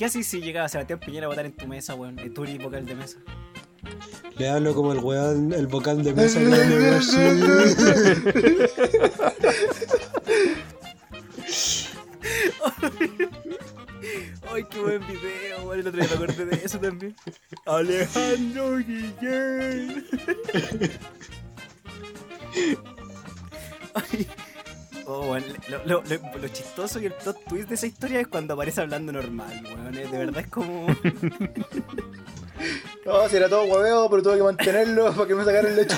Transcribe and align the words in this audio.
¿Qué 0.00 0.06
haces 0.06 0.26
si 0.26 0.40
llegaba 0.40 0.66
Sebastián 0.66 0.98
Piñera 0.98 1.26
a 1.26 1.28
votar 1.28 1.44
en 1.44 1.52
tu 1.52 1.66
mesa, 1.66 1.94
weón? 1.94 2.18
Y 2.24 2.30
tú 2.30 2.44
eres 2.44 2.56
vocal 2.56 2.86
de 2.86 2.94
mesa. 2.94 3.18
Le 4.38 4.48
hablo 4.48 4.74
como 4.74 4.94
el 4.94 5.00
weón, 5.00 5.52
el 5.52 5.66
vocal 5.66 6.02
de 6.02 6.14
mesa. 6.14 6.40
Ay, 14.50 14.64
qué 14.70 14.80
buen 14.80 15.06
video, 15.06 15.64
weón. 15.64 15.80
El 15.80 15.86
otro 15.86 16.00
día 16.00 16.08
me 16.08 16.14
acordé 16.14 16.46
de 16.46 16.64
eso 16.64 16.78
también. 16.78 17.14
Alejandro 17.66 18.78
Guillén. 18.78 20.06
Ay. 24.12 24.26
Oh, 25.12 25.22
weón, 25.32 25.42
lo, 25.68 25.78
lo- 25.86 26.02
lo- 26.04 26.38
lo 26.38 26.48
chistoso 26.48 27.00
y 27.00 27.06
el 27.06 27.12
plot 27.14 27.44
twist 27.48 27.68
de 27.68 27.74
esa 27.74 27.86
historia 27.86 28.20
es 28.20 28.28
cuando 28.28 28.54
aparece 28.54 28.80
hablando 28.80 29.10
normal, 29.12 29.60
weón. 29.64 29.98
eh, 29.98 30.06
De 30.10 30.18
verdad 30.18 30.40
es 30.42 30.46
como. 30.48 30.86
No, 33.06 33.26
si 33.30 33.36
era 33.36 33.48
todo 33.48 33.64
hueveo, 33.64 34.10
pero 34.10 34.22
tuve 34.22 34.36
que 34.36 34.42
mantenerlo 34.42 35.12
para 35.14 35.26
que 35.26 35.34
me 35.34 35.44
sacaran 35.44 35.74
leche. 35.74 35.96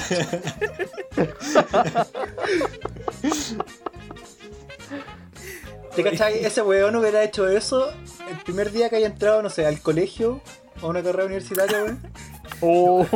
¿Te 5.94 6.02
cachai? 6.02 6.44
Ese 6.44 6.62
weón 6.62 6.96
hubiera 6.96 7.22
hecho 7.22 7.48
eso 7.48 7.90
el 8.30 8.38
primer 8.44 8.70
día 8.72 8.88
que 8.88 8.96
haya 8.96 9.06
entrado, 9.06 9.42
no 9.42 9.50
sé, 9.50 9.66
al 9.66 9.80
colegio 9.80 10.40
o 10.80 10.86
a 10.86 10.88
una 10.88 11.02
carrera 11.02 11.26
universitaria, 11.26 11.82
weón. 11.82 12.00
Oh. 12.60 13.06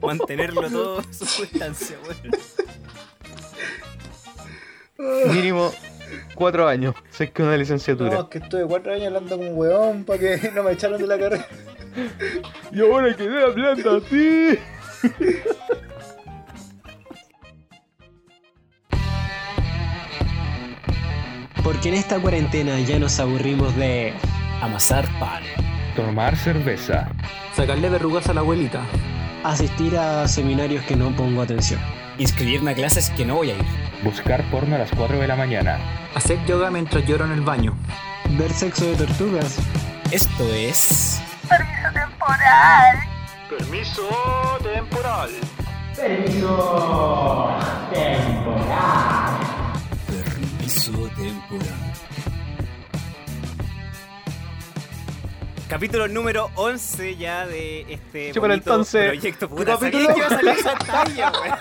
mantenerlo 0.02 0.68
todo 0.70 1.02
su 1.12 1.26
sustancia, 1.26 1.96
weón. 2.04 2.32
Mínimo 4.98 5.72
cuatro 6.34 6.66
años. 6.66 6.94
Sé 7.10 7.30
que 7.30 7.42
una 7.42 7.56
licenciatura. 7.56 8.10
No, 8.10 8.22
es 8.22 8.28
que 8.28 8.38
estuve 8.38 8.66
cuatro 8.66 8.92
años 8.92 9.06
hablando 9.06 9.36
como 9.36 9.50
un 9.50 9.58
weón 9.58 10.04
para 10.04 10.18
que 10.18 10.50
no 10.54 10.62
me 10.64 10.72
echaran 10.72 11.00
de 11.00 11.06
la 11.06 11.18
carrera. 11.18 11.46
Y 12.70 12.80
ahora 12.80 13.16
quedé 13.16 13.42
hablando 13.44 13.96
así. 13.96 14.58
Porque 21.64 21.88
en 21.88 21.94
esta 21.94 22.20
cuarentena 22.20 22.78
ya 22.80 22.98
nos 22.98 23.18
aburrimos 23.18 23.74
de. 23.76 24.12
Amasar 24.60 25.06
pan. 25.18 25.42
Tomar 25.96 26.36
cerveza. 26.36 27.08
Sacarle 27.54 27.88
verrugas 27.88 28.28
a 28.28 28.34
la 28.34 28.40
abuelita. 28.40 28.84
asistir 29.44 29.96
a 29.96 30.26
seminarios 30.28 30.84
que 30.84 30.94
no 30.96 31.10
pongo 31.16 31.42
atención. 31.42 31.80
Inscribirme 32.18 32.72
a 32.72 32.74
clases 32.74 33.10
que 33.10 33.24
no 33.24 33.36
voy 33.36 33.52
a 33.52 33.54
ir. 33.54 33.64
Buscar 34.02 34.42
porno 34.50 34.74
a 34.74 34.78
las 34.78 34.90
4 34.90 35.20
de 35.20 35.28
la 35.28 35.36
mañana. 35.36 35.78
Hacer 36.14 36.44
yoga 36.46 36.70
mientras 36.70 37.06
lloro 37.06 37.24
en 37.26 37.32
el 37.32 37.42
baño. 37.42 37.76
Ver 38.30 38.52
sexo 38.52 38.86
de 38.86 38.96
tortugas. 38.96 39.56
Esto 40.10 40.52
es. 40.52 41.22
Permiso 41.48 41.92
temporal. 41.94 42.98
Permiso 43.48 44.58
temporal. 44.62 45.30
Permiso 50.10 50.92
temporal. 51.16 51.87
Capítulo 55.68 56.08
número 56.08 56.50
11 56.54 57.16
ya 57.16 57.46
de 57.46 57.80
este 57.92 58.28
Sí, 58.28 58.30
pero 58.34 58.40
bonito 58.40 58.70
entonces- 58.70 59.06
proyecto. 59.10 59.48
Puta, 59.48 59.64
¿Qué 59.64 59.70
sabía 59.78 59.90
capítulo? 59.90 60.14
que 60.14 60.18
iba 60.20 60.26
a 60.26 60.30
salir 60.30 60.48
esa 60.58 60.74
talla, 60.78 61.32
weón. 61.42 61.58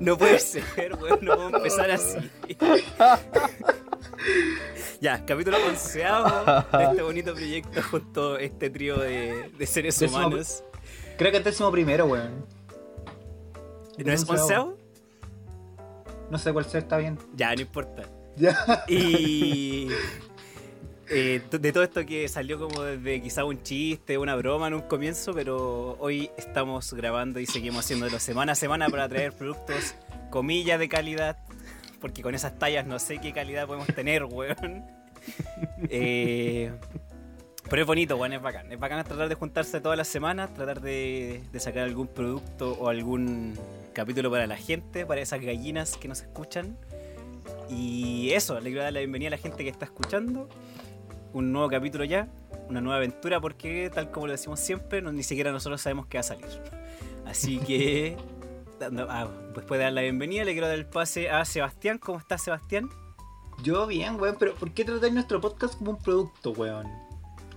No 0.00 0.18
puede 0.18 0.38
ser, 0.40 0.94
weón. 0.96 1.18
No 1.22 1.34
puedo 1.36 1.56
empezar 1.56 1.90
así. 1.92 2.18
ya, 5.00 5.24
capítulo 5.24 5.56
onceavo 5.64 6.64
de 6.76 6.84
este 6.84 7.02
bonito 7.02 7.32
proyecto 7.34 7.82
junto 7.90 8.34
a 8.34 8.40
este 8.40 8.68
trío 8.70 8.96
de, 8.98 9.50
de 9.56 9.66
seres 9.66 10.00
Décimo- 10.00 10.26
humanos. 10.26 10.64
Creo 11.18 11.30
que 11.30 11.38
es 11.38 11.44
décimo 11.44 11.70
primero, 11.70 12.06
weón. 12.06 12.44
¿No 13.98 14.12
es 14.12 14.28
onceavo? 14.28 14.76
No 16.30 16.38
sé 16.38 16.52
cuál 16.52 16.64
sea, 16.64 16.80
está 16.80 16.96
bien. 16.96 17.16
Ya, 17.34 17.54
no 17.54 17.60
importa. 17.60 18.02
Ya. 18.36 18.84
Y 18.88 19.88
eh, 21.12 21.42
de 21.50 21.72
todo 21.72 21.82
esto 21.82 22.06
que 22.06 22.28
salió 22.28 22.58
como 22.58 22.82
desde 22.82 23.20
quizá 23.20 23.44
un 23.44 23.60
chiste, 23.64 24.16
una 24.16 24.36
broma 24.36 24.68
en 24.68 24.74
un 24.74 24.82
comienzo, 24.82 25.34
pero 25.34 25.96
hoy 25.98 26.30
estamos 26.38 26.92
grabando 26.94 27.40
y 27.40 27.46
seguimos 27.46 27.84
haciéndolo 27.84 28.20
semana 28.20 28.52
a 28.52 28.54
semana 28.54 28.88
para 28.88 29.08
traer 29.08 29.32
productos, 29.32 29.96
comillas, 30.30 30.78
de 30.78 30.88
calidad, 30.88 31.38
porque 32.00 32.22
con 32.22 32.36
esas 32.36 32.58
tallas 32.60 32.86
no 32.86 33.00
sé 33.00 33.18
qué 33.18 33.32
calidad 33.32 33.66
podemos 33.66 33.88
tener, 33.88 34.24
weón. 34.24 34.84
Eh, 35.90 36.72
pero 37.68 37.82
es 37.82 37.86
bonito, 37.86 38.16
weón, 38.16 38.32
es 38.32 38.40
bacán. 38.40 38.72
Es 38.72 38.78
bacán 38.78 39.04
tratar 39.04 39.28
de 39.28 39.34
juntarse 39.34 39.80
todas 39.80 39.98
las 39.98 40.08
semanas, 40.08 40.54
tratar 40.54 40.80
de, 40.80 41.42
de 41.52 41.60
sacar 41.60 41.82
algún 41.82 42.06
producto 42.06 42.72
o 42.72 42.88
algún 42.88 43.58
capítulo 43.92 44.30
para 44.30 44.46
la 44.46 44.56
gente, 44.56 45.04
para 45.04 45.20
esas 45.20 45.40
gallinas 45.40 45.96
que 45.96 46.08
nos 46.08 46.22
escuchan. 46.22 46.78
Y 47.70 48.30
eso, 48.32 48.58
le 48.60 48.70
quiero 48.70 48.82
dar 48.82 48.92
la 48.92 48.98
bienvenida 49.00 49.28
a 49.28 49.30
la 49.32 49.38
gente 49.38 49.62
que 49.64 49.70
está 49.70 49.84
escuchando. 49.84 50.48
Un 51.32 51.52
nuevo 51.52 51.68
capítulo 51.68 52.04
ya, 52.04 52.28
una 52.68 52.80
nueva 52.80 52.96
aventura, 52.96 53.40
porque 53.40 53.90
tal 53.94 54.10
como 54.10 54.26
lo 54.26 54.32
decimos 54.32 54.58
siempre, 54.58 55.00
no, 55.00 55.12
ni 55.12 55.22
siquiera 55.22 55.52
nosotros 55.52 55.80
sabemos 55.80 56.06
qué 56.06 56.18
va 56.18 56.20
a 56.20 56.24
salir. 56.24 56.46
Así 57.26 57.58
que, 57.58 58.16
dando- 58.80 59.06
ah, 59.08 59.28
después 59.54 59.78
de 59.78 59.84
dar 59.84 59.92
la 59.92 60.00
bienvenida, 60.02 60.44
le 60.44 60.52
quiero 60.52 60.66
dar 60.66 60.76
el 60.76 60.86
pase 60.86 61.30
a 61.30 61.44
Sebastián. 61.44 61.98
¿Cómo 61.98 62.18
estás, 62.18 62.42
Sebastián? 62.42 62.88
Yo 63.62 63.86
bien, 63.86 64.18
weón, 64.20 64.36
pero 64.38 64.54
¿por 64.54 64.72
qué 64.72 64.84
tratáis 64.84 65.12
nuestro 65.12 65.40
podcast 65.40 65.74
como 65.78 65.92
un 65.92 65.98
producto, 65.98 66.50
weón? 66.52 66.86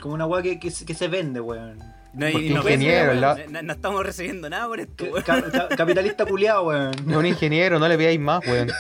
Como 0.02 0.14
una 0.14 0.26
weá 0.28 0.44
que, 0.44 0.60
que, 0.60 0.70
se- 0.70 0.86
que 0.86 0.94
se 0.94 1.08
vende, 1.08 1.40
weón. 1.40 1.80
No, 2.14 2.30
ingeniero, 2.30 3.16
no, 3.16 3.64
no 3.64 3.74
estamos 3.74 4.06
recibiendo 4.06 4.48
nada 4.48 4.68
por 4.68 4.80
esto, 4.80 5.06
weón. 5.06 5.24
ca- 5.24 5.50
ca- 5.50 5.68
capitalista 5.70 6.26
culiado, 6.28 6.66
weón. 6.68 6.94
Es 7.10 7.16
un 7.16 7.26
ingeniero, 7.26 7.80
no 7.80 7.88
le 7.88 7.98
veáis 7.98 8.20
más, 8.20 8.46
weón. 8.46 8.70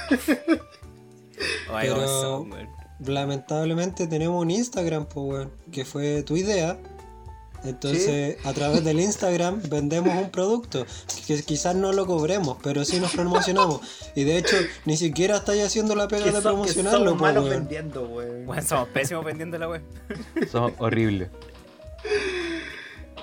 Pero-. 1.81 2.45
Lamentablemente 3.05 4.07
tenemos 4.07 4.41
un 4.41 4.51
Instagram, 4.51 5.05
pues, 5.05 5.25
weón, 5.25 5.51
que 5.71 5.83
fue 5.85 6.23
tu 6.23 6.37
idea. 6.37 6.77
Entonces, 7.65 8.37
a 8.45 8.51
través 8.53 8.83
del 8.83 8.99
Instagram 8.99 9.61
vendemos 9.69 10.13
un 10.17 10.29
producto 10.31 10.85
que 11.25 11.41
quizás 11.43 11.73
no 11.75 11.93
lo 11.93 12.05
cobremos, 12.05 12.57
pero 12.61 12.83
sí 12.83 12.99
nos 12.99 13.13
promocionamos. 13.13 13.79
Y 14.15 14.25
de 14.25 14.37
hecho, 14.37 14.57
ni 14.85 14.97
siquiera 14.97 15.37
estáis 15.37 15.63
haciendo 15.63 15.95
la 15.95 16.09
pega 16.09 16.25
de 16.25 16.31
son- 16.33 16.43
promocionarlo, 16.43 16.99
somos 16.99 17.13
pues, 17.19 17.21
malos 17.33 17.45
weón. 17.45 17.59
vendiendo, 17.61 18.07
weón. 18.09 18.63
Somos 18.67 18.89
pésimos 18.89 19.23
vendiendo 19.23 19.57
la 19.57 19.69
web. 19.69 19.81
Son 20.51 20.73
horribles. 20.77 21.29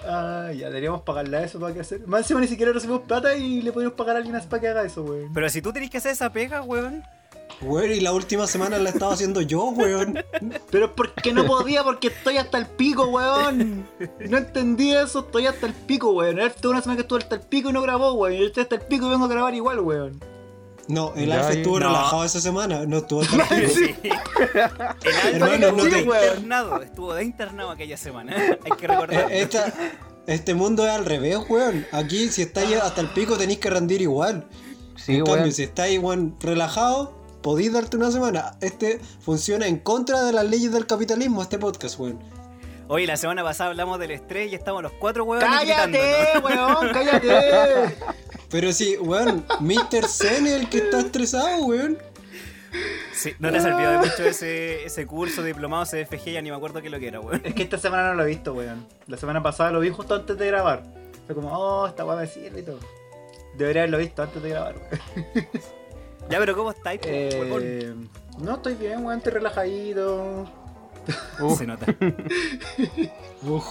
Ah, 0.06 0.50
ya, 0.56 0.68
deberíamos 0.68 1.02
pagarle 1.02 1.36
a 1.36 1.44
eso 1.44 1.60
para 1.60 1.74
que 1.74 1.80
hacer. 1.80 2.06
Más 2.06 2.22
encima 2.22 2.40
ni 2.40 2.48
siquiera 2.48 2.72
recibimos 2.72 3.02
plata 3.02 3.36
y 3.36 3.60
le 3.60 3.72
podemos 3.72 3.94
pagar 3.94 4.16
a 4.16 4.18
alguien 4.18 4.34
más 4.34 4.46
para 4.46 4.60
que 4.62 4.68
haga 4.68 4.84
eso, 4.84 5.02
weón. 5.02 5.30
Pero 5.34 5.50
si 5.50 5.60
tú 5.60 5.72
tenés 5.72 5.90
que 5.90 5.98
hacer 5.98 6.12
esa 6.12 6.32
pega, 6.32 6.62
weón. 6.62 7.02
Weón, 7.62 7.92
y 7.92 8.00
la 8.00 8.12
última 8.12 8.46
semana 8.46 8.78
la 8.78 8.90
estaba 8.90 9.12
haciendo 9.12 9.40
yo, 9.42 9.64
weón. 9.66 10.24
Pero 10.70 10.94
¿por 10.94 11.12
qué 11.14 11.32
no 11.32 11.44
podía? 11.46 11.84
Porque 11.84 12.08
estoy 12.08 12.36
hasta 12.38 12.58
el 12.58 12.66
pico, 12.66 13.04
weón. 13.08 13.86
No 14.28 14.38
entendí 14.38 14.92
eso, 14.94 15.20
estoy 15.20 15.46
hasta 15.46 15.66
el 15.66 15.74
pico, 15.74 16.10
weón. 16.12 16.38
Él 16.38 16.52
tuvo 16.60 16.72
una 16.72 16.80
semana 16.82 16.96
que 16.96 17.02
estuvo 17.02 17.18
hasta 17.18 17.34
el 17.36 17.42
pico 17.42 17.70
y 17.70 17.72
no 17.72 17.82
grabó, 17.82 18.12
weón. 18.14 18.36
Yo 18.38 18.46
estoy 18.46 18.62
hasta 18.62 18.76
el 18.76 18.82
pico 18.82 19.06
y 19.06 19.10
vengo 19.10 19.24
a 19.24 19.28
grabar 19.28 19.54
igual, 19.54 19.80
weón. 19.80 20.20
No, 20.88 21.12
el 21.14 21.30
Alfa 21.30 21.52
estuvo 21.52 21.78
No. 21.78 21.86
relajado 21.86 22.24
esa 22.24 22.40
semana, 22.40 22.84
no 22.86 22.98
estuvo 22.98 23.22
tan 23.22 23.38
pico. 23.48 23.72
Sí. 23.74 23.94
El 25.24 25.34
Hermano, 25.34 25.66
Álvaro 25.68 25.76
no 25.76 25.84
estuvo 25.86 26.14
internado, 26.16 26.82
estuvo 26.82 27.14
de 27.14 27.24
internado 27.24 27.70
aquella 27.70 27.96
semana. 27.96 28.34
Hay 28.64 28.72
que 28.78 28.86
recordar. 28.88 29.30
Eh, 29.30 29.40
esta- 29.42 29.72
este 30.26 30.54
mundo 30.54 30.84
es 30.84 30.90
al 30.90 31.04
revés, 31.04 31.38
weón. 31.48 31.86
Aquí, 31.92 32.28
si 32.28 32.42
estáis 32.42 32.76
hasta 32.76 33.00
el 33.00 33.08
pico, 33.08 33.36
tenéis 33.36 33.58
que 33.58 33.70
rendir 33.70 34.00
igual. 34.00 34.46
Sí, 34.96 35.12
en 35.16 35.24
cambio, 35.24 35.42
weón. 35.42 35.52
si 35.52 35.62
estáis, 35.62 35.98
weón, 35.98 36.36
relajado, 36.40 37.12
podéis 37.42 37.72
darte 37.72 37.96
una 37.96 38.10
semana. 38.10 38.56
Este 38.60 39.00
funciona 39.20 39.66
en 39.66 39.78
contra 39.78 40.22
de 40.22 40.32
las 40.32 40.44
leyes 40.44 40.72
del 40.72 40.86
capitalismo, 40.86 41.42
este 41.42 41.58
podcast, 41.58 41.98
weón. 41.98 42.18
Oye, 42.88 43.06
la 43.06 43.16
semana 43.16 43.44
pasada 43.44 43.70
hablamos 43.70 44.00
del 44.00 44.10
estrés 44.10 44.50
y 44.50 44.56
estamos 44.56 44.82
los 44.82 44.90
cuatro 44.92 45.22
huevos 45.24 45.44
¡Cállate, 45.44 46.38
weón! 46.42 46.88
¡Cállate! 46.92 47.96
Pero 48.50 48.72
sí, 48.72 48.96
weón, 48.96 49.44
Mr. 49.60 50.08
Zen 50.08 50.46
es 50.48 50.54
el 50.54 50.68
que 50.68 50.78
está 50.78 50.98
estresado, 50.98 51.66
weón. 51.66 51.98
Sí, 53.12 53.32
no 53.38 53.50
te 53.50 53.58
has 53.58 53.64
olvidado 53.64 54.00
de 54.00 54.08
mucho 54.08 54.24
ese, 54.24 54.84
ese 54.84 55.06
curso 55.06 55.42
diplomado 55.42 55.84
CFG, 55.84 56.32
ya 56.32 56.42
ni 56.42 56.50
me 56.50 56.56
acuerdo 56.56 56.82
qué 56.82 56.90
lo 56.90 56.98
que 56.98 57.08
era, 57.08 57.20
weón. 57.20 57.40
Es 57.44 57.54
que 57.54 57.62
esta 57.62 57.78
semana 57.78 58.08
no 58.08 58.14
lo 58.14 58.24
he 58.24 58.26
visto, 58.26 58.54
weón. 58.54 58.84
La 59.06 59.16
semana 59.16 59.40
pasada 59.40 59.70
lo 59.70 59.78
vi 59.78 59.90
justo 59.90 60.16
antes 60.16 60.36
de 60.36 60.46
grabar. 60.48 60.82
Fue 61.26 61.34
como, 61.36 61.56
oh, 61.56 61.86
esta 61.86 62.04
weá 62.04 62.16
me 62.16 62.26
sirve 62.26 62.58
y 62.58 62.62
todo. 62.64 62.80
Debería 63.56 63.82
haberlo 63.82 63.98
visto 63.98 64.22
antes 64.22 64.42
de 64.42 64.48
grabar, 64.48 64.74
weón. 64.76 65.46
Ya, 66.30 66.38
pero 66.38 66.56
¿cómo 66.56 66.70
estáis? 66.70 67.00
Eh, 67.04 67.94
no, 68.38 68.54
estoy 68.54 68.74
bien, 68.74 69.04
weón, 69.04 69.18
estoy 69.18 69.32
relajadito. 69.32 70.48
Se 71.58 71.66
nota. 71.66 71.86
Uf, 73.42 73.64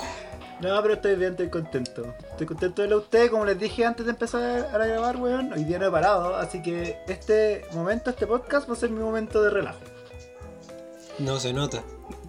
No, 0.62 0.82
pero 0.82 0.96
estoy 0.96 1.16
bien, 1.16 1.32
estoy 1.32 1.50
contento. 1.50 2.14
Estoy 2.32 2.48
contento 2.48 2.82
de 2.82 2.88
verlo 2.88 2.98
a 2.98 3.04
ustedes, 3.04 3.30
como 3.30 3.46
les 3.46 3.58
dije 3.58 3.86
antes 3.86 4.06
de 4.06 4.12
empezar 4.12 4.68
a 4.74 4.78
grabar, 4.78 5.16
weón. 5.18 5.54
Hoy 5.54 5.64
día 5.64 5.80
no 5.80 5.88
he 5.88 5.92
parado, 5.92 6.36
así 6.36 6.62
que 6.62 6.98
este 7.08 7.66
momento, 7.74 8.10
este 8.10 8.28
podcast 8.28 8.70
va 8.70 8.74
a 8.74 8.78
ser 8.78 8.90
mi 8.90 9.00
momento 9.00 9.42
de 9.42 9.50
relajo. 9.52 9.80
No 11.18 11.40
se 11.40 11.54
nota. 11.54 11.82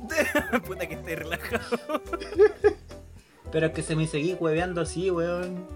Puta 0.67 0.87
que 0.87 0.95
estés 0.95 1.19
relajado. 1.19 2.03
Pero 3.51 3.67
es 3.67 3.73
que 3.73 3.83
se 3.83 3.97
me 3.97 4.07
seguí 4.07 4.35
hueveando 4.35 4.81
así, 4.81 5.11
weón. 5.11 5.67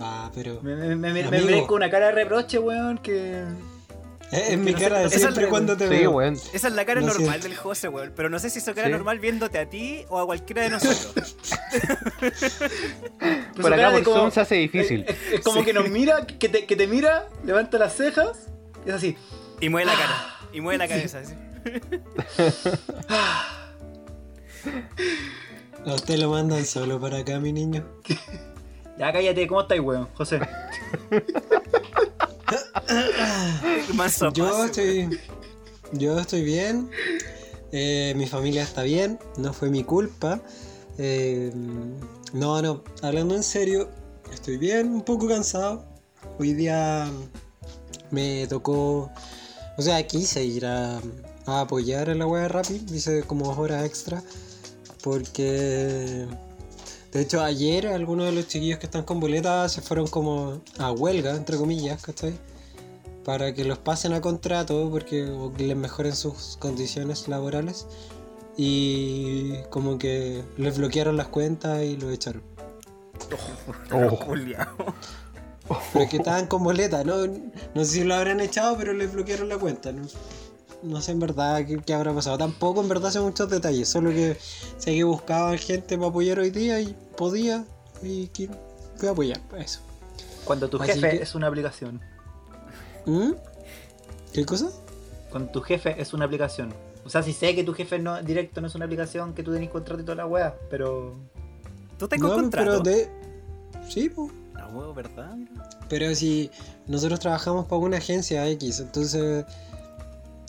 Va, 0.00 0.30
pero. 0.34 0.60
Me, 0.62 0.74
me, 0.96 1.12
me, 1.12 1.62
una 1.68 1.90
cara 1.90 2.06
de 2.06 2.12
reproche, 2.12 2.58
weón, 2.58 2.98
que... 2.98 3.44
Es, 4.30 4.48
es 4.50 4.58
mi 4.58 4.72
no 4.72 4.78
cara 4.78 5.00
de 5.00 5.10
siempre 5.10 5.46
cuando 5.48 5.76
te 5.76 5.84
Sí, 5.84 5.90
veo. 5.90 6.10
weón. 6.12 6.34
Esa 6.54 6.68
es 6.68 6.74
la 6.74 6.84
cara 6.86 7.00
normal 7.02 7.18
siento. 7.40 7.48
del 7.48 7.56
José, 7.56 7.88
weón. 7.88 8.12
Pero 8.16 8.30
no 8.30 8.38
sé 8.38 8.48
si 8.48 8.60
eso 8.60 8.74
cara 8.74 8.86
Sí. 8.86 8.92
normal 8.92 9.18
viéndote 9.18 9.58
a 9.58 9.68
ti 9.68 10.04
o 10.08 10.18
a 10.18 10.24
cualquiera 10.24 10.62
de 10.62 10.70
nosotros. 10.70 11.36
Pues 12.18 12.40
su 13.54 13.60
Por 13.62 13.70
cara 13.70 13.88
acá 13.88 13.90
de 13.90 14.02
por 14.02 14.04
como- 14.04 14.16
Zoom 14.20 14.30
se 14.30 14.40
hace 14.40 14.54
difícil. 14.54 15.04
Es, 15.06 15.16
es 15.34 15.40
como 15.42 15.60
Sí. 15.60 15.66
que 15.66 15.72
nos 15.74 15.88
mira, 15.90 16.24
que 16.26 16.48
te, 16.48 16.64
que 16.64 16.76
te 16.76 16.86
mira, 16.86 17.28
levanta 17.44 17.76
las 17.78 17.94
cejas, 17.94 18.48
y 18.86 18.88
es 18.88 18.94
así. 18.94 19.16
y 19.60 19.68
mueve 19.68 19.86
la 19.90 19.94
cara. 19.98 20.26
Y 20.52 20.60
mueve 20.62 20.78
la 20.78 20.88
cabeza. 20.88 21.18
así. 21.20 21.34
A 25.84 25.94
usted 25.94 26.16
lo 26.18 26.30
mandan 26.30 26.64
solo 26.64 27.00
para 27.00 27.18
acá, 27.18 27.38
mi 27.40 27.52
niño. 27.52 27.84
Ya 29.02 29.12
cállate, 29.12 29.48
¿cómo 29.48 29.62
estáis, 29.62 29.80
weón? 29.80 30.06
José. 30.14 30.38
Yo 34.32 34.64
estoy. 34.64 35.18
Yo 35.90 36.20
estoy 36.20 36.44
bien. 36.44 36.88
eh, 37.72 38.14
mi 38.16 38.28
familia 38.28 38.62
está 38.62 38.84
bien. 38.84 39.18
No 39.38 39.52
fue 39.52 39.70
mi 39.70 39.82
culpa. 39.82 40.40
eh, 40.98 41.50
no, 42.32 42.62
no. 42.62 42.84
Hablando 43.02 43.34
en 43.34 43.42
serio, 43.42 43.88
estoy 44.32 44.56
bien, 44.56 44.92
un 44.92 45.02
poco 45.02 45.26
cansado. 45.26 45.84
Hoy 46.38 46.52
día 46.54 47.10
me 48.12 48.46
tocó. 48.46 49.10
O 49.78 49.82
sea, 49.82 50.06
quise 50.06 50.44
ir 50.44 50.64
a, 50.64 51.00
a 51.46 51.62
apoyar 51.62 52.08
en 52.08 52.20
la 52.20 52.26
web 52.28 52.42
de 52.42 52.48
Rappi. 52.50 52.86
Hice 52.94 53.24
como 53.24 53.46
dos 53.46 53.58
horas 53.58 53.84
extra. 53.84 54.22
Porque. 55.02 56.28
De 57.12 57.20
hecho, 57.20 57.42
ayer 57.42 57.86
algunos 57.86 58.26
de 58.26 58.32
los 58.32 58.48
chiquillos 58.48 58.78
que 58.78 58.86
están 58.86 59.04
con 59.04 59.20
boletas 59.20 59.72
se 59.72 59.82
fueron 59.82 60.06
como 60.06 60.60
a 60.78 60.90
huelga, 60.92 61.36
entre 61.36 61.56
comillas, 61.56 62.02
¿cachai? 62.02 62.32
para 63.24 63.54
que 63.54 63.64
los 63.64 63.78
pasen 63.78 64.12
a 64.12 64.20
contrato 64.20 64.88
porque 64.90 65.30
o 65.30 65.52
que 65.52 65.64
les 65.64 65.76
mejoren 65.76 66.14
sus 66.14 66.56
condiciones 66.58 67.28
laborales 67.28 67.86
y 68.56 69.54
como 69.70 69.98
que 69.98 70.42
les 70.56 70.76
bloquearon 70.76 71.16
las 71.16 71.28
cuentas 71.28 71.82
y 71.82 71.96
los 71.96 72.12
echaron. 72.12 72.42
Oh. 73.92 74.16
Juliao. 74.16 74.66
Pero 75.92 76.04
es 76.04 76.10
que 76.10 76.16
estaban 76.16 76.46
con 76.48 76.64
boleta, 76.64 77.04
¿no? 77.04 77.26
No 77.74 77.84
sé 77.84 77.86
si 77.86 78.04
lo 78.04 78.14
habrán 78.14 78.40
echado, 78.40 78.76
pero 78.76 78.92
les 78.92 79.12
bloquearon 79.12 79.48
la 79.48 79.58
cuenta, 79.58 79.92
¿no? 79.92 80.02
No 80.82 81.00
sé 81.00 81.12
en 81.12 81.20
verdad 81.20 81.64
qué, 81.66 81.78
qué 81.84 81.94
habrá 81.94 82.12
pasado. 82.12 82.38
Tampoco 82.38 82.80
en 82.82 82.88
verdad 82.88 83.10
sé 83.10 83.20
muchos 83.20 83.48
detalles, 83.48 83.88
solo 83.88 84.10
que 84.10 84.36
sé 84.78 84.94
que 84.94 85.04
buscaban 85.04 85.56
gente 85.58 85.96
para 85.96 86.08
apoyar 86.10 86.38
hoy 86.40 86.50
día 86.50 86.80
y 86.80 86.96
podía 87.16 87.64
y 88.02 88.26
que 88.28 88.48
fui 88.96 89.08
a 89.08 89.12
apoyar, 89.12 89.40
eso. 89.58 89.80
Cuando 90.44 90.68
tu 90.68 90.82
Así 90.82 90.92
jefe 90.94 91.10
que- 91.18 91.22
es 91.22 91.34
una 91.34 91.46
aplicación. 91.46 92.00
¿Mm? 93.06 93.32
¿Qué 94.32 94.44
cosa? 94.44 94.70
Cuando 95.30 95.50
tu 95.52 95.60
jefe 95.60 96.00
es 96.00 96.12
una 96.12 96.24
aplicación. 96.24 96.74
O 97.04 97.10
sea, 97.10 97.22
si 97.22 97.32
sé 97.32 97.54
que 97.54 97.64
tu 97.64 97.74
jefe 97.74 97.98
no, 97.98 98.20
directo 98.22 98.60
no 98.60 98.66
es 98.68 98.74
una 98.74 98.84
aplicación, 98.84 99.34
que 99.34 99.42
tú 99.42 99.52
tenés 99.52 99.70
contrato 99.70 100.02
y 100.02 100.04
toda 100.04 100.16
la 100.16 100.26
weá, 100.26 100.54
pero... 100.70 101.14
¿Tú 101.98 102.04
estás 102.06 102.20
con 102.20 102.30
No, 102.30 102.36
contrato? 102.36 102.82
pero 102.82 102.96
de... 102.96 103.08
Sí, 103.88 104.08
pues. 104.08 104.30
No, 104.54 104.94
¿verdad? 104.94 105.36
Pero 105.88 106.14
si 106.14 106.50
nosotros 106.86 107.20
trabajamos 107.20 107.66
para 107.66 107.76
una 107.78 107.98
agencia 107.98 108.46
X, 108.50 108.80
entonces 108.80 109.44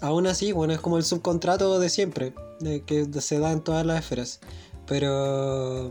aún 0.04 0.28
así, 0.28 0.52
bueno, 0.52 0.74
es 0.74 0.82
como 0.82 0.98
el 0.98 1.04
subcontrato 1.04 1.80
de 1.80 1.90
siempre, 1.90 2.34
de 2.60 2.82
que 2.82 3.08
se 3.22 3.40
da 3.40 3.54
en 3.54 3.62
todas 3.62 3.86
las 3.86 4.00
esferas. 4.00 4.42
Pero 4.86 5.90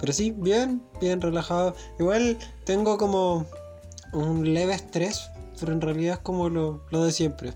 pero 0.00 0.12
sí, 0.12 0.32
bien, 0.36 0.82
bien 1.00 1.20
relajado. 1.20 1.74
Igual 1.98 2.36
tengo 2.64 2.98
como 2.98 3.46
un 4.12 4.52
leve 4.52 4.74
estrés, 4.74 5.30
pero 5.60 5.72
en 5.72 5.80
realidad 5.80 6.14
es 6.14 6.18
como 6.18 6.48
lo, 6.48 6.82
lo 6.90 7.04
de 7.04 7.12
siempre. 7.12 7.54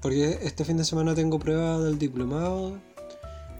Porque 0.00 0.38
este 0.42 0.64
fin 0.64 0.78
de 0.78 0.84
semana 0.84 1.14
tengo 1.14 1.38
prueba 1.38 1.78
del 1.78 1.98
diplomado 1.98 2.72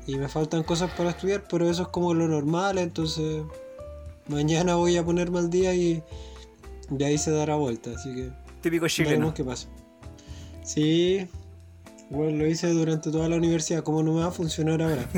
y 0.07 0.17
me 0.17 0.29
faltan 0.29 0.63
cosas 0.63 0.91
para 0.97 1.11
estudiar, 1.11 1.45
pero 1.49 1.69
eso 1.69 1.83
es 1.83 1.89
como 1.89 2.15
lo 2.15 2.29
normal, 2.29 2.79
entonces 2.79 3.43
mañana 4.29 4.77
voy 4.77 4.97
a 4.97 5.05
ponerme 5.05 5.39
al 5.39 5.51
día 5.51 5.75
y 5.75 6.03
de 6.89 7.05
ahí 7.05 7.19
se 7.19 7.31
dará 7.31 7.57
vuelta, 7.57 7.91
así 7.91 8.15
que 8.15 8.31
Típico 8.63 8.89
chileno. 8.89 9.11
veremos 9.11 9.35
qué 9.35 9.45
pasa. 9.45 9.69
Sí, 10.67 11.29
igual 12.11 12.39
lo 12.39 12.47
hice 12.47 12.69
durante 12.71 13.13
toda 13.13 13.29
la 13.29 13.37
universidad, 13.37 13.85
¿cómo 13.85 14.03
no 14.03 14.15
me 14.15 14.23
va 14.23 14.27
a 14.27 14.33
funcionar 14.33 14.83
ahora? 14.83 15.05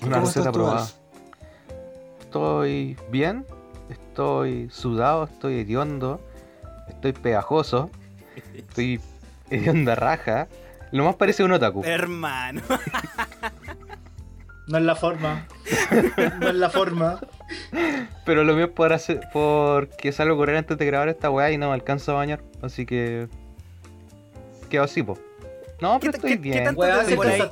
¿Cómo 0.00 0.06
Una 0.06 0.16
estás 0.16 0.24
receta 0.24 0.50
tú, 0.50 0.58
probada. 0.60 0.88
Estoy 2.20 2.96
bien, 3.10 3.44
estoy 3.90 4.70
sudado, 4.70 5.24
estoy 5.24 5.60
hediondo, 5.60 6.22
estoy 6.88 7.12
pegajoso, 7.12 7.90
estoy 8.54 8.98
hedionda 9.50 9.94
raja. 9.94 10.48
Lo 10.90 11.04
más 11.04 11.16
parece 11.16 11.44
un 11.44 11.52
otaku. 11.52 11.82
Hermano. 11.84 12.62
No 14.66 14.78
es 14.78 14.84
la 14.84 14.96
forma. 14.96 15.46
no 16.40 16.48
es 16.48 16.54
la 16.54 16.70
forma. 16.70 17.20
Pero 18.24 18.44
lo 18.44 18.54
mío 18.54 18.64
es 18.66 18.70
por 18.70 18.92
hacer, 18.92 19.20
porque 19.32 20.12
salgo 20.12 20.34
a 20.34 20.36
correr 20.38 20.56
antes 20.56 20.78
de 20.78 20.86
grabar 20.86 21.08
esta 21.08 21.30
weá 21.30 21.50
y 21.50 21.58
no 21.58 21.68
me 21.68 21.74
alcanzo 21.74 22.12
a 22.12 22.14
bañar. 22.14 22.40
Así 22.62 22.86
que. 22.86 23.28
Quedo 24.70 24.84
así, 24.84 25.02
po. 25.02 25.18
No, 25.80 25.98
¿Qué 26.00 26.06
pero 26.06 26.16
estoy 26.16 26.30
qué- 26.30 26.36
qué 26.36 26.42
bien. 26.42 26.64
tanto 26.64 26.80
Weá, 26.80 27.02
te 27.04 27.10
demoráis? 27.10 27.44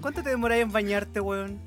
¿Cuánto 0.00 0.22
te 0.22 0.30
demoráis 0.30 0.62
en 0.62 0.72
bañarte, 0.72 1.20
weón? 1.20 1.58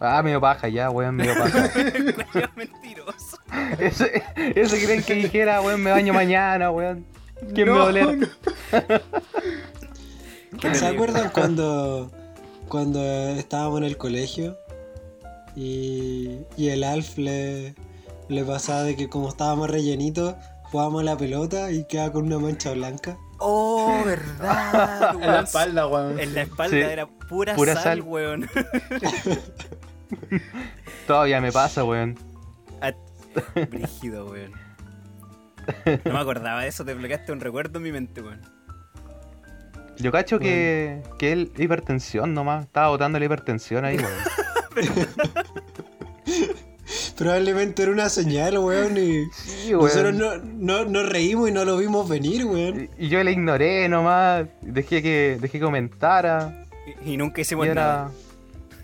Ah, 0.00 0.22
medio 0.22 0.40
paja 0.40 0.68
ya, 0.68 0.90
weón, 0.90 1.14
medio 1.16 1.34
paja. 1.38 1.70
Mentiroso. 2.56 3.38
eso, 3.78 4.04
eso 4.36 4.76
creen 4.84 5.02
que 5.02 5.14
dijera, 5.14 5.60
weón, 5.60 5.82
me 5.82 5.90
baño 5.90 6.12
mañana, 6.12 6.70
weón. 6.70 7.04
¿Quién 7.54 7.68
me 7.70 7.78
va 7.78 7.88
a 7.88 7.92
no. 7.92 8.26
¿Se 10.74 10.86
acuerdan 10.86 11.30
cuando, 11.30 12.10
cuando 12.68 13.00
estábamos 13.36 13.78
en 13.78 13.84
el 13.84 13.96
colegio 13.96 14.56
y, 15.56 16.38
y 16.56 16.68
el 16.68 16.84
Alf 16.84 17.16
le, 17.18 17.74
le 18.28 18.44
pasaba 18.44 18.82
de 18.84 18.94
que 18.94 19.08
como 19.08 19.28
estábamos 19.30 19.68
rellenitos, 19.70 20.34
jugábamos 20.64 21.00
a 21.00 21.04
la 21.04 21.16
pelota 21.16 21.72
y 21.72 21.84
quedaba 21.86 22.12
con 22.12 22.26
una 22.26 22.38
mancha 22.38 22.72
blanca? 22.72 23.16
Oh, 23.38 24.02
verdad. 24.04 25.14
En 25.22 25.32
la 25.32 25.40
espalda, 25.40 25.86
weón. 25.88 26.20
En 26.20 26.34
la 26.34 26.42
espalda 26.42 26.76
Sí. 26.76 26.82
era 26.82 27.06
pura, 27.06 27.54
Pura 27.56 27.72
sal, 27.74 27.82
sal. 27.82 28.02
weón. 28.02 28.48
Todavía 31.06 31.40
me 31.40 31.52
pasa, 31.52 31.84
weón. 31.84 32.16
Ah, 32.80 32.92
Brígido, 33.70 34.26
weón. 34.26 34.52
No 36.04 36.12
me 36.12 36.18
acordaba 36.18 36.62
de 36.62 36.68
eso, 36.68 36.84
te 36.84 36.94
bloqueaste 36.94 37.32
un 37.32 37.40
recuerdo 37.40 37.78
en 37.78 37.82
mi 37.82 37.92
mente, 37.92 38.22
weón. 38.22 38.40
Yo 39.98 40.12
cacho 40.12 40.38
que, 40.38 41.02
que 41.18 41.32
es 41.32 41.38
hipertensión 41.58 42.34
nomás. 42.34 42.66
Estaba 42.66 42.88
botando 42.88 43.18
la 43.18 43.24
hipertensión 43.24 43.84
ahí, 43.84 43.96
weón. 43.96 44.10
Probablemente 47.16 47.82
era 47.82 47.92
una 47.92 48.08
señal, 48.08 48.58
weón, 48.58 48.96
y 48.96 49.24
Sí, 49.32 49.72
nosotros 49.72 50.14
no, 50.14 50.36
no, 50.36 50.84
nos 50.84 51.08
reímos 51.08 51.48
y 51.48 51.52
no 51.52 51.64
lo 51.64 51.76
vimos 51.78 52.08
venir, 52.08 52.44
weón. 52.44 52.88
Y 52.98 53.06
y 53.06 53.08
yo 53.08 53.22
la 53.24 53.30
ignoré 53.30 53.88
nomás. 53.88 54.46
Dejé 54.60 55.02
que, 55.02 55.38
dejé 55.40 55.58
que 55.58 55.64
comentara. 55.64 56.64
Y, 57.04 57.14
y 57.14 57.16
nunca 57.16 57.40
hicimos 57.40 57.66
Y 57.66 57.70
nada. 57.70 58.10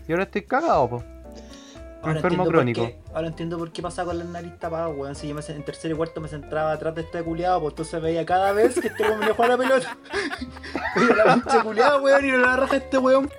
y 0.09 0.13
ahora 0.13 0.25
estoy 0.25 0.43
cagado, 0.43 0.89
po. 0.91 1.05
Ahora 2.03 2.17
enfermo 2.17 2.45
crónico. 2.47 2.87
qué- 2.87 2.99
ahora 3.15 3.29
entiendo 3.29 3.57
por 3.59 3.71
qué 3.71 3.81
pasaba 3.83 4.09
con 4.11 4.19
la 4.19 4.25
nariz 4.25 4.59
tapada, 4.59 4.89
weón. 4.89 5.15
Si 5.15 5.29
yo 5.29 5.35
me, 5.37 5.43
en 5.47 5.65
tercer 5.65 5.93
y 5.93 5.95
cuarto 5.95 6.21
me 6.21 6.29
centraba 6.29 6.73
atrás 6.73 6.95
de 6.97 7.03
este 7.03 7.23
culiado, 7.23 7.61
pues 7.61 7.73
entonces 7.73 8.03
veía 8.03 8.27
cada 8.27 8.53
vez 8.53 8.81
que 8.81 8.89
este 8.89 9.03
weón 9.05 9.21
me 9.21 9.27
jugaba 9.29 9.57
la 9.57 9.59
pelota. 9.59 9.97
veía 10.97 11.25
la 11.25 11.35
pinche 11.35 11.61
culiada, 11.63 12.01
weón, 12.03 12.25
y 12.25 12.31
no 12.33 12.39
la 12.39 12.57
raja 12.57 12.77
este 12.79 12.99
weón. 12.99 13.31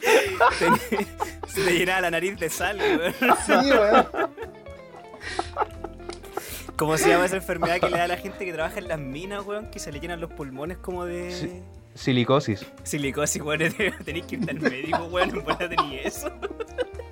Se 1.48 1.64
te 1.64 1.78
llenaba 1.78 2.02
la 2.02 2.10
nariz 2.12 2.38
de 2.38 2.48
sal, 2.50 2.78
weón. 2.78 3.14
Sí, 3.46 3.52
weón. 3.52 4.06
¿Cómo 6.76 6.96
se 6.96 7.08
llama 7.08 7.24
esa 7.26 7.36
enfermedad 7.36 7.80
que 7.80 7.90
le 7.90 7.98
da 7.98 8.04
a 8.04 8.08
la 8.08 8.16
gente 8.16 8.44
que 8.44 8.52
trabaja 8.52 8.78
en 8.78 8.86
las 8.88 8.98
minas, 9.00 9.44
weón? 9.44 9.68
Que 9.70 9.78
se 9.80 9.90
le 9.90 9.98
llenan 10.00 10.20
los 10.20 10.30
pulmones 10.30 10.78
como 10.78 11.04
de 11.04 11.32
Sí. 11.32 11.62
Silicosis. 11.94 12.64
silicosis, 12.84 13.42
weón. 13.42 13.58
Tenéis 14.04 14.26
que 14.26 14.36
ir 14.36 14.48
al 14.48 14.60
médico, 14.60 15.04
weón. 15.10 15.30
No 15.34 15.42
puedo 15.42 15.68
ni 15.86 15.98
eso. 15.98 16.30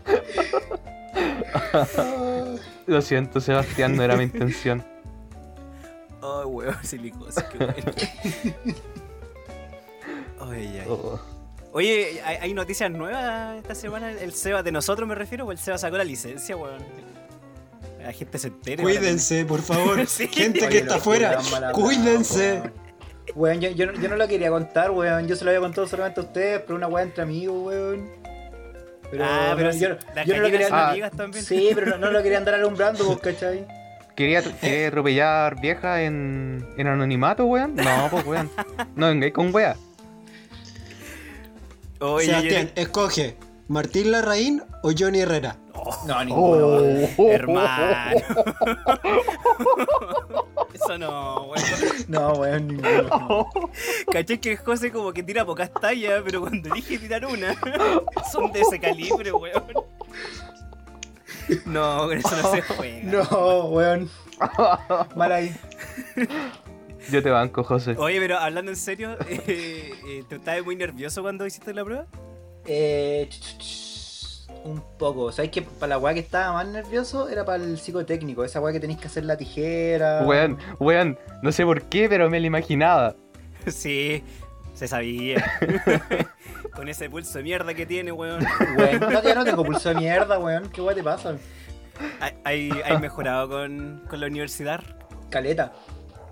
Lo 2.87 3.03
siento, 3.03 3.41
Sebastián, 3.41 3.97
no 3.97 4.03
era 4.05 4.17
mi 4.17 4.23
intención. 4.25 4.85
Oh, 6.21 6.47
weón, 6.47 6.77
silicosis, 6.85 7.43
qué 7.45 7.59
bueno. 7.59 7.75
Ay, 10.41 10.79
ay. 10.81 10.87
Oh. 10.89 11.19
Oye, 11.77 12.23
¿hay, 12.25 12.37
hay 12.41 12.55
noticias 12.55 12.91
nuevas 12.91 13.59
esta 13.59 13.75
semana? 13.75 14.11
¿El 14.11 14.33
Seba 14.33 14.63
de 14.63 14.73
nosotros 14.73 15.07
me 15.07 15.15
refiero? 15.15 15.45
¿O 15.45 15.53
el 15.53 15.59
Seba 15.59 15.77
sacó 15.77 15.99
la 15.99 16.05
licencia, 16.05 16.57
weón? 16.57 16.79
la 18.03 18.13
gente 18.15 18.39
se 18.39 18.49
entere. 18.49 18.83
van 18.83 18.93
a 18.97 18.99
Cuídense, 18.99 19.45
por 19.45 19.61
favor. 19.61 20.07
Sí. 20.07 20.27
Gente 20.29 20.61
Oye, 20.61 20.69
que 20.71 20.79
está 20.79 20.95
afuera, 20.95 21.39
cuídense. 21.75 22.61
weón. 22.63 22.73
Weón, 23.35 23.61
yo, 23.61 23.71
yo, 23.73 23.87
no- 23.93 24.01
yo 24.01 24.09
no 24.09 24.17
lo 24.17 24.27
quería 24.27 24.49
contar, 24.49 24.91
weón. 24.91 25.29
Yo 25.29 25.37
se 25.37 25.45
lo 25.45 25.51
había 25.51 25.61
contado 25.61 25.87
solamente 25.87 26.21
a 26.21 26.23
ustedes, 26.23 26.61
pero 26.61 26.77
una 26.77 26.87
weá 26.87 27.03
entre 27.05 27.25
amigos, 27.25 27.57
weón. 27.67 28.09
Pero, 29.11 29.25
Ah, 29.27 29.53
pero 29.55 29.71
yo, 29.73 29.91
no 29.91 30.37
lo 30.39 30.51
quería 30.51 30.69
Ah. 30.71 30.91
amigas 30.93 31.13
también. 31.15 31.45
Sí, 31.45 31.73
pero 31.75 31.91
no, 31.91 31.99
no 31.99 32.11
lo 32.11 32.23
quería 32.23 32.39
andar 32.39 32.55
alumbrando, 32.55 33.05
vos, 33.05 33.19
¿cachai? 33.21 33.67
¿Quería, 34.15 34.43
quería 34.43 34.89
atropellar 34.89 35.61
vieja 35.61 36.01
en, 36.03 36.67
en 36.79 36.87
anonimato, 36.87 37.45
weón? 37.45 37.75
No, 37.75 38.09
pues 38.11 38.25
weón. 38.25 38.51
No 38.95 39.09
vengáis 39.09 39.35
con 39.35 39.55
wea. 39.55 39.77
Oye, 42.01 42.27
Sebastián, 42.27 42.71
escoge 42.77 43.37
Martín 43.69 44.11
Larraín 44.13 44.63
o 44.83 44.91
Johnny 44.97 45.21
Herrera. 45.21 45.57
No, 46.07 46.25
ninguno. 46.25 46.81
yo- 46.81 47.29
hermano. 47.31 48.17
Eso 50.75 50.99
no, 50.99 51.43
weón. 51.45 51.65
No, 52.09 52.33
weón, 52.35 52.69
ninguno. 52.69 53.49
Caché 54.13 54.41
que 54.41 54.53
el 54.53 54.59
José 54.59 54.91
como 54.91 55.13
que 55.13 55.23
tira 55.23 55.45
pocas 55.45 55.71
tallas, 55.73 56.23
pero 56.25 56.41
cuando 56.43 56.71
elige 56.73 56.99
tirar 56.99 57.25
una, 57.27 57.55
son 58.33 58.53
de 58.53 58.61
ese 58.61 58.79
calibre, 58.79 59.33
weón. 59.33 59.65
No, 61.65 61.99
con 62.09 62.19
eso 62.19 62.37
no 62.43 62.51
se 62.53 62.63
juega. 62.63 63.03
No, 63.31 63.65
weón. 63.67 64.11
Mal 65.15 65.33
ahí. 65.33 65.57
Yo 67.11 67.23
te 67.23 67.31
banco, 67.31 67.63
José. 67.63 67.95
Oye, 67.99 68.19
pero 68.21 68.39
hablando 68.39 68.71
en 68.71 68.77
serio, 68.77 69.17
eh, 69.29 69.93
eh, 70.07 70.25
¿tú 70.29 70.37
estabas 70.37 70.65
muy 70.65 70.77
nervioso 70.77 71.23
cuando 71.23 71.47
hiciste 71.47 71.73
la 71.73 71.85
prueba? 71.85 72.07
Eh, 72.67 73.29
un 74.65 74.83
poco. 74.99 75.31
¿Sabes 75.33 75.51
que 75.51 75.63
Para 75.63 75.91
la 75.91 75.99
weá 75.99 76.15
que 76.15 76.21
estaba 76.21 76.53
más 76.53 76.67
nervioso 76.67 77.29
era 77.29 77.45
para 77.45 77.63
el 77.63 77.79
psicotécnico. 77.79 78.45
Esa 78.45 78.61
weá 78.61 78.73
que 78.73 78.81
tenéis 78.81 78.99
que 78.99 79.07
hacer 79.07 79.25
la 79.25 79.37
tijera. 79.37 80.23
Weón, 80.25 80.59
weón, 80.79 81.19
no 81.43 81.53
sé 81.53 81.65
por 81.65 81.83
qué, 81.83 82.09
pero 82.09 82.29
me 82.29 82.41
lo 82.41 82.47
imaginaba. 82.47 83.15
Sí, 83.67 84.23
se 84.75 84.87
sabía. 84.87 85.59
Con 86.77 86.89
ese 86.89 87.11
pulso 87.11 87.39
de 87.39 87.43
mierda 87.43 87.75
que 87.75 87.85
tiene, 87.85 88.13
weón. 88.13 88.47
Weón, 88.79 89.01
no, 89.01 89.21
ya 89.21 89.35
no 89.35 89.45
tengo 89.45 89.65
pulso 89.65 89.89
de 89.89 89.97
mierda, 89.97 90.39
weón. 90.39 90.71
¿Qué 90.71 90.81
weá 90.81 90.95
te 90.95 91.03
pasa? 91.03 91.37
¿Hay, 92.45 92.71
hay 92.85 92.99
mejorado 92.99 93.49
con, 93.49 94.05
con 94.09 94.21
la 94.21 94.29
universidad? 94.29 94.85
Caleta. 95.31 95.73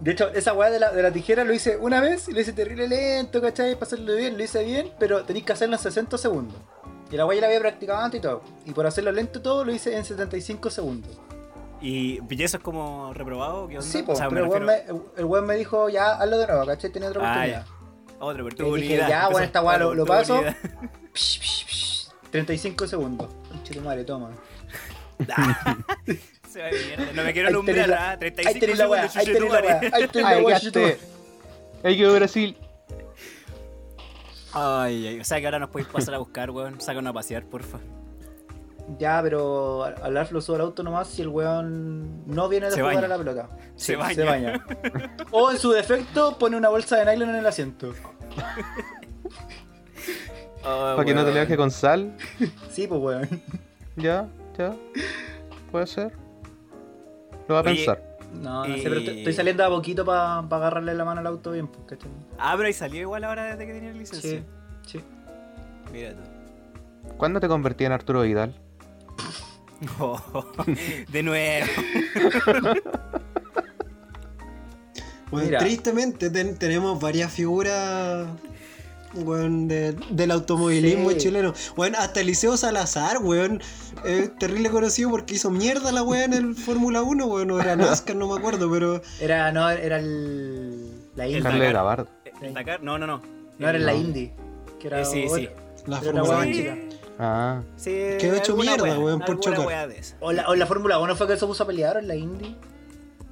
De 0.05 0.13
hecho, 0.13 0.29
esa 0.29 0.53
weá 0.53 0.71
de 0.71 0.79
la, 0.79 0.93
de 0.93 1.03
la 1.03 1.11
tijera 1.11 1.45
lo 1.45 1.53
hice 1.55 1.77
una 1.79 2.01
vez 2.01 2.29
y 2.29 2.33
lo 2.33 2.41
hice 2.41 2.53
terrible 2.53 2.87
lento, 2.89 3.41
¿cachai? 3.41 3.73
Para 3.75 3.87
hacerlo 3.87 4.15
bien, 4.15 4.37
lo 4.37 4.45
hice 4.45 4.63
bien, 4.63 4.93
pero 4.99 5.25
tenéis 5.25 5.47
que 5.47 5.53
hacerlo 5.55 5.77
en 5.77 5.83
60 5.83 6.19
segundos. 6.19 6.57
Y 7.11 7.17
la 7.17 7.25
weá 7.27 7.37
ya 7.37 7.41
la 7.43 7.47
había 7.49 7.61
practicado 7.61 8.01
antes 8.01 8.19
y 8.19 8.23
todo. 8.23 8.43
Y 8.67 8.73
por 8.73 8.87
hacerlo 8.87 9.11
lento 9.13 9.41
todo, 9.41 9.65
lo 9.65 9.73
hice 9.73 9.97
en 9.97 10.05
75 10.05 10.69
segundos. 10.71 11.19
¿Y 11.81 12.21
y 12.29 12.43
eso 12.43 12.59
es 12.59 12.63
como 12.63 13.13
reprobado? 13.15 13.67
¿Qué 13.69 13.79
onda? 13.79 13.87
Sí, 13.91 14.01
O 14.03 14.05
pues, 14.07 14.19
sea, 14.19 14.29
me 14.29 14.35
pero 14.35 14.45
el 14.45 14.51
weón, 14.51 14.67
refiero- 14.67 14.95
me, 15.15 15.21
el 15.21 15.25
weón 15.25 15.47
me 15.47 15.55
dijo, 15.57 15.89
ya, 15.89 16.13
hazlo 16.13 16.39
de 16.39 16.47
nuevo, 16.47 16.67
¿cachai? 16.67 16.91
Tenía 16.93 17.09
otra 17.09 17.23
Ah, 17.23 17.31
oportunidad. 17.33 17.67
Otra 18.21 18.39
Y 18.39 18.41
oportunidad. 18.43 18.77
dije, 18.81 18.97
ya, 19.09 19.29
bueno, 19.29 19.47
esta 19.47 19.63
weá 19.63 19.75
Otra 19.77 19.85
lo, 19.87 19.95
lo 19.95 20.05
paso. 20.07 20.41
Psh, 21.15 21.41
psh, 21.41 21.67
psh. 21.67 22.09
35 22.31 22.87
segundos. 22.87 23.29
Conche 23.51 23.73
tu 23.75 23.81
madre, 23.81 24.05
toma. 24.05 24.31
Se 26.55 26.63
va 26.63 26.69
de 26.69 26.85
mierda. 26.85 27.13
No 27.15 27.25
me 27.25 27.33
quiero 27.33 27.49
Ahí 27.49 27.53
alumbrar, 27.53 27.93
ah, 27.95 28.11
Ahí 28.13 28.19
35 28.19 28.61
tenés 28.61 28.79
la 28.79 28.89
weá, 28.89 29.09
segundos, 29.09 29.17
ahí 29.17 29.27
tenés 29.27 29.51
la 29.51 29.61
weá, 29.61 29.81
ahí 29.93 30.07
tenés 30.07 30.31
la 30.31 30.43
weá, 30.45 30.55
gaste. 30.55 30.71
chuchetumare. 30.71 30.99
Hay 31.83 31.97
que 31.99 32.09
Brasil. 32.11 32.57
Ay, 34.53 35.07
ay, 35.09 35.21
o 35.21 35.25
sea 35.25 35.41
que 35.41 35.47
ahora 35.47 35.59
nos 35.59 35.71
podéis 35.71 35.89
pasar 35.89 36.15
a 36.15 36.19
buscar, 36.19 36.53
weón. 36.53 36.81
Sácanos 36.81 37.11
a 37.11 37.13
pasear, 37.13 37.45
porfa. 37.45 37.79
Ya, 39.01 39.21
pero 39.21 39.83
al 39.83 40.01
hablar 40.01 40.31
lo 40.31 40.41
subo 40.41 40.55
al 40.55 40.63
auto 40.63 40.85
nomás 40.85 41.09
si 41.09 41.23
el 41.23 41.29
weón 41.29 42.25
no 42.25 42.49
viene 42.49 42.67
de 42.67 42.73
Se 42.73 42.81
jugar 42.83 42.95
baña. 42.95 43.07
a 43.07 43.09
la 43.09 43.19
pelota. 43.19 43.49
Se 43.75 43.87
Sí, 43.87 43.97
baña. 43.97 44.15
Se 44.15 44.23
baña. 44.25 44.67
O 45.33 45.51
en 45.51 45.59
su 45.59 45.73
defecto 45.73 46.39
pone 46.39 46.57
una 46.57 46.69
bolsa 46.69 46.99
de 46.99 47.05
nylon 47.05 47.31
en 47.31 47.37
el 47.37 47.47
asiento. 47.47 47.93
Oh, 50.67 50.95
Para 50.97 51.05
que 51.05 51.15
no 51.15 51.27
te 51.27 51.33
le 51.33 51.41
deje 51.41 51.59
con 51.59 51.71
sal. 51.71 52.17
Sí, 52.71 52.87
pues 52.87 52.99
weón. 52.99 53.43
Ya, 53.97 54.27
ya. 54.57 54.75
Puede 55.71 55.87
ser. 55.87 56.24
Lo 57.49 57.55
va 57.55 57.61
a 57.61 57.63
Oye, 57.65 57.75
pensar. 57.77 58.03
No, 58.35 58.67
no 58.67 58.77
Y- 58.77 58.81
sé, 58.83 58.89
pero 58.89 59.01
estoy, 59.01 59.33
saliendo 59.33 59.65
a 59.65 59.69
poquito 59.69 60.05
para 60.05 60.39
agarrarle 60.39 60.95
la 60.95 61.05
mano 61.05 61.21
al 61.21 61.27
auto 61.29 61.53
bien, 61.53 61.69
pues, 61.69 61.85
¿cachai? 61.87 62.11
Ah, 62.39 62.55
pero 62.57 62.67
ahí 62.67 62.73
salió 62.73 63.01
igual 63.01 63.23
ahora 63.25 63.45
desde 63.45 63.67
que 63.67 63.73
tenía 63.75 63.93
licencia. 63.93 64.31
Sí, 64.31 64.99
sí. 64.99 65.01
Mira 65.93 66.13
tú. 66.15 67.15
¿Cuándo 67.17 67.39
te 67.41 67.47
convertí 67.49 67.85
en 67.85 67.93
Arturo 67.93 68.23
Vidal? 68.23 68.55
Oh, 70.01 70.19
de 71.09 71.23
nuevo. 71.23 71.67
Bueno, 75.31 75.47
Mira. 75.49 75.59
tristemente 75.59 76.31
ten- 76.31 76.57
tenemos 76.57 77.01
varias 77.01 77.33
figuras 77.33 78.29
weón, 79.17 79.69
de- 79.69 79.93
del 80.11 80.31
automovilismo 80.31 81.11
Sí. 81.11 81.17
chileno. 81.19 81.53
Bueno, 81.77 81.99
hasta 82.01 82.21
Eliseo 82.21 82.57
Salazar, 82.57 83.19
weón, 83.19 83.61
es 84.05 84.37
terrible 84.39 84.71
conocido 84.71 85.11
porque 85.11 85.35
hizo 85.35 85.51
mierda 85.51 85.93
la 85.93 86.03
weá 86.03 86.25
en 86.25 86.33
el 86.35 86.55
Fórmula 86.55 87.03
1, 87.03 87.27
weón, 87.27 87.51
o 87.51 87.61
era 87.61 87.77
NASCAR, 87.77 88.17
no 88.17 88.29
me 88.29 88.39
acuerdo, 88.39 88.71
pero 88.71 89.01
Era, 89.21 89.53
no, 89.53 89.69
era 89.71 89.99
el. 89.99 90.91
La 91.17 91.27
El 91.27 91.37
Indy. 91.39 91.73
Gabardo. 91.73 92.09
¿El 92.43 92.55
Dakar? 92.55 92.83
No, 92.83 92.99
no, 92.99 93.07
no. 93.07 93.23
No, 93.59 93.69
era 93.69 93.79
la 93.79 93.93
No. 93.93 93.99
Indy. 94.01 94.33
Que 94.81 94.89
era 94.89 95.01
Eh, 95.03 95.05
sí, 95.05 95.27
sí. 95.33 95.49
la 95.87 96.01
Fórmula 96.01 96.25
hueá 96.25 96.39
1. 96.39 96.53
chica. 96.53 96.77
Ah. 97.19 97.63
Sí, 97.77 97.91
Quedó 98.19 98.35
hecho 98.35 98.57
mierda, 98.57 98.99
weón, 98.99 99.21
por 99.21 99.39
chocar. 99.39 99.67
wea 99.67 99.87
de 99.87 99.99
esa. 99.99 100.17
O 100.21 100.33
la, 100.33 100.49
o 100.49 100.57
la 100.57 100.67
Fórmula 100.67 100.99
1 100.99 101.15
fue 101.15 101.29
que 101.29 101.37
se 101.37 101.47
puso 101.47 101.63
a 101.63 101.67
pelear 101.67 101.97
o 101.97 102.01
en 102.01 102.09
la 102.09 102.17
Indy. 102.17 102.57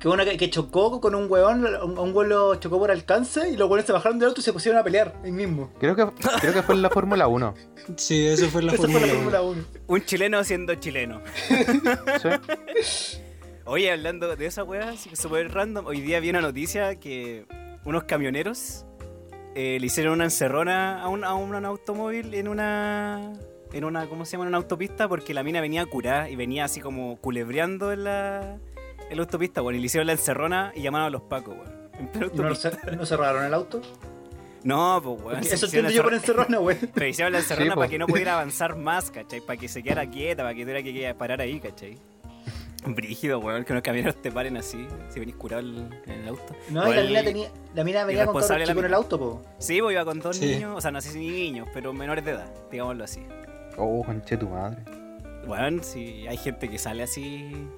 Que 0.03 0.09
uno 0.09 0.25
que, 0.25 0.37
que 0.37 0.51
chocó 0.51 1.01
con 1.01 1.15
un 1.15 1.31
weón, 1.31 1.65
un, 1.65 1.97
un 1.97 2.13
weón 2.13 2.29
lo 2.29 2.57
chocó 2.57 2.77
por 2.81 2.91
alcance 2.91 3.51
y 3.51 3.57
los 3.57 3.69
weones 3.69 3.87
se 3.87 3.93
bajaron 3.93 4.19
del 4.19 4.31
auto 4.31 4.41
y 4.41 4.43
se 4.45 4.53
pusieron 4.53 4.81
a 4.81 4.83
pelear 4.83 5.15
ahí 5.23 5.31
mismo. 5.31 5.71
Creo 5.79 5.95
que, 5.95 6.05
creo 6.41 6.53
que 6.53 6.63
fue 6.65 6.75
en 6.75 6.83
la 6.83 6.91
Fórmula 6.91 7.29
1. 7.29 7.55
Sí, 7.95 8.27
eso 8.27 8.49
fue 8.49 8.63
en 8.63 8.67
la 8.67 8.73
Fórmula 8.77 9.07
la 9.07 9.13
1. 9.13 9.15
Fórmula 9.15 9.43
1. 9.43 9.65
Un 9.87 10.05
chileno 10.05 10.43
siendo 10.43 10.75
chileno. 10.75 11.21
¿Sí? 12.21 13.19
Oye, 13.65 13.93
hablando 13.93 14.35
de 14.35 14.45
esa 14.45 14.65
que 15.09 15.15
súper 15.15 15.55
random, 15.55 15.87
hoy 15.87 16.01
día 16.01 16.19
vi 16.19 16.31
una 16.31 16.41
noticia 16.41 16.97
que 16.97 17.47
unos 17.85 18.03
camioneros 18.03 18.85
eh, 19.55 19.79
le 19.79 19.87
hicieron 19.87 20.15
una 20.15 20.25
encerrona 20.25 21.01
a 21.01 21.07
un, 21.07 21.23
a 21.23 21.35
un 21.35 21.65
automóvil 21.65 22.35
en 22.35 22.49
una. 22.49 23.35
En 23.73 23.85
una, 23.85 24.09
¿cómo 24.09 24.25
se 24.25 24.33
llama? 24.33 24.45
En 24.45 24.49
una 24.49 24.59
autopista 24.59 25.09
porque 25.09 25.33
la 25.33 25.45
mina 25.45 25.61
venía 25.61 25.87
curada 25.87 26.29
y 26.29 26.35
venía 26.35 26.65
así 26.65 26.81
como 26.81 27.19
culebreando 27.21 27.93
en 27.93 28.05
la, 28.05 28.59
en 29.13 29.17
la 29.19 29.23
autopista, 29.23 29.61
bueno, 29.61 29.79
y 29.79 29.81
le 29.81 29.87
hicieron 29.87 30.07
la 30.07 30.13
encerrona 30.13 30.73
y 30.75 30.83
llamaron 30.83 31.07
a 31.07 31.11
los 31.11 31.23
pacos, 31.23 31.55
plena 31.55 32.09
¿No, 32.15 32.21
lo 32.21 32.27
autopista. 32.49 32.71
cer- 32.73 32.97
¿No 32.97 33.07
cerraron 33.07 33.45
el 33.45 33.55
auto? 33.55 33.81
No, 34.65 35.01
pues 35.03 35.23
weón. 35.23 35.39
Eso 35.41 35.67
entiendo 35.67 35.91
yo 35.91 36.03
por 36.03 36.15
encerrona, 36.15 36.61
weón. 36.61 36.79
Pero 36.95 37.07
hicieron 37.07 37.33
la 37.33 37.39
encerrona 37.41 37.73
Sí, 37.73 37.77
para 37.77 37.89
que 37.89 37.99
no 37.99 38.07
pudiera 38.07 38.35
avanzar 38.35 38.77
más, 38.77 39.11
¿cachai? 39.11 39.41
Para 39.41 39.59
que 39.59 39.69
se 39.69 39.83
quedara 39.83 40.07
quieta, 40.09 40.43
para 40.43 40.55
que 40.55 40.63
tuviera 40.63 40.83
que 40.83 41.15
parar 41.15 41.41
ahí, 41.41 41.59
¿cachai? 41.61 41.99
Brígido, 42.87 43.39
weón, 43.39 43.65
que 43.65 43.73
unos 43.73 43.83
camioneros 43.83 44.21
te 44.21 44.33
paren 44.33 44.57
así, 44.57 44.87
si 45.11 45.21
venís 45.21 45.37
curado 45.37 45.61
el- 45.61 45.89
en 46.07 46.13
el 46.23 46.29
auto. 46.29 46.55
No, 46.71 46.89
y 46.91 46.95
la 46.95 47.01
el- 47.03 47.09
mina, 47.09 47.23
tenía, 47.23 47.49
la 47.75 47.85
mina 47.85 48.05
venía 48.05 48.27
con 48.27 48.35
la 48.37 48.41
chicos 48.43 48.71
en 48.71 48.85
el 48.85 48.95
auto, 48.95 49.19
po. 49.19 49.43
Sí, 49.59 49.81
pues 49.81 49.93
iba 49.95 50.05
con 50.05 50.19
dos 50.21 50.37
Sí. 50.37 50.47
niños, 50.47 50.75
o 50.77 50.81
sea, 50.81 50.91
no 50.91 51.01
sé 51.01 51.11
si 51.11 51.19
niños, 51.19 51.69
pero 51.73 51.93
menores 51.93 52.25
de 52.25 52.33
edad, 52.33 52.49
digámoslo 52.71 53.05
así. 53.05 53.21
Oh, 53.77 54.03
conche 54.05 54.37
tu 54.37 54.49
madre. 54.49 54.79
Bueno, 55.47 55.83
si 55.83 56.27
hay 56.29 56.37
gente 56.37 56.69
que 56.69 56.79
sale 56.79 57.03
así, 57.05 57.69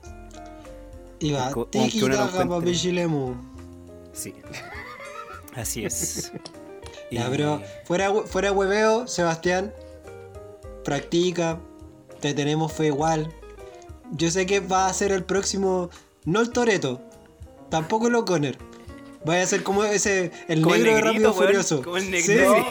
Y 1.24 1.32
va, 1.32 1.50
Como 1.52 1.70
que 1.70 1.78
tiki 1.78 2.02
uno 2.02 2.16
no 2.16 2.22
sí. 4.12 4.34
Así 5.54 5.84
es. 5.84 6.32
Ya, 7.10 7.26
Y- 7.26 7.30
pero 7.30 7.62
fuera, 7.84 8.12
fuera 8.26 8.52
hueveo, 8.52 9.06
Sebastián, 9.06 9.72
practica, 10.84 11.60
te 12.20 12.34
tenemos 12.34 12.72
fe 12.72 12.86
igual. 12.88 13.32
Yo 14.12 14.30
sé 14.30 14.44
que 14.46 14.60
va 14.60 14.86
a 14.86 14.92
ser 14.92 15.12
el 15.12 15.24
próximo, 15.24 15.88
no 16.24 16.40
el 16.40 16.50
Toreto, 16.50 17.00
tampoco 17.70 18.08
el 18.08 18.14
O'Connor. 18.16 18.56
Vaya 19.24 19.44
a 19.44 19.46
ser 19.46 19.62
como 19.62 19.82
ese, 19.84 20.30
el 20.48 20.60
Como 20.60 20.74
el 20.74 20.82
negro 20.84 20.96
de 20.96 21.02
negrito, 21.14 21.28
Rápido 21.30 21.30
y 21.30 21.32
weón, 21.32 21.46
Furioso. 21.46 21.82
como 21.82 21.96
el 21.96 22.04
Sí, 22.04 22.10
negrito, 22.34 22.66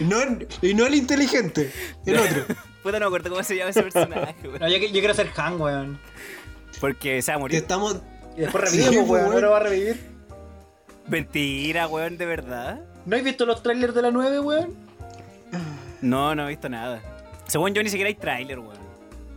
y, 0.00 0.04
no, 0.04 0.16
y 0.62 0.72
no 0.74 0.86
el 0.86 0.94
inteligente, 0.94 1.70
el 2.06 2.16
otro. 2.20 2.46
Puta, 2.82 2.98
no 2.98 3.00
me 3.00 3.06
acuerdo 3.06 3.28
cómo 3.30 3.42
se 3.42 3.56
llama 3.56 3.70
ese 3.70 3.82
personaje, 3.82 4.34
weón. 4.48 4.60
No, 4.60 4.68
yo, 4.68 4.78
yo 4.78 4.90
quiero 4.92 5.12
ser 5.12 5.30
Han, 5.36 5.60
weón. 5.60 6.00
Porque 6.80 7.22
se 7.22 7.32
va 7.32 7.36
a 7.36 7.38
morir. 7.40 7.58
estamos. 7.58 7.96
Y 8.36 8.40
después 8.40 8.70
Sí, 8.70 8.82
revive, 8.82 9.02
po, 9.04 9.12
weón. 9.12 9.24
weón. 9.24 9.34
Ahora 9.34 9.48
va 9.48 9.56
a 9.56 9.60
revivir. 9.60 10.00
Mentira, 11.08 11.86
weón, 11.88 12.18
de 12.18 12.26
verdad. 12.26 12.80
¿No 13.04 13.16
has 13.16 13.22
visto 13.22 13.46
los 13.46 13.62
trailers 13.62 13.94
de 13.94 14.02
la 14.02 14.10
9, 14.10 14.40
weón? 14.40 14.74
No, 16.02 16.34
no 16.34 16.44
he 16.44 16.48
visto 16.48 16.68
nada. 16.68 17.00
Según 17.46 17.72
yo 17.72 17.82
ni 17.82 17.88
siquiera 17.88 18.08
hay 18.08 18.14
tráiler, 18.14 18.58
weón. 18.58 18.76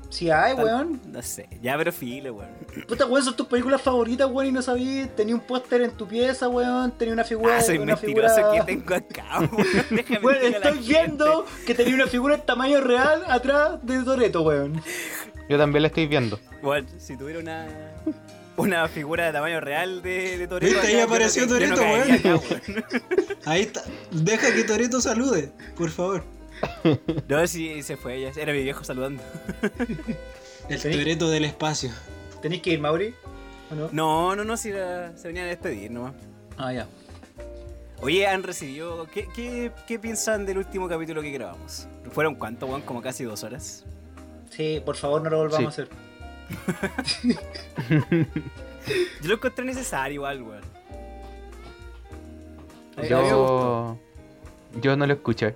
Sí 0.10 0.32
hay, 0.32 0.54
weón. 0.56 1.00
No 1.12 1.22
sé, 1.22 1.48
ya 1.62 1.78
pero 1.78 1.92
file, 1.92 2.32
weón. 2.32 2.50
Puta, 2.88 3.06
weón, 3.06 3.24
son 3.24 3.36
tus 3.36 3.46
películas 3.48 3.80
favoritas, 3.82 4.28
weón, 4.30 4.48
y 4.48 4.52
no 4.52 4.62
sabías. 4.62 5.16
Tenía 5.16 5.36
un 5.36 5.42
póster 5.42 5.82
en 5.82 5.92
tu 5.92 6.08
pieza, 6.08 6.50
weón. 6.50 6.92
Tenía 6.98 7.14
una 7.14 7.24
figura. 7.24 7.58
Ah, 7.58 7.62
soy 7.62 7.78
una 7.78 7.96
mentiroso 7.96 8.36
figura... 8.36 8.66
que 8.66 8.74
tengo 8.74 8.96
acá, 8.96 9.40
weón. 9.40 9.68
Déjame 9.92 10.20
Weón, 10.26 10.54
estoy 10.54 10.78
viendo 10.80 11.46
gente. 11.46 11.66
que 11.66 11.76
tenía 11.76 11.94
una 11.96 12.08
figura 12.08 12.36
en 12.36 12.42
tamaño 12.42 12.82
real 12.82 13.24
atrás 13.28 13.80
de 13.84 14.04
Toreto, 14.04 14.42
weón. 14.42 14.82
Yo 15.48 15.58
también 15.58 15.84
la 15.84 15.88
estoy 15.88 16.08
viendo. 16.08 16.40
Bueno, 16.62 16.88
si 16.98 17.16
tuviera 17.16 17.40
una, 17.40 17.68
una 18.58 18.88
figura 18.88 19.28
de 19.28 19.34
tamaño 19.34 19.60
real 19.62 20.02
de, 20.02 20.40
de 20.40 20.48
Toreto. 20.48 20.74
¿Viste? 20.74 20.88
Ahí 20.88 21.00
apareció 21.00 21.46
yo 21.46 21.68
no 21.68 21.76
acá, 21.76 21.84
weón. 21.84 22.84
Ahí 23.46 23.62
está. 23.62 23.84
Deja 24.12 24.54
que 24.54 24.64
Toreto 24.64 25.02
salude, 25.02 25.52
por 25.78 25.92
favor. 25.92 26.24
No, 27.28 27.46
sí, 27.48 27.82
se 27.84 27.98
fue 27.98 28.16
ella. 28.16 28.32
Era 28.36 28.54
mi 28.54 28.64
viejo 28.64 28.84
saludando. 28.84 29.22
El 30.70 30.80
¿Sí? 30.80 30.92
Toreto 30.92 31.30
del 31.30 31.46
espacio. 31.46 31.90
¿Tenéis 32.42 32.62
que 32.62 32.72
ir, 32.72 32.80
Mauri? 32.80 33.14
¿O 33.72 33.76
no? 33.76 33.90
No, 33.92 34.36
no, 34.36 34.44
no, 34.44 34.58
si 34.58 34.72
se 34.72 35.28
venía 35.28 35.44
a 35.44 35.48
despedir 35.48 35.92
nomás. 35.92 36.14
Ah, 36.58 36.74
ya. 36.74 36.88
Oye, 38.02 38.26
han 38.28 38.44
recibido. 38.44 39.08
¿Qué, 39.14 39.28
qué, 39.36 39.72
qué 39.88 40.00
piensan 40.00 40.46
del 40.46 40.58
último 40.58 40.88
capítulo 40.88 41.22
que 41.22 41.32
grabamos? 41.32 41.88
¿Fueron 42.12 42.36
cuánto, 42.36 42.66
weón? 42.66 42.82
Como 42.82 43.02
casi 43.02 43.24
dos 43.26 43.44
horas. 43.44 43.84
Sí, 44.50 44.82
por 44.86 44.96
favor, 44.96 45.22
no 45.22 45.30
lo 45.30 45.38
volvamos 45.40 45.76
Sí. 45.76 45.82
a 45.82 45.84
hacer. 45.84 45.90
Yo 49.22 49.28
lo 49.28 49.34
encontré 49.36 49.66
necesario 49.66 50.16
igual, 50.16 50.42
weón. 50.42 50.62
Yo. 53.08 53.98
Yo 54.82 54.96
no 54.98 55.06
lo 55.06 55.14
escuché. 55.14 55.56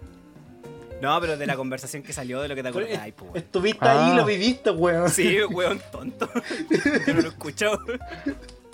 No, 1.03 1.19
pero 1.19 1.35
de 1.37 1.45
la 1.45 1.55
conversación 1.57 2.01
que 2.01 2.13
salió 2.13 2.41
de 2.41 2.47
lo 2.47 2.55
que 2.55 2.63
te 2.63 2.69
acordás, 2.69 3.11
pues. 3.17 3.35
Estuviste 3.43 3.85
Ah. 3.85 4.05
ahí 4.07 4.13
y 4.13 4.15
lo 4.15 4.23
viviste, 4.25 4.71
weón. 4.71 5.09
Sí, 5.09 5.43
weón, 5.43 5.81
tonto. 5.91 6.29
Yo 7.07 7.13
no 7.13 7.21
lo 7.21 7.27
escucho. 7.27 7.71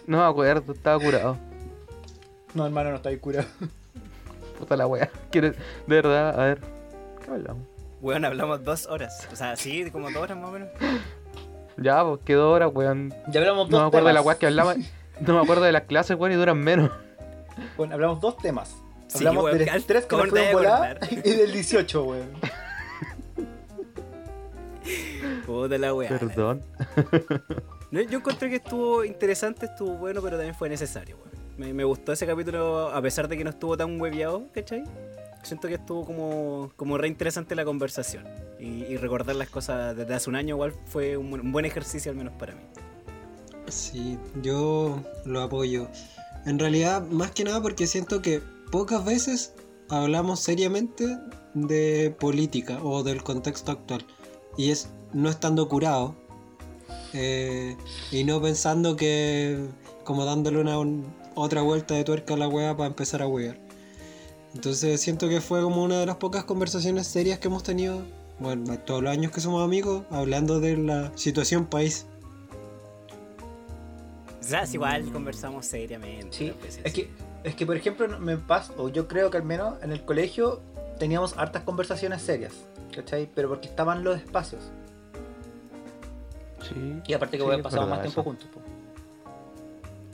No 0.06 0.20
me 0.20 0.24
acuerdo, 0.24 0.74
estaba 0.74 1.04
curado. 1.04 1.38
No, 2.54 2.66
hermano, 2.66 2.92
no 2.92 2.98
está 2.98 3.10
ahí 3.10 3.18
curado. 3.18 3.48
Puta 4.60 4.76
la 4.78 4.86
wea. 4.86 5.10
¿Quieres- 5.32 5.56
De 5.88 5.96
verdad, 5.96 6.40
a 6.40 6.44
ver. 6.46 6.62
¿Qué 7.26 7.32
hablamos? 7.32 7.64
Weón, 8.02 8.26
hablamos 8.26 8.64
dos 8.64 8.86
horas. 8.86 9.28
O 9.34 9.36
sea, 9.36 9.56
sí, 9.56 9.90
como 9.92 10.10
dos 10.12 10.22
horas 10.22 10.38
más 10.38 10.50
o 10.50 10.52
menos. 10.54 10.70
Ya, 11.78 12.04
pues 12.04 12.20
quedó 12.26 12.52
hora, 12.52 12.68
weón. 12.68 13.14
Ya 13.28 13.40
hablamos 13.40 13.70
No 13.70 13.78
dos 13.78 13.82
me 13.86 13.88
acuerdo 13.88 14.08
de 14.10 14.14
la 14.14 14.22
weá 14.22 14.38
que 14.38 14.46
hablaba. 14.46 14.76
No 15.20 15.34
me 15.34 15.42
acuerdo 15.42 15.64
de 15.64 15.72
las 15.72 15.84
clases, 15.84 16.16
weón, 16.18 16.32
y 16.34 16.36
duran 16.36 16.60
menos. 16.60 16.92
Bueno, 17.76 17.96
hablamos 17.96 18.22
dos 18.22 18.38
temas. 18.38 18.76
Sí, 19.10 19.18
Hablamos 19.18 19.44
weón, 19.46 19.58
del 19.58 19.70
al- 19.70 19.78
estrés 19.80 20.04
que 20.04 20.08
¿cómo 20.08 20.24
nos 20.26 20.34
te 20.34 20.52
fue 20.52 20.66
vas 20.66 20.66
a 20.66 20.78
volar 20.78 21.00
y 21.12 21.16
del 21.32 21.52
18, 21.52 22.04
weón. 22.04 22.28
Puta 25.46 25.78
la 25.78 25.94
weá. 25.94 26.10
Perdón. 26.10 26.62
No, 27.92 28.00
yo 28.02 28.20
encontré 28.20 28.50
que 28.52 28.58
estuvo 28.58 29.04
interesante, 29.04 29.66
estuvo 29.66 29.94
bueno, 29.96 30.22
pero 30.22 30.38
también 30.38 30.54
fue 30.54 30.70
necesario, 30.70 31.16
weón. 31.18 31.30
Me, 31.58 31.74
me 31.74 31.84
gustó 31.84 32.12
ese 32.14 32.28
capítulo, 32.28 32.90
a 32.90 33.02
pesar 33.02 33.28
de 33.28 33.36
que 33.36 33.44
no 33.44 33.50
estuvo 33.50 33.76
tan 33.76 34.00
hueviado, 34.00 34.44
¿cachai? 34.54 34.84
Siento 35.42 35.68
que 35.68 35.74
estuvo 35.74 36.06
como, 36.06 36.72
como 36.76 37.00
re 37.00 37.08
interesante 37.08 37.56
la 37.56 37.66
conversación. 37.66 38.26
Y, 38.60 38.84
y 38.84 38.98
recordar 38.98 39.36
las 39.38 39.50
cosas 39.50 39.96
desde 39.98 40.14
hace 40.14 40.30
un 40.30 40.36
año 40.36 40.54
igual 40.54 40.72
fue 40.86 41.18
un 41.18 41.52
buen 41.52 41.66
ejercicio, 41.66 42.12
al 42.12 42.18
menos 42.18 42.34
para 42.38 42.54
mí. 42.54 42.62
Sí, 43.70 44.20
yo 44.44 45.02
lo 45.26 45.42
apoyo. 45.42 45.88
En 46.46 46.60
realidad, 46.60 47.02
más 47.08 47.32
que 47.32 47.44
nada 47.44 47.60
porque 47.60 47.88
siento 47.88 48.22
que 48.22 48.44
pocas 48.72 49.04
veces 49.06 49.54
hablamos 49.90 50.40
seriamente 50.40 51.18
de 51.54 52.16
política 52.20 52.80
o 52.84 53.04
del 53.04 53.24
contexto 53.24 53.72
actual. 53.72 54.06
Y 54.58 54.72
es 54.72 54.90
no 55.14 55.30
estando 55.30 55.68
curado 55.70 56.16
eh, 57.14 57.76
y 58.12 58.24
no 58.24 58.42
pensando 58.42 58.96
que 58.96 59.66
como 60.04 60.26
dándole 60.26 60.60
una 60.60 60.78
un- 60.80 61.06
otra 61.36 61.62
vuelta 61.62 61.94
de 61.96 62.04
tuerca 62.04 62.34
a 62.34 62.38
la 62.38 62.48
wea 62.48 62.76
para 62.76 62.88
empezar 62.88 63.22
a 63.22 63.28
wear. 63.28 63.58
Entonces 64.54 65.00
siento 65.00 65.30
que 65.30 65.42
fue 65.42 65.62
como 65.62 65.84
una 65.84 66.00
de 66.00 66.06
las 66.06 66.18
pocas 66.18 66.44
conversaciones 66.44 67.08
serias 67.08 67.40
que 67.40 67.48
hemos 67.48 67.64
tenido, 67.64 68.02
bueno, 68.40 68.78
todos 68.80 69.04
los 69.04 69.12
años 69.12 69.32
que 69.32 69.40
somos 69.42 69.64
amigos, 69.64 70.04
hablando 70.10 70.60
de 70.60 70.76
la 70.78 71.12
situación 71.16 71.68
país. 71.68 72.06
O 74.40 74.44
sea, 74.44 74.64
es 74.64 74.74
igual 74.74 75.12
conversamos 75.12 75.66
seriamente. 75.68 76.36
Sí, 76.38 76.54
es 76.84 76.94
que, 76.94 77.10
es 77.44 77.56
que 77.56 77.66
por 77.66 77.76
ejemplo, 77.76 78.20
me 78.20 78.38
pasa, 78.38 78.74
o 78.78 78.90
yo 78.90 79.08
creo 79.08 79.30
que 79.30 79.38
al 79.38 79.44
menos 79.44 79.82
en 79.84 79.92
el 79.92 80.04
colegio 80.04 80.62
teníamos 81.00 81.38
hartas 81.38 81.64
conversaciones 81.64 82.22
serias, 82.22 82.54
¿cachai? 82.94 83.30
Pero 83.34 83.50
porque 83.50 83.68
estaban 83.68 84.04
los 84.04 84.18
espacios. 84.18 84.72
Sí. 86.68 87.02
Y 87.08 87.14
aparte 87.14 87.38
que 87.38 87.44
Sí, 87.44 87.62
pasábamos 87.62 87.90
más 87.92 88.02
tiempo 88.02 88.22
eso. 88.22 88.24
juntos, 88.24 88.48
po. 88.54 88.60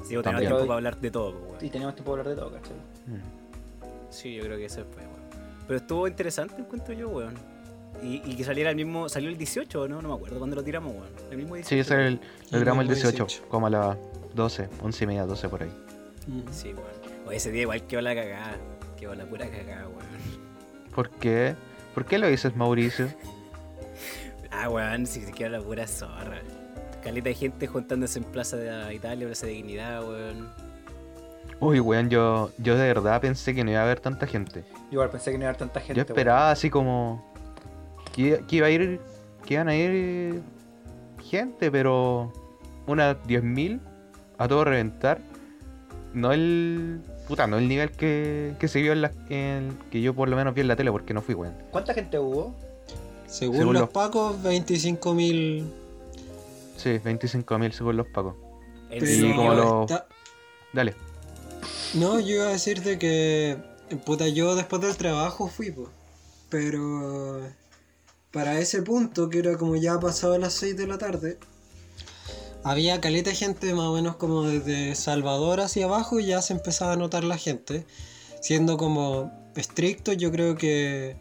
Sí, 0.04 0.10
tenemos 0.10 0.24
También. 0.24 0.50
tiempo 0.52 0.68
para 0.68 0.76
hablar 0.78 0.98
de 1.00 1.12
todo, 1.12 1.32
pues, 1.32 1.44
weón. 1.54 1.66
Y 1.66 1.70
teníamos 1.70 1.96
tiempo 1.96 2.12
para 2.12 2.22
hablar 2.22 2.36
de 2.36 2.42
todo, 2.42 2.52
¿cachai? 2.54 2.76
Mm. 3.08 4.12
Sí, 4.12 4.36
yo 4.36 4.44
creo 4.44 4.58
que 4.58 4.66
eso 4.66 4.86
fue, 4.92 5.02
weón. 5.02 5.16
Pero 5.68 5.78
estuvo 5.80 6.08
interesante, 6.08 6.56
encuentro 6.62 6.94
yo, 6.94 7.10
weón. 7.10 7.34
Y, 8.04 8.22
y 8.30 8.36
que 8.36 8.44
saliera 8.44 8.70
el 8.70 8.76
mismo. 8.76 9.10
¿Salió 9.10 9.30
el 9.30 9.38
18 9.38 9.82
o 9.82 9.88
no? 9.88 10.02
No 10.02 10.10
me 10.10 10.16
acuerdo 10.16 10.38
cuándo 10.38 10.56
lo 10.56 10.64
tiramos, 10.64 10.94
weón. 10.94 11.08
El 11.32 11.38
mismo 11.38 11.56
18. 11.56 11.70
Sí, 11.70 11.80
ese 11.80 11.94
era 11.96 12.08
el, 12.08 12.14
el 12.52 12.60
el 12.60 12.64
luego 12.64 12.84
18, 12.84 13.10
18. 13.26 13.44
como 13.50 13.66
a 13.68 13.70
las 13.72 13.98
12, 14.36 14.70
11 14.84 15.04
y 15.04 15.08
media, 15.08 15.26
12 15.26 15.50
por 15.50 15.64
ahí. 15.64 15.72
Mm. 16.28 16.42
Sí, 16.52 16.68
weón. 16.74 17.05
Oye, 17.26 17.38
ese 17.38 17.52
día 17.52 17.64
igual 17.64 17.82
quedó 17.88 18.02
la 18.02 18.16
cagada. 18.16 18.58
Quedó 19.00 19.16
la 19.16 19.26
pura 19.26 19.48
cagada, 19.50 19.88
weón. 19.88 20.06
¿Por 20.94 21.10
qué? 21.10 21.56
¿Por 21.94 22.06
qué 22.06 22.18
lo 22.18 22.28
dices, 22.28 22.56
Mauricio? 22.56 23.08
Ah, 24.52 24.70
weón, 24.70 25.06
si 25.06 25.22
quedó 25.32 25.50
la 25.50 25.60
pura 25.62 25.88
zorra. 25.88 26.40
Caleta 27.04 27.30
de 27.30 27.36
gente 27.36 27.68
juntándose 27.68 28.20
en 28.20 28.26
Plaza 28.26 28.58
de 28.58 28.94
Italia, 28.94 29.28
Plaza 29.28 29.46
de 29.48 29.54
Dignidad, 29.54 30.04
weón. 30.08 30.50
Uy, 31.60 31.80
weón, 31.80 32.10
yo, 32.10 32.52
yo 32.58 32.76
de 32.78 32.88
verdad 32.88 33.22
pensé 33.22 33.54
que 33.56 33.64
no 33.64 33.72
iba 33.72 33.80
a 33.80 33.84
haber 33.84 34.00
tanta 34.00 34.28
gente. 34.28 34.64
Igual 34.92 35.10
pensé 35.10 35.32
que 35.32 35.38
no 35.38 35.44
iba 35.44 35.48
a 35.48 35.50
haber 35.52 35.60
tanta 35.60 35.80
gente. 35.80 35.96
Yo 35.96 36.02
esperaba 36.02 36.52
así 36.52 36.70
como 36.70 37.34
que, 38.14 38.22
iba- 38.22 38.38
que 38.48 38.56
iba 38.58 38.68
a 38.68 38.70
ir, 38.70 39.00
que 39.46 39.54
iban 39.54 39.70
a 39.70 39.76
ir 39.76 40.42
gente, 41.24 41.72
pero 41.72 42.32
unas 42.88 43.16
10.000 43.28 43.80
a 44.38 44.48
todo 44.48 44.64
reventar. 44.66 45.20
No 46.14 46.32
el, 46.32 47.02
puta, 47.28 47.48
no 47.48 47.58
el 47.58 47.68
nivel 47.68 47.92
que, 47.92 48.54
que 48.60 48.68
se 48.68 48.82
vio 48.82 48.94
en 48.94 49.02
la, 49.02 49.12
en- 49.30 49.78
que 49.92 50.02
yo 50.02 50.14
por 50.14 50.30
lo 50.30 50.36
menos 50.36 50.54
vi 50.54 50.62
en 50.62 50.68
la 50.68 50.76
tele 50.76 50.92
porque 50.92 51.14
no 51.14 51.22
fui, 51.22 51.36
weón. 51.36 51.54
¿Cuánta 51.72 51.94
gente 51.94 52.20
hubo? 52.20 52.54
Según, 53.28 53.58
Según 53.58 53.74
los 53.74 53.82
los- 53.82 53.90
pacos, 53.90 54.38
25.000. 54.44 55.64
Sí, 56.78 56.90
25.000 57.04 57.72
según 57.72 57.98
los 57.98 58.08
pacos. 58.08 58.36
Pero 58.90 59.06
Sí, 59.06 59.34
como 59.36 59.54
lo- 59.54 59.82
está- 59.84 60.08
Dale. 60.74 60.94
No, 61.96 62.20
yo 62.20 62.36
iba 62.36 62.46
a 62.48 62.50
decirte 62.52 63.00
que. 63.00 63.58
Puta, 64.06 64.28
yo 64.28 64.56
después 64.56 64.82
del 64.82 64.96
trabajo 64.98 65.48
fui, 65.48 65.72
pues. 65.72 65.88
Pero. 66.50 67.42
Para 68.32 68.60
ese 68.60 68.82
punto, 68.82 69.30
que 69.30 69.40
era 69.40 69.58
como 69.58 69.76
ya 69.78 69.98
pasado 70.00 70.38
las 70.38 70.54
6 70.54 70.76
de 70.76 70.88
la 70.88 70.98
tarde. 70.98 71.38
Había 72.66 73.00
caleta 73.00 73.30
de 73.30 73.36
gente 73.36 73.76
más 73.76 73.86
o 73.86 73.94
menos 73.94 74.16
como 74.16 74.42
desde 74.42 74.96
Salvador 74.96 75.60
hacia 75.62 75.86
abajo 75.86 76.20
y 76.20 76.26
ya 76.26 76.42
se 76.42 76.54
empezaba 76.54 76.94
a 76.94 76.96
notar 76.96 77.24
la 77.24 77.38
gente. 77.38 77.86
Siendo 78.42 78.76
como 78.78 79.32
estricto, 79.56 80.14
yo 80.14 80.32
creo 80.32 80.56
que 80.56 81.16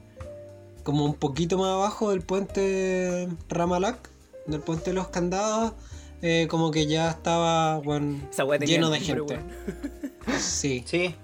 como 0.84 1.04
un 1.04 1.12
poquito 1.12 1.58
más 1.58 1.68
abajo 1.68 2.12
del 2.12 2.22
puente 2.22 3.28
Ramalac, 3.50 4.08
del 4.46 4.62
puente 4.62 4.92
de 4.92 4.94
los 4.94 5.08
candados, 5.08 5.74
eh, 6.22 6.46
como 6.48 6.70
que 6.70 6.86
ya 6.86 7.10
estaba 7.10 7.78
bueno, 7.80 8.26
Esa 8.30 8.46
weá 8.46 8.58
tenía 8.58 8.76
lleno 8.76 8.88
de 8.88 9.00
gente. 9.00 9.38
Sí. 10.40 10.82
Sí. 10.86 11.14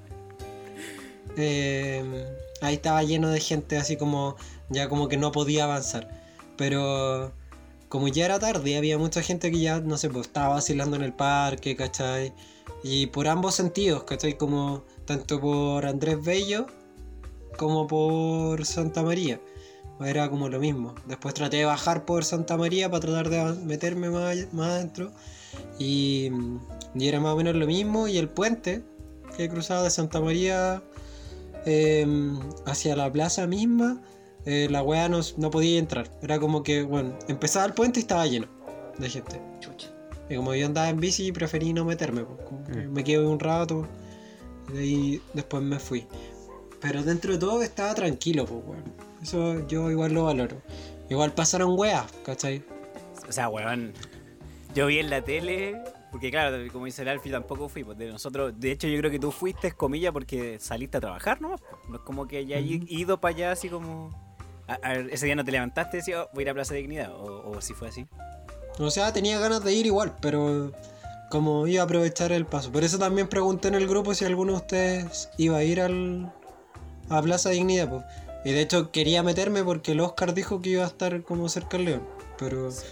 Eh, 1.38 2.26
ahí 2.60 2.74
estaba 2.74 3.02
lleno 3.04 3.30
de 3.30 3.40
gente 3.40 3.78
así 3.78 3.96
como 3.96 4.36
ya 4.68 4.90
como 4.90 5.08
que 5.08 5.16
no 5.16 5.32
podía 5.32 5.64
avanzar. 5.64 6.10
Pero 6.58 7.32
como 7.90 8.06
ya 8.06 8.24
era 8.24 8.38
tarde, 8.38 8.76
había 8.76 8.98
mucha 8.98 9.20
gente 9.20 9.50
que 9.50 9.58
ya, 9.58 9.80
no 9.80 9.98
sé, 9.98 10.08
pues 10.08 10.28
estaba 10.28 10.54
vacilando 10.54 10.96
en 10.96 11.02
el 11.02 11.12
parque, 11.12 11.74
¿cachai? 11.74 12.32
Y 12.84 13.08
por 13.08 13.26
ambos 13.26 13.56
sentidos, 13.56 14.04
¿cachai? 14.04 14.38
Como 14.38 14.84
tanto 15.06 15.40
por 15.40 15.84
Andrés 15.84 16.22
Bello 16.22 16.66
como 17.58 17.88
por 17.88 18.64
Santa 18.64 19.02
María. 19.02 19.40
Era 20.00 20.30
como 20.30 20.48
lo 20.48 20.60
mismo. 20.60 20.94
Después 21.06 21.34
traté 21.34 21.58
de 21.58 21.64
bajar 21.64 22.04
por 22.04 22.24
Santa 22.24 22.56
María 22.56 22.88
para 22.88 23.00
tratar 23.00 23.28
de 23.28 23.66
meterme 23.66 24.08
más, 24.08 24.36
más 24.52 24.68
adentro. 24.68 25.10
Y, 25.78 26.30
era 26.94 27.18
más 27.18 27.34
o 27.34 27.36
menos 27.36 27.56
lo 27.56 27.66
mismo. 27.66 28.06
Y 28.06 28.18
el 28.18 28.28
puente 28.28 28.84
que 29.36 29.48
cruzaba 29.48 29.82
de 29.82 29.90
Santa 29.90 30.20
María 30.20 30.80
eh, 31.66 32.06
hacia 32.66 32.94
la 32.94 33.10
plaza 33.12 33.48
misma, 33.48 34.00
eh, 34.46 34.68
la 34.70 34.82
weá 34.82 35.08
no, 35.08 35.20
no 35.36 35.50
podía 35.50 35.78
entrar. 35.78 36.10
Era 36.22 36.38
como 36.38 36.62
que, 36.62 36.82
bueno, 36.82 37.16
empezaba 37.28 37.66
el 37.66 37.72
puente 37.74 38.00
y 38.00 38.02
estaba 38.02 38.26
lleno 38.26 38.46
de 38.98 39.08
gente. 39.10 39.40
Chucha. 39.60 39.88
Y 40.28 40.36
como 40.36 40.54
yo 40.54 40.66
andaba 40.66 40.88
en 40.88 41.00
bici, 41.00 41.32
preferí 41.32 41.72
no 41.72 41.84
meterme. 41.84 42.24
pues, 42.24 42.40
como 42.48 42.64
que 42.64 42.86
Mm. 42.86 42.92
Me 42.92 43.04
quedé 43.04 43.24
un 43.26 43.40
rato 43.40 43.86
y 44.68 44.72
de 44.72 44.80
ahí 44.80 45.22
después 45.34 45.62
me 45.62 45.78
fui. 45.78 46.06
Pero 46.80 47.02
dentro 47.02 47.32
de 47.32 47.38
todo 47.38 47.62
estaba 47.62 47.94
tranquilo, 47.94 48.44
pues, 48.46 48.62
weón. 48.64 48.84
Eso 49.22 49.66
yo 49.68 49.90
igual 49.90 50.12
lo 50.14 50.24
valoro. 50.24 50.56
Igual 51.10 51.32
pasaron 51.34 51.78
weas, 51.78 52.10
¿cachai? 52.24 52.62
O 53.28 53.32
sea, 53.32 53.48
weón. 53.48 53.92
Yo 54.74 54.86
vi 54.86 54.98
en 54.98 55.10
la 55.10 55.22
tele. 55.22 55.76
Porque 56.12 56.30
claro, 56.30 56.56
como 56.72 56.86
dice 56.86 57.02
el 57.02 57.08
Alfie, 57.08 57.30
tampoco 57.30 57.68
fui. 57.68 57.84
Pues 57.84 57.96
de 57.98 58.10
nosotros, 58.10 58.52
de 58.58 58.72
hecho, 58.72 58.88
yo 58.88 58.98
creo 58.98 59.10
que 59.10 59.18
tú 59.20 59.30
fuiste, 59.30 59.70
comillas, 59.72 60.12
porque 60.12 60.58
saliste 60.58 60.96
a 60.96 61.00
trabajar, 61.00 61.40
¿no? 61.40 61.54
No 61.88 61.96
es 61.96 62.00
como 62.02 62.26
que 62.26 62.38
hayas 62.38 62.62
Ujú. 62.62 62.84
ido 62.88 63.20
para 63.20 63.34
allá 63.34 63.52
así 63.52 63.68
como. 63.68 64.29
A- 64.72 64.78
a 64.88 64.92
ver, 64.94 65.08
ese 65.12 65.26
día 65.26 65.34
no 65.34 65.44
te 65.44 65.52
levantaste 65.52 65.96
y 65.96 66.00
decías, 66.00 66.20
"Oh, 66.24 66.30
voy 66.34 66.42
a 66.42 66.44
ir 66.44 66.50
a 66.50 66.54
Plaza 66.54 66.74
de 66.74 66.80
Dignidad. 66.80 67.12
O, 67.14 67.50
o 67.50 67.60
si 67.60 67.74
fue 67.74 67.88
así. 67.88 68.06
O 68.78 68.90
sea, 68.90 69.12
tenía 69.12 69.38
ganas 69.38 69.62
de 69.64 69.72
ir 69.72 69.86
igual, 69.86 70.14
pero 70.20 70.72
como 71.30 71.66
iba 71.66 71.82
a 71.82 71.84
aprovechar 71.84 72.32
el 72.32 72.46
paso. 72.46 72.72
Por 72.72 72.82
eso 72.84 72.98
también 72.98 73.28
pregunté 73.28 73.68
en 73.68 73.74
el 73.74 73.86
grupo 73.86 74.14
si 74.14 74.24
alguno 74.24 74.52
de 74.52 74.58
ustedes 74.58 75.30
iba 75.36 75.58
a 75.58 75.62
ir 75.64 75.80
al, 75.80 76.32
a 77.08 77.20
Plaza 77.22 77.50
Dignidad. 77.50 77.88
pues. 77.88 78.04
Y 78.44 78.52
de 78.52 78.60
hecho 78.62 78.90
quería 78.90 79.22
meterme 79.22 79.62
porque 79.62 79.92
el 79.92 80.00
Oscar 80.00 80.32
dijo 80.34 80.62
que 80.62 80.70
iba 80.70 80.84
a 80.84 80.86
estar 80.86 81.22
como 81.22 81.48
cerca 81.48 81.76
del 81.76 81.86
León. 81.86 82.02
Pero 82.38 82.70
Sí, 82.70 82.82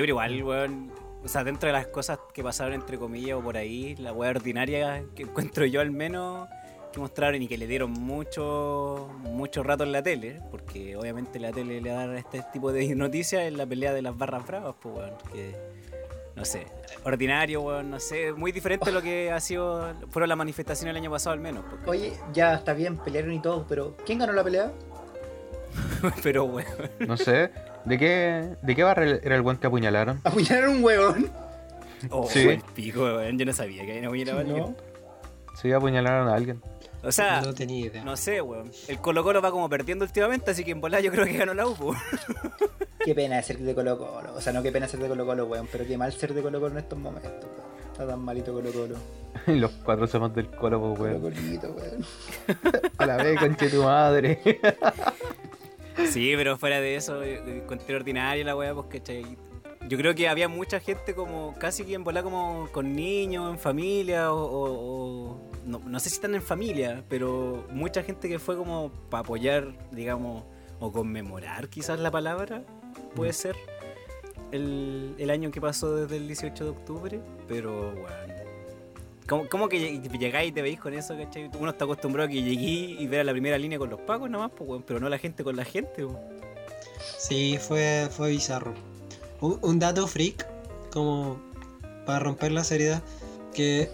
pero 0.00 0.06
igual, 0.06 0.42
weón. 0.42 0.90
O 1.24 1.28
sea, 1.28 1.44
dentro 1.44 1.66
de 1.66 1.72
las 1.72 1.86
cosas 1.88 2.18
que 2.32 2.42
pasaron 2.42 2.72
entre 2.74 2.96
comillas 2.98 3.36
o 3.38 3.42
por 3.42 3.56
ahí, 3.56 3.96
la 3.96 4.12
weá 4.12 4.30
ordinaria 4.30 5.04
que 5.14 5.24
encuentro 5.24 5.66
yo 5.66 5.80
al 5.80 5.90
menos 5.90 6.48
que 6.92 7.00
mostraron 7.00 7.40
y 7.42 7.48
que 7.48 7.58
le 7.58 7.66
dieron 7.66 7.90
mucho 7.92 9.10
mucho 9.22 9.62
rato 9.62 9.84
en 9.84 9.92
la 9.92 10.02
tele, 10.02 10.40
porque 10.50 10.96
obviamente 10.96 11.38
la 11.38 11.52
tele 11.52 11.80
le 11.80 11.90
da 11.90 12.16
este 12.18 12.42
tipo 12.52 12.72
de 12.72 12.94
noticias 12.94 13.42
en 13.42 13.56
la 13.56 13.66
pelea 13.66 13.92
de 13.92 14.02
las 14.02 14.16
barras 14.16 14.46
bravas, 14.46 14.74
pues 14.80 14.96
weón, 14.96 15.12
que 15.32 15.54
no 16.34 16.44
sé, 16.44 16.66
ordinario, 17.04 17.60
weón, 17.62 17.90
no 17.90 17.98
sé, 18.00 18.32
muy 18.32 18.52
diferente 18.52 18.90
a 18.90 18.92
lo 18.92 19.02
que 19.02 19.30
ha 19.32 19.40
sido 19.40 19.92
fueron 20.10 20.28
las 20.28 20.38
manifestaciones 20.38 20.92
el 20.92 20.96
año 20.96 21.10
pasado 21.10 21.34
al 21.34 21.40
menos, 21.40 21.64
porque- 21.68 21.90
Oye, 21.90 22.12
ya 22.32 22.54
está 22.54 22.72
bien, 22.74 22.96
pelearon 22.96 23.32
y 23.32 23.40
todo, 23.42 23.66
pero 23.68 23.96
¿quién 24.06 24.18
ganó 24.20 24.32
la 24.32 24.44
pelea? 24.44 24.70
pero 26.22 26.44
weón. 26.44 26.66
No 27.00 27.16
sé. 27.16 27.50
¿De 27.84 27.96
qué, 27.98 28.54
de 28.62 28.74
qué 28.76 28.82
barra 28.82 29.04
era 29.06 29.34
el 29.36 29.42
buen 29.42 29.56
que 29.56 29.66
apuñalaron? 29.66 30.20
Apuñalaron 30.24 30.76
un 30.76 30.84
huevón. 30.84 31.30
Oh, 32.10 32.26
Sí. 32.28 32.40
el 32.48 32.60
pico, 32.74 33.02
weón, 33.02 33.38
yo 33.38 33.44
no 33.44 33.52
sabía 33.52 33.84
que 33.84 34.00
no 34.00 34.10
hubiera 34.10 34.42
No. 34.44 34.74
Sí, 35.60 35.72
apuñalaron 35.72 36.28
a 36.28 36.34
alguien. 36.34 36.62
O 37.02 37.12
sea, 37.12 37.40
no 37.42 37.54
tenía 37.54 37.86
idea. 37.86 38.04
No 38.04 38.16
sé, 38.16 38.40
weón. 38.40 38.70
El 38.88 38.98
Colo 38.98 39.22
Colo 39.22 39.40
va 39.40 39.50
como 39.50 39.68
perdiendo 39.68 40.04
últimamente, 40.04 40.50
así 40.50 40.64
que 40.64 40.72
en 40.72 40.80
volar 40.80 41.00
yo 41.00 41.12
creo 41.12 41.24
que 41.24 41.34
ganó 41.34 41.54
la 41.54 41.66
U, 41.66 41.74
po. 41.74 41.94
Qué 43.04 43.14
pena 43.14 43.40
ser 43.42 43.58
de 43.58 43.74
Colo 43.74 43.96
Colo. 43.96 44.34
O 44.34 44.40
sea, 44.40 44.52
no 44.52 44.62
qué 44.62 44.72
pena 44.72 44.88
ser 44.88 45.00
de 45.00 45.08
Colo 45.08 45.24
Colo, 45.24 45.46
weón, 45.46 45.68
pero 45.70 45.86
qué 45.86 45.96
mal 45.96 46.12
ser 46.12 46.34
de 46.34 46.42
Colo 46.42 46.60
Colo 46.60 46.72
en 46.72 46.78
estos 46.78 46.98
momentos, 46.98 47.32
weón. 47.32 47.92
Está 47.92 48.06
tan 48.06 48.20
malito 48.20 48.52
Colo 48.52 48.70
Colo. 48.72 48.96
Y 49.46 49.52
los 49.52 49.70
cuatro 49.84 50.06
somos 50.06 50.34
del 50.34 50.48
colo, 50.50 50.80
pues, 50.80 50.98
Colo 50.98 51.18
weón. 51.18 51.34
Colito, 51.34 51.68
weón. 51.70 52.04
A 52.98 53.06
la 53.06 53.16
vez, 53.16 53.38
conche 53.38 53.70
tu 53.70 53.82
madre. 53.82 54.40
Sí, 56.10 56.32
pero 56.36 56.58
fuera 56.58 56.80
de 56.80 56.96
eso, 56.96 57.22
encontré 57.22 57.96
ordinario 57.96 58.44
la 58.44 58.56
weá, 58.56 58.74
pues, 58.74 58.86
¿cachai? 58.88 59.36
Yo 59.88 59.96
creo 59.96 60.14
que 60.14 60.28
había 60.28 60.48
mucha 60.48 60.80
gente 60.80 61.14
como, 61.14 61.54
casi 61.58 61.84
que 61.84 61.94
en 61.94 62.04
volar 62.04 62.22
como 62.24 62.68
con 62.72 62.94
niños, 62.94 63.50
en 63.52 63.58
familia, 63.58 64.32
o, 64.32 64.44
o- 64.44 65.30
o- 65.32 65.40
no, 65.64 65.78
no 65.80 65.98
sé 66.00 66.10
si 66.10 66.16
están 66.16 66.34
en 66.34 66.42
familia, 66.42 67.02
pero 67.08 67.64
mucha 67.70 68.02
gente 68.02 68.28
que 68.28 68.38
fue 68.38 68.56
como 68.56 68.90
para 69.10 69.22
apoyar, 69.22 69.72
digamos, 69.90 70.44
o 70.80 70.92
conmemorar 70.92 71.68
quizás 71.68 71.98
la 72.00 72.10
palabra, 72.10 72.62
puede 73.14 73.32
ser, 73.32 73.56
el, 74.52 75.14
el 75.18 75.30
año 75.30 75.50
que 75.50 75.60
pasó 75.60 75.94
desde 75.96 76.16
el 76.16 76.26
18 76.26 76.64
de 76.64 76.70
octubre, 76.70 77.20
pero 77.48 77.92
bueno. 77.92 78.34
¿Cómo, 79.28 79.46
cómo 79.50 79.68
que 79.68 79.78
lleg- 79.78 80.18
llegáis 80.18 80.48
y 80.48 80.52
te 80.52 80.62
veis 80.62 80.80
con 80.80 80.94
eso, 80.94 81.14
cachai? 81.16 81.50
Uno 81.58 81.70
está 81.70 81.84
acostumbrado 81.84 82.28
a 82.28 82.30
que 82.32 82.42
llegué 82.42 82.96
y 82.98 83.06
ver 83.06 83.20
a 83.20 83.24
la 83.24 83.32
primera 83.32 83.58
línea 83.58 83.78
con 83.78 83.90
los 83.90 84.00
pagos 84.00 84.30
nomás, 84.30 84.50
pues, 84.56 84.82
pero 84.86 85.00
no 85.00 85.08
la 85.10 85.18
gente 85.18 85.44
con 85.44 85.54
la 85.54 85.64
gente. 85.66 86.06
Sí, 87.18 87.58
fue, 87.60 88.08
fue 88.10 88.30
bizarro. 88.30 88.72
Un, 89.40 89.58
un 89.62 89.78
dato 89.78 90.06
freak, 90.06 90.46
como 90.92 91.40
para 92.06 92.18
romper 92.20 92.52
la 92.52 92.64
seriedad, 92.64 93.02
que 93.54 93.90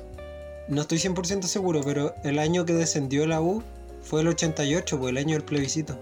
no 0.69 0.83
estoy 0.83 0.99
100% 0.99 1.43
seguro, 1.43 1.83
pero 1.85 2.15
el 2.25 2.39
año 2.39 2.65
que 2.65 2.73
descendió 2.73 3.27
la 3.27 3.41
U 3.41 3.63
fue 4.03 4.21
el 4.21 4.29
88, 4.29 4.99
pues 4.99 5.11
el 5.11 5.19
año 5.19 5.35
del 5.35 5.45
plebiscito. 5.45 5.99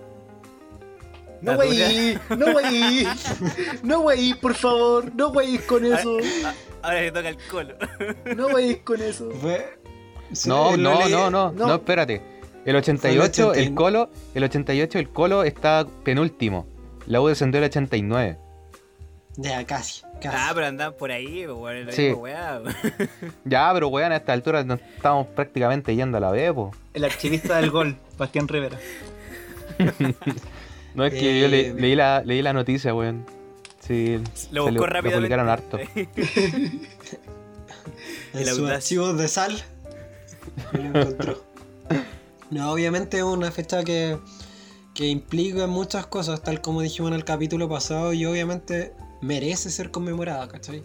No, 1.40 1.54
wey, 1.54 2.18
no, 2.38 2.46
wey. 2.54 3.06
No, 3.82 4.00
wey, 4.02 4.34
por 4.34 4.54
favor. 4.54 5.12
No, 5.14 5.30
wey, 5.30 5.58
con 5.58 5.84
eso. 5.84 6.18
Ah, 6.44 6.54
Ahora 6.82 7.00
le 7.00 7.10
toca 7.10 7.28
el 7.28 7.38
colo. 7.50 7.74
No, 8.36 8.46
wey, 8.46 8.76
con 8.76 9.02
eso. 9.02 9.30
Fue... 9.40 9.76
sí, 10.32 10.48
No, 10.48 10.76
no, 10.76 11.08
no, 11.08 11.30
no, 11.30 11.52
no. 11.52 11.66
no, 11.66 11.74
espérate. 11.74 12.22
El 12.64 12.76
88, 12.76 13.48
Fue 13.48 13.58
el 13.58 13.68
el 13.68 13.74
colo, 13.74 14.08
el 14.34 14.44
88, 14.44 14.98
el 15.00 15.08
colo 15.10 15.42
está 15.42 15.84
penúltimo. 16.04 16.66
La 17.06 17.20
U 17.20 17.26
descendió 17.26 17.58
el 17.58 17.64
89. 17.64 18.38
Ya, 19.36 19.64
casi, 19.64 20.02
casi. 20.20 20.36
Ah, 20.38 20.50
pero 20.54 20.66
andaban 20.66 20.94
por 20.98 21.10
ahí, 21.10 21.44
pues, 21.46 21.56
weón, 21.58 21.86
la 21.86 21.92
Sí. 21.92 22.12
weón. 22.12 22.64
Ya, 23.44 23.70
pero 23.72 23.88
weón, 23.88 24.12
a 24.12 24.16
esta 24.16 24.32
altura 24.34 24.62
nos 24.64 24.78
estamos 24.96 25.26
prácticamente 25.28 25.94
yendo 25.96 26.18
a 26.18 26.20
la 26.20 26.30
B, 26.30 26.52
po. 26.52 26.72
El 26.92 27.04
archivista 27.04 27.56
del 27.56 27.70
gol, 27.70 27.96
Bastián 28.18 28.46
Rivera. 28.48 28.78
No 30.94 31.06
es 31.06 31.14
que 31.14 31.40
yo 31.40 31.48
le- 31.48 31.68
Eh, 31.68 31.74
leí, 31.74 31.94
la, 31.96 32.22
leí 32.22 32.42
la 32.42 32.52
noticia, 32.52 32.94
weón. 32.94 33.24
Sí, 33.80 34.18
Lo 34.50 34.64
buscó 34.64 34.80
lo 34.80 34.86
rápidamente. 34.86 35.16
publicaron 35.16 35.48
harto. 35.48 35.78
en 35.78 36.80
el 38.34 38.46
sus 38.46 38.68
archivos 38.70 39.16
de 39.18 39.28
sal 39.28 39.56
y 40.74 40.76
lo 40.76 41.00
encontró. 41.00 41.42
No, 42.50 42.70
obviamente 42.72 43.16
es 43.18 43.22
una 43.22 43.50
fecha 43.50 43.82
que, 43.84 44.18
que 44.94 45.06
implica 45.08 45.66
muchas 45.66 46.06
cosas, 46.06 46.42
tal 46.42 46.60
como 46.60 46.82
dijimos 46.82 47.10
en 47.10 47.14
el 47.16 47.24
capítulo 47.24 47.68
pasado, 47.68 48.12
y 48.12 48.26
obviamente 48.26 48.92
merece 49.22 49.70
ser 49.70 49.90
conmemorada, 49.90 50.46
¿cachai? 50.48 50.82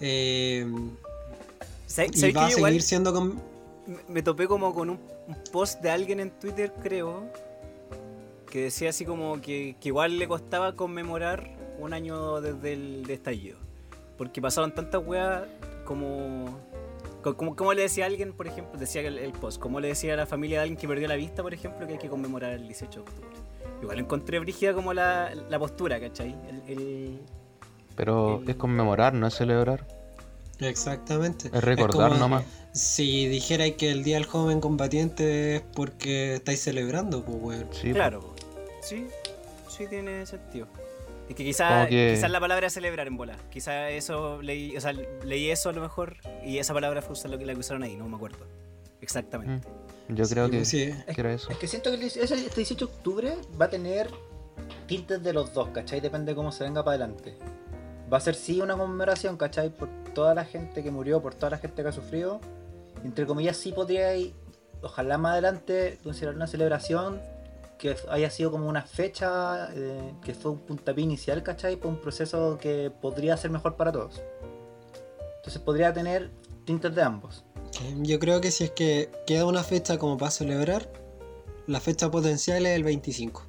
Eh, 0.00 0.66
¿Sabes 1.86 2.22
y 2.22 2.32
va 2.32 2.42
a 2.44 2.48
seguir 2.50 2.58
igual 2.58 2.82
siendo 2.82 3.12
con... 3.14 3.40
me- 4.08 4.22
topé 4.22 4.46
como 4.46 4.74
con 4.74 4.90
un, 4.90 4.98
post 5.52 5.80
de 5.80 5.90
alguien 5.90 6.20
en 6.20 6.30
Twitter, 6.30 6.72
creo, 6.82 7.24
que 8.50 8.62
decía 8.64 8.90
así 8.90 9.04
como 9.04 9.40
que, 9.40 9.76
que 9.80 9.88
igual 9.88 10.18
le 10.18 10.28
costaba 10.28 10.74
conmemorar 10.76 11.56
un 11.78 11.92
año 11.92 12.40
desde 12.40 12.72
el 12.74 13.08
estallido. 13.08 13.58
Porque 14.18 14.40
pasaron 14.40 14.74
tantas 14.74 15.02
weas 15.06 15.44
como, 15.84 16.58
co- 17.22 17.36
como... 17.36 17.54
Como 17.54 17.72
le 17.74 17.82
decía 17.82 18.04
a 18.04 18.06
alguien, 18.08 18.32
por 18.32 18.46
ejemplo, 18.46 18.78
decía 18.78 19.02
el, 19.02 19.18
el 19.18 19.32
post, 19.32 19.60
como 19.60 19.78
le 19.80 19.88
decía 19.88 20.14
a 20.14 20.16
la 20.16 20.26
familia 20.26 20.58
de 20.58 20.62
alguien 20.64 20.78
que 20.80 20.88
perdió 20.88 21.06
la 21.08 21.16
vista, 21.16 21.42
por 21.42 21.54
ejemplo, 21.54 21.86
que 21.86 21.94
hay 21.94 21.98
que 21.98 22.08
conmemorar 22.08 22.52
el 22.52 22.66
18 22.66 22.90
de 22.90 23.00
octubre. 23.08 23.36
Igual 23.82 23.98
encontré 23.98 24.38
brígida 24.38 24.72
como 24.74 24.92
la, 24.94 25.34
la 25.34 25.58
postura, 25.58 26.00
¿cachai? 26.00 26.34
El, 26.48 26.62
el- 26.78 27.20
Pero 27.96 28.40
El- 28.42 28.50
es 28.50 28.56
conmemorar, 28.56 29.14
no 29.14 29.26
es 29.26 29.34
celebrar. 29.34 29.84
Exactamente. 30.60 31.50
Es 31.52 31.64
recordar 31.64 32.08
como 32.10 32.20
nomás. 32.20 32.44
Si 32.72 33.26
dijerais 33.28 33.74
que 33.76 33.90
el 33.90 34.04
Día 34.04 34.16
del 34.16 34.26
Joven 34.26 34.60
Combatiente 34.60 35.56
es 35.56 35.62
porque 35.74 36.34
estáis 36.34 36.62
celebrando, 36.62 37.24
pues, 37.24 37.38
weón. 37.40 37.66
Sí, 37.72 37.88
po. 37.88 37.94
Claro, 37.94 38.20
po. 38.20 38.34
sí, 38.82 39.06
sí 39.68 39.86
tiene 39.88 40.24
sentido. 40.26 40.66
Es 41.28 41.34
que 41.34 41.44
quizás 41.44 41.88
que- 41.88 42.12
quizás 42.14 42.30
la 42.30 42.38
palabra 42.40 42.68
es 42.68 42.72
celebrar 42.72 43.06
en 43.08 43.16
bola. 43.16 43.36
Quizás 43.50 43.90
eso 43.90 44.40
leí, 44.42 44.76
o 44.76 44.80
sea, 44.80 44.92
leí 44.92 45.50
eso 45.50 45.70
a 45.70 45.72
lo 45.72 45.80
mejor 45.80 46.16
y 46.44 46.58
esa 46.58 46.72
palabra 46.72 47.02
fue 47.02 47.14
usar 47.14 47.30
lo 47.30 47.38
que 47.38 47.44
la 47.46 47.52
que 47.54 47.60
usaron 47.60 47.82
ahí, 47.82 47.96
no 47.96 48.08
me 48.08 48.16
acuerdo. 48.16 48.46
Exactamente. 49.00 49.66
Mm, 50.08 50.14
Yo 50.14 50.24
creo 50.28 50.46
Sí, 50.46 50.50
que, 50.52 50.56
pues, 50.58 50.68
sí. 50.68 50.94
que 51.14 51.20
era 51.20 51.32
eso. 51.32 51.50
Es 51.50 51.58
que 51.58 51.66
siento 51.66 51.90
que 51.90 51.96
el- 51.96 52.02
ese- 52.04 52.20
este 52.22 52.56
18 52.60 52.86
de 52.86 52.92
octubre 52.92 53.34
va 53.60 53.64
a 53.66 53.70
tener 53.70 54.08
tintes 54.86 55.20
de 55.22 55.32
los 55.32 55.52
dos, 55.52 55.68
¿cachai? 55.70 56.00
Depende 56.00 56.30
de 56.32 56.36
cómo 56.36 56.52
se 56.52 56.62
venga 56.64 56.84
para 56.84 56.96
adelante. 56.96 57.36
Va 58.12 58.18
a 58.18 58.20
ser 58.20 58.34
sí 58.34 58.60
una 58.60 58.76
conmemoración, 58.76 59.36
¿cachai? 59.36 59.70
Por 59.70 59.88
toda 60.14 60.34
la 60.34 60.44
gente 60.44 60.82
que 60.82 60.90
murió, 60.90 61.20
por 61.20 61.34
toda 61.34 61.50
la 61.50 61.58
gente 61.58 61.82
que 61.82 61.88
ha 61.88 61.92
sufrido. 61.92 62.40
Entre 63.04 63.26
comillas, 63.26 63.56
sí 63.56 63.72
podría, 63.72 64.14
ir, 64.16 64.32
ojalá 64.82 65.18
más 65.18 65.32
adelante, 65.32 65.98
considerar 66.02 66.36
una 66.36 66.46
celebración 66.46 67.20
que 67.78 67.94
haya 68.08 68.30
sido 68.30 68.50
como 68.50 68.68
una 68.68 68.82
fecha, 68.82 69.68
eh, 69.74 70.14
que 70.24 70.34
fue 70.34 70.52
un 70.52 70.58
puntapié 70.58 71.04
inicial, 71.04 71.42
¿cachai? 71.42 71.76
Para 71.76 71.90
un 71.90 72.00
proceso 72.00 72.58
que 72.58 72.90
podría 72.90 73.36
ser 73.36 73.50
mejor 73.50 73.76
para 73.76 73.92
todos. 73.92 74.22
Entonces 75.36 75.60
podría 75.62 75.92
tener 75.92 76.30
tintes 76.64 76.94
de 76.94 77.02
ambos. 77.02 77.44
Yo 77.98 78.18
creo 78.18 78.40
que 78.40 78.50
si 78.50 78.64
es 78.64 78.70
que 78.70 79.10
queda 79.26 79.44
una 79.44 79.62
fecha 79.62 79.98
como 79.98 80.16
para 80.16 80.30
celebrar, 80.30 80.90
la 81.66 81.80
fecha 81.80 82.10
potencial 82.10 82.64
es 82.64 82.76
el 82.76 82.84
25. 82.84 83.44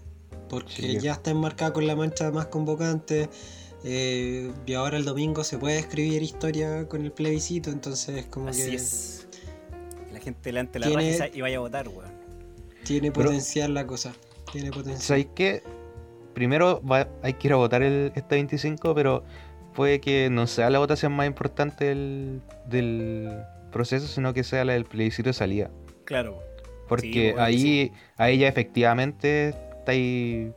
Porque 0.49 0.71
Sí. 0.73 0.99
ya 0.99 1.13
está 1.13 1.31
enmarcada 1.31 1.73
con 1.73 1.87
la 1.87 1.95
mancha 1.95 2.29
más 2.31 2.47
convocante. 2.47 3.29
Eh, 3.83 4.51
y 4.65 4.73
ahora 4.73 4.97
el 4.97 5.05
domingo 5.05 5.43
se 5.43 5.57
puede 5.57 5.77
escribir 5.79 6.21
historia 6.23 6.87
con 6.87 7.03
el 7.03 7.11
plebiscito. 7.11 7.69
Entonces, 7.69 8.25
como 8.27 8.49
Así 8.49 8.69
que 8.69 8.75
es. 8.75 9.27
Que 10.07 10.13
La 10.13 10.19
gente 10.19 10.51
levante 10.51 10.79
la 10.79 10.87
Tiene- 10.87 11.11
raja 11.17 11.29
y 11.33 11.41
vaya 11.41 11.57
a 11.57 11.59
votar, 11.61 11.87
weón. 11.89 12.11
tiene 12.83 13.11
Pero- 13.11 13.25
potencial 13.25 13.73
la 13.73 13.85
cosa. 13.85 14.13
Tiene 14.51 14.69
potencial. 14.71 15.01
¿Sabéis 15.01 15.27
qué? 15.35 15.61
Primero 16.33 16.81
va- 16.83 17.09
hay 17.21 17.33
que 17.33 17.47
ir 17.47 17.53
a 17.53 17.57
votar 17.57 17.81
el, 17.83 18.11
este 18.15 18.35
25, 18.35 18.93
pero 18.95 19.23
puede 19.73 19.99
que 19.99 20.29
no 20.29 20.47
sea 20.47 20.69
la 20.69 20.79
votación 20.79 21.11
más 21.11 21.27
importante 21.27 21.85
del, 21.85 22.41
del 22.69 23.43
proceso, 23.71 24.07
sino 24.07 24.33
que 24.33 24.43
sea 24.43 24.63
la 24.65 24.73
del 24.73 24.85
plebiscito 24.85 25.29
de 25.29 25.33
salida. 25.33 25.69
Claro. 26.05 26.39
Porque 26.87 27.31
bueno, 27.31 27.43
ahí, 27.45 27.91
ahí 28.15 28.37
ya 28.39 28.47
efectivamente 28.47 29.49
estáis 29.79 30.51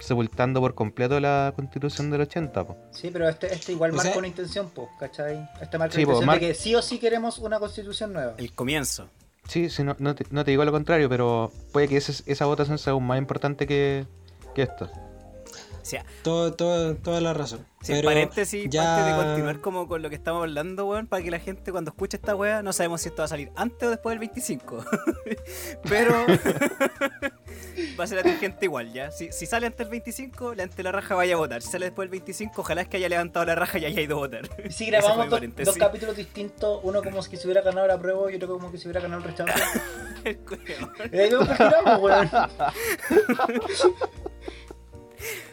sepultando 0.00 0.60
por 0.60 0.74
completo 0.74 1.18
la 1.20 1.52
constitución 1.56 2.10
del 2.10 2.22
80. 2.22 2.64
po. 2.66 2.76
Sí, 2.92 3.10
pero 3.12 3.28
este, 3.28 3.52
este 3.52 3.72
igual 3.72 3.90
O 3.92 3.94
marca 3.96 4.10
sea- 4.10 4.18
una 4.18 4.28
intención, 4.28 4.70
po, 4.70 4.88
¿cachai? 4.98 5.48
Este 5.60 5.78
marca 5.78 5.94
Sí, 5.94 6.00
la 6.02 6.06
po, 6.06 6.12
intención 6.12 6.26
mar- 6.26 6.40
de 6.40 6.46
que 6.48 6.54
sí 6.54 6.74
o 6.74 6.82
sí 6.82 6.98
queremos 6.98 7.38
una 7.38 7.58
constitución 7.58 8.12
nueva. 8.12 8.34
El 8.38 8.52
comienzo. 8.52 9.08
Sí, 9.48 9.70
sí 9.70 9.82
no, 9.82 9.96
no, 9.98 10.14
te, 10.14 10.26
no 10.30 10.44
te 10.44 10.50
digo 10.50 10.64
lo 10.64 10.72
contrario, 10.72 11.08
pero 11.08 11.50
puede 11.72 11.88
que 11.88 11.96
ese- 11.96 12.22
esa 12.30 12.44
votación 12.46 12.78
sea 12.78 12.92
aún 12.92 13.06
más 13.06 13.18
importante 13.18 13.66
que, 13.66 14.06
que 14.54 14.62
esto. 14.62 14.90
Sea, 15.88 16.04
Todo, 16.22 16.52
todo, 16.54 16.94
toda 16.96 17.20
la 17.20 17.32
razón. 17.34 17.66
Sí, 17.80 17.92
Pero 17.92 18.08
paréntesis, 18.08 18.66
ya- 18.68 18.96
antes 18.96 19.14
de 19.16 19.22
continuar 19.24 19.60
como 19.60 19.86
con 19.86 20.02
lo 20.02 20.08
que 20.10 20.16
estamos 20.16 20.42
hablando, 20.42 20.86
weón, 20.86 21.06
para 21.06 21.22
que 21.22 21.30
la 21.30 21.38
gente 21.38 21.70
cuando 21.70 21.90
escuche 21.90 22.16
esta 22.16 22.34
weá, 22.34 22.60
no 22.62 22.72
sabemos 22.72 23.00
si 23.02 23.08
esto 23.08 23.22
va 23.22 23.26
a 23.26 23.28
salir 23.28 23.50
antes 23.54 23.86
o 23.86 23.90
después 23.90 24.12
del 24.12 24.18
25. 24.18 24.84
Pero 25.88 26.26
va 27.98 28.04
a 28.04 28.06
ser 28.06 28.18
atingente 28.18 28.64
igual, 28.66 28.92
¿ya? 28.92 29.12
Si, 29.12 29.30
si 29.30 29.46
sale 29.46 29.66
antes 29.66 29.78
del 29.78 29.90
25, 29.90 30.54
la 30.56 30.64
ante 30.64 30.82
la 30.82 30.90
raja 30.90 31.14
vaya 31.14 31.34
a 31.34 31.38
votar. 31.38 31.62
Si 31.62 31.70
sale 31.70 31.86
después 31.86 32.06
del 32.06 32.10
25, 32.18 32.60
ojalá 32.60 32.82
es 32.82 32.88
que 32.88 32.96
haya 32.96 33.08
levantado 33.08 33.46
la 33.46 33.54
raja 33.54 33.78
y 33.78 33.84
haya 33.84 34.00
ido 34.00 34.16
a 34.16 34.18
votar. 34.20 34.42
Y 34.68 34.72
si 34.72 34.86
grabamos 34.90 35.26
dos, 35.26 35.38
paréntesis. 35.38 35.66
dos 35.66 35.76
capítulos 35.78 36.16
distintos, 36.16 36.80
uno 36.82 37.00
como 37.02 37.22
si 37.22 37.36
se 37.36 37.46
hubiera 37.46 37.62
ganado 37.62 37.86
la 37.86 37.98
prueba 37.98 38.30
y 38.32 38.34
otro 38.36 38.48
como 38.48 38.72
que 38.72 38.78
se 38.78 38.88
hubiera 38.88 39.00
ganado 39.00 39.22
el 39.22 39.28
rechazo. 39.28 39.52
El 40.24 40.36
culiao. 40.38 40.90
y 41.12 41.16
ahí 41.18 41.30
weón. 42.00 42.30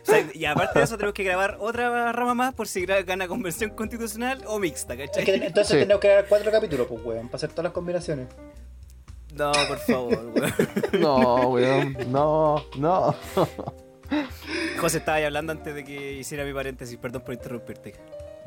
O 0.04 0.06
sea, 0.06 0.26
y 0.34 0.46
aparte 0.46 0.80
de 0.80 0.86
eso, 0.86 0.96
tenemos 0.98 1.14
que 1.14 1.24
grabar 1.24 1.58
otra 1.60 2.12
rama 2.12 2.34
más 2.36 2.54
por 2.54 2.68
si 2.68 2.86
gana 2.86 3.28
convención 3.28 3.72
constitucional 3.72 4.44
o 4.48 4.60
mixta, 4.60 4.96
¿cachai? 4.96 5.24
Es 5.24 5.26
que 5.30 5.36
entonces 5.36 5.68
Sí. 5.68 5.74
tenemos 5.80 6.00
que 6.02 6.08
grabar 6.08 6.26
cuatro 6.30 6.52
capítulos, 6.52 6.88
pues, 6.88 7.04
weón, 7.04 7.28
para 7.28 7.38
hacer 7.38 7.50
todas 7.50 7.64
las 7.66 7.74
combinaciones. 7.74 8.28
No, 9.36 9.52
por 9.68 9.78
favor, 9.80 10.32
weón. 10.34 10.54
No, 11.02 11.50
weón. 11.50 11.98
No, 12.12 12.64
no. 12.78 13.16
José 14.80 15.00
estaba 15.00 15.18
ahí 15.18 15.24
hablando 15.24 15.52
antes 15.52 15.74
de 15.74 15.84
que 15.84 16.14
hiciera 16.14 16.44
mi 16.46 16.54
paréntesis, 16.54 16.98
perdón 16.98 17.24
por 17.24 17.34
interrumpirte. 17.34 17.96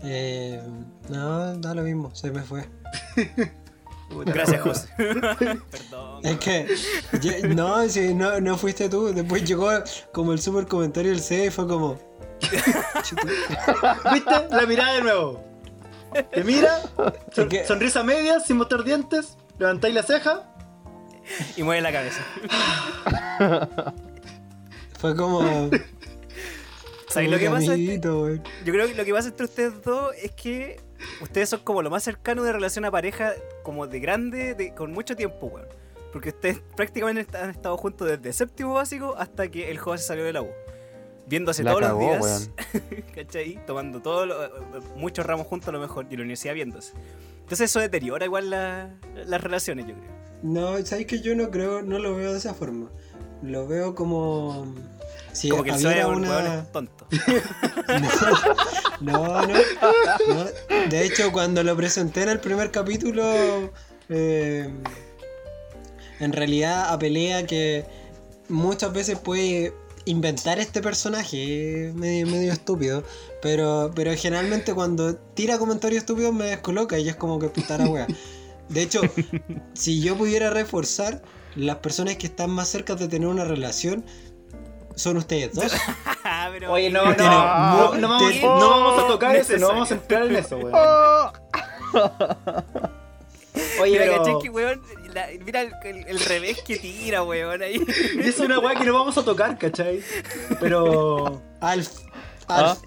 Eh, 0.04 0.60
no, 1.08 1.56
da 1.56 1.74
lo 1.74 1.82
mismo, 1.82 2.14
se 2.14 2.30
me 2.30 2.42
fue. 2.42 2.64
Gracias, 4.24 4.60
José. 4.62 4.88
perdón. 4.96 6.24
Es 6.24 6.38
que, 6.38 6.66
no, 7.54 7.88
si 7.88 8.14
no, 8.14 8.40
no 8.40 8.56
fuiste 8.56 8.88
tú. 8.88 9.12
Después 9.12 9.44
llegó 9.44 9.70
como 10.12 10.32
el 10.32 10.40
super 10.40 10.66
comentario 10.66 11.10
del 11.10 11.20
C 11.20 11.46
y 11.46 11.50
fue 11.50 11.66
como. 11.66 11.98
¿Viste? 14.12 14.48
La 14.50 14.66
mirada 14.66 14.94
de 14.94 15.02
nuevo. 15.02 15.44
Te 16.32 16.42
mira, 16.42 16.80
son- 17.32 17.48
sonrisa 17.66 18.02
media, 18.02 18.40
sin 18.40 18.56
mostrar 18.56 18.82
dientes, 18.84 19.36
levantáis 19.58 19.94
la 19.94 20.02
ceja. 20.02 20.42
Y 21.56 21.62
mueve 21.62 21.82
la 21.82 21.92
cabeza. 21.92 22.22
Fue 24.98 25.14
como. 25.14 25.68
¿Sabéis 27.08 27.30
lo 27.30 27.38
que 27.38 27.48
"Uy, 27.48 27.54
pasa? 27.54 27.72
amiguito, 27.72 28.22
weón". 28.22 28.42
Yo 28.64 28.72
creo 28.72 28.86
que 28.88 28.94
lo 28.94 29.04
que 29.04 29.12
pasa 29.12 29.28
entre 29.28 29.44
ustedes 29.44 29.82
dos 29.84 30.12
es 30.22 30.32
que 30.32 30.80
ustedes 31.20 31.48
son 31.48 31.60
como 31.60 31.82
lo 31.82 31.90
más 31.90 32.02
cercano 32.02 32.42
de 32.42 32.52
relación 32.52 32.84
a 32.84 32.90
pareja, 32.90 33.32
como 33.62 33.86
de 33.86 34.00
grande, 34.00 34.54
de, 34.54 34.74
con 34.74 34.92
mucho 34.92 35.16
tiempo, 35.16 35.46
weón. 35.46 35.66
Porque 36.12 36.30
ustedes 36.30 36.60
prácticamente 36.76 37.36
han 37.36 37.50
estado 37.50 37.76
juntos 37.76 38.08
desde 38.08 38.32
séptimo 38.32 38.74
básico 38.74 39.14
hasta 39.18 39.48
que 39.50 39.70
el 39.70 39.78
joven 39.78 39.98
salió 39.98 40.24
de 40.24 40.32
la 40.32 40.42
U. 40.42 40.48
Viéndose 41.26 41.62
La 41.62 41.72
todos 41.72 41.84
cagó, 41.84 42.16
los 42.16 42.48
días, 42.48 42.50
¿cachai? 43.14 43.64
Tomando 43.66 44.00
todos 44.00 44.50
muchos 44.96 45.26
ramos 45.26 45.46
juntos 45.46 45.68
a 45.68 45.72
lo 45.72 45.80
mejor 45.80 46.06
y 46.08 46.14
en 46.14 46.20
la 46.20 46.22
universidad 46.22 46.54
viéndose. 46.54 46.94
Entonces 47.40 47.70
eso 47.70 47.80
deteriora 47.80 48.24
igual 48.24 48.48
la- 48.48 48.94
las 49.26 49.40
relaciones, 49.42 49.86
yo 49.86 49.94
creo. 49.94 50.18
No, 50.42 50.84
sabes 50.86 51.04
que 51.06 51.20
yo 51.20 51.34
no 51.34 51.50
creo, 51.50 51.82
no 51.82 51.98
lo 51.98 52.16
veo 52.16 52.32
de 52.32 52.38
esa 52.38 52.54
forma. 52.54 52.88
Lo 53.42 53.66
veo 53.68 53.94
como. 53.94 54.74
Si 55.32 55.48
como 55.48 55.62
que 55.62 55.70
el 55.70 55.78
Zoe 55.78 56.04
un 56.04 56.24
una. 56.24 56.60
es 56.60 56.72
tonto. 56.72 57.06
No, 59.00 59.46
no, 59.46 59.54
no. 60.28 60.44
De 60.90 61.04
hecho, 61.04 61.30
cuando 61.30 61.62
lo 61.62 61.76
presenté 61.76 62.22
en 62.24 62.30
el 62.30 62.40
primer 62.40 62.72
capítulo, 62.72 63.22
eh, 64.08 64.68
en 66.18 66.32
realidad 66.32 66.92
apelé 66.92 67.34
a 67.34 67.46
que 67.46 67.84
muchas 68.48 68.92
veces 68.92 69.16
puede 69.16 69.72
inventar 70.04 70.58
este 70.58 70.82
personaje, 70.82 71.92
medio, 71.94 72.26
medio 72.26 72.52
estúpido, 72.52 73.04
pero, 73.40 73.92
pero 73.94 74.12
generalmente 74.16 74.74
cuando 74.74 75.14
tira 75.14 75.58
comentarios 75.58 76.00
estúpidos 76.00 76.34
me 76.34 76.46
descoloca 76.46 76.98
y 76.98 77.08
es 77.08 77.14
como 77.14 77.38
que 77.38 77.48
puta 77.48 77.78
la 77.78 77.86
wea. 77.86 78.06
De 78.68 78.82
hecho, 78.82 79.00
si 79.74 80.00
yo 80.00 80.16
pudiera 80.16 80.50
reforzar, 80.50 81.22
las 81.56 81.76
personas 81.76 82.16
que 82.16 82.26
están 82.26 82.50
más 82.50 82.68
cerca 82.68 82.94
de 82.94 83.08
tener 83.08 83.28
una 83.28 83.44
relación 83.44 84.04
son 84.98 85.16
ustedes 85.16 85.54
dos. 85.54 85.72
Pero- 86.52 86.72
Oye, 86.72 86.90
no, 86.90 87.04
no, 87.04 87.14
Tiene 87.14 87.30
no, 87.30 87.94
no 87.94 88.08
vamos, 88.08 88.30
tiene- 88.32 88.46
no 88.46 88.70
vamos 88.70 89.04
a 89.04 89.06
tocar 89.06 89.36
eso, 89.36 89.56
no 89.58 89.68
vamos 89.68 89.90
a 89.90 89.94
entrar 89.94 90.24
en 90.24 90.36
eso, 90.36 90.56
weón. 90.58 90.72
Oh. 90.74 91.32
Oye, 93.80 93.92
Mira, 93.92 94.04
pero... 94.04 94.18
¿cachai 94.18 94.38
que, 94.42 94.50
weón? 94.50 94.82
La- 95.14 95.26
mira 95.44 95.62
el, 95.62 95.72
el- 95.84 96.06
el 96.06 96.20
revés 96.20 96.62
que 96.62 96.76
tira, 96.78 97.22
weón, 97.22 97.62
ahí. 97.62 97.80
Es 98.20 98.38
una 98.40 98.58
weá 98.60 98.74
que 98.78 98.84
no 98.84 98.92
vamos 98.94 99.16
a 99.18 99.24
tocar, 99.24 99.58
¿cachai? 99.58 100.00
Pero... 100.60 101.42
Alf, 101.60 101.88
¿Ah? 102.48 102.70
Alf, 102.70 102.78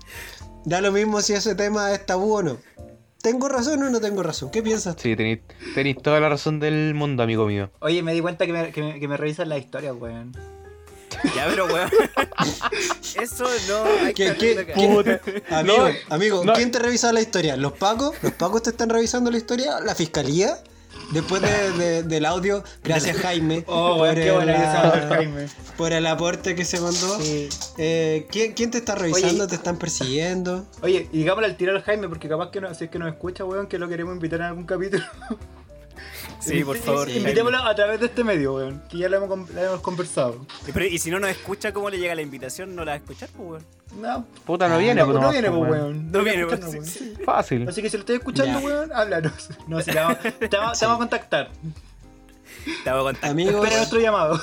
da 0.66 0.80
lo 0.82 0.92
mismo 0.92 1.22
si 1.22 1.34
ese 1.34 1.56
tema 1.56 1.92
es 1.94 2.06
tabú 2.06 2.36
o 2.38 2.44
no. 2.44 2.58
¿Tengo 3.22 3.50
razón 3.50 3.84
o 3.84 3.90
no 3.90 4.00
tengo 4.02 4.24
razón? 4.24 4.50
¿Qué 4.50 4.64
piensas? 4.64 4.96
Sí, 4.98 5.16
tenéis, 5.16 5.40
tenéis 5.76 5.98
toda 6.02 6.20
la 6.20 6.30
razón 6.30 6.60
del 6.60 6.94
mundo, 6.96 7.22
amigo 7.22 7.46
mío. 7.46 7.70
Oye, 7.80 8.02
me 8.02 8.14
di 8.14 8.22
cuenta 8.22 8.46
que 8.46 8.54
me, 8.54 8.72
que 8.72 8.82
me, 8.82 9.00
que 9.00 9.08
me 9.08 9.18
revisan 9.18 9.50
las 9.50 9.60
historias, 9.60 9.94
weón. 10.00 10.32
Ya, 11.36 11.48
pero 11.50 11.66
weón. 11.68 11.90
Eso 13.22 13.46
no 13.68 14.06
hay 14.06 14.14
que 14.14 14.34
¿Qué, 14.36 14.74
amigo, 15.50 15.86
amigo, 16.10 16.44
no. 16.46 16.54
¿quién 16.54 16.72
te 16.72 16.80
revisa 16.80 17.12
la 17.14 17.22
historia? 17.22 17.56
¿Los 17.58 17.74
pacos? 17.74 18.16
¿Los 18.22 18.34
pacos 18.34 18.64
te 18.64 18.70
están 18.72 18.90
revisando 18.90 19.30
la 19.32 19.38
historia? 19.38 19.80
¿La 19.82 19.96
fiscalía? 19.96 20.58
Después 21.12 21.42
de- 21.42 21.72
de- 21.74 22.04
del 22.04 22.26
audio, 22.26 22.64
gracias 22.84 23.18
Jaime 23.18 23.66
Oh, 23.68 23.98
weón, 24.02 24.16
qué 24.16 24.30
el 24.30 25.10
Jaime. 25.10 25.48
por 25.78 25.92
el 25.92 26.08
aporte 26.08 26.56
que 26.56 26.64
se 26.64 26.80
mandó. 26.80 27.20
Sí. 27.20 27.50
Eh, 27.78 28.28
¿quién, 28.32 28.54
quién 28.54 28.72
te 28.72 28.78
está 28.78 28.96
revisando? 28.96 29.44
Oye. 29.44 29.50
¿Te 29.50 29.56
están 29.56 29.78
persiguiendo? 29.78 30.66
Oye, 30.82 31.10
y 31.12 31.18
digámosle 31.20 31.48
al 31.48 31.58
tiro 31.58 31.74
al 31.76 31.82
Jaime, 31.84 32.08
porque 32.08 32.30
capaz 32.30 32.50
que 32.52 32.62
no, 32.62 32.74
si 32.74 32.86
es 32.86 32.90
que 32.90 32.98
nos 32.98 33.10
escucha, 33.10 33.44
weón, 33.44 33.68
que 33.68 33.78
lo 33.78 33.90
queremos 33.90 34.14
invitar 34.16 34.40
en 34.40 34.46
algún 34.48 34.66
capítulo. 34.66 35.04
Sí, 36.42 36.64
por 36.64 36.78
favor. 36.78 37.06
Sí. 37.08 37.14
Jaime. 37.14 37.30
Invitémoslo 37.30 37.58
a 37.60 37.76
través 37.76 38.00
de 38.00 38.08
este 38.08 38.24
medio, 38.24 38.56
weón, 38.56 38.82
que 38.90 38.98
ya 38.98 39.08
lo 39.10 39.18
hemos, 39.24 39.50
lo 39.52 39.62
hemos 39.62 39.82
conversado. 39.82 40.46
Y, 40.68 40.72
pero, 40.72 40.86
y 40.86 40.98
si 40.98 41.12
no 41.12 41.20
nos 41.20 41.30
escucha, 41.30 41.72
¿cómo 41.72 41.90
le 41.90 41.98
llega 42.00 42.16
la 42.16 42.22
invitación? 42.22 42.76
¿No 42.76 42.84
la 42.84 42.92
va 42.92 42.94
a 42.94 42.98
escuchar, 42.98 43.30
pues, 43.38 43.50
weón? 43.50 43.66
No, 44.02 44.26
Puta, 44.46 44.68
no 44.70 44.76
Ah, 44.76 44.78
viene, 44.78 45.02
no, 45.02 45.08
pues, 45.08 45.22
no 45.22 45.30
viene, 45.32 45.50
pues, 45.50 45.60
pues, 45.60 45.72
weón. 45.72 45.84
weón. 45.84 46.12
No 46.12 46.24
viene. 46.24 46.86
Sí, 46.86 47.14
Fácil. 47.26 47.68
Así 47.70 47.82
que 47.82 47.90
si 47.90 47.98
lo 47.98 48.02
estoy 48.02 48.16
escuchando, 48.18 48.60
Ya. 48.60 48.66
weón, 48.66 48.92
háblanos. 48.94 49.50
No, 49.68 49.80
si 49.82 49.92
te 49.92 49.98
vamos, 50.00 50.18
te 50.40 50.58
vamos, 50.58 50.80
te 50.80 50.86
vamos 50.86 50.96
a 50.96 50.98
contactar. 51.00 51.52
Te 52.84 52.90
hago 52.90 53.04
contacto. 53.04 53.28
Amigos, 53.28 53.56
Espera 53.56 53.78
nuestro 53.78 54.00
llamado. 54.00 54.40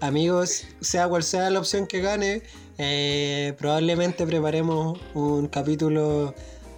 amigos, 0.00 0.66
sea 0.80 1.08
cual 1.08 1.22
sea 1.22 1.50
la 1.50 1.58
opción 1.58 1.86
que 1.86 2.00
gane, 2.00 2.42
eh, 2.78 3.54
probablemente 3.58 4.26
preparemos 4.26 4.98
un 5.14 5.48
capítulo 5.48 6.34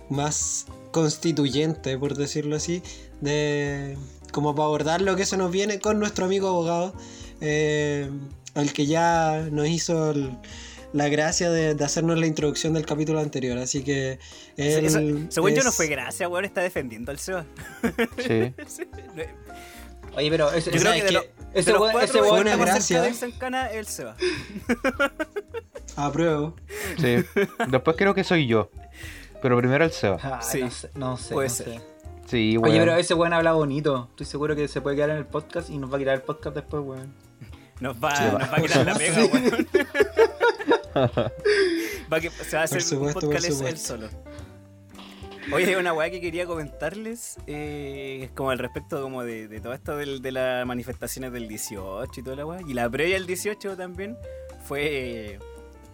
más 0.08 0.66
constituyente, 0.92 1.98
por 1.98 2.14
decirlo 2.16 2.56
así, 2.56 2.82
de 3.20 3.96
como 4.32 4.54
para 4.54 4.66
abordar 4.66 5.00
lo 5.02 5.16
que 5.16 5.26
se 5.26 5.36
nos 5.36 5.50
viene 5.50 5.78
con 5.78 5.98
nuestro 5.98 6.24
amigo 6.26 6.48
abogado, 6.48 6.94
eh, 7.40 8.10
el 8.54 8.72
que 8.72 8.86
ya 8.86 9.46
nos 9.50 9.68
hizo 9.68 10.10
el- 10.12 10.36
la 10.92 11.08
gracia 11.08 11.50
de, 11.50 11.74
de 11.76 11.84
hacernos 11.84 12.18
la 12.18 12.26
introducción 12.26 12.72
del 12.74 12.84
capítulo 12.84 13.20
anterior. 13.20 13.56
Así 13.58 13.82
que 13.84 14.18
él 14.56 14.84
Eso- 14.86 14.98
según 15.30 15.52
yo 15.54 15.62
no 15.62 15.70
es- 15.70 15.76
fue 15.76 15.86
gracia, 15.86 16.28
weón, 16.28 16.44
está 16.44 16.62
defendiendo 16.62 17.12
al 17.12 17.18
Seba. 17.18 17.44
Sí. 18.18 18.52
Oye, 20.16 20.28
pero 20.28 20.50
ese, 20.52 20.72
Yo 20.72 20.80
creo 20.80 20.92
que 20.92 20.98
es 20.98 21.04
que 21.04 21.12
los- 21.12 21.24
ese 21.54 21.72
weón- 21.74 22.02
ese 22.02 22.20
weón 22.20 22.40
una 22.40 22.56
gracia. 22.56 23.08
cana 23.38 23.66
es 23.70 23.76
el 23.76 23.86
Seba. 23.86 24.16
apruebo. 25.96 26.56
Sí. 26.98 27.16
Después 27.68 27.96
creo 27.96 28.14
que 28.14 28.24
soy 28.24 28.46
yo. 28.46 28.70
Pero 29.42 29.56
primero 29.58 29.84
el 29.84 29.92
Seba. 29.92 30.18
Ay, 30.20 30.40
Sí, 30.42 30.60
no 30.60 30.70
sé, 30.70 30.90
no 30.94 31.16
sé. 31.16 31.34
puede 31.34 31.48
no 31.48 31.54
ser. 31.54 31.66
sé. 31.68 31.80
Sí, 32.30 32.56
Oye, 32.62 32.78
pero 32.78 32.94
ese 32.96 33.14
weón 33.14 33.32
habla 33.32 33.52
bonito. 33.52 34.06
Estoy 34.10 34.26
seguro 34.26 34.54
que 34.54 34.68
se 34.68 34.80
puede 34.80 34.94
quedar 34.96 35.10
en 35.10 35.16
el 35.16 35.26
podcast 35.26 35.68
y 35.68 35.78
nos 35.78 35.92
va 35.92 35.96
a 35.96 35.98
quitar 35.98 36.14
el 36.14 36.22
podcast 36.22 36.54
después, 36.54 36.82
weón. 36.84 37.12
Nos 37.80 37.96
va, 37.96 38.14
Sí, 38.14 38.22
nos 38.24 38.34
va 38.52 38.56
a 38.56 38.60
quitar 38.62 38.86
la 38.86 38.94
pega, 38.94 39.24
weón. 39.26 39.68
Va 42.12 42.16
a 42.16 42.20
que, 42.20 42.30
se 42.30 42.56
va 42.56 42.62
a 42.62 42.64
hacer 42.64 42.82
supuesto, 42.82 43.26
un 43.26 43.32
podcast 43.32 43.62
él- 43.62 43.78
solo. 43.78 44.08
Oye, 45.52 45.66
hay 45.66 45.74
una 45.76 45.92
weá 45.92 46.10
que 46.10 46.20
quería 46.20 46.44
comentarles, 46.46 47.36
eh, 47.46 48.20
es 48.24 48.30
como 48.32 48.50
al 48.50 48.58
respecto 48.58 49.00
como 49.02 49.22
de, 49.24 49.48
de 49.48 49.60
todo 49.60 49.72
esto 49.72 49.96
del- 49.96 50.20
de 50.20 50.32
las 50.32 50.66
manifestaciones 50.66 51.32
del 51.32 51.48
18 51.48 52.10
y 52.20 52.22
toda 52.22 52.36
la 52.36 52.46
weá, 52.46 52.60
y 52.66 52.74
la 52.74 52.88
previa 52.90 53.14
del 53.14 53.26
18 53.26 53.76
también, 53.76 54.16
fue 54.64 54.82
eh, 55.34 55.38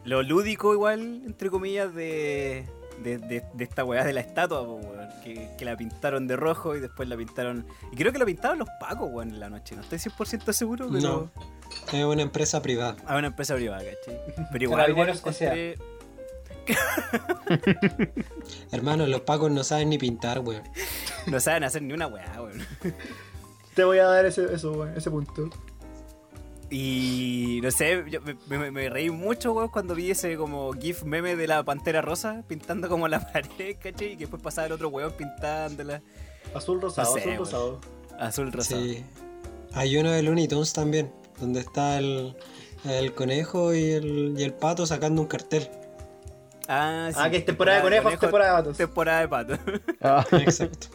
lo 0.04 0.22
lúdico 0.22 0.72
igual, 0.74 1.22
entre 1.26 1.48
comillas, 1.50 1.94
de, 1.94 2.64
de, 3.02 3.18
de- 3.18 3.44
de 3.52 3.64
esta 3.64 3.84
weá 3.84 4.04
de 4.04 4.12
la 4.12 4.20
estatua, 4.20 4.64
po, 4.64 4.74
weón, 4.76 5.08
que, 5.22 5.50
que 5.58 5.64
la 5.64 5.76
pintaron 5.76 6.26
de 6.26 6.36
rojo 6.36 6.74
y 6.76 6.80
después 6.80 7.08
la 7.08 7.16
pintaron, 7.16 7.66
y 7.92 7.96
creo 7.96 8.12
que 8.12 8.18
la 8.18 8.24
pintaron 8.26 8.58
los 8.58 8.68
pacos, 8.80 9.08
weón, 9.10 9.30
en 9.30 9.40
la 9.40 9.48
noche, 9.50 9.74
no 9.76 9.82
estoy 9.82 9.98
100% 9.98 10.52
seguro, 10.52 10.88
pero... 10.90 11.00
No. 11.00 11.30
Es 11.92 12.04
una 12.04 12.22
empresa 12.22 12.62
privada. 12.62 12.96
A 13.06 13.16
una 13.16 13.26
empresa 13.28 13.54
privada, 13.54 13.82
¿cachai? 13.82 14.20
Pero 14.52 14.64
igual, 14.64 14.90
igual 14.90 15.08
encontré... 15.10 15.76
Hermano, 18.72 19.06
los 19.06 19.20
pacos 19.22 19.50
no 19.50 19.62
saben 19.64 19.88
ni 19.90 19.98
pintar, 19.98 20.40
weón. 20.40 20.62
No 21.26 21.40
saben 21.40 21.64
hacer 21.64 21.82
ni 21.82 21.92
una 21.92 22.06
weá, 22.06 22.40
weón. 22.40 22.64
Te 23.74 23.82
voy 23.84 23.98
a 23.98 24.04
dar 24.06 24.26
ese, 24.26 24.52
eso, 24.54 24.72
weón, 24.72 24.96
ese 24.96 25.10
punto. 25.10 25.50
Y 26.70 27.60
no 27.62 27.70
sé, 27.70 28.04
yo 28.10 28.20
me, 28.22 28.58
me- 28.58 28.70
me 28.72 28.88
reí 28.88 29.10
mucho, 29.10 29.52
weón, 29.52 29.68
cuando 29.68 29.94
vi 29.94 30.10
ese 30.10 30.36
como 30.36 30.72
GIF 30.72 31.04
meme 31.04 31.36
de 31.36 31.46
la 31.46 31.62
pantera 31.62 32.02
rosa 32.02 32.42
pintando 32.48 32.88
como 32.88 33.06
la 33.06 33.20
pared, 33.32 33.76
¿cachai? 33.80 34.08
Y 34.12 34.16
que 34.16 34.24
después 34.24 34.42
pasaba 34.42 34.66
el 34.66 34.72
otro 34.72 34.88
weón 34.88 35.12
pintándola 35.12 36.02
Azul 36.54 36.80
rosado, 36.80 37.08
No 37.08 37.14
sé, 37.14 37.20
azul 37.20 37.28
weón. 37.30 37.38
rosado. 37.38 37.80
azul 38.18 38.52
rosado. 38.52 38.80
Sí. 38.82 39.04
Hay 39.74 39.96
uno 39.96 40.10
de 40.10 40.22
Looney 40.22 40.48
Tunes 40.48 40.72
también, 40.72 41.12
donde 41.38 41.60
está 41.60 41.98
el, 41.98 42.34
el 42.84 43.12
conejo 43.14 43.72
y 43.74 43.90
el, 43.92 44.34
y 44.36 44.42
el 44.42 44.52
pato 44.54 44.86
sacando 44.86 45.22
un 45.22 45.28
cartel. 45.28 45.68
Ah, 46.66 47.10
sí. 47.12 47.18
Ah, 47.20 47.30
que 47.30 47.36
es 47.36 47.44
temporada 47.44 47.78
de 47.78 47.82
conejos, 47.84 48.18
temporada 48.18 48.50
de 48.56 48.58
patos. 48.62 48.76
Temporada 48.76 49.20
de 49.20 49.28
pato. 49.28 49.54
Ah, 50.00 50.26
Exacto. 50.32 50.88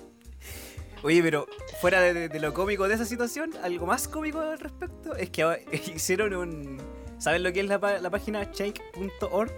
Oye, 1.03 1.21
pero 1.23 1.47
fuera 1.81 1.99
de, 2.01 2.39
lo 2.39 2.53
cómico 2.53 2.87
de 2.87 2.93
esa 2.95 3.05
situación, 3.05 3.51
algo 3.63 3.85
más 3.87 4.07
cómico 4.07 4.39
al 4.39 4.59
respecto 4.59 5.15
es 5.15 5.29
que 5.31 5.65
hicieron 5.95 6.33
un. 6.33 6.81
¿Saben 7.17 7.43
lo 7.43 7.51
que 7.53 7.59
es 7.59 7.67
la, 7.67 7.79
pa- 7.79 7.99
la 7.99 8.09
página 8.09 8.43
shake.org? 8.51 9.51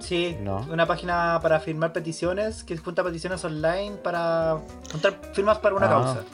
Sí, 0.00 0.36
No. 0.40 0.66
una 0.70 0.86
página 0.86 1.38
para 1.40 1.60
firmar 1.60 1.92
peticiones 1.92 2.64
que 2.64 2.76
junta 2.76 3.02
peticiones 3.04 3.44
online 3.44 3.96
para 3.96 4.58
juntar 4.90 5.20
firmas 5.32 5.58
para 5.58 5.74
una 5.76 5.86
Ah. 5.86 5.90
causa. 5.90 6.24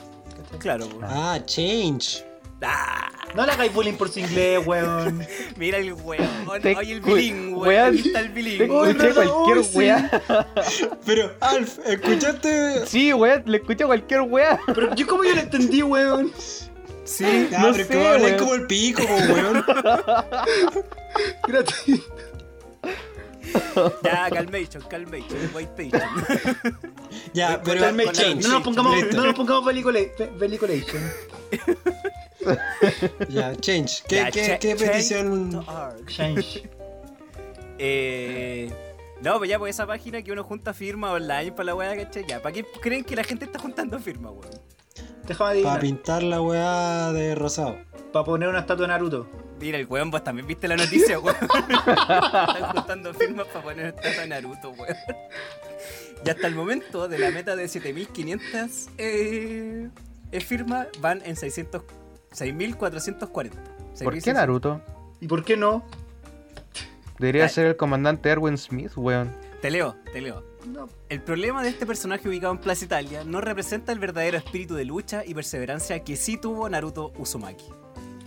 Claro, 0.59 0.87
weón. 0.87 1.05
Ah, 1.05 1.39
Change. 1.45 2.25
Ah, 2.63 3.11
No 3.35 3.47
le 3.47 3.53
hagáis 3.53 3.73
bullying 3.73 3.95
por 3.95 4.09
su 4.11 4.21
inglés, 4.21 4.61
weón. 4.67 5.25
mira 5.57 5.79
el 5.79 5.93
weón. 5.95 6.29
Te 6.61 6.77
Oye, 6.77 6.93
el 6.95 7.01
bilingüe. 7.01 7.69
weón. 7.69 7.89
Aquí 7.95 8.09
está 8.09 8.21
el 8.21 8.27
te 8.29 8.33
bilingüe. 8.35 8.71
Uy, 8.81 8.89
escuché 8.91 9.07
verdad, 9.09 9.25
cualquier 9.33 9.65
sí. 9.65 9.79
weá. 9.79 10.23
Pero, 11.07 11.33
Alf, 11.41 11.79
¿escuchaste? 11.87 12.87
Sí, 12.87 13.13
weá, 13.13 13.43
le 13.47 13.57
escuché 13.59 13.85
cualquier 13.87 14.21
weá. 14.23 14.61
Pero 14.67 14.95
yo 14.95 15.07
como 15.07 15.25
yo 15.25 15.35
lo 15.35 15.41
entendí, 15.41 15.83
weón. 15.83 16.33
Sí. 17.05 17.49
Ya, 17.51 17.59
No 17.61 17.73
pero 17.73 17.83
es 17.83 17.87
sé, 17.89 18.09
a 18.09 18.13
weón. 18.19 18.39
como 18.39 18.55
el 18.55 18.67
pico, 18.67 19.03
weón. 19.05 19.65
Gratis. 21.49 22.01
Ya, 24.05 24.29
calmation, 24.31 24.83
calmation, 24.89 25.39
white 25.55 25.73
patient. 25.77 26.05
Ya, 27.33 27.61
pero 27.65 27.81
Change. 28.13 28.43
no 28.47 28.49
nos 28.51 28.63
pongamos, 28.63 28.95
no 29.13 29.25
nos 29.25 29.35
pongamos 29.35 29.65
pelicula- 29.65 30.07
pe- 30.17 30.27
peliculation. 30.39 31.03
Ya, 33.29 33.55
Change. 33.57 34.03
¿Qué, 34.09 34.17
Ya, 34.17 34.31
qué, 34.31 34.47
check- 34.47 34.59
qué 34.59 34.77
petición? 34.77 35.65
Change. 36.07 36.69
Eh, 37.83 38.71
no, 39.23 39.39
pues 39.39 39.49
ya, 39.49 39.59
pues 39.59 39.75
esa 39.75 39.87
página 39.87 40.21
que 40.21 40.33
uno 40.33 40.45
junta 40.45 40.75
firma 40.75 41.13
online 41.13 41.53
para 41.53 41.65
la 41.65 41.75
weá, 41.75 41.97
¿cachai? 41.97 42.27
Ya, 42.29 42.43
¿para 42.43 42.53
qué 42.53 42.67
creen 42.83 43.05
que 43.05 43.17
la 43.17 43.25
gente 43.25 43.47
está 43.47 43.59
juntando 43.59 43.99
firmas, 43.99 44.33
weón? 44.33 44.61
Déjame 45.27 45.63
Para 45.63 45.81
pintar 45.81 46.23
la 46.23 46.43
weá 46.43 47.11
de 47.13 47.35
rosado. 47.35 47.79
Para 48.13 48.27
poner 48.27 48.51
una 48.51 48.61
estatua 48.61 48.87
de 48.87 48.89
Naruto. 48.89 49.27
Mira, 49.59 49.79
el 49.79 49.87
weón, 49.87 50.11
vos 50.11 50.23
también 50.23 50.47
viste 50.47 50.69
la 50.69 50.77
noticia, 50.77 51.19
weón. 51.21 51.37
Están 51.41 52.73
juntando 52.75 53.15
firmas 53.15 53.47
para 53.47 53.63
poner 53.63 53.87
estatua 53.87 54.21
de 54.23 54.27
Naruto, 54.29 54.71
weón. 54.73 54.97
Y 56.25 56.29
hasta 56.29 56.47
el 56.47 56.55
momento 56.55 57.09
de 57.09 57.19
la 57.19 57.31
meta 57.31 57.57
de 57.57 57.67
7500 57.67 58.89
eh, 58.99 59.89
eh, 60.33 60.41
firmas 60.41 60.89
van 61.01 61.23
en 61.25 61.35
600 61.37 61.83
6.440. 62.33 63.51
¿Por 64.03 64.23
qué 64.23 64.33
Naruto? 64.33 64.81
¿Y 65.21 65.27
por 65.27 65.45
qué 65.45 65.57
no? 65.57 65.85
Debería 67.19 67.45
Ay. 67.45 67.51
ser 67.51 67.67
el 67.67 67.77
comandante 67.77 68.31
Erwin 68.31 68.57
Smith, 68.57 68.93
weón. 68.97 69.31
Te 69.61 69.71
leo, 69.71 69.97
te 70.13 70.21
leo. 70.21 70.43
No. 70.67 70.89
El 71.09 71.23
problema 71.23 71.63
de 71.63 71.69
este 71.69 71.87
personaje 71.87 72.29
ubicado 72.29 72.53
en 72.53 72.59
Plaza 72.59 72.85
Italia 72.85 73.25
no 73.25 73.41
representa 73.41 73.93
el 73.93 73.99
verdadero 73.99 74.39
espíritu 74.39 74.75
de 74.75 74.85
lucha 74.85 75.23
y 75.25 75.35
perseverancia 75.35 76.03
que 76.03 76.17
sí 76.17 76.39
tuvo 76.39 76.69
Naruto 76.69 77.13
Uzumaki. 77.19 77.67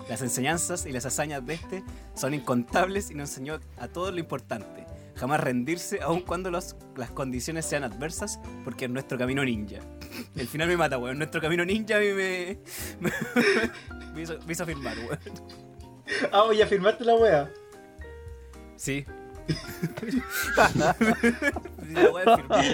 Las 0.09 0.21
enseñanzas 0.21 0.85
y 0.85 0.91
las 0.91 1.05
hazañas 1.05 1.45
de 1.45 1.53
este 1.55 1.83
son 2.13 2.33
incontables 2.33 3.09
y 3.09 3.15
nos 3.15 3.29
enseñó 3.29 3.59
a 3.77 3.87
todo 3.87 4.11
lo 4.11 4.19
importante. 4.19 4.85
Jamás 5.15 5.39
rendirse 5.39 6.01
aun 6.01 6.21
cuando 6.21 6.49
los- 6.51 6.75
las 6.97 7.11
condiciones 7.11 7.65
sean 7.65 7.83
adversas 7.83 8.39
porque 8.63 8.85
es 8.85 8.91
nuestro 8.91 9.17
camino 9.17 9.43
ninja. 9.45 9.79
El 10.35 10.47
final 10.47 10.67
me 10.67 10.77
mata, 10.77 10.97
weón. 10.97 11.17
Nuestro 11.17 11.39
camino 11.41 11.63
ninja 11.65 11.97
a 11.97 11.99
mí 11.99 12.07
me, 12.07 12.57
me, 12.99 13.11
me 14.13 14.21
hizo, 14.21 14.37
me 14.45 14.53
hizo 14.53 14.65
firmar, 14.65 14.97
weón. 14.97 15.19
Ah, 16.31 16.43
oye, 16.43 16.65
firmaste 16.65 17.05
la 17.05 17.15
wea. 17.15 17.51
Sí. 18.75 19.05
La 21.93 22.09
weá 22.11 22.37
firmar. 22.37 22.65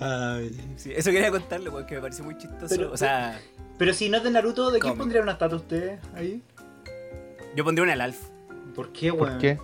Ay, 0.00 0.72
Sí, 0.76 0.92
eso 0.94 1.10
quería 1.10 1.30
contarle, 1.30 1.68
weón, 1.70 1.86
que 1.86 1.94
me 1.96 2.00
pareció 2.00 2.24
muy 2.24 2.36
chistoso. 2.38 2.74
Pero- 2.74 2.92
o 2.92 2.96
sea, 2.96 3.40
Pero 3.78 3.92
si 3.94 4.08
no 4.08 4.18
es 4.18 4.22
de 4.24 4.30
Naruto, 4.30 4.70
¿de 4.70 4.78
quién 4.78 4.96
pondría 4.96 5.22
una 5.22 5.32
estatua 5.32 5.58
usted 5.58 5.98
ahí? 6.14 6.42
yo 7.56 7.64
pondría 7.64 7.82
una 7.84 7.92
al 7.94 8.00
Alf. 8.02 8.18
¿Por 8.74 8.92
qué, 8.92 9.10
weón? 9.10 9.30
¿Por 9.32 9.38
qué? 9.38 9.58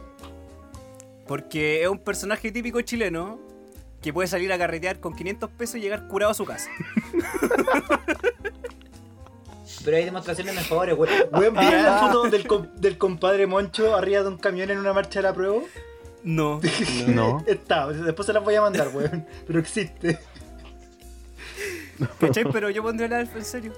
Porque 1.28 1.82
es 1.82 1.88
un 1.88 1.98
personaje 1.98 2.50
típico 2.50 2.80
chileno 2.80 3.38
que 4.02 4.12
puede 4.12 4.26
salir 4.28 4.52
a 4.52 4.58
carretear 4.58 4.98
con 4.98 5.14
500 5.14 5.50
pesos 5.50 5.76
y 5.76 5.80
llegar 5.80 6.08
curado 6.08 6.32
a 6.32 6.34
su 6.34 6.44
casa. 6.44 6.70
Pero 9.84 9.96
hay 9.96 10.04
demostraciones 10.04 10.54
mejores, 10.54 10.96
weón. 10.98 11.14
Weón, 11.32 11.54
¿vieron 11.54 11.82
la 11.84 11.98
foto 11.98 12.28
del, 12.30 12.46
com- 12.46 12.66
del 12.76 12.98
compadre 12.98 13.46
Moncho 13.46 13.94
arriba 13.94 14.22
de 14.22 14.28
un 14.28 14.38
camión 14.38 14.70
en 14.70 14.78
una 14.78 14.92
marcha 14.92 15.20
de 15.20 15.22
la 15.24 15.34
prueba? 15.34 15.60
No. 16.24 16.60
No. 17.06 17.42
Está, 17.46 17.86
después 17.88 18.26
se 18.26 18.32
las 18.32 18.42
voy 18.42 18.54
a 18.56 18.60
mandar, 18.62 18.88
weón. 18.94 19.26
Pero 19.46 19.60
existe. 19.60 20.18
¿Cachai? 22.20 22.44
Pero 22.52 22.70
yo 22.70 22.82
pondría 22.82 23.06
el 23.06 23.12
Alf 23.12 23.36
en 23.36 23.44
serio. 23.44 23.72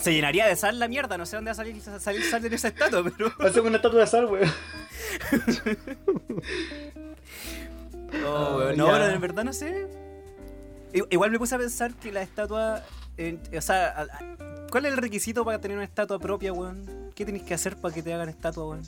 Se 0.00 0.12
llenaría 0.12 0.46
de 0.46 0.56
sal 0.56 0.78
la 0.78 0.88
mierda, 0.88 1.16
no 1.18 1.26
sé 1.26 1.36
dónde 1.36 1.48
va 1.50 1.52
a 1.52 1.54
salir, 1.54 1.80
sal 2.22 2.44
en 2.44 2.52
esa 2.52 2.68
estatua, 2.68 3.02
pero. 3.02 3.32
Hacemos 3.40 3.68
una 3.68 3.76
estatua 3.76 4.00
de 4.00 4.06
sal, 4.06 4.26
weón. 4.26 4.50
Oh, 8.24 8.60
no, 8.76 8.86
pero 8.86 9.06
en 9.08 9.20
verdad 9.20 9.44
no 9.44 9.52
sé. 9.52 9.88
Igual 11.10 11.30
me 11.30 11.38
puse 11.38 11.54
a 11.54 11.58
pensar 11.58 11.92
que 11.94 12.12
la 12.12 12.22
estatua. 12.22 12.82
eh, 13.18 13.36
o 13.56 13.60
sea, 13.60 14.06
¿cuál 14.70 14.86
es 14.86 14.92
el 14.92 14.98
requisito 14.98 15.44
para 15.44 15.60
tener 15.60 15.76
una 15.76 15.84
estatua 15.84 16.18
propia, 16.18 16.52
weón? 16.52 17.10
¿Qué 17.14 17.24
tenés 17.26 17.42
que 17.42 17.54
hacer 17.54 17.76
para 17.76 17.92
que 17.94 18.02
te 18.02 18.14
hagan 18.14 18.28
estatua, 18.28 18.64
weón? 18.68 18.82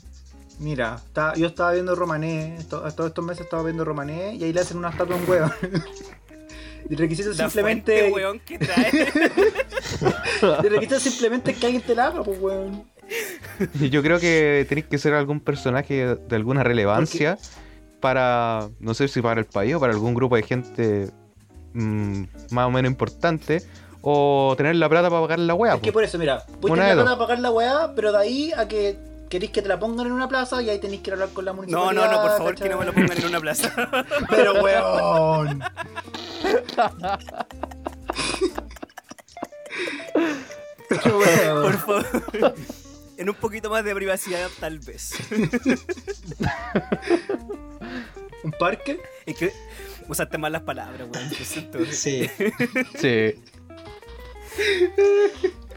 Mira, 0.59 0.95
está- 1.05 1.33
yo 1.35 1.47
estaba 1.47 1.73
viendo 1.73 1.95
Romané, 1.95 2.57
todos 2.69 2.87
estos 3.07 3.23
meses 3.25 3.45
estaba 3.45 3.63
viendo 3.63 3.85
Romané 3.85 4.35
y 4.35 4.43
ahí 4.43 4.53
le 4.53 4.61
hacen 4.61 4.77
una 4.77 4.89
estatua 4.89 5.17
weón. 5.27 5.51
Y 5.61 6.28
el 6.89 6.97
requisito 6.97 7.31
es 7.31 7.37
La 7.37 7.49
simplemente. 7.49 8.09
fuente, 8.09 8.13
weón, 8.15 8.39
que 8.39 8.59
trae. 8.59 8.89
El 10.63 10.69
requisito 10.71 10.95
es 10.95 11.03
simplemente 11.03 11.53
que 11.53 11.65
alguien 11.65 11.81
te 11.81 11.95
la 11.95 12.07
haga, 12.07 12.23
pues 12.23 12.39
weón. 12.39 12.83
Yo 13.89 14.01
creo 14.03 14.19
que 14.19 14.65
tenéis 14.69 14.87
que 14.87 14.97
ser 14.97 15.13
algún 15.13 15.39
personaje 15.39 16.15
de 16.15 16.35
alguna 16.35 16.63
relevancia 16.63 17.37
para, 17.99 18.69
no 18.79 18.93
sé 18.93 19.07
si 19.07 19.21
para 19.21 19.39
el 19.41 19.45
país 19.47 19.75
o 19.75 19.79
para 19.79 19.91
algún 19.93 20.13
grupo 20.13 20.35
de 20.35 20.43
gente 20.43 21.09
mm, 21.73 22.23
más 22.51 22.67
o 22.67 22.71
menos 22.71 22.89
importante, 22.91 23.63
o 24.01 24.53
tener 24.55 24.75
la 24.75 24.87
plata 24.87 25.09
para 25.09 25.21
pagar 25.21 25.39
la 25.39 25.53
wea. 25.55 25.73
Es 25.75 25.81
que 25.81 25.87
po. 25.91 25.95
por 25.95 26.03
eso, 26.03 26.17
mira, 26.17 26.45
Una 26.61 26.83
de 26.85 26.89
tener 26.91 26.95
dos. 26.97 27.05
para 27.05 27.17
pagar 27.17 27.39
la 27.39 27.51
weá, 27.51 27.93
pero 27.95 28.11
de 28.11 28.17
ahí 28.19 28.51
a 28.55 28.67
que 28.67 28.97
queréis 29.29 29.51
que 29.51 29.61
te 29.61 29.67
la 29.69 29.79
pongan 29.79 30.07
en 30.07 30.13
una 30.13 30.27
plaza 30.27 30.61
y 30.61 30.69
ahí 30.69 30.79
tenéis 30.79 31.01
que 31.01 31.11
hablar 31.11 31.29
con 31.29 31.45
la 31.45 31.51
No, 31.51 31.57
municipalidad. 31.57 32.05
no, 32.05 32.11
no, 32.11 32.21
por 32.21 32.31
favor, 32.37 32.51
¿cachai? 32.53 32.67
que 32.67 32.73
no 32.73 32.79
me 32.79 32.85
lo 32.85 32.93
pongan 32.93 33.17
en 33.17 33.25
una 33.25 33.39
plaza. 33.39 33.73
Pero 34.29 34.61
weón. 34.63 35.63
Pero, 40.89 41.17
weón. 41.19 41.61
Por 41.63 41.77
favor. 42.03 42.55
En 43.17 43.29
un 43.29 43.35
poquito 43.35 43.69
más 43.69 43.83
de 43.83 43.93
privacidad, 43.93 44.49
tal 44.59 44.79
vez. 44.79 45.11
¿Un 48.43 48.51
parque? 48.57 48.99
Es 49.25 49.35
que 49.37 49.53
usaste 50.07 50.37
mal 50.37 50.51
las 50.53 50.61
palabras, 50.63 51.07
weón. 51.13 51.29
Sí. 51.91 52.29
Sí. 52.97 53.35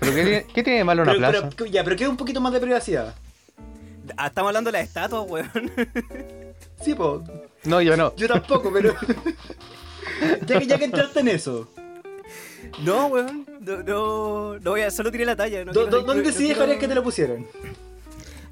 ¿Pero 0.01 0.15
qué, 0.15 0.23
tiene- 0.25 0.47
qué 0.55 0.62
tiene 0.62 0.79
de 0.79 0.85
malo 0.85 1.03
una 1.03 1.12
Pero, 1.12 1.29
plaza? 1.31 1.51
pero- 1.57 1.67
ya, 1.71 1.85
pero 1.85 1.97
¿qué 1.97 2.05
es 2.05 2.11
un 2.11 2.17
poquito 2.17 2.41
más 2.41 2.53
de 2.53 2.61
privacidad? 2.61 3.15
Ah, 4.17 4.27
estamos 4.29 4.49
hablando 4.51 4.71
de 4.71 4.79
las 4.79 4.87
estatuas, 4.89 5.29
weón. 5.29 5.73
Sí, 6.83 6.95
po. 6.95 7.23
No, 7.65 7.81
yo 7.81 7.97
no. 7.97 8.15
Yo 8.17 8.29
tampoco, 8.29 8.73
pero. 8.73 8.95
ya, 10.47 10.59
que, 10.61 10.67
ya 10.67 10.79
que 10.79 10.85
entraste 10.85 11.21
en 11.21 11.29
eso, 11.29 11.69
No, 12.85 13.07
weón. 13.07 13.47
No, 13.61 13.83
no, 13.83 14.59
no 14.59 14.71
voy 14.71 14.81
a, 14.83 14.91
solo 14.91 15.11
tiré 15.13 15.25
la 15.25 15.37
talla. 15.37 15.65
No 15.65 15.73
¿dó- 15.73 15.83
quiero- 15.83 15.99
dó- 16.01 16.07
¿dónde 16.07 16.25
no 16.25 16.31
sí 16.31 16.37
quiero- 16.39 16.55
dejarías 16.61 16.79
que 16.79 16.89
te 16.89 16.95
lo 16.95 17.03
pusieran? 17.03 17.47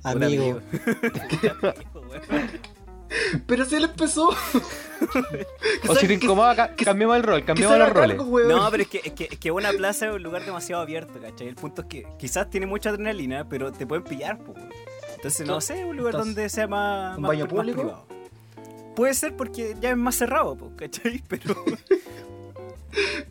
Amigo. 0.05 0.61
Pero 3.47 3.65
si 3.65 3.75
él 3.77 3.85
empezó. 3.85 4.31
O 5.89 5.95
si 5.95 6.07
te 6.07 6.13
incomoda, 6.15 6.55
ca- 6.55 6.75
cambiamos 6.77 7.17
el 7.17 7.23
rol, 7.23 7.43
cambiamos 7.45 7.79
los 7.79 7.89
roles. 7.91 8.17
No, 8.19 8.71
pero 8.71 8.83
es 8.83 8.89
que, 8.89 9.01
es, 9.03 9.13
que, 9.15 9.29
es 9.33 9.39
que 9.39 9.51
una 9.51 9.71
plaza 9.73 10.09
es 10.09 10.13
un 10.13 10.23
lugar 10.23 10.45
demasiado 10.45 10.83
abierto, 10.83 11.19
¿cachai? 11.19 11.49
El 11.49 11.55
punto 11.55 11.81
es 11.83 11.89
que 11.89 12.07
quizás 12.19 12.51
tiene 12.51 12.67
mucha 12.67 12.91
adrenalina, 12.91 13.49
pero 13.49 13.73
te 13.73 13.87
pueden 13.87 14.05
pillar, 14.05 14.37
po, 14.39 14.53
weón. 14.53 14.69
Entonces, 15.21 15.47
no 15.47 15.61
sé, 15.61 15.85
un 15.85 15.97
lugar 15.99 16.14
Entonces, 16.14 16.35
donde 16.35 16.49
sea 16.49 16.66
más. 16.66 17.16
¿un 17.16 17.23
más- 17.23 17.29
baño 17.29 17.47
público? 17.47 18.07
Puede 18.97 19.14
ser 19.14 19.37
porque 19.37 19.77
ya 19.81 19.91
es 19.91 19.97
más 19.97 20.14
cerrado, 20.16 20.57
¿cachai? 20.77 21.23
Pero. 21.29 21.55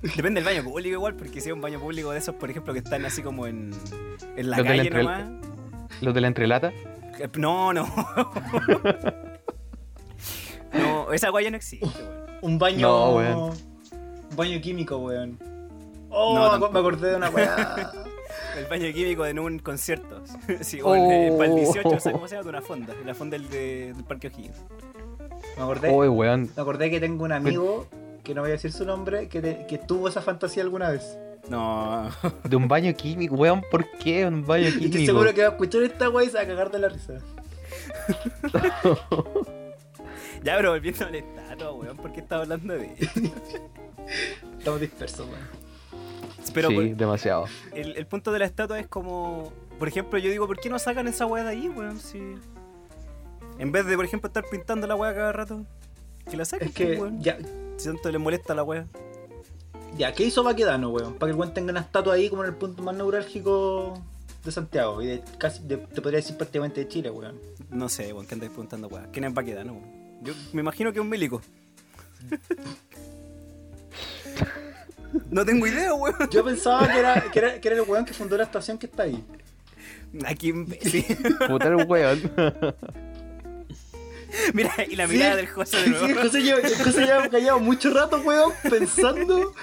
Depende 0.02 0.42
del 0.42 0.46
baño 0.46 0.64
público 0.64 0.94
igual, 0.94 1.16
porque 1.16 1.42
si 1.42 1.50
es 1.50 1.54
un 1.54 1.62
baño 1.62 1.80
público 1.80 2.12
de 2.12 2.20
esos, 2.20 2.34
por 2.36 2.50
ejemplo, 2.50 2.72
que 2.74 2.80
están 2.80 3.06
así 3.06 3.22
como 3.22 3.46
en, 3.48 3.72
en 4.38 4.50
la 4.50 4.58
Los 4.58 4.66
calle 4.68 4.82
entre- 4.84 5.04
nomás. 5.04 5.24
Los 6.02 6.14
de 6.14 6.22
la 6.22 6.28
entrelata. 6.28 6.72
Eh, 7.20 7.28
No, 7.38 7.74
no. 7.74 7.86
no, 10.74 11.12
esa 11.12 11.30
guaya 11.30 11.50
no 11.52 11.58
existe, 11.58 11.86
weón. 11.88 12.30
Un 12.42 12.58
baño. 12.60 12.88
No, 12.88 13.16
weón. 13.16 13.40
Un 14.30 14.36
baño 14.38 14.62
químico, 14.62 14.98
weón. 14.98 15.38
Oh, 16.10 16.58
No, 16.58 16.70
me 16.72 16.80
acordé 16.80 17.10
de 17.12 17.16
una 17.18 17.30
weá. 17.30 17.92
El 18.58 18.66
baño 18.66 18.92
químico 18.94 19.26
en 19.26 19.40
un 19.40 19.60
concierto. 19.60 20.22
Sí, 20.62 20.82
o 20.82 20.96
el, 20.96 21.36
para 21.38 21.50
el 21.50 21.56
18, 21.56 21.88
Oh. 21.88 21.96
o 21.96 22.00
sea, 22.00 22.12
¿cómo 22.12 22.28
se 22.28 22.36
llama? 22.36 22.44
De 22.44 22.50
una 22.50 22.62
fonda. 22.62 22.94
La 23.06 23.16
fonda 23.16 23.38
del, 23.38 23.50
de- 23.50 23.94
del 23.94 24.04
Parque 24.04 24.28
O'Higgins. 24.28 24.58
Me 25.58 25.64
acordé, 25.64 25.90
weón. 25.90 26.50
me 26.56 26.62
acordé 26.62 26.90
que 26.90 27.00
tengo 27.00 27.24
un 27.26 27.32
amigo, 27.32 27.88
que 28.24 28.34
no 28.34 28.42
voy 28.42 28.50
a 28.50 28.54
decir 28.54 28.72
su 28.72 28.86
nombre, 28.86 29.28
que, 29.30 29.42
te- 29.42 29.66
que 29.68 29.78
tuvo 29.78 30.08
esa 30.08 30.22
fantasía 30.22 30.64
alguna 30.64 30.90
vez. 30.90 31.18
No. 31.50 32.10
De 32.44 32.56
un 32.56 32.68
baño 32.68 32.94
químico, 32.94 33.36
weón. 33.36 33.64
¿Por 33.72 33.90
qué 34.00 34.26
un 34.26 34.46
baño 34.46 34.68
Y 34.68 34.72
químico? 34.72 34.86
estoy 34.88 35.06
seguro 35.06 35.34
que 35.34 35.42
va 35.42 35.48
a 35.48 35.52
escuchar 35.52 35.84
esta 35.84 36.10
weá 36.10 36.26
y 36.26 36.30
se 36.30 36.38
va 36.38 36.44
a 36.44 36.48
cagar 36.48 36.72
de 36.72 36.80
la 36.80 36.90
risa. 36.90 37.14
Ya, 40.44 40.56
pero 40.56 40.72
volviendo 40.72 41.06
a 41.06 41.10
la 41.10 41.18
estatua, 41.18 41.72
weón, 41.74 41.98
¿por 41.98 42.14
qué 42.14 42.22
estaba 42.22 42.44
hablando 42.44 42.74
de? 42.74 42.96
Estamos 44.58 44.80
dispersos, 44.80 45.28
weón. 45.28 45.59
Pero 46.54 46.70
sí, 46.70 46.76
por- 46.76 46.96
demasiado. 46.96 47.46
el, 47.74 47.96
el 47.98 48.06
punto 48.08 48.32
de 48.32 48.40
la 48.40 48.46
estatua 48.46 48.80
es 48.80 48.88
como. 48.88 49.52
Por 49.78 49.88
ejemplo, 49.88 50.20
yo 50.20 50.30
digo, 50.30 50.48
¿por 50.48 50.60
qué 50.60 50.70
no 50.70 50.80
sacan 50.80 51.08
esa 51.08 51.26
weá 51.26 51.44
de 51.44 51.52
ahí, 51.52 51.70
weón? 51.70 52.00
Si. 52.00 52.18
En 53.60 53.72
vez 53.72 53.86
de, 53.86 53.96
por 53.96 54.06
ejemplo, 54.06 54.28
estar 54.28 54.46
pintando 54.50 54.88
la 54.88 54.96
weá 54.96 55.14
cada 55.14 55.32
rato, 55.32 55.66
que 56.30 56.38
la 56.38 56.46
saquen, 56.46 56.70
Es 56.70 56.74
que, 56.74 56.86
pues, 56.88 57.00
weón. 57.00 57.22
ya, 57.22 57.38
Si 57.78 57.86
tanto 57.88 58.12
les 58.12 58.20
molesta 58.22 58.56
la 58.56 58.64
weá. 58.64 58.86
ya, 59.98 60.14
¿qué 60.14 60.24
hizo 60.24 60.44
Baquedano, 60.44 60.90
weón? 60.90 61.14
Para 61.16 61.30
que 61.30 61.34
el 61.34 61.40
weón 61.40 61.54
tenga 61.54 61.72
una 61.72 61.82
estatua 61.82 62.14
ahí 62.16 62.30
como 62.30 62.44
en 62.44 62.50
el 62.50 62.56
punto 62.56 62.82
más 62.84 62.96
neurálgico 62.96 64.02
de 64.46 64.52
Santiago 64.52 65.02
y 65.02 65.08
de 65.08 65.24
casi, 65.38 65.64
de- 65.64 65.78
te 65.78 66.02
podría 66.02 66.20
decir 66.20 66.38
prácticamente 66.38 66.82
de 66.82 66.88
Chile, 66.88 67.10
weón. 67.12 67.38
No 67.70 67.90
sé, 67.90 68.14
weón, 68.14 68.26
que 68.26 68.34
andáis 68.36 68.52
preguntando 68.52 68.88
weá. 68.88 69.08
¿Quién 69.12 69.26
es 69.26 69.34
Baquedano, 69.34 69.74
weón? 69.74 70.00
Yo 70.24 70.34
me 70.54 70.62
imagino 70.62 70.92
que 70.94 71.00
es 71.00 71.04
un 71.04 71.10
milico. 71.10 71.42
no 75.32 75.46
tengo 75.46 75.66
idea, 75.68 75.94
weón. 75.94 76.16
Yo 76.32 76.44
pensaba 76.44 76.88
que 76.88 77.00
era, 77.00 77.22
que 77.32 77.40
era, 77.40 77.62
que 77.62 77.68
era 77.68 77.78
el 77.78 77.84
weón 77.90 78.06
que 78.06 78.14
fundó 78.14 78.38
la 78.38 78.44
estación 78.44 78.78
que 78.78 78.86
está 78.88 79.04
ahí. 79.04 79.24
Aquí 80.26 80.50
imbécil. 80.50 81.06
Puta 81.48 81.68
el 81.68 81.86
weón. 81.86 82.32
Mira, 84.54 84.72
y 84.88 84.96
la 84.96 85.08
mirada 85.08 85.36
del 85.38 85.48
José 85.48 85.78
de 85.78 85.84
Sí, 85.86 85.90
nuevo. 85.90 86.06
el 86.08 86.16
José 86.18 86.42
lleva, 86.42 86.60
el 86.60 86.76
José 86.76 87.06
lleva 87.06 87.30
callado 87.30 87.60
mucho 87.60 87.92
rato, 87.92 88.22
weón, 88.22 88.52
pensando. 88.70 89.54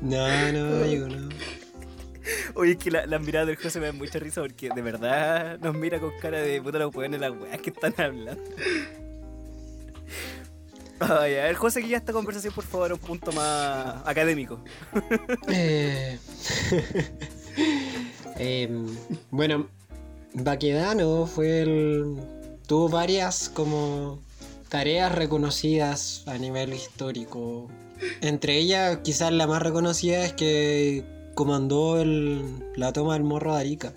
No, 0.00 0.52
no, 0.52 0.82
digo, 0.84 1.08
no. 1.08 1.28
Oye, 2.54 2.72
es 2.72 2.78
que 2.78 2.90
la, 2.92 3.06
la 3.06 3.18
mirada 3.18 3.46
del 3.46 3.56
José 3.56 3.80
me 3.80 3.86
da 3.86 3.92
mucha 3.92 4.18
risa 4.20 4.40
porque 4.42 4.70
de 4.72 4.80
verdad 4.82 5.58
nos 5.58 5.74
mira 5.74 5.98
con 5.98 6.12
cara 6.20 6.40
de 6.40 6.62
puta 6.62 6.78
los 6.78 6.94
weones 6.94 7.20
las 7.20 7.32
weas 7.32 7.60
que 7.60 7.70
están 7.70 7.94
hablando. 7.98 8.42
Ay, 11.00 11.36
a 11.36 11.44
ver, 11.44 11.54
José, 11.54 11.80
que 11.80 11.88
ya 11.88 11.96
esta 11.96 12.12
conversación, 12.12 12.52
por 12.52 12.64
favor, 12.64 12.90
a 12.90 12.94
un 12.94 13.00
punto 13.00 13.32
más 13.32 13.96
académico. 14.04 14.60
Eh, 15.48 16.18
em, 18.36 18.86
bueno, 19.30 19.66
Baquedano 20.34 21.26
fue 21.26 21.62
el. 21.62 22.16
tuvo 22.66 22.88
varias 22.90 23.48
como 23.48 24.20
tareas 24.68 25.12
reconocidas 25.12 26.22
a 26.26 26.36
nivel 26.36 26.74
histórico. 26.74 27.68
Entre 28.20 28.58
ellas, 28.58 28.98
quizás 29.02 29.32
la 29.32 29.46
más 29.46 29.62
reconocida 29.62 30.24
es 30.24 30.34
que 30.34 31.04
comandó 31.34 32.00
el, 32.00 32.44
la 32.76 32.92
toma 32.92 33.14
del 33.14 33.24
morro 33.24 33.54
de 33.54 33.60
Arica. 33.60 33.92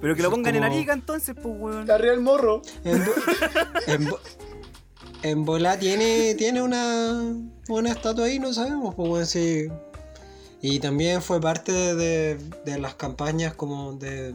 Pero 0.00 0.14
que 0.14 0.22
lo 0.22 0.30
pongan 0.30 0.54
en 0.54 0.62
Arica 0.64 0.92
entonces, 0.92 1.34
pues 1.34 1.54
weón. 1.58 1.90
Arriba 1.90 2.14
el 2.14 2.20
morro. 2.20 2.62
En, 2.84 4.08
en 5.30 5.44
Bolá 5.44 5.78
tiene, 5.78 6.34
tiene 6.34 6.62
una, 6.62 7.34
una 7.68 7.90
estatua 7.90 8.26
ahí, 8.26 8.38
no 8.38 8.52
sabemos, 8.52 8.94
pues 8.94 9.30
sí. 9.30 9.66
Y 10.62 10.78
también 10.80 11.22
fue 11.22 11.40
parte 11.40 11.72
de, 11.94 12.38
de 12.64 12.78
las 12.78 12.94
campañas 12.94 13.54
como 13.54 13.92
de 13.94 14.34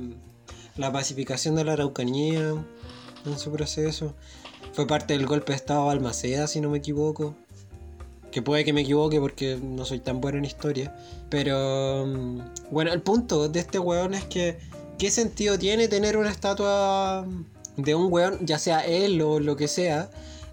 la 0.76 0.92
pacificación 0.92 1.56
de 1.56 1.64
la 1.64 1.74
Araucanía 1.74 2.54
en 3.26 3.40
su 3.40 3.52
proceso. 3.52 4.14
Fue 4.74 4.88
parte 4.88 5.14
del 5.14 5.26
golpe 5.26 5.52
de 5.52 5.58
Estado 5.58 5.82
de 5.82 5.88
Balmaceda, 5.88 6.48
si 6.48 6.62
no 6.62 6.70
me 6.70 6.80
equivoco. 6.80 7.36
Que 8.32 8.42
puede 8.42 8.64
que 8.64 8.72
me 8.72 8.82
equivoque 8.82 9.20
porque 9.20 9.60
no 9.62 9.84
soy 9.84 10.00
tan 10.00 10.22
bueno 10.22 10.38
en 10.38 10.46
historia. 10.46 10.96
Pero 11.30 12.06
mm, 12.06 12.40
bueno, 12.72 12.94
el 12.94 13.02
punto 13.02 13.50
de 13.50 13.60
este 13.60 13.80
weón 13.80 14.14
es 14.14 14.26
que 14.26 14.58
¿qué 14.98 15.10
sentido 15.10 15.58
tiene 15.58 15.88
tener 15.88 16.16
una 16.16 16.30
estatua 16.30 17.26
de 17.76 17.96
un 17.96 18.12
weón, 18.12 18.46
ya 18.46 18.60
sea 18.60 18.86
él 18.86 19.22
o 19.22 19.40
lo 19.40 19.56
que 19.56 19.68
sea, 19.68 20.10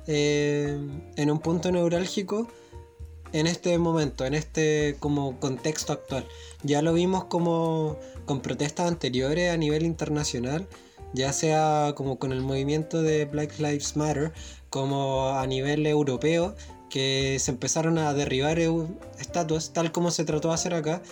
eh, 0.09 0.77
en 1.17 1.31
un 1.31 1.39
punto 1.39 1.71
neurálgico 1.71 2.49
en 3.33 3.47
este 3.47 3.77
momento, 3.79 4.25
en 4.27 4.35
este 4.35 4.97
como 4.99 5.39
contexto 5.39 5.93
actual? 5.93 6.27
Ya 6.65 6.83
lo 6.83 6.93
vimos 6.95 7.25
como 7.27 7.97
con 8.25 8.41
protestas 8.41 8.89
anteriores 8.89 9.53
a 9.53 9.57
nivel 9.57 9.85
internacional, 9.85 10.67
ya 11.15 11.33
sea 11.33 11.93
como 11.95 12.19
con 12.19 12.33
el 12.33 12.41
movimiento 12.41 13.03
de 13.03 13.27
Black 13.27 13.59
Lives 13.59 13.97
Matter, 13.97 14.33
como 14.71 15.29
a 15.31 15.47
nivel 15.47 15.87
europeo, 15.87 16.57
que 16.91 17.37
se 17.39 17.51
empezaron 17.51 17.99
a 17.99 18.13
derribar 18.15 18.59
estatuas, 19.19 19.73
tal 19.73 19.93
como 19.93 20.11
se 20.11 20.25
trató 20.25 20.49
de 20.49 20.55
hacer 20.55 20.75
acá. 20.75 21.03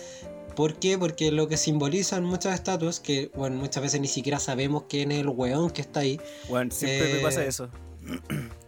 ¿Por 0.55 0.73
qué? 0.75 0.97
Porque 0.97 1.31
lo 1.31 1.47
que 1.47 1.55
simbolizan 1.55 2.23
muchas 2.23 2.55
estatuas, 2.55 2.99
que 2.99 3.29
bueno, 3.35 3.57
muchas 3.57 3.83
veces 3.83 4.01
ni 4.01 4.07
siquiera 4.07 4.39
sabemos 4.39 4.85
quién 4.89 5.11
es 5.11 5.19
el 5.19 5.29
weón 5.29 5.69
que 5.69 5.81
está 5.81 5.99
ahí, 5.99 6.19
Weón, 6.49 6.71
siempre 6.71 7.13
me 7.13 7.19
Eh, 7.19 7.23
pasa 7.23 7.45
eso. 7.45 7.69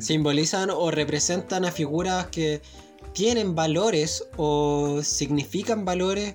simbolizan 0.00 0.70
o 0.70 0.90
representan 0.90 1.64
a 1.64 1.72
figuras 1.72 2.26
que 2.26 2.62
tienen 3.12 3.54
valores 3.54 4.24
o 4.36 5.00
significan 5.02 5.84
valores 5.84 6.34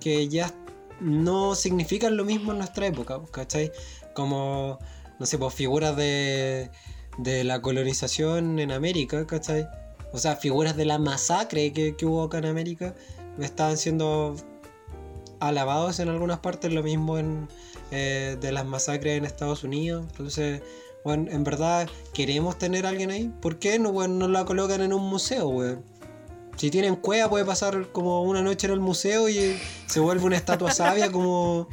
que 0.00 0.28
ya 0.28 0.52
no 1.00 1.54
significan 1.54 2.16
lo 2.16 2.24
mismo 2.24 2.52
en 2.52 2.58
nuestra 2.58 2.86
época, 2.86 3.20
¿cachai? 3.30 3.72
Como, 4.14 4.78
no 5.18 5.26
sé, 5.26 5.38
pues 5.38 5.54
figuras 5.54 5.96
de, 5.96 6.70
de 7.18 7.44
la 7.44 7.60
colonización 7.60 8.58
en 8.58 8.72
América, 8.72 9.26
¿cachai? 9.26 9.68
O 10.12 10.18
sea, 10.18 10.36
figuras 10.36 10.76
de 10.76 10.84
la 10.84 10.98
masacre 10.98 11.72
que, 11.72 11.96
que 11.96 12.06
hubo 12.06 12.22
acá 12.22 12.38
en 12.38 12.46
América 12.46 12.94
estaban 13.38 13.76
siendo 13.76 14.36
alabados 15.40 15.98
en 15.98 16.08
algunas 16.08 16.38
partes, 16.38 16.72
lo 16.72 16.82
mismo 16.82 17.18
en, 17.18 17.48
eh, 17.90 18.36
de 18.40 18.52
las 18.52 18.64
masacres 18.64 19.18
en 19.18 19.24
Estados 19.24 19.64
Unidos. 19.64 20.06
Entonces, 20.10 20.62
bueno, 21.04 21.30
en 21.30 21.44
verdad, 21.44 21.88
¿queremos 22.14 22.58
tener 22.58 22.86
a 22.86 22.90
alguien 22.90 23.10
ahí? 23.10 23.32
¿Por 23.40 23.58
qué 23.58 23.78
no, 23.78 23.90
weón, 23.90 24.18
no 24.18 24.28
la 24.28 24.44
colocan 24.44 24.80
en 24.82 24.92
un 24.92 25.02
museo, 25.02 25.48
weón? 25.48 25.84
Si 26.56 26.70
tienen 26.70 26.96
cueva, 26.96 27.28
puede 27.30 27.44
pasar 27.44 27.90
como 27.92 28.22
una 28.22 28.42
noche 28.42 28.66
en 28.66 28.74
el 28.74 28.80
museo 28.80 29.28
y 29.28 29.58
se 29.86 30.00
vuelve 30.00 30.24
una 30.24 30.36
estatua 30.36 30.70
sabia 30.72 31.10
como 31.10 31.68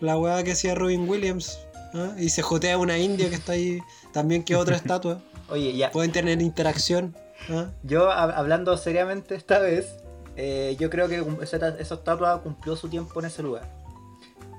la 0.00 0.16
weá 0.16 0.42
que 0.42 0.52
hacía 0.52 0.74
Robin 0.74 1.08
Williams. 1.08 1.58
¿ah? 1.94 2.14
Y 2.18 2.28
se 2.30 2.40
jotea 2.42 2.78
una 2.78 2.98
india 2.98 3.28
que 3.28 3.34
está 3.34 3.52
ahí 3.52 3.80
también 4.12 4.42
que 4.44 4.56
otra 4.56 4.76
estatua. 4.76 5.20
Oye, 5.50 5.76
ya. 5.76 5.90
Pueden 5.90 6.12
tener 6.12 6.40
interacción. 6.40 7.14
¿ah? 7.50 7.66
Yo, 7.82 8.08
hab- 8.10 8.32
hablando 8.34 8.76
seriamente 8.78 9.34
esta 9.34 9.58
vez, 9.58 9.96
eh, 10.36 10.76
yo 10.78 10.88
creo 10.88 11.08
que 11.08 11.22
esa, 11.42 11.56
esa 11.78 11.94
estatua 11.94 12.42
cumplió 12.42 12.76
su 12.76 12.88
tiempo 12.88 13.20
en 13.20 13.26
ese 13.26 13.42
lugar. 13.42 13.68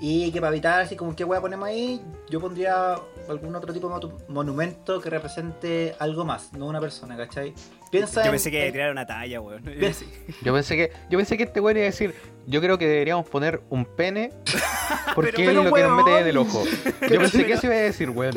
Y 0.01 0.31
que 0.31 0.41
para 0.41 0.51
evitar 0.51 0.81
así 0.81 0.95
como 0.97 1.15
qué 1.15 1.23
hueá 1.23 1.39
ponemos 1.39 1.67
ahí, 1.67 2.01
yo 2.29 2.41
pondría 2.41 2.95
algún 3.29 3.55
otro 3.55 3.73
tipo 3.73 3.87
de 3.99 4.09
monumento 4.27 4.99
que 5.01 5.09
represente 5.09 5.95
algo 5.99 6.25
más, 6.25 6.53
no 6.53 6.67
una 6.67 6.79
persona, 6.79 7.15
¿cachai? 7.17 7.53
Piensa 7.91 8.21
Yo 8.21 8.25
en- 8.27 8.31
pensé 8.31 8.49
que 8.51 8.57
iba 8.57 8.63
a 8.63 8.67
en- 8.67 8.73
tirar 8.73 8.91
una 8.91 9.05
talla, 9.05 9.39
weón. 9.41 9.63
Yo 10.43 10.53
pensé 10.53 10.75
que, 10.75 10.91
yo 11.09 11.17
pensé 11.19 11.37
que 11.37 11.43
este 11.43 11.59
weón 11.59 11.77
iba 11.77 11.83
a 11.83 11.89
decir, 11.91 12.13
yo 12.47 12.59
creo 12.61 12.77
que 12.77 12.87
deberíamos 12.87 13.27
poner 13.29 13.61
un 13.69 13.85
pene 13.85 14.31
porque 15.15 15.31
Pero- 15.35 15.49
es 15.61 15.65
lo 15.67 15.73
que 15.73 15.83
nos 15.83 15.97
mete 16.03 16.19
en 16.19 16.27
el 16.27 16.37
ojo. 16.37 16.63
Yo 17.01 17.19
pensé 17.19 17.45
que 17.45 17.53
eso 17.53 17.67
iba 17.67 17.75
a 17.75 17.79
decir, 17.79 18.09
weón. 18.09 18.35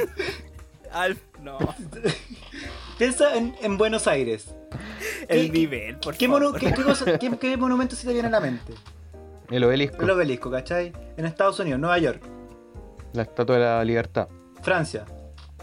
Alf, 0.92 1.18
no. 1.42 1.58
Piensa 2.98 3.36
en, 3.36 3.54
en 3.60 3.76
Buenos 3.76 4.06
Aires. 4.06 4.54
El 5.28 5.46
¿Qué- 5.50 5.58
nivel, 5.58 5.96
por 5.98 6.16
¿Qué, 6.16 6.26
favor. 6.26 6.42
mono- 6.44 6.58
qué- 6.58 6.72
qué 6.72 6.82
cosa- 6.82 7.18
qué- 7.18 7.36
qué 7.38 7.56
monumento 7.56 7.94
se 7.96 8.06
te 8.06 8.12
viene 8.12 8.28
a 8.28 8.30
la 8.30 8.40
mente? 8.40 8.72
El 9.50 9.62
obelisco, 9.64 10.02
El 10.02 10.10
obelisco, 10.10 10.50
¿cachai? 10.50 10.92
En 11.16 11.24
Estados 11.24 11.58
Unidos, 11.60 11.78
Nueva 11.80 11.98
York, 11.98 12.20
la 13.12 13.22
estatua 13.22 13.56
de 13.56 13.62
la 13.62 13.84
libertad, 13.84 14.28
Francia. 14.66 15.04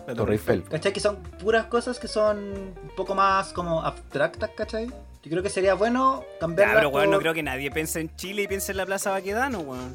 La 0.07 0.15
Torre 0.15 0.33
Eiffel. 0.33 0.63
¿Cachai? 0.63 0.91
Que 0.93 0.99
son 0.99 1.17
puras 1.17 1.65
cosas 1.67 1.99
que 1.99 2.07
son 2.07 2.37
un 2.37 2.91
poco 2.97 3.13
más 3.15 3.53
como 3.53 3.81
abstractas, 3.83 4.49
¿cachai? 4.55 4.87
Yo 4.87 5.29
creo 5.29 5.43
que 5.43 5.49
sería 5.49 5.73
bueno 5.75 6.23
Ya, 6.33 6.39
cambiarlas 6.39 6.75
pero 6.77 6.89
weón, 6.89 7.11
no 7.11 7.19
creo 7.19 7.33
que 7.33 7.43
nadie 7.43 7.69
piense 7.71 8.01
en 8.01 8.13
Chile 8.17 8.41
y 8.43 8.47
piense 8.47 8.71
en 8.71 8.77
la 8.77 8.85
Plaza 8.85 9.11
Baquedano, 9.11 9.59
weón. 9.59 9.93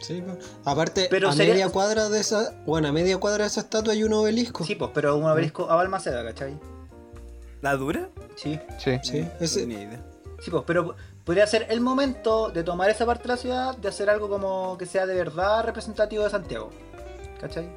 Sí, 0.00 0.20
po. 0.22 0.36
Aparte, 0.70 1.06
Pero 1.10 1.28
a 1.28 1.32
sería- 1.32 1.52
media 1.54 1.68
cuadra 1.68 2.08
de 2.08 2.20
esa. 2.20 2.54
Bueno, 2.66 2.88
a 2.88 2.92
media 2.92 3.18
cuadra 3.18 3.44
de 3.44 3.48
esa 3.48 3.60
estatua 3.60 3.92
hay 3.92 4.02
un 4.04 4.12
obelisco. 4.14 4.64
Sí, 4.64 4.74
pues, 4.74 4.90
pero 4.94 5.16
un 5.16 5.24
obelisco 5.24 5.70
a 5.70 5.76
Balmaceda, 5.76 6.24
¿cachai? 6.24 6.58
¿La 7.60 7.76
dura? 7.76 8.08
Sí, 8.36 8.58
Sí. 8.78 8.98
Sí, 9.02 9.20
No 9.20 9.28
ese- 9.40 9.60
tenía 9.60 9.82
idea. 9.82 10.00
sí, 10.40 10.50
pues, 10.50 10.64
pero 10.66 10.96
podría 11.24 11.46
ser 11.46 11.66
el 11.70 11.80
momento 11.80 12.48
de 12.50 12.64
tomar 12.64 12.88
esa 12.90 13.06
parte 13.06 13.24
de 13.24 13.28
la 13.28 13.36
ciudad, 13.36 13.76
de 13.76 13.88
hacer 13.88 14.10
algo 14.10 14.28
como 14.28 14.76
que 14.78 14.86
sea 14.86 15.06
de 15.06 15.14
verdad 15.14 15.64
representativo 15.64 16.24
de 16.24 16.30
Santiago. 16.30 16.70
¿Cachai? 17.40 17.68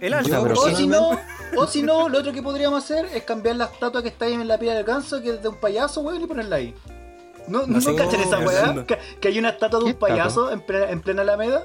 El 0.00 0.12
Yo, 0.12 0.18
alza, 0.18 0.42
pero 0.42 0.54
O 0.60 0.68
si 0.76 0.86
no, 0.86 1.18
o 1.56 1.66
si 1.66 1.82
no, 1.82 2.08
lo 2.08 2.18
otro 2.18 2.32
que 2.32 2.42
podríamos 2.42 2.84
hacer 2.84 3.06
es 3.14 3.22
cambiar 3.24 3.56
la 3.56 3.64
estatua 3.66 4.02
que 4.02 4.08
está 4.08 4.26
ahí 4.26 4.34
en 4.34 4.46
la 4.46 4.58
pila 4.58 4.74
del 4.74 4.84
ganso, 4.84 5.20
que 5.22 5.30
es 5.30 5.42
de 5.42 5.48
un 5.48 5.56
payaso, 5.56 6.00
weón, 6.02 6.22
y 6.22 6.26
ponerla 6.26 6.56
ahí. 6.56 6.74
¿No, 7.48 7.66
no, 7.66 7.80
No 7.80 7.96
cachan 7.96 8.20
esa 8.20 8.38
weá? 8.40 8.84
Que, 8.86 8.98
que 9.20 9.28
hay 9.28 9.38
una 9.38 9.48
estatua 9.50 9.78
de 9.80 9.86
¿Qué 9.86 9.92
un 9.92 9.98
payaso 9.98 10.52
en 10.52 10.60
plena, 10.60 10.90
en 10.90 11.00
plena 11.00 11.22
Alameda. 11.22 11.64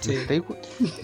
Sí. 0.00 0.14
¿Estáis 0.14 0.42
ju- 0.42 0.56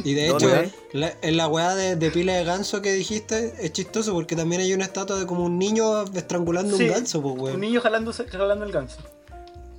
Y 0.04 0.14
de 0.14 0.28
¿Dónde 0.28 0.60
hecho, 0.66 0.76
la- 0.92 1.12
en 1.22 1.36
la 1.36 1.48
weá 1.48 1.74
de, 1.74 1.96
de 1.96 2.10
pila 2.10 2.34
de 2.34 2.44
ganso 2.44 2.82
que 2.82 2.92
dijiste 2.92 3.54
es 3.58 3.72
chistoso 3.72 4.12
porque 4.12 4.36
también 4.36 4.60
hay 4.62 4.72
una 4.74 4.84
estatua 4.84 5.18
de 5.18 5.26
como 5.26 5.44
un 5.44 5.58
niño 5.58 6.04
estrangulando 6.14 6.76
Sí, 6.76 6.84
un 6.84 6.90
ganso, 6.90 7.20
pues 7.22 7.34
Un 7.34 7.40
weón. 7.40 7.60
niño 7.60 7.80
jalándose, 7.80 8.26
jalando 8.28 8.64
el 8.64 8.70
ganso. 8.72 8.98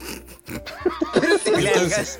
Entonces, 1.45 2.19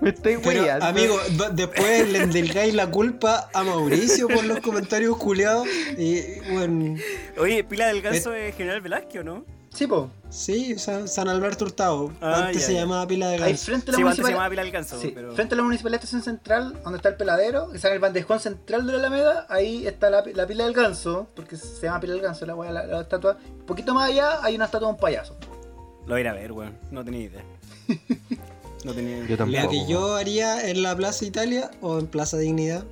Me 0.00 0.10
estáis 0.10 0.38
pero 0.42 0.64
amigo, 0.82 1.16
después 1.52 2.08
le 2.10 2.18
endilgáis 2.24 2.74
la 2.74 2.90
culpa 2.90 3.48
a 3.54 3.62
Mauricio 3.62 4.28
por 4.28 4.44
los 4.44 4.60
comentarios 4.60 5.16
culiados. 5.16 5.66
Y 5.98 6.40
bueno, 6.52 6.96
Oye, 7.38 7.64
Pila 7.64 7.86
del 7.88 8.02
Ganso 8.02 8.32
es 8.34 8.54
General 8.56 8.80
Velázquez, 8.80 9.20
¿o 9.20 9.24
no? 9.24 9.44
Sí, 9.72 9.88
po. 9.88 10.08
sí, 10.30 10.78
San, 10.78 11.08
San 11.08 11.28
Alberto 11.28 11.64
Hurtado. 11.64 12.12
Ah, 12.20 12.44
Antes 12.46 12.60
ya, 12.62 12.66
se 12.68 12.74
ya. 12.74 12.80
llamaba 12.82 13.08
pila 13.08 13.26
de 13.28 13.34
Ahí 13.34 13.40
ganso. 13.40 13.64
frente 13.64 13.90
a 13.90 13.92
la 13.92 13.96
Sí, 13.96 14.02
antes 14.02 14.16
se 14.16 14.22
municipalidad. 14.22 14.30
llamaba 14.36 14.50
Pila 14.50 14.62
del 14.62 14.70
Ganso, 14.72 15.00
Sí, 15.00 15.12
pero... 15.12 15.34
frente 15.34 15.54
a 15.54 15.56
la 15.56 15.62
municipalidad 15.64 15.98
de 16.00 16.04
Estación 16.04 16.22
Central, 16.22 16.80
donde 16.84 16.96
está 16.98 17.08
el 17.08 17.16
peladero, 17.16 17.70
que 17.70 17.76
está 17.76 17.88
en 17.88 17.94
el 17.94 17.98
bandejón 18.00 18.38
central 18.38 18.86
de 18.86 18.92
la 18.92 18.98
Alameda, 19.00 19.46
ahí 19.48 19.84
está 19.84 20.10
la, 20.10 20.22
la 20.32 20.46
pila 20.46 20.62
del 20.64 20.74
ganso, 20.74 21.26
porque 21.34 21.56
se 21.56 21.82
llama 21.86 21.98
pila 21.98 22.12
del 22.12 22.22
ganso, 22.22 22.46
la, 22.46 22.54
la, 22.70 22.86
la 22.86 23.00
estatua. 23.00 23.36
Un 23.52 23.66
poquito 23.66 23.94
más 23.94 24.10
allá 24.10 24.38
hay 24.44 24.54
una 24.54 24.66
estatua 24.66 24.86
de 24.88 24.94
un 24.94 25.00
payaso. 25.00 25.36
Lo 26.06 26.10
voy 26.12 26.18
a 26.18 26.20
ir 26.20 26.28
a 26.28 26.34
ver, 26.34 26.52
weón. 26.52 26.78
No 26.92 27.04
tenía 27.04 27.22
idea. 27.22 27.42
No 28.84 28.92
tenía. 28.92 29.26
Yo 29.26 29.36
tampoco. 29.36 29.62
La 29.62 29.68
que 29.68 29.86
yo 29.86 30.14
haría 30.14 30.68
en 30.68 30.82
la 30.82 30.94
Plaza 30.94 31.24
Italia 31.24 31.70
o 31.80 31.98
en 31.98 32.06
Plaza 32.06 32.36
Dignidad 32.36 32.84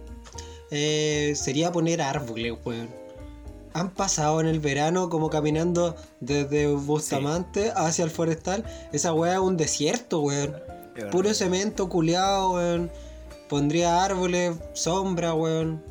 eh, 0.70 1.34
sería 1.36 1.70
poner 1.70 2.01
árboles, 2.01 2.55
weón. 2.64 2.88
Han 3.74 3.90
pasado 3.90 4.40
en 4.40 4.47
el 4.47 4.61
verano 4.61 5.09
como 5.09 5.30
caminando 5.30 5.97
desde 6.20 6.66
Bustamante 6.66 7.72
hacia 7.74 8.05
el 8.05 8.11
Forestal. 8.11 8.64
Esa 8.93 9.12
weá 9.14 9.34
es 9.34 9.38
un 9.38 9.57
desierto, 9.57 10.20
weón. 10.20 10.55
Puro 11.11 11.32
cemento 11.34 11.88
culeado, 11.88 12.53
weón. 12.53 12.90
Pondría 13.49 14.03
árboles, 14.03 14.57
sombra, 14.72 15.34
weón. 15.34 15.82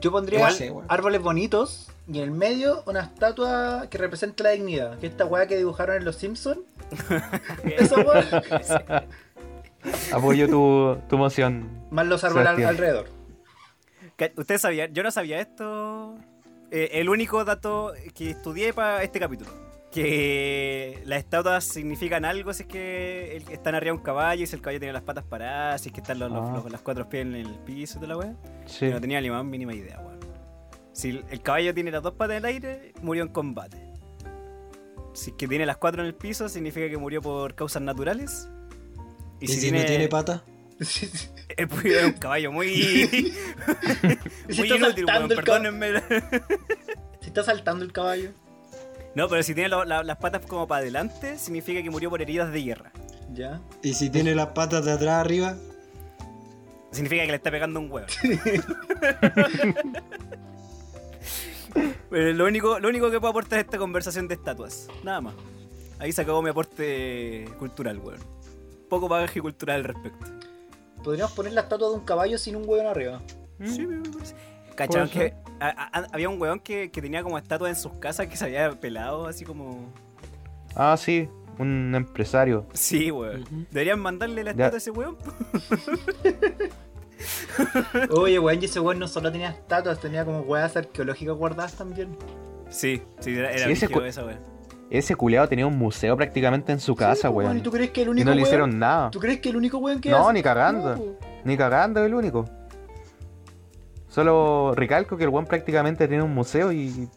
Yo 0.00 0.10
pondría 0.10 0.48
árboles 0.88 1.22
bonitos 1.22 1.91
y 2.08 2.18
en 2.18 2.24
el 2.24 2.30
medio 2.30 2.82
una 2.86 3.00
estatua 3.02 3.86
que 3.90 3.98
represente 3.98 4.42
la 4.42 4.50
dignidad, 4.50 4.98
que 4.98 5.06
es 5.06 5.12
esta 5.12 5.24
weá 5.24 5.46
que 5.46 5.56
dibujaron 5.56 5.96
en 5.96 6.04
Los 6.04 6.16
Simpsons. 6.16 6.60
Esa 7.64 7.96
weá, 8.00 9.04
Apoyo 10.12 10.48
tu, 10.48 10.98
tu 11.08 11.18
moción. 11.18 11.68
más 11.90 12.06
los 12.06 12.22
árboles 12.24 12.48
al- 12.48 12.64
alrededor. 12.64 13.08
Ustedes 14.36 14.60
sabían, 14.60 14.92
yo 14.94 15.02
no 15.02 15.10
sabía 15.10 15.40
esto. 15.40 16.14
Eh, 16.70 16.90
el 17.00 17.08
único 17.08 17.44
dato 17.44 17.92
que 18.14 18.30
estudié 18.30 18.72
para 18.72 19.02
este 19.02 19.18
capítulo. 19.18 19.50
Que 19.90 21.02
las 21.04 21.18
estatuas 21.18 21.64
significan 21.64 22.24
algo 22.24 22.54
si 22.54 22.62
es 22.62 22.68
que 22.68 23.42
están 23.50 23.74
arriba 23.74 23.92
de 23.92 23.98
un 23.98 24.04
caballo 24.04 24.42
y 24.44 24.46
si 24.46 24.54
el 24.56 24.62
caballo 24.62 24.78
tiene 24.78 24.92
las 24.94 25.02
patas 25.02 25.24
paradas, 25.24 25.80
si 25.82 25.88
es 25.90 25.94
que 25.94 26.00
están 26.00 26.18
los, 26.18 26.30
los- 26.30 26.48
Ah. 26.48 26.52
los- 26.62 26.70
las 26.72 26.80
cuatro 26.80 27.08
pies 27.08 27.26
en 27.26 27.34
el 27.34 27.48
piso 27.66 27.98
de 28.00 28.06
la 28.06 28.16
wea. 28.16 28.34
Sí. 28.66 28.86
No 28.88 29.00
tenía 29.00 29.20
ni 29.20 29.28
más 29.28 29.44
mínima 29.44 29.74
idea, 29.74 29.98
weón. 30.00 30.11
Si 30.92 31.22
el, 31.30 31.42
caballo 31.42 31.72
tiene 31.74 31.90
las 31.90 32.02
dos 32.02 32.14
patas 32.14 32.32
en 32.36 32.38
el 32.38 32.44
aire, 32.44 32.92
murió 33.02 33.22
en 33.22 33.28
combate. 33.30 33.78
Si 35.14 35.30
es 35.30 35.36
que 35.36 35.48
tiene 35.48 35.66
las 35.66 35.76
cuatro 35.78 36.02
en 36.02 36.08
el 36.08 36.14
piso, 36.14 36.48
significa 36.48 36.88
que 36.88 36.96
murió 36.96 37.20
por 37.22 37.54
causas 37.54 37.82
naturales. 37.82 38.48
Y, 39.40 39.48
si, 39.48 39.70
no 39.70 39.84
tiene 39.84 40.08
pata. 40.08 40.44
Es 41.56 42.04
un 42.04 42.12
caballo 42.12 42.50
muy. 42.50 42.66
Muy 44.48 44.48
está 44.48 44.76
inútil, 44.76 45.04
weón. 45.04 45.28
saltando 45.28 45.34
el 45.34 45.44
caballo. 45.44 45.78
Perdónenme. 45.78 46.02
Si 47.20 47.26
está 47.28 47.44
saltando 47.44 47.84
el 47.84 47.92
caballo. 47.92 48.30
No, 49.14 49.28
pero 49.28 49.42
si 49.42 49.54
tiene 49.54 49.68
lo- 49.68 49.84
la- 49.84 50.02
las 50.02 50.16
patas 50.16 50.46
como 50.46 50.66
para 50.66 50.80
adelante, 50.80 51.38
significa 51.38 51.82
que 51.82 51.90
murió 51.90 52.08
por 52.08 52.22
heridas 52.22 52.50
de 52.52 52.62
guerra. 52.62 52.92
Ya. 53.34 53.60
y 53.82 53.94
si 53.94 54.10
tiene 54.10 54.34
las 54.34 54.48
patas 54.48 54.84
de 54.84 54.92
atrás 54.92 55.20
arriba, 55.20 55.56
Significa 56.90 57.22
que 57.22 57.28
le 57.30 57.36
está 57.36 57.50
pegando 57.50 57.80
un 57.80 57.90
huevo. 57.90 58.06
Pero 62.10 62.32
lo 62.32 62.46
único, 62.46 62.78
lo 62.78 62.88
único 62.88 63.10
que 63.10 63.18
puedo 63.20 63.30
aportar 63.30 63.58
es 63.60 63.64
esta 63.64 63.78
conversación 63.78 64.28
de 64.28 64.34
estatuas. 64.34 64.88
Nada 65.02 65.20
más. 65.20 65.34
Ahí 65.98 66.12
se 66.12 66.22
acabó 66.22 66.42
mi 66.42 66.50
aporte 66.50 67.46
cultural, 67.58 67.98
weón. 67.98 68.20
Poco 68.88 69.08
bagaje 69.08 69.40
cultural 69.40 69.76
al 69.80 69.84
respecto. 69.84 70.26
Podríamos 71.02 71.32
poner 71.32 71.52
la 71.52 71.62
estatua 71.62 71.88
de 71.88 71.94
un 71.94 72.04
caballo 72.04 72.38
sin 72.38 72.56
un 72.56 72.64
hueón 72.68 72.86
arriba. 72.86 73.20
Sí, 73.64 73.86
me 73.86 74.08
parece. 74.10 74.34
¿Cacharon 74.74 75.08
que 75.08 75.34
a- 75.60 75.68
a- 75.98 76.06
había 76.12 76.28
un 76.28 76.40
weón 76.40 76.58
que, 76.60 76.90
que 76.90 77.00
tenía 77.02 77.22
como 77.22 77.38
estatuas 77.38 77.70
en 77.70 77.76
sus 77.76 77.92
casas 77.94 78.26
que 78.26 78.36
se 78.36 78.44
había 78.46 78.70
pelado 78.80 79.26
así 79.26 79.44
como... 79.44 79.92
Ah, 80.74 80.96
sí. 80.98 81.28
Un 81.58 81.94
empresario. 81.94 82.66
Sí, 82.72 83.10
weón. 83.10 83.44
Deberían 83.70 84.00
mandarle 84.00 84.42
la 84.42 84.52
Ya. 84.52 84.66
estatua 84.66 84.76
a 84.76 84.78
ese 84.78 84.90
weón. 84.90 85.16
Oye, 88.10 88.38
weón, 88.38 88.60
y 88.62 88.64
ese 88.64 88.80
weón 88.80 88.98
no 88.98 89.08
solo 89.08 89.30
tenía 89.32 89.50
estatuas, 89.50 89.98
tenía 90.00 90.24
como 90.24 90.40
weas 90.40 90.76
arqueológicas 90.76 91.36
guardadas 91.36 91.74
también. 91.74 92.16
Sí, 92.70 93.02
sí, 93.20 93.36
era, 93.36 93.50
era 93.52 93.66
Sí, 93.66 93.72
ese 93.72 93.88
cu- 93.88 94.00
esa 94.00 94.24
weón. 94.24 94.40
Ese 94.90 95.14
culeado 95.16 95.48
tenía 95.48 95.66
un 95.66 95.78
museo 95.78 96.16
prácticamente 96.16 96.70
en 96.72 96.78
su 96.80 96.94
casa, 96.94 97.28
Sí, 97.28 97.34
pues, 97.34 97.46
weón. 97.46 97.58
¿Y 97.58 97.60
tú 97.62 97.70
crees 97.70 97.90
que 97.90 98.02
el 98.02 98.08
Y 98.08 98.10
único 98.10 98.24
no 98.28 98.34
le 98.34 98.42
weón- 98.42 98.46
hicieron 98.46 98.78
nada. 98.78 99.10
¿Tú 99.10 99.20
crees 99.20 99.40
que 99.40 99.48
el 99.48 99.56
único 99.56 99.78
weón 99.78 100.00
que 100.00 100.10
No, 100.10 100.24
hace- 100.24 100.32
ni 100.34 100.42
cagando. 100.42 100.90
No, 100.96 100.96
po. 101.02 101.16
Ni 101.44 101.56
cagando 101.56 102.00
es 102.00 102.06
el 102.06 102.14
único. 102.14 102.48
Solo 104.08 104.74
recalco 104.76 105.16
que 105.16 105.24
el 105.24 105.30
weón 105.30 105.46
prácticamente 105.46 106.06
tiene 106.08 106.22
un 106.22 106.34
museo 106.34 106.70
y 106.72 107.08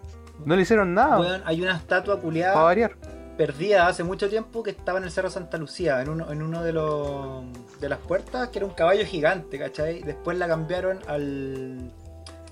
no 0.46 0.56
le 0.56 0.62
hicieron 0.62 0.94
nada. 0.94 1.20
Weón, 1.20 1.42
hay 1.46 1.62
una 1.62 1.76
estatua 1.76 2.22
Para 2.22 2.54
variar. 2.54 2.96
perdida 3.38 3.88
hace 3.88 4.04
mucho 4.04 4.30
tiempo 4.30 4.64
que 4.64 4.70
estaba 4.72 4.98
en 5.00 5.04
el 5.06 5.12
Cerro 5.12 5.30
Santa 5.30 5.58
Lucía, 5.58 6.02
en 6.02 6.10
uno, 6.10 6.32
en 6.32 6.42
uno 6.42 6.64
de 6.64 6.72
los 6.72 7.44
de 7.80 7.90
las 7.90 8.00
puertas, 8.00 8.50
que 8.50 8.60
era 8.60 8.66
un 8.66 8.74
caballo 8.74 9.06
gigante, 9.06 9.58
¿cachai? 9.60 10.02
Después 10.02 10.38
la 10.38 10.48
cambiaron 10.48 11.00
al, 11.08 11.92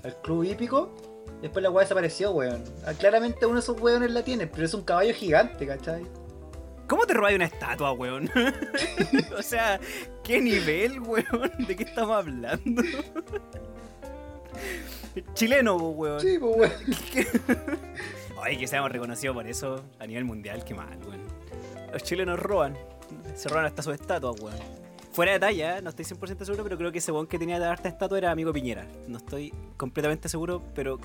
al 0.02 0.16
club 0.22 0.44
hípico. 0.44 0.94
Después 1.40 1.62
la 1.62 1.70
weá 1.70 1.84
desapareció, 1.84 2.30
weón. 2.32 2.64
Ah, 2.86 2.92
Claramente 2.94 3.44
uno 3.46 3.56
de 3.56 3.60
esos 3.60 3.80
weones 3.80 4.10
la 4.10 4.22
tiene, 4.22 4.46
pero 4.46 4.64
es 4.64 4.74
un 4.74 4.82
caballo 4.82 5.12
gigante, 5.14 5.66
¿cachai? 5.66 6.06
¿Cómo 6.86 7.06
te 7.06 7.14
robáis 7.14 7.36
una 7.36 7.46
estatua, 7.46 7.92
weón? 7.92 8.30
o 9.38 9.42
sea, 9.42 9.80
¿qué 10.22 10.40
nivel, 10.40 11.00
weón? 11.00 11.50
¿De 11.66 11.76
qué 11.76 11.84
estamos 11.84 12.16
hablando? 12.16 12.82
Chileno, 15.34 15.76
weón. 15.76 16.20
Sí, 16.20 16.38
pues 16.38 16.56
weón. 16.56 16.72
Ay, 18.42 18.58
que 18.58 18.66
seamos 18.66 18.90
reconocidos 18.92 19.34
por 19.34 19.46
eso 19.46 19.82
a 19.98 20.06
nivel 20.06 20.24
mundial, 20.24 20.64
qué 20.64 20.74
mal, 20.74 20.98
weón. 21.06 21.22
Los 21.92 22.02
chilenos 22.02 22.38
roban. 22.38 22.76
Se 23.34 23.48
roban 23.48 23.64
hasta 23.64 23.82
sus 23.82 23.94
estatuas, 23.94 24.38
weón. 24.40 24.83
Fuera 25.14 25.32
de 25.32 25.38
talla, 25.40 25.80
no 25.80 25.88
estoy 25.90 26.04
100% 26.04 26.44
seguro, 26.44 26.62
pero 26.64 26.76
creo 26.76 26.90
que 26.92 26.98
ese 26.98 27.10
weón 27.12 27.26
que 27.26 27.38
tenía 27.38 27.58
de 27.60 27.66
harta 27.66 27.88
estatua 27.88 28.18
era 28.18 28.30
amigo 28.32 28.52
Piñera. 28.52 28.84
No 29.08 29.18
estoy 29.18 29.54
completamente 29.76 30.28
seguro, 30.28 30.62
pero 30.74 30.98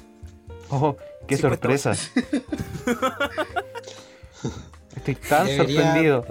Oh, 0.71 0.95
qué 1.27 1.37
50 1.37 1.39
sorpresa. 1.57 1.91
Estoy 4.95 5.15
tan 5.15 5.45
Debería- 5.47 5.81
sorprendido. 5.83 6.25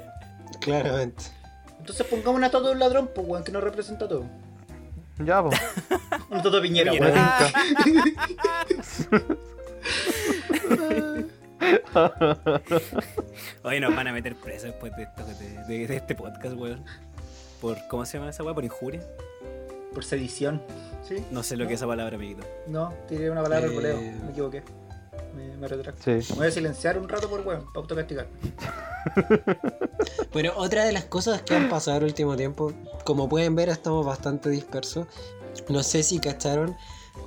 claramente. 0.61 1.25
Entonces 1.79 2.07
pongamos 2.07 2.37
una 2.37 2.47
estatua 2.47 2.69
de 2.69 2.75
un 2.75 2.81
ladrón, 2.81 3.11
pues 3.15 3.27
weón, 3.27 3.45
que 3.45 3.53
nos 3.53 3.63
representa 3.63 4.07
todo. 4.09 4.25
Ya, 5.25 5.43
po. 5.43 5.49
Una 6.31 6.37
estatua 6.39 6.61
de 6.61 6.63
Piñera, 6.69 6.93
weón. 6.93 7.13
Ah. 7.17 7.49
Oye, 13.63 13.81
nos 13.81 13.95
van 13.95 14.09
a 14.09 14.13
meter 14.13 14.35
preso 14.37 14.67
después 14.67 14.95
de, 14.97 15.03
esto, 15.05 15.25
de, 15.25 15.65
de- 15.67 15.87
de 15.87 15.97
este 15.97 16.15
podcast, 16.15 16.55
weón. 16.57 16.85
Por, 17.61 17.77
¿Cómo 17.89 18.05
se 18.07 18.19
llama 18.19 18.31
esa 18.31 18.43
weá? 18.45 18.55
¿Por 18.55 18.65
injuria? 18.65 19.03
Por 19.95 20.05
sedición. 20.05 20.63
¿Sí? 21.07 21.25
No 21.31 21.43
sé 21.43 21.57
lo 21.57 21.67
que 21.67 21.75
es 21.75 21.81
esa 21.81 21.87
palabra, 21.87 22.17
amiguito. 22.17 22.45
No, 22.67 22.93
tiré 23.09 23.31
una 23.31 23.43
palabra 23.43 23.67
al 23.67 23.73
Eh. 23.73 23.75
voleo. 23.75 23.97
Me 24.25 24.31
equivoqué. 24.31 24.63
Me, 25.35 25.57
me 25.57 25.69
retracto. 25.69 26.03
Sí. 26.03 26.33
Me 26.33 26.39
voy 26.39 26.47
a 26.49 26.51
silenciar 26.51 26.99
un 26.99 27.09
rato 27.09 27.29
por 27.29 27.41
weón, 27.47 27.67
para 27.67 27.81
autocastigar. 27.81 28.27
Pero 30.33 30.53
otra 30.57 30.85
de 30.85 30.93
las 30.93 31.05
cosas 31.05 31.43
que 31.43 31.55
han 31.55 31.69
pasado 31.69 31.99
el 31.99 32.05
último 32.05 32.37
tiempo, 32.37 32.73
como 33.05 33.29
pueden 33.29 33.55
ver, 33.55 33.69
estamos 33.69 34.05
bastante 34.05 34.51
dispersos. 34.51 35.07
No 35.69 35.83
sé 35.83 36.03
si 36.03 36.19
cacharon 36.19 36.77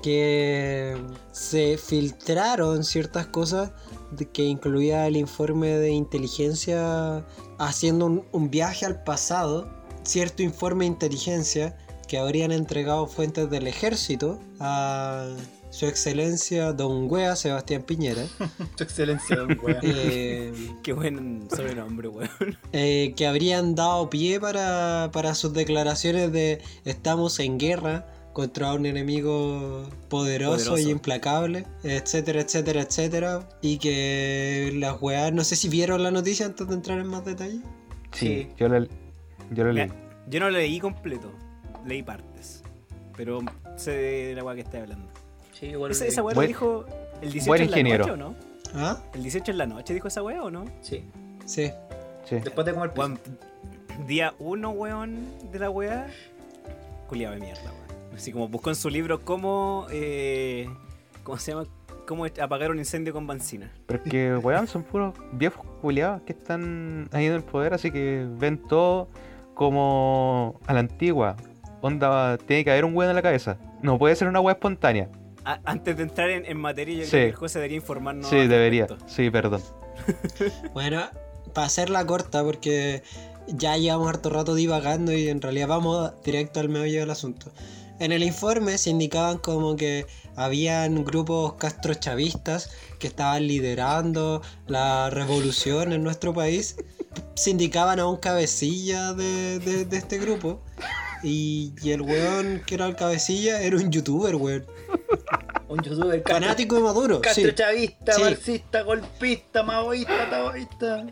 que 0.02 0.96
se 1.32 1.78
filtraron 1.78 2.84
ciertas 2.84 3.28
cosas 3.28 3.72
de- 4.12 4.30
que 4.30 4.44
incluía 4.44 5.06
el 5.08 5.18
informe 5.18 5.78
de 5.78 5.90
inteligencia 5.92 7.24
haciendo 7.60 8.06
un, 8.06 8.26
un 8.32 8.50
viaje 8.50 8.86
al 8.86 9.04
pasado, 9.04 9.68
cierto 10.04 10.44
informe 10.44 10.86
de 10.86 10.92
inteligencia 10.92 11.76
que 12.08 12.18
habrían 12.18 12.52
entregado 12.52 13.08
fuentes 13.08 13.50
del 13.50 13.68
ejército 13.68 14.40
a, 14.60 15.28
su 15.70 15.86
excelencia 15.86 16.74
Don 16.74 17.10
Wea 17.10 17.36
Sebastián 17.38 17.84
Piñera, 17.84 18.26
Su 18.78 18.84
excelencia, 18.84 19.38
don 19.38 19.58
weón. 19.64 19.78
eh, 19.84 20.52
Qué 20.84 20.92
buen 20.92 21.48
sobrenombre, 21.50 22.10
weón. 22.10 22.30
eh, 22.74 23.14
que 23.16 23.26
habrían 23.26 23.74
dado 23.76 24.10
pie 24.10 24.40
para, 24.42 25.10
para 25.14 25.34
sus 25.34 25.54
declaraciones 25.54 26.32
de 26.34 26.62
estamos 26.84 27.40
en 27.40 27.58
guerra 27.58 28.06
contra 28.34 28.74
un 28.74 28.86
enemigo 28.86 29.90
poderoso, 30.10 30.72
Poderoso. 30.72 30.90
y 30.90 30.92
implacable, 30.92 31.66
etcétera, 31.84 32.42
etcétera, 32.42 32.82
etcétera. 32.82 33.50
Y 33.62 33.78
que 33.78 34.72
las 34.76 35.02
weas, 35.02 35.32
no 35.34 35.44
sé 35.46 35.56
si 35.56 35.70
vieron 35.70 36.04
la 36.04 36.12
noticia 36.12 36.46
antes 36.46 36.68
de 36.68 36.74
entrar 36.74 37.00
en 37.00 37.08
más 37.08 37.24
detalle. 37.24 37.60
Sí, 38.12 38.28
Sí. 38.28 38.48
yo 38.58 38.68
yo 39.52 39.64
lo 39.66 39.72
leí. 39.74 39.86
Mira, 39.86 39.96
Yo 40.28 40.40
no 40.40 40.50
lo 40.50 40.58
leí 40.58 40.80
completo, 40.80 41.32
leí 41.86 42.02
partes. 42.04 42.64
Pero 43.16 43.40
sé 43.76 43.92
de 43.92 44.36
la 44.36 44.44
weá 44.44 44.56
que 44.56 44.62
estoy 44.62 44.80
hablando. 44.82 45.08
Sí, 45.54 45.68
igual 45.68 45.92
Esa, 45.92 46.24
weá 46.24 46.34
Buen- 46.34 46.46
lo 46.46 46.48
dijo 46.48 46.86
el 47.22 47.32
18 47.32 47.48
buen 47.48 47.62
en 47.62 47.72
la 47.92 47.98
noche, 47.98 48.12
¿o 48.12 48.18
no? 48.18 48.36
¿Ah? 48.74 48.98
¿El 49.14 49.22
18 49.24 49.52
en 49.52 49.58
la 49.58 49.66
noche 49.68 49.94
dijo 49.94 50.08
esa 50.08 50.24
weá 50.24 50.42
o 50.42 50.50
no? 50.50 50.66
Sí. 50.82 51.04
Sí. 51.46 51.72
Sí. 52.26 52.36
Después 52.44 52.66
de 52.66 52.74
comer. 52.74 52.92
Weón, 52.96 53.20
día 54.08 54.34
1, 54.40 54.70
weón, 54.72 55.26
de 55.52 55.60
la 55.60 55.70
weá. 55.70 56.08
Culiado 57.08 57.36
de 57.36 57.42
mierda, 57.42 57.64
weón. 57.64 58.16
Así 58.16 58.32
como 58.32 58.48
buscó 58.48 58.70
en 58.70 58.76
su 58.76 58.90
libro 58.90 59.22
cómo. 59.22 59.88
Eh, 59.92 60.70
¿Cómo 61.24 61.38
se 61.38 61.52
llama? 61.52 61.66
Cómo 62.08 62.26
apagar 62.26 62.72
un 62.72 62.80
incendio 62.80 63.14
con 63.14 63.28
benzina. 63.28 63.72
Pero 63.86 64.02
es 64.04 64.10
que, 64.10 64.36
weón, 64.38 64.68
son 64.68 64.84
puros 64.84 65.14
viejos 65.34 65.66
culiados 65.82 66.22
que 66.24 66.34
están 66.34 67.08
ahí 67.12 67.26
en 67.26 67.34
el 67.34 67.44
poder, 67.44 67.74
así 67.74 67.92
que 67.92 68.26
ven 68.38 68.58
todo 68.58 69.08
como 69.62 70.60
a 70.66 70.74
la 70.74 70.80
antigua. 70.80 71.36
Onda, 71.82 72.40
tiene 72.40 72.64
que 72.64 72.72
haber 72.72 72.84
un 72.84 72.96
weón 72.96 73.12
en 73.12 73.16
la 73.16 73.22
cabeza. 73.22 73.58
No 73.84 74.00
puede 74.00 74.16
ser 74.16 74.28
una 74.28 74.40
weá 74.40 74.54
espontánea. 74.54 75.08
A- 75.46 75.60
antes 75.66 75.96
de 75.98 76.02
entrar 76.04 76.32
en, 76.32 76.48
en 76.48 76.58
materia, 76.60 76.96
yo 76.98 77.04
Sí. 77.06 77.10
creo 77.12 77.22
que 77.26 77.30
el 77.30 77.36
juez 77.36 77.54
debería 77.54 77.78
informarnos. 77.78 78.28
sí, 78.28 78.48
debería. 78.48 78.88
respecto. 78.88 79.08
Sí, 79.08 79.30
perdón. 79.30 79.62
Bueno, 80.74 81.04
para 81.54 81.68
hacerla 81.68 82.04
corta, 82.08 82.44
porque 82.44 83.04
ya 83.48 83.78
llevamos 83.78 84.10
harto 84.10 84.32
rato 84.32 84.56
divagando 84.56 85.14
y 85.14 85.28
en 85.30 85.42
realidad 85.42 85.68
vamos 85.68 86.12
directo 86.24 86.60
al 86.60 86.70
meollo 86.70 87.00
del 87.02 87.12
asunto. 87.12 87.52
En 88.00 88.12
el 88.12 88.24
informe 88.24 88.80
se 88.80 88.90
indicaban 88.90 89.38
como 89.38 89.76
que 89.76 90.08
habían 90.36 91.04
grupos 91.06 91.54
castrochavistas 91.54 92.72
que 92.98 93.06
estaban 93.06 93.46
liderando 93.46 94.42
la 94.66 95.12
revolución 95.12 95.94
en 95.94 96.02
nuestro 96.04 96.34
país. 96.34 96.78
Se 97.36 97.50
indicaban 97.50 98.00
a 98.00 98.08
un 98.08 98.18
cabecilla 98.18 99.14
de, 99.14 99.60
de- 99.60 99.86
de 99.86 99.98
este 99.98 100.18
grupo. 100.18 100.62
Y, 101.24 101.74
y 101.84 101.92
el 101.92 102.02
weón 102.02 102.64
que 102.66 102.74
era 102.76 102.88
el 102.88 102.96
cabecilla 102.96 103.62
era 103.62 103.76
un 103.78 103.92
youtuber, 103.92 104.36
weón. 104.36 104.66
Un 105.68 105.80
youtuber 105.84 106.22
castro- 106.24 106.34
Fanático 106.42 106.76
de 106.76 106.82
Maduro. 106.82 107.16
sí. 107.18 107.22
castrochavista, 107.22 108.14
Sí. 108.14 108.22
marxista, 108.22 108.82
golpista, 108.82 109.64
maoísta, 109.64 110.30
taoísta. 110.30 111.06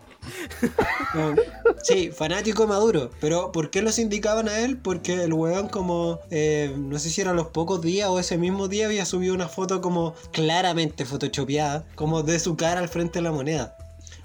Sí, 1.84 2.12
fanático 2.12 2.64
de 2.64 2.68
Maduro. 2.70 3.10
Pero 3.22 3.52
¿por 3.52 3.70
qué 3.70 3.82
los 3.82 4.00
indicaban 4.00 4.50
a 4.50 4.60
él? 4.60 4.78
Porque 4.78 5.24
el 5.24 5.34
weón 5.34 5.70
como, 5.70 6.20
eh, 6.30 6.74
no 6.78 7.00
sé 7.00 7.10
si 7.10 7.22
eran 7.22 7.36
los 7.36 7.47
pocos 7.47 7.82
días 7.82 8.10
o 8.10 8.20
ese 8.20 8.38
mismo 8.38 8.68
día 8.68 8.86
había 8.88 9.06
subido 9.06 9.34
una 9.34 9.47
foto 9.47 9.80
como 9.82 10.14
claramente 10.32 11.06
photoshopeada, 11.06 11.86
como 11.95 12.24
de 12.24 12.39
su 12.39 12.58
cara 12.58 12.80
al 12.82 12.89
frente 12.89 13.20
de 13.20 13.24
la 13.24 13.32
moneda. 13.32 13.78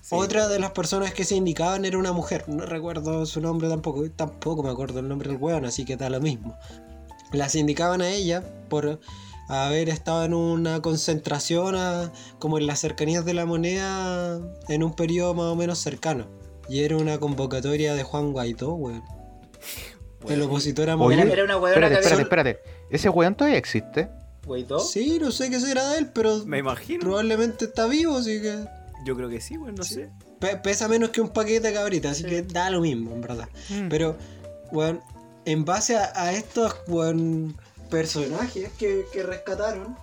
Sí. 0.07 0.15
Otra 0.15 0.49
de 0.49 0.59
las 0.59 0.73
personas 0.73 1.15
que 1.15 1.25
se 1.25 1.35
indicaban 1.35 1.87
era 1.87 1.97
una 1.97 2.13
mujer, 2.13 2.45
no 2.47 2.67
recuerdo 2.67 3.25
su 3.25 3.41
nombre 3.41 3.71
tampoco, 3.71 4.05
tampoco 4.15 4.63
me 4.63 4.69
acuerdo 4.69 4.99
el 5.01 5.09
nombre 5.09 5.31
del 5.31 5.39
weón, 5.39 5.65
así 5.65 5.87
que 5.87 5.97
da 5.97 6.11
lo 6.11 6.21
mismo. 6.21 6.59
Las 7.33 7.55
indicaban 7.55 8.03
a 8.03 8.11
ella 8.11 8.43
por 8.69 9.01
haber 9.49 9.89
estado 9.89 10.25
en 10.27 10.35
una 10.35 10.83
concentración 10.83 11.75
a- 11.77 12.13
como 12.39 12.59
en 12.59 12.67
las 12.67 12.81
cercanías 12.81 13.25
de 13.25 13.33
la 13.33 13.47
moneda 13.47 14.41
en 14.69 14.83
un 14.83 14.93
periodo 14.93 15.33
más 15.33 15.47
o 15.47 15.57
menos 15.57 15.79
cercano. 15.79 16.27
Y 16.69 16.81
era 16.81 16.99
una 16.99 17.19
convocatoria 17.19 17.95
de 17.95 18.03
Juan 18.03 18.33
Guaidó, 18.33 18.75
weón. 18.75 19.03
El 20.29 20.43
opositor 20.43 20.91
a 20.91 20.97
Oye, 20.97 21.21
Era, 21.21 21.45
una 21.45 21.57
huevona 21.57 21.87
Espérate, 21.87 21.95
espérate, 21.95 22.23
espérate. 22.23 22.59
¿Ese 22.91 23.09
weón 23.09 23.35
todavía 23.35 23.57
existe? 23.59 24.11
Guaidó. 24.47 24.81
Sí, 24.81 25.19
no 25.19 25.31
sé 25.31 25.49
qué 25.49 25.59
será 25.61 25.89
de 25.91 25.99
él, 25.99 26.11
pero 26.15 26.45
Me 26.45 26.59
imagino. 26.59 27.01
probablemente 27.01 27.65
está 27.65 27.87
vivo, 27.87 28.19
así 28.19 28.43
que... 28.43 28.65
Yo 29.05 29.15
creo 29.17 29.29
que 29.29 29.41
sí, 29.41 29.57
weón, 29.59 29.75
no 29.75 29.85
sé. 29.85 30.11
Pe- 30.41 30.57
pesa 30.57 30.89
menos 30.89 31.11
que 31.11 31.21
un 31.21 31.29
paquete 31.31 31.69
de 31.69 31.75
cabrita, 31.75 32.11
así 32.11 32.23
Sí. 32.23 32.29
que 32.29 32.43
da 32.43 32.71
lo 32.71 32.81
mismo, 32.81 33.13
en 33.13 33.21
verdad. 33.21 33.49
Mm. 33.69 33.89
Pero, 33.89 34.17
weón, 34.73 35.01
en 35.45 35.65
base 35.65 35.97
a, 35.97 36.13
a 36.15 36.33
estos, 36.33 36.75
weón, 36.89 37.57
personajes 37.91 38.71
que, 38.79 39.05
que 39.13 39.23
rescataron, 39.23 39.97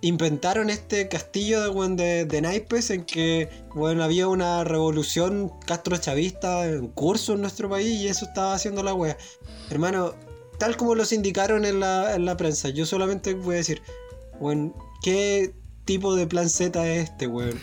inventaron 0.00 0.70
este 0.70 1.06
castillo 1.08 1.62
de, 1.62 1.68
weón, 1.68 1.96
de, 1.96 2.24
de 2.24 2.40
naipes 2.40 2.90
en 2.90 3.04
que, 3.04 3.48
weón, 3.74 4.00
había 4.00 4.26
una 4.28 4.64
revolución 4.64 5.52
castrochavista 5.66 6.66
en 6.66 6.88
curso 6.88 7.34
en 7.34 7.40
nuestro 7.42 7.68
país 7.70 8.00
y 8.00 8.08
eso 8.08 8.24
estaba 8.24 8.54
haciendo 8.54 8.82
la 8.82 8.94
wea. 8.94 9.16
Hermano, 9.70 10.14
tal 10.58 10.76
como 10.76 10.94
los 10.96 11.12
indicaron 11.12 11.64
en 11.64 11.78
la, 11.80 12.14
en 12.16 12.24
la 12.24 12.36
prensa, 12.36 12.68
yo 12.70 12.84
solamente 12.86 13.34
voy 13.34 13.54
a 13.54 13.58
decir, 13.58 13.82
weón, 14.40 14.74
¿qué 15.04 15.54
tipo 15.84 16.14
de 16.16 16.26
plan 16.26 16.48
Z 16.50 16.84
es 16.88 17.10
este, 17.10 17.26
weón? 17.28 17.60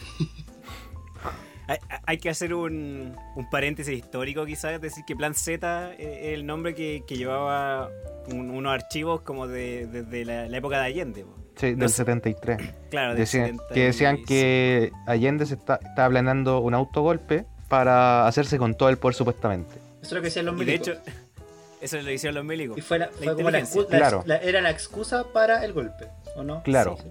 Hay, 1.69 1.77
hay 2.05 2.17
que 2.17 2.29
hacer 2.29 2.53
un, 2.53 3.15
un 3.35 3.49
paréntesis 3.49 3.97
histórico, 3.97 4.45
quizás, 4.45 4.81
decir 4.81 5.03
que 5.05 5.15
Plan 5.15 5.33
Z 5.35 5.93
es 5.97 6.33
el 6.33 6.45
nombre 6.45 6.73
que, 6.75 7.03
que 7.07 7.15
llevaba 7.15 7.89
un- 8.31 8.49
unos 8.49 8.73
archivos 8.73 9.21
como 9.21 9.47
de, 9.47 9.87
la, 10.25 10.47
la 10.47 10.57
época 10.57 10.79
de 10.79 10.85
Allende. 10.85 11.23
po. 11.23 11.35
Sí, 11.55 11.71
No 11.73 11.79
del 11.79 11.89
sé. 11.89 11.95
73. 11.97 12.57
Claro, 12.89 13.09
del 13.09 13.17
Decían, 13.19 13.45
70 13.57 13.73
que 13.73 13.83
decían 13.85 14.23
que 14.25 14.91
Allende 15.07 15.45
se 15.45 15.55
está, 15.55 15.75
estaba 15.83 16.09
planeando 16.09 16.59
un 16.59 16.73
autogolpe 16.73 17.45
para 17.67 18.25
hacerse 18.27 18.57
con 18.57 18.75
todo 18.75 18.89
el 18.89 18.97
poder 18.97 19.15
supuestamente. 19.15 19.75
Eso 20.01 20.05
es 20.07 20.11
lo 20.13 20.19
que 20.21 20.25
decían 20.25 20.45
los 20.45 20.55
Y 20.55 20.59
de 20.59 20.65
milicos. 20.65 20.87
hecho, 20.87 21.01
eso 21.81 22.01
lo 22.01 22.11
hicieron 22.11 22.35
los 22.35 22.45
milicos. 22.45 22.77
Y 22.77 22.81
fue, 22.81 22.97
la- 22.99 23.07
la 23.07 23.11
fue 23.11 23.35
como 23.35 23.51
la, 23.51 23.61
Claro. 23.89 24.23
la- 24.25 24.37
era 24.37 24.61
la 24.61 24.69
excusa 24.71 25.25
para 25.33 25.63
el 25.65 25.73
golpe, 25.73 26.07
¿o 26.35 26.43
no? 26.43 26.63
Claro. 26.63 26.97
Sí. 27.01 27.09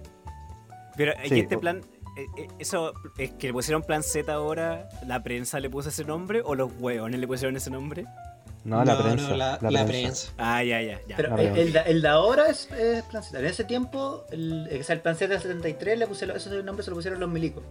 Pero 0.97 1.13
es 1.13 1.29
Sí, 1.29 1.35
que 1.35 1.39
este 1.41 1.57
plan, 1.57 1.77
eh, 1.77 1.81
eh, 1.93 1.98
eso 2.59 2.93
es 3.17 3.31
que 3.31 3.47
le 3.47 3.53
pusieron 3.53 3.83
Plan 3.83 4.03
Z 4.03 4.31
ahora, 4.31 4.87
la 5.05 5.21
prensa 5.23 5.59
le 5.59 5.69
puso 5.69 5.89
ese 5.89 6.03
nombre 6.05 6.41
o 6.43 6.55
los 6.55 6.71
hueones 6.79 7.19
le 7.19 7.27
pusieron 7.27 7.55
ese 7.57 7.69
nombre. 7.69 8.05
No, 8.65 8.83
la 8.83 9.01
prensa. 9.01 9.35
la, 9.37 9.57
la 9.61 9.71
la 9.71 9.85
prensa. 9.85 9.87
prensa. 9.87 10.33
Ah, 10.37 10.63
ya, 10.63 10.81
ya, 10.81 10.99
ya. 11.07 11.15
Pero 11.15 11.37
el, 11.37 11.75
el, 11.77 12.01
de- 12.01 12.07
ahora 12.09 12.47
es, 12.47 12.69
es 12.71 13.03
Plan 13.03 13.23
Z. 13.23 13.39
En 13.39 13.45
ese 13.45 13.63
tiempo, 13.63 14.25
el, 14.31 14.67
el 14.69 14.99
Plan 15.01 15.15
Z 15.15 15.27
del 15.27 15.41
73, 15.41 15.97
le 15.97 16.07
pusieron, 16.07 16.35
ese 16.35 16.61
nombre 16.63 16.83
se 16.83 16.89
lo 16.91 16.95
pusieron 16.97 17.19
los 17.21 17.29
milicos. 17.29 17.63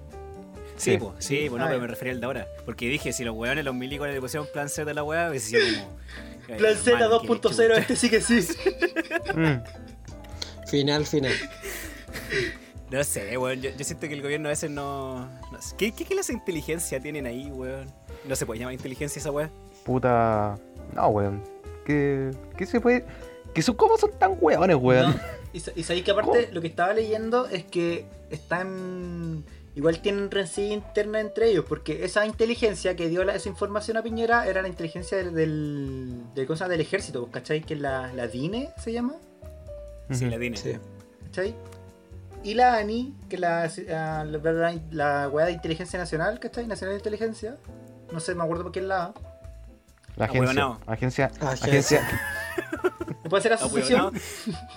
sí, 0.76 0.92
sí. 0.92 0.96
po, 0.98 1.14
sí, 1.18 1.46
po, 1.50 1.58
no, 1.58 1.64
Ah, 1.64 1.68
pero 1.68 1.80
me 1.82 1.86
refería 1.88 2.14
al 2.14 2.20
de 2.20 2.26
ahora. 2.26 2.46
Porque 2.64 2.88
dije, 2.88 3.12
si 3.12 3.22
los 3.22 3.36
hueones, 3.36 3.64
los 3.66 3.74
milicos 3.74 4.08
le 4.08 4.18
pusieron 4.20 4.48
Plan 4.52 4.68
Z 4.70 4.90
a 4.90 4.94
la 4.94 5.04
hueá, 5.04 5.30
sido 5.38 5.60
como. 5.60 5.98
eh, 6.48 6.56
Plan 6.56 6.74
Z 6.74 6.90
hermano, 6.92 7.20
qué 7.20 7.28
2.0, 7.28 7.40
chucha. 7.42 7.74
este 7.76 7.96
sí 7.96 8.08
que 8.10 8.20
sí. 8.22 8.48
Mm. 9.34 9.62
Final, 10.68 11.06
final. 11.06 11.32
No 12.90 13.04
sé, 13.04 13.36
weón. 13.36 13.60
Yo, 13.60 13.70
yo 13.70 13.84
siento 13.84 14.08
que 14.08 14.14
el 14.14 14.22
gobierno 14.22 14.48
a 14.48 14.50
veces 14.50 14.70
no. 14.70 15.26
no 15.52 15.60
sé. 15.62 15.74
¿Qué, 15.76 15.92
qué 15.92 16.04
clase 16.04 16.32
de 16.32 16.38
inteligencia 16.38 17.00
tienen 17.00 17.26
ahí, 17.26 17.50
weón? 17.50 17.92
No 18.26 18.34
se 18.36 18.46
puede 18.46 18.60
llamar 18.60 18.74
inteligencia 18.74 19.20
esa 19.20 19.30
weá. 19.30 19.50
Puta. 19.84 20.58
No, 20.94 21.08
weón. 21.08 21.42
¿Qué, 21.84 22.30
qué 22.56 22.66
se 22.66 22.80
puede.? 22.80 23.04
¿Qué 23.54 23.62
son, 23.62 23.76
¿Cómo 23.76 23.96
son 23.98 24.10
tan 24.18 24.36
weones, 24.40 24.76
weón? 24.76 25.10
No, 25.10 25.20
Y, 25.52 25.58
y 25.76 25.82
sabéis 25.82 26.04
que 26.04 26.10
aparte 26.10 26.50
lo 26.52 26.60
que 26.60 26.66
estaba 26.68 26.92
leyendo 26.94 27.46
es 27.46 27.64
que 27.64 28.06
están. 28.30 29.44
Igual 29.74 30.00
tienen 30.02 30.30
rencilla 30.30 30.74
interna 30.74 31.20
entre 31.20 31.50
ellos, 31.50 31.64
porque 31.68 32.04
esa 32.04 32.26
inteligencia 32.26 32.96
que 32.96 33.08
dio 33.08 33.22
la- 33.22 33.36
esa 33.36 33.48
información 33.48 33.96
a 33.96 34.02
Piñera 34.02 34.48
era 34.48 34.60
la 34.60 34.66
inteligencia 34.68 35.16
del, 35.18 35.32
del, 35.34 36.22
del, 36.34 36.46
¿cómo 36.46 36.56
se 36.56 36.64
llama? 36.64 36.72
del 36.72 36.80
ejército, 36.80 37.28
¿cachai? 37.30 37.60
Que 37.62 37.76
la, 37.76 38.12
la 38.12 38.26
DINE 38.26 38.70
se 38.82 38.92
llama, 38.92 39.14
Sí, 40.10 40.24
la 40.26 40.36
tiene. 40.38 40.56
Sí. 40.56 40.72
¿cachai? 41.26 41.54
Y 42.44 42.54
la 42.54 42.76
ANI, 42.76 43.14
que 43.28 43.36
es 43.36 43.40
la, 43.40 43.68
la, 43.88 44.24
la, 44.24 44.74
la, 44.90 45.28
weá 45.28 45.46
de 45.46 45.52
inteligencia 45.52 45.98
nacional, 45.98 46.38
¿cachai? 46.38 46.66
Nacional 46.66 46.94
de 46.94 46.98
Inteligencia. 46.98 47.56
No 48.12 48.20
sé, 48.20 48.34
me 48.34 48.42
acuerdo 48.44 48.62
por 48.64 48.72
qué 48.72 48.80
es 48.80 48.86
la 48.86 49.04
A. 49.06 49.14
La 50.16 50.24
agencia. 50.26 50.42
Ahueonao. 50.50 50.78
Agencia. 50.86 51.30
Agencia. 51.40 51.66
Agencia. 51.68 52.08
¿Me 53.24 53.30
puede 53.30 53.42
ser 53.42 53.52
asociación? 53.52 54.12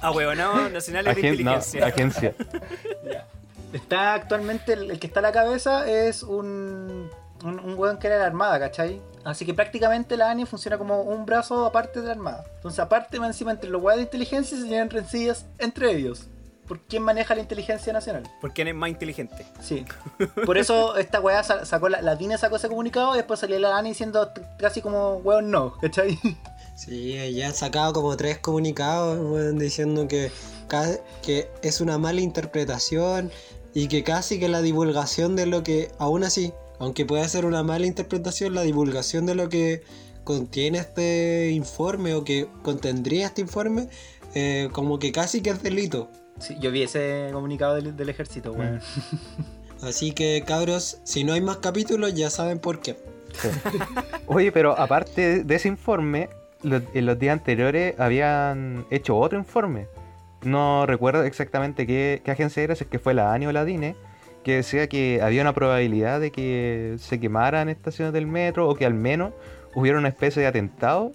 Ahueonao 0.02 0.70
Nacionales 0.70 1.16
de 1.16 1.22
agen- 1.22 1.44
no, 1.46 1.52
Inteligencia. 1.54 1.86
agencia. 1.86 2.36
Está 3.74 4.14
actualmente, 4.16 4.74
el, 4.74 4.92
el 4.92 5.00
que 5.00 5.08
está 5.08 5.20
a 5.20 5.24
la 5.24 5.32
cabeza 5.32 5.90
es 5.90 6.24
un, 6.24 7.10
un, 7.44 7.60
un 7.60 7.74
weón 7.80 7.98
que 8.00 8.08
era 8.08 8.18
de 8.18 8.22
la 8.22 8.28
Armada, 8.28 8.60
¿cachai? 8.60 9.02
Así 9.24 9.46
que 9.46 9.54
prácticamente 9.54 10.18
la 10.18 10.30
ANI 10.30 10.46
funciona 10.46 10.78
como 10.78 11.02
un 11.04 11.26
brazo 11.26 11.66
aparte 11.66 12.02
de 12.02 12.08
la 12.08 12.12
Armada. 12.14 12.44
Entonces, 12.58 12.80
aparte, 12.80 13.18
más 13.20 13.30
encima, 13.30 13.52
entre 13.52 13.70
los 13.70 13.82
weas 13.82 13.96
de 13.98 14.04
inteligencia 14.04 14.58
se 14.58 14.64
tienen 14.66 14.90
rencillas 14.90 15.46
entre 15.58 15.92
ellos. 15.92 16.28
¿Por 16.72 16.80
quién 16.88 17.04
maneja 17.04 17.36
la 17.36 17.42
inteligencia 17.42 17.92
nacional? 17.92 18.24
¿Por 18.40 18.54
quién 18.54 18.70
es 18.70 18.76
más 18.76 18.90
inteligente? 18.90 19.46
Sí. 19.60 19.84
Por 20.46 20.58
eso 20.58 20.96
esta 20.96 21.20
weá 21.20 21.44
sa- 21.44 21.66
sacó 21.66 21.90
la, 21.90 22.02
la 22.02 22.16
DINE 22.16 22.38
sacó 22.38 22.56
ese 22.56 22.70
comunicado 22.70 23.14
y 23.14 23.18
después 23.18 23.42
salió 23.42 23.60
la 23.60 23.78
ANI 23.78 23.90
diciendo 23.90 24.32
casi 24.58 24.82
como 24.82 25.18
weón 25.18 25.52
no, 25.52 25.74
¿cachai? 25.82 26.18
Sí, 26.78 27.18
ya 27.36 27.48
han 27.48 27.54
sacado 27.54 27.92
como 27.92 28.16
tres 28.16 28.38
comunicados 28.38 29.20
weón, 29.20 29.60
diciendo 29.60 30.08
que 30.08 30.32
es 31.62 31.82
una 31.82 31.98
mala 31.98 32.22
interpretación 32.22 33.32
y 33.74 33.90
que 33.90 34.06
casi 34.06 34.40
que 34.40 34.48
la 34.48 34.62
divulgación 34.62 35.36
de 35.36 35.48
lo 35.48 35.64
que, 35.64 35.92
aún 36.00 36.24
así, 36.24 36.54
aunque 36.80 37.06
pueda 37.06 37.28
ser 37.28 37.46
una 37.46 37.64
mala 37.64 37.86
interpretación, 37.86 38.56
la 38.56 38.62
divulgación 38.62 39.26
de 39.26 39.36
lo 39.36 39.50
que 39.50 39.84
contiene 40.24 40.78
este 40.78 41.52
informe 41.52 42.14
o 42.16 42.24
que 42.24 42.48
contendría 42.64 43.26
este 43.26 43.42
informe, 43.42 43.90
eh, 44.36 44.70
como 44.72 45.00
que 45.00 45.12
casi 45.12 45.42
que 45.42 45.50
es 45.50 45.62
delito. 45.62 46.10
Sí, 46.42 46.58
yo 46.60 46.72
vi 46.72 46.84
ese 46.84 47.30
comunicado 47.32 47.76
del, 47.76 47.96
del 47.96 48.10
ejército, 48.10 48.52
weón. 48.54 48.80
Así 49.82 50.12
que 50.12 50.44
cabros, 50.46 51.00
si 51.04 51.24
no 51.24 51.34
hay 51.34 51.42
más 51.42 51.58
capítulos 51.58 52.14
ya 52.14 52.30
saben 52.30 52.60
por 52.60 52.82
qué. 52.82 52.98
Oye, 54.28 54.52
pero 54.52 54.78
aparte 54.78 55.44
de 55.44 55.56
ese 55.56 55.68
informe, 55.68 56.30
lo- 56.62 56.82
en 56.94 57.06
los 57.06 57.18
días 57.18 57.34
anteriores 57.34 58.00
habían 58.00 58.86
hecho 58.92 59.18
otro 59.18 59.38
informe. 59.40 59.88
No 60.44 60.86
recuerdo 60.86 61.24
exactamente 61.24 61.86
qué, 61.88 62.22
qué 62.24 62.32
agencia 62.32 62.62
era, 62.64 62.76
si 62.76 62.84
es 62.84 62.90
que 62.90 63.00
fue 63.00 63.14
la 63.14 63.34
ANI 63.34 63.48
o 63.48 63.52
la 63.52 63.64
DINE, 63.66 63.96
que 64.44 64.56
decía 64.58 64.88
que 64.88 65.20
había 65.22 65.42
una 65.42 65.54
probabilidad 65.54 66.20
de 66.20 66.32
que 66.32 66.96
se 67.00 67.20
quemaran 67.20 67.70
estaciones 67.70 68.14
del 68.14 68.26
metro 68.28 68.68
o 68.68 68.76
que 68.76 68.86
al 68.86 68.94
menos 68.96 69.34
hubiera 69.76 69.98
una 70.00 70.08
especie 70.10 70.42
de 70.42 70.48
atentado 70.48 71.12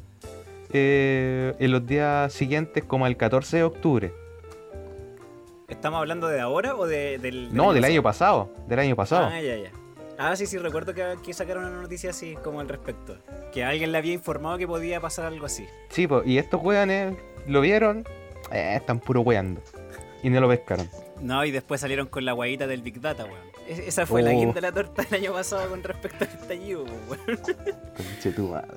eh, 0.73 1.55
en 1.59 1.71
los 1.73 1.87
días 1.87 2.33
siguientes, 2.33 2.85
como 2.85 3.07
el 3.07 3.17
14 3.17 3.59
de 3.59 3.63
octubre. 3.65 4.13
¿Estamos 5.69 5.99
hablando 5.99 6.29
de 6.29 6.41
ahora 6.41 6.77
o 6.77 6.87
de, 6.87 7.19
del, 7.19 7.55
No, 7.55 7.73
del 7.73 7.85
año 7.85 8.03
pasado. 8.03 8.51
Del 8.69 8.79
año 8.79 8.95
pasado. 8.97 9.27
Ah, 9.27 9.41
ya, 9.41 9.57
ya. 9.57 9.71
Ah, 10.19 10.35
sí, 10.37 10.47
sí, 10.47 10.57
recuerdo 10.59 10.95
que, 10.95 11.05
que 11.25 11.33
sacaron 11.35 11.65
una 11.65 11.83
noticia 11.83 12.11
así 12.11 12.37
como 12.43 12.61
al 12.61 12.69
respecto. 12.69 13.19
Que 13.53 13.65
alguien 13.65 13.93
le 13.93 13.99
había 13.99 14.13
informado 14.15 14.57
que 14.59 14.67
podía 14.67 15.01
pasar 15.01 15.27
algo 15.27 15.47
así. 15.47 15.67
Sí, 15.91 16.07
pues, 16.07 16.27
y 16.27 16.39
estos 16.39 16.63
weones 16.63 17.17
lo 17.47 17.61
vieron, 17.61 18.05
eh, 18.53 18.75
están 18.77 19.01
puro 19.01 19.21
weando. 19.23 19.61
Y 20.23 20.31
no 20.31 20.41
lo 20.41 20.49
pescaron. 20.49 20.89
No, 21.21 21.45
y 21.45 21.51
después 21.51 21.81
salieron 21.81 22.07
con 22.07 22.25
la 22.25 22.33
guayita 22.33 22.67
del 22.67 22.83
Big 22.83 23.01
Data, 23.01 23.25
weón. 23.25 23.39
Es- 23.69 23.81
Esa 23.81 24.07
fue 24.07 24.23
la 24.23 24.31
Oh. 24.31 24.35
guinda 24.39 24.55
de 24.55 24.61
la 24.61 24.73
torta 24.73 25.03
el 25.11 25.15
año 25.25 25.33
pasado 25.33 25.69
con 25.69 25.83
respecto 25.83 26.25
al 26.25 26.31
estallido, 26.31 26.85
weón. 26.85 27.41
Conche 27.97 28.31
tu 28.33 28.49
madre. 28.49 28.69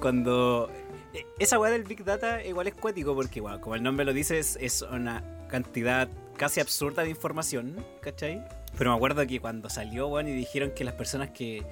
Cuando. 0.00 0.70
eh, 1.14 1.26
Esa 1.38 1.58
weá 1.58 1.70
del 1.70 1.84
Big 1.84 2.04
Data 2.04 2.42
igual 2.44 2.66
es 2.66 2.74
cuático 2.74 3.14
porque, 3.14 3.40
bueno, 3.40 3.60
como 3.60 3.74
el 3.76 3.82
nombre 3.82 4.04
lo 4.06 4.12
dice, 4.12 4.38
es, 4.38 4.56
es 4.60 4.82
una 4.82 5.22
cantidad 5.48 6.08
casi 6.36 6.60
absurda 6.60 7.02
de 7.02 7.10
información, 7.10 7.84
¿cachai? 8.00 8.42
Pero 8.78 8.90
me 8.90 8.96
acuerdo 8.96 9.26
que 9.26 9.40
cuando 9.40 9.68
salió, 9.68 10.08
weón, 10.08 10.28
y 10.28 10.32
dijeron 10.32 10.72
que 10.74 10.84
las 10.84 10.94
personas 10.94 11.30
que, 11.30 11.62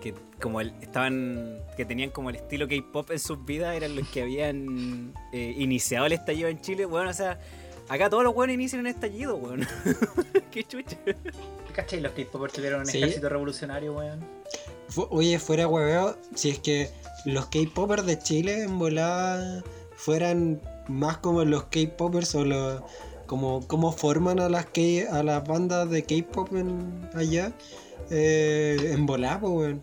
que 0.00 0.14
como 0.40 0.60
el, 0.60 0.72
estaban, 0.80 1.60
que 1.76 1.84
tenían 1.84 2.10
como 2.10 2.30
el 2.30 2.36
estilo 2.36 2.66
K-pop 2.68 3.10
en 3.10 3.18
sus 3.18 3.44
vidas 3.44 3.76
eran 3.76 3.94
los 3.94 4.08
que 4.08 4.22
habían 4.22 5.12
eh, 5.32 5.54
iniciado 5.58 6.06
el 6.06 6.12
estallido 6.12 6.48
en 6.48 6.60
Chile, 6.60 6.86
weón, 6.86 7.08
o 7.08 7.12
sea, 7.12 7.38
acá 7.88 8.08
todos 8.08 8.24
los 8.24 8.34
weones 8.34 8.54
inician 8.54 8.80
un 8.80 8.86
estallido, 8.86 9.36
weón. 9.36 9.66
Qué 10.50 10.64
chucha. 10.64 10.96
¿Cachai? 11.74 12.00
Los 12.00 12.12
K-popers 12.12 12.54
tuvieron 12.54 12.80
un 12.80 12.86
Sí. 12.86 12.98
ejército 12.98 13.28
revolucionario, 13.28 13.92
weón. 13.94 14.20
Fu- 14.88 15.08
Oye, 15.10 15.38
fuera 15.38 15.68
hueveo, 15.68 16.16
si 16.34 16.50
es 16.50 16.58
que 16.60 16.88
los 17.26 17.46
K-popers 17.46 18.06
de 18.06 18.18
Chile 18.18 18.62
en 18.62 18.78
volada 18.78 19.62
fueran 19.94 20.60
más 20.88 21.18
como 21.18 21.44
los 21.44 21.64
K-popers 21.64 22.34
o 22.36 22.44
los 22.46 22.82
como 23.26 23.66
cómo 23.66 23.92
forman 23.92 24.40
a 24.40 24.48
las 24.48 24.66
K, 24.66 25.10
a 25.10 25.22
las 25.22 25.46
bandas 25.46 25.90
de 25.90 26.04
K-pop 26.04 26.48
allá 27.14 27.52
eh, 28.10 28.92
en 28.92 29.06
volada, 29.06 29.40
pues. 29.40 29.76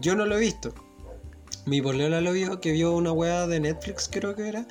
Yo 0.00 0.14
no 0.14 0.24
lo 0.24 0.36
he 0.36 0.40
visto. 0.40 0.72
Mi 1.66 1.82
polola 1.82 2.20
lo 2.20 2.32
vio, 2.32 2.60
que 2.60 2.72
vio 2.72 2.94
una 2.94 3.12
wea 3.12 3.46
de 3.46 3.58
Netflix 3.58 4.08
creo 4.12 4.36
que 4.36 4.48
era, 4.48 4.66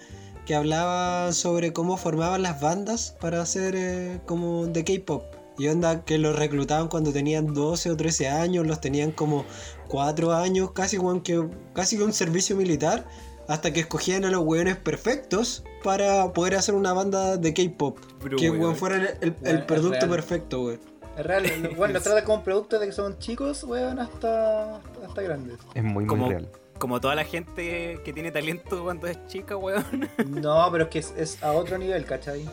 que 0.45 0.55
hablaba 0.55 1.33
sobre 1.33 1.73
cómo 1.73 1.97
formaban 1.97 2.43
las 2.43 2.61
bandas 2.61 3.15
para 3.19 3.41
hacer 3.41 3.75
eh, 3.75 4.21
como 4.25 4.67
de 4.67 4.83
K-pop. 4.83 5.23
Y 5.57 5.67
onda 5.67 6.03
que 6.03 6.17
los 6.17 6.35
reclutaban 6.35 6.87
cuando 6.87 7.11
tenían 7.11 7.53
12 7.53 7.91
o 7.91 7.97
13 7.97 8.29
años, 8.29 8.65
los 8.65 8.81
tenían 8.81 9.11
como 9.11 9.45
4 9.87 10.33
años, 10.33 10.71
casi, 10.71 10.97
que, 11.23 11.47
casi 11.73 11.97
un 11.97 12.13
servicio 12.13 12.55
militar, 12.55 13.05
hasta 13.47 13.73
que 13.73 13.81
escogían 13.81 14.25
a 14.25 14.31
los 14.31 14.43
weones 14.43 14.77
perfectos 14.77 15.63
para 15.83 16.33
poder 16.33 16.55
hacer 16.55 16.73
una 16.75 16.93
banda 16.93 17.37
de 17.37 17.53
K-pop. 17.53 17.99
Que 18.37 18.49
weón. 18.49 18.75
fuera 18.75 18.95
el, 18.95 19.07
el- 19.21 19.35
el 19.43 19.57
es 19.59 19.63
producto 19.65 20.09
perfecto, 20.09 20.61
weón. 20.63 20.79
Es 21.17 21.25
real, 21.25 21.43
lo- 21.63 21.69
weón, 21.77 21.93
los 21.93 22.01
trata 22.03 22.23
como 22.23 22.37
un 22.39 22.43
producto 22.43 22.79
de 22.79 22.87
que 22.87 22.91
son 22.91 23.19
chicos, 23.19 23.63
weón, 23.63 23.99
hasta, 23.99 24.77
hasta 25.05 25.21
grandes. 25.21 25.59
Es 25.75 25.83
muy, 25.83 25.91
muy 26.03 26.05
Como- 26.07 26.29
real. 26.29 26.49
Como 26.79 26.99
toda 26.99 27.13
la 27.15 27.23
gente 27.23 27.99
que 28.03 28.13
tiene 28.13 28.31
talento 28.31 28.83
cuando 28.83 29.05
es 29.07 29.17
chica, 29.27 29.55
weón. 29.55 30.09
No, 30.27 30.67
pero 30.71 30.85
es 30.85 30.89
que 30.89 30.99
es, 30.99 31.13
es 31.15 31.43
a 31.43 31.51
otro 31.51 31.77
nivel, 31.77 32.03
¿cachai? 32.05 32.43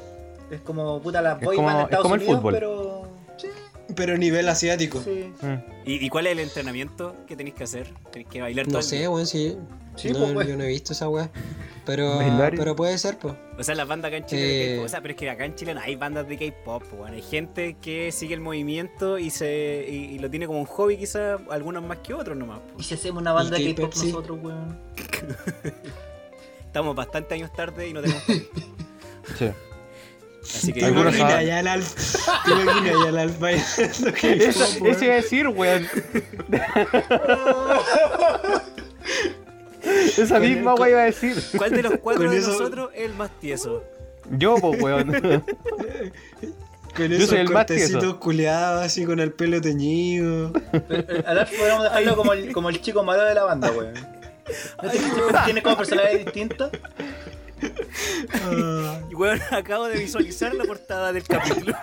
Es 0.50 0.60
como 0.60 1.00
puta 1.00 1.22
la 1.22 1.32
Es 1.32 1.40
boy 1.40 1.56
como- 1.56 1.66
band 1.68 1.78
de 1.78 1.82
es 1.82 1.86
Estados 1.86 2.02
como 2.02 2.14
el 2.16 2.20
Unidos, 2.20 2.36
fútbol. 2.40 2.52
pero. 2.54 3.08
Sí, 3.38 3.48
Pero 3.96 4.14
a 4.14 4.18
nivel 4.18 4.48
asiático. 4.48 5.00
sí. 5.02 5.32
Mm. 5.40 5.54
¿Y, 5.86 6.04
y 6.06 6.08
cuál 6.08 6.26
es 6.26 6.32
el 6.32 6.40
entrenamiento 6.40 7.16
que 7.26 7.36
tenéis 7.36 7.54
que 7.56 7.64
hacer? 7.64 7.92
¿Tenéis 8.12 8.28
que 8.28 8.40
bailar 8.40 8.66
todo 8.66 8.78
No 8.78 8.82
sé, 8.82 9.08
weón, 9.08 9.26
si. 9.26 9.56
Sí, 9.96 10.10
no, 10.12 10.18
pues, 10.20 10.34
weón. 10.34 10.48
yo 10.48 10.56
no 10.56 10.64
he 10.64 10.68
visto 10.68 10.92
esa 10.92 11.08
weá. 11.08 11.30
Pero, 11.86 12.16
Bailar 12.18 12.54
pero 12.56 12.76
puede 12.76 12.96
ser, 12.98 13.18
pues. 13.18 13.34
O 13.58 13.64
sea, 13.64 13.74
las 13.74 13.88
bandas 13.88 14.08
acá 14.10 14.18
en 14.18 14.26
Chile 14.26 14.42
Eh. 14.42 14.74
K-pop. 14.76 14.84
O 14.86 14.88
sea, 14.88 15.00
pero 15.00 15.12
es 15.12 15.18
que 15.18 15.30
acá 15.30 15.44
en 15.46 15.54
Chile 15.56 15.74
no 15.74 15.80
hay 15.80 15.96
bandas 15.96 16.28
de 16.28 16.36
K-pop, 16.38 16.84
weón. 16.92 17.14
Hay 17.14 17.22
gente 17.22 17.76
que 17.82 18.12
sigue 18.12 18.34
el 18.34 18.40
movimiento 18.40 19.18
y 19.18 19.30
se 19.30 19.86
y, 19.88 19.94
y 20.14 20.18
lo 20.18 20.30
tiene 20.30 20.46
como 20.46 20.60
un 20.60 20.66
hobby, 20.66 20.96
quizás 20.98 21.40
algunos 21.50 21.82
más 21.82 21.98
que 21.98 22.14
otros 22.14 22.36
nomás. 22.36 22.60
po. 22.60 22.78
¿Y 22.80 22.84
si 22.84 22.94
hacemos 22.94 23.20
una 23.22 23.32
banda 23.32 23.58
¿Y 23.58 23.64
de 23.68 23.74
K-pop 23.74 23.94
nosotros, 23.96 24.38
weón? 24.42 24.78
Estamos 26.66 26.94
bastante 26.94 27.34
años 27.34 27.52
tarde 27.52 27.88
y 27.88 27.92
no 27.92 28.00
tenemos. 28.02 28.22
Sí. 29.38 29.48
Así 30.56 30.72
que 30.72 30.80
¿Te 30.80 30.86
Algunos 30.86 31.14
K-pop, 31.14 31.26
Eso, 34.22 35.04
iba 35.04 35.12
a 35.12 35.16
decir, 35.16 35.48
weón. 35.48 35.86
Esa 39.82 40.34
Con- 40.38 40.42
misma 40.42 40.74
weón 40.74 40.90
iba 40.90 41.00
a 41.02 41.04
decir. 41.04 41.36
¿cuál 41.56 41.70
de 41.70 41.82
los 41.82 41.94
cuatro 42.02 42.30
de 42.30 42.36
eso- 42.38 42.52
nosotros 42.52 42.90
es 42.94 43.02
el 43.06 43.14
más 43.14 43.30
tieso? 43.40 43.82
Yo, 44.30 44.56
pues, 44.56 44.80
weón. 44.82 45.10
Con 46.96 47.12
esos 47.12 47.32
el 47.32 47.50
cortecitos 47.50 48.00
tieso. 48.02 48.18
culiados 48.20 48.84
así 48.84 49.04
con 49.06 49.20
el 49.20 49.32
pelo 49.32 49.60
teñido. 49.60 50.52
Eh, 50.72 51.22
Al 51.24 51.38
Alf 51.38 51.50
podríamos 51.56 51.84
dejarlo 51.84 52.16
como 52.16 52.32
el, 52.32 52.52
como 52.52 52.68
el 52.68 52.80
chico 52.80 53.04
malo 53.04 53.22
de 53.24 53.32
la 53.34 53.44
banda, 53.44 53.70
weón. 53.70 53.94
¿No 54.82 54.90
¿Tienes 55.44 55.62
como 55.62 55.76
personalidad 55.76 56.18
distinta? 56.18 56.68
Y 59.10 59.14
weón, 59.14 59.40
acabo 59.50 59.88
de 59.88 59.98
visualizar 59.98 60.54
la 60.54 60.64
portada 60.64 61.12
del 61.12 61.24
capítulo. 61.24 61.74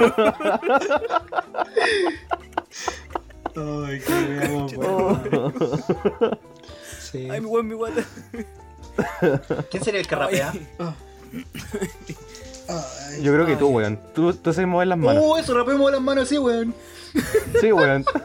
Ay, 3.55 4.01
qué 4.05 4.47
buena. 4.49 5.51
Sí. 6.99 7.28
Ay, 7.30 7.41
mi 7.41 7.47
weón, 7.47 7.67
mi 7.67 7.75
guata. 7.75 8.03
¿Quién 9.69 9.84
sería 9.84 10.01
el 10.01 10.07
que 10.07 10.15
rapea? 10.15 10.53
Ay, 12.69 13.23
Yo 13.23 13.34
creo 13.34 13.45
que 13.45 13.55
tú, 13.55 13.67
weón. 13.69 13.99
Tú, 14.13 14.34
tú 14.34 14.53
sabes 14.53 14.67
mover 14.67 14.88
las 14.88 14.97
manos. 14.97 15.23
¡Oh, 15.25 15.38
eso 15.38 15.53
rapeamos 15.53 15.91
las 15.91 16.01
manos 16.01 16.25
así, 16.25 16.38
weón! 16.38 16.73
Sí, 17.61 17.71
weón. 17.71 18.03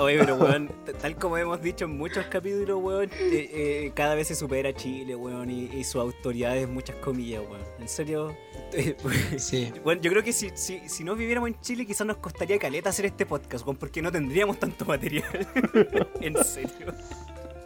Oye, 0.00 0.18
pero 0.18 0.36
weón, 0.36 0.70
tal 1.00 1.16
como 1.16 1.36
hemos 1.36 1.60
dicho 1.60 1.84
en 1.84 1.96
muchos 1.98 2.24
capítulos, 2.26 2.78
weón, 2.82 3.10
eh, 3.18 3.50
eh, 3.52 3.92
cada 3.94 4.14
vez 4.14 4.28
se 4.28 4.34
supera 4.34 4.72
Chile, 4.72 5.14
weón, 5.14 5.50
y, 5.50 5.64
y 5.66 5.84
su 5.84 6.00
autoridad 6.00 6.56
es 6.56 6.68
muchas 6.68 6.96
comillas, 6.96 7.42
weón. 7.42 7.60
En 7.78 7.88
serio, 7.88 8.34
Sí. 9.36 9.72
bueno, 9.84 10.00
yo 10.00 10.10
creo 10.10 10.22
que 10.22 10.32
si, 10.32 10.50
si, 10.54 10.88
si 10.88 11.04
no 11.04 11.16
viviéramos 11.16 11.48
en 11.50 11.60
Chile, 11.60 11.86
quizás 11.86 12.06
nos 12.06 12.16
costaría 12.18 12.58
caleta 12.58 12.88
hacer 12.90 13.06
este 13.06 13.26
podcast, 13.26 13.64
weón, 13.66 13.76
porque 13.76 14.00
no 14.00 14.10
tendríamos 14.10 14.58
tanto 14.58 14.84
material. 14.84 15.48
en 16.20 16.42
serio. 16.44 16.94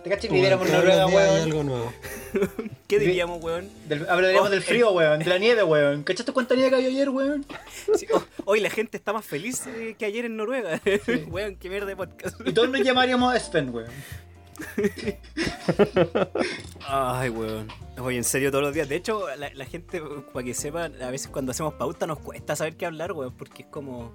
¿Te 0.05 0.11
cachai 0.11 0.29
que 0.29 0.35
viviéramos 0.35 0.67
en 0.69 0.75
Noruega, 0.75 1.07
weón? 1.07 1.41
algo 1.41 1.65
nuevo. 1.65 1.93
¿Qué 2.87 2.99
diríamos, 2.99 3.43
weón? 3.43 3.71
Del, 3.89 4.07
hablaríamos 4.07 4.49
Oh, 4.49 4.51
del 4.51 4.61
frío, 4.61 4.93
weón, 4.93 5.21
de 5.21 5.25
la 5.25 5.39
nieve, 5.39 5.63
weón. 5.65 6.03
¿Cachaste 6.03 6.31
cuánta 6.31 6.55
nieve 6.55 6.73
cayó 6.73 6.89
ayer, 6.89 7.09
weón? 7.09 7.47
Sí, 7.95 8.07
oh, 8.13 8.23
hoy 8.45 8.61
la 8.61 8.69
gente 8.69 8.99
está 8.99 9.15
más 9.15 9.25
feliz 9.25 9.67
eh, 9.67 9.97
que 9.99 10.05
ayer 10.05 10.27
en 10.27 10.37
Noruega. 10.37 10.79
weón, 11.29 11.57
qué 11.57 11.71
mierda 11.71 11.87
de 11.87 11.97
podcast. 11.97 12.39
Y 12.45 12.53
todos 12.53 12.69
nos 12.69 12.83
llamaríamos 12.83 13.35
Sven, 13.41 13.75
weón. 13.75 13.89
Ay, 16.87 17.31
weón. 17.31 17.69
Oye, 17.99 18.19
en 18.19 18.25
serio, 18.25 18.51
todos 18.51 18.63
los 18.63 18.75
días. 18.75 18.91
De 18.91 18.97
hecho, 18.97 19.27
la, 19.37 19.55
la 19.55 19.65
gente, 19.65 20.03
para 20.35 20.45
que 20.45 20.53
sepa, 20.53 20.85
a 20.85 21.11
veces 21.11 21.29
cuando 21.29 21.53
hacemos 21.53 21.75
pauta 21.75 22.07
nos 22.07 22.19
cuesta 22.19 22.55
saber 22.57 22.77
qué 22.77 22.85
hablar, 22.85 23.13
weón, 23.13 23.35
porque 23.35 23.63
es 23.63 23.69
como. 23.69 24.13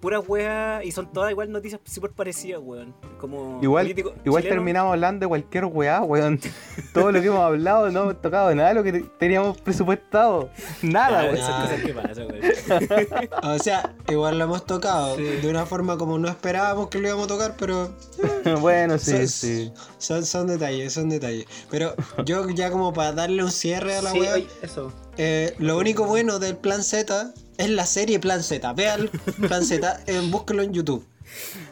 Puras 0.00 0.22
weas 0.26 0.84
y 0.84 0.90
son 0.92 1.12
todas 1.12 1.30
igual 1.30 1.50
noticias 1.52 1.80
súper 1.84 2.10
parecidas, 2.12 2.60
weón. 2.62 2.94
Como 3.20 3.58
Igual, 3.62 3.88
igual 3.88 4.14
chileno. 4.42 4.48
terminamos 4.48 4.92
hablando 4.92 5.24
de 5.24 5.28
cualquier 5.28 5.64
weá, 5.66 6.00
weón. 6.02 6.40
Todo 6.94 7.10
lo 7.12 7.20
que 7.20 7.26
hemos 7.26 7.40
hablado 7.40 7.90
no 7.90 8.02
hemos 8.02 8.20
tocado 8.22 8.54
nada 8.54 8.68
de 8.70 8.74
lo 8.74 8.82
que 8.84 8.92
te- 8.92 9.02
teníamos 9.18 9.60
presupuestado. 9.60 10.50
Nada, 10.82 11.24
weón. 11.24 11.36
esas 11.36 11.48
weón. 11.48 11.62
cosas 11.62 11.82
que 11.82 11.94
pasan, 11.94 12.26
weón. 12.28 13.28
O 13.42 13.58
sea, 13.58 13.94
igual 14.08 14.38
lo 14.38 14.44
hemos 14.44 14.64
tocado. 14.66 15.16
Sí. 15.16 15.22
De 15.22 15.48
una 15.50 15.66
forma 15.66 15.96
como 15.98 16.18
no 16.18 16.28
esperábamos 16.28 16.88
que 16.88 16.98
lo 16.98 17.08
íbamos 17.08 17.24
a 17.24 17.28
tocar, 17.28 17.54
pero 17.58 17.90
bueno, 18.60 18.98
sí, 18.98 19.12
Son- 19.16 19.28
sí. 19.28 19.72
son, 19.98 20.24
son 20.24 20.46
detalles, 20.46 20.92
son 20.92 21.08
detalles. 21.08 21.46
Pero 21.70 21.94
yo 22.24 22.48
ya 22.50 22.70
como 22.70 22.92
para 22.92 23.12
darle 23.12 23.42
un 23.42 23.50
cierre 23.50 23.96
a 23.96 24.02
la 24.02 24.10
Sí, 24.12 24.20
wea, 24.20 24.34
oye, 24.34 24.46
eso. 24.62 24.92
eh, 25.16 25.54
lo 25.58 25.76
único 25.78 26.04
bueno 26.04 26.38
del 26.38 26.56
Plan 26.56 26.82
Z 26.82 27.32
es 27.58 27.68
la 27.70 27.84
serie 27.84 28.18
Plan 28.18 28.42
Z. 28.42 28.72
Vean 28.72 29.10
Plan 29.46 29.64
Z, 29.64 30.00
eh, 30.06 30.20
búsquenlo 30.30 30.62
en 30.62 30.72
YouTube. 30.72 31.06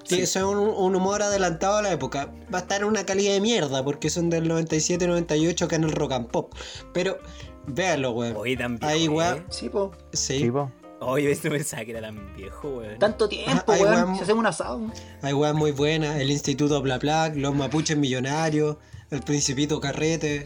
Que 0.06 0.22
es 0.24 0.36
un, 0.36 0.58
un 0.58 0.94
humor 0.94 1.22
adelantado 1.22 1.78
a 1.78 1.82
la 1.82 1.90
época. 1.90 2.30
Va 2.54 2.58
a 2.58 2.60
estar 2.62 2.82
en 2.82 2.88
una 2.88 3.06
calidad 3.06 3.32
de 3.32 3.40
mierda 3.40 3.82
porque 3.82 4.10
son 4.10 4.28
del 4.28 4.50
97-98 4.50 5.66
Canal 5.66 5.92
Rock 5.92 6.12
and 6.12 6.28
Pop. 6.28 6.52
Pero 6.92 7.18
véanlo, 7.66 8.10
weón. 8.12 8.36
Oye, 8.36 8.56
tan 8.56 8.76
viejo. 8.78 8.92
Ahí, 8.92 9.06
eh. 9.06 9.08
weón. 9.08 9.44
Sí, 9.48 9.68
po. 9.70 9.92
Sí. 10.12 10.40
Sí, 10.40 10.50
po. 10.50 10.70
Oye, 11.00 11.30
este 11.32 11.50
pensaba 11.50 11.84
que 11.84 11.92
era 11.92 12.02
tan 12.02 12.36
viejo, 12.36 12.68
weón. 12.68 12.98
Tanto 12.98 13.28
tiempo, 13.28 13.72
Ah, 13.72 13.76
weón. 13.80 13.94
weón. 13.94 14.16
Si 14.16 14.22
hacemos 14.22 14.40
un 14.40 14.46
asado. 14.46 14.80
Hay 15.22 15.32
weas 15.32 15.54
muy 15.54 15.70
buenas. 15.72 16.16
El 16.20 16.30
Instituto 16.30 16.82
Bla 16.82 16.98
Bla, 16.98 17.30
Los 17.30 17.54
Mapuches 17.54 17.96
Millonarios, 17.96 18.76
El 19.10 19.22
Principito 19.22 19.80
Carrete. 19.80 20.44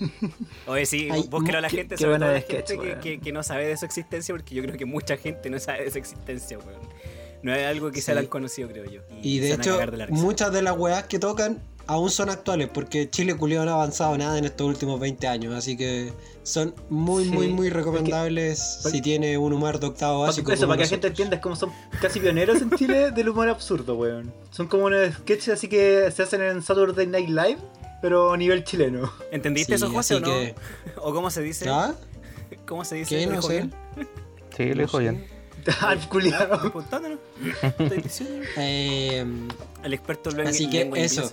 Oye, 0.67 0.85
sí, 0.87 1.09
Ay, 1.11 1.25
búsquelo 1.31 1.59
a 1.59 1.61
la 1.63 1.71
gente, 1.71 1.95
qué 1.97 2.03
sobre 2.03 2.17
todo 2.19 2.27
la 2.29 2.33
de 2.35 2.41
sketch, 2.43 2.69
gente 2.71 2.89
que, 2.95 3.01
que- 3.01 3.21
que 3.21 3.33
no 3.33 3.43
sabe 3.43 3.67
de 3.67 3.77
su 3.77 3.87
existencia, 3.87 4.35
porque 4.35 4.55
yo 4.55 4.63
creo 4.63 4.77
que 4.77 4.85
mucha 4.85 5.17
gente 5.17 5.49
no 5.49 5.59
sabe 5.59 5.85
de 5.85 5.91
su 5.91 5.99
existencia, 5.99 6.59
weón. 6.59 6.81
No 7.43 7.55
es 7.55 7.67
algo 7.67 7.91
que 7.91 8.03
sea 8.03 8.15
Sí. 8.15 8.21
tan 8.21 8.27
conocido, 8.27 8.69
creo 8.69 8.85
yo. 8.85 9.01
Y 9.23 9.39
se 9.39 9.45
de 9.47 9.53
hecho, 9.55 9.79
de 9.79 9.97
la 9.97 10.07
muchas 10.09 10.53
de 10.53 10.61
las 10.61 10.77
weas 10.77 11.05
que 11.05 11.19
tocan 11.19 11.63
aún 11.93 12.11
son 12.11 12.31
actuales, 12.31 12.69
porque 12.73 13.11
Chile 13.11 13.35
culiao 13.37 13.65
no 13.65 13.73
ha 13.73 13.75
avanzado 13.75 14.17
nada 14.17 14.39
en 14.39 14.45
estos 14.45 14.67
últimos 14.67 14.99
20 15.01 15.27
años, 15.29 15.55
así 15.55 15.77
que 15.77 16.13
son 16.43 16.75
muy, 16.89 17.25
Sí, 17.25 17.31
muy, 17.31 17.49
muy 17.49 17.69
recomendables 17.71 18.59
si 18.91 19.01
tiene 19.03 19.37
un 19.39 19.53
humor 19.53 19.79
de 19.81 19.87
octavo 19.89 20.23
básico. 20.23 20.53
eso, 20.53 20.67
para 20.67 20.79
que 20.79 20.85
la 20.85 20.89
gente 20.91 21.07
entienda, 21.09 21.37
es 21.37 21.43
como 21.43 21.57
son 21.57 21.71
casi 22.01 22.21
pioneros 22.21 22.63
en 22.63 22.71
Chile 22.73 23.11
del 23.11 23.29
humor 23.29 23.49
absurdo, 23.49 23.97
weón. 23.97 24.33
Son 24.51 24.67
como 24.69 24.85
unos 24.85 25.15
sketches 25.15 25.49
así 25.55 25.69
que 25.69 26.11
se 26.15 26.23
hacen 26.23 26.43
en 26.43 26.63
Saturday 26.63 27.07
Night 27.07 27.29
Live, 27.29 27.59
pero 28.01 28.33
a 28.33 28.37
nivel 28.37 28.65
chileno. 28.65 29.13
¿Entendiste 29.33 29.77
Sí, 29.77 29.85
eso, 29.85 29.93
José, 29.93 30.15
o 30.15 30.21
no? 30.21 30.27
que- 30.29 30.55
¿O 30.97 31.13
cómo 31.13 31.31
se 31.31 31.43
dice? 31.43 31.69
¿Ah? 31.69 31.95
¿Cómo 32.67 32.85
se 32.85 32.95
dice? 32.97 33.17
¿Qué? 33.17 33.27
¿Lo 33.27 33.33
No 33.35 33.43
sé. 33.43 33.53
bien? 33.53 33.75
Sí, 34.57 34.65
lo 34.69 34.75
No 34.77 34.81
dijo 34.83 34.99
bien. 34.99 35.27
Al 35.83 36.09
culiado. 36.09 36.73
Eh, 38.57 39.25
El 39.85 39.93
experto 39.95 40.31
lengua 40.31 40.51
Así 40.51 40.69
que 40.71 40.91
eso. 40.95 41.31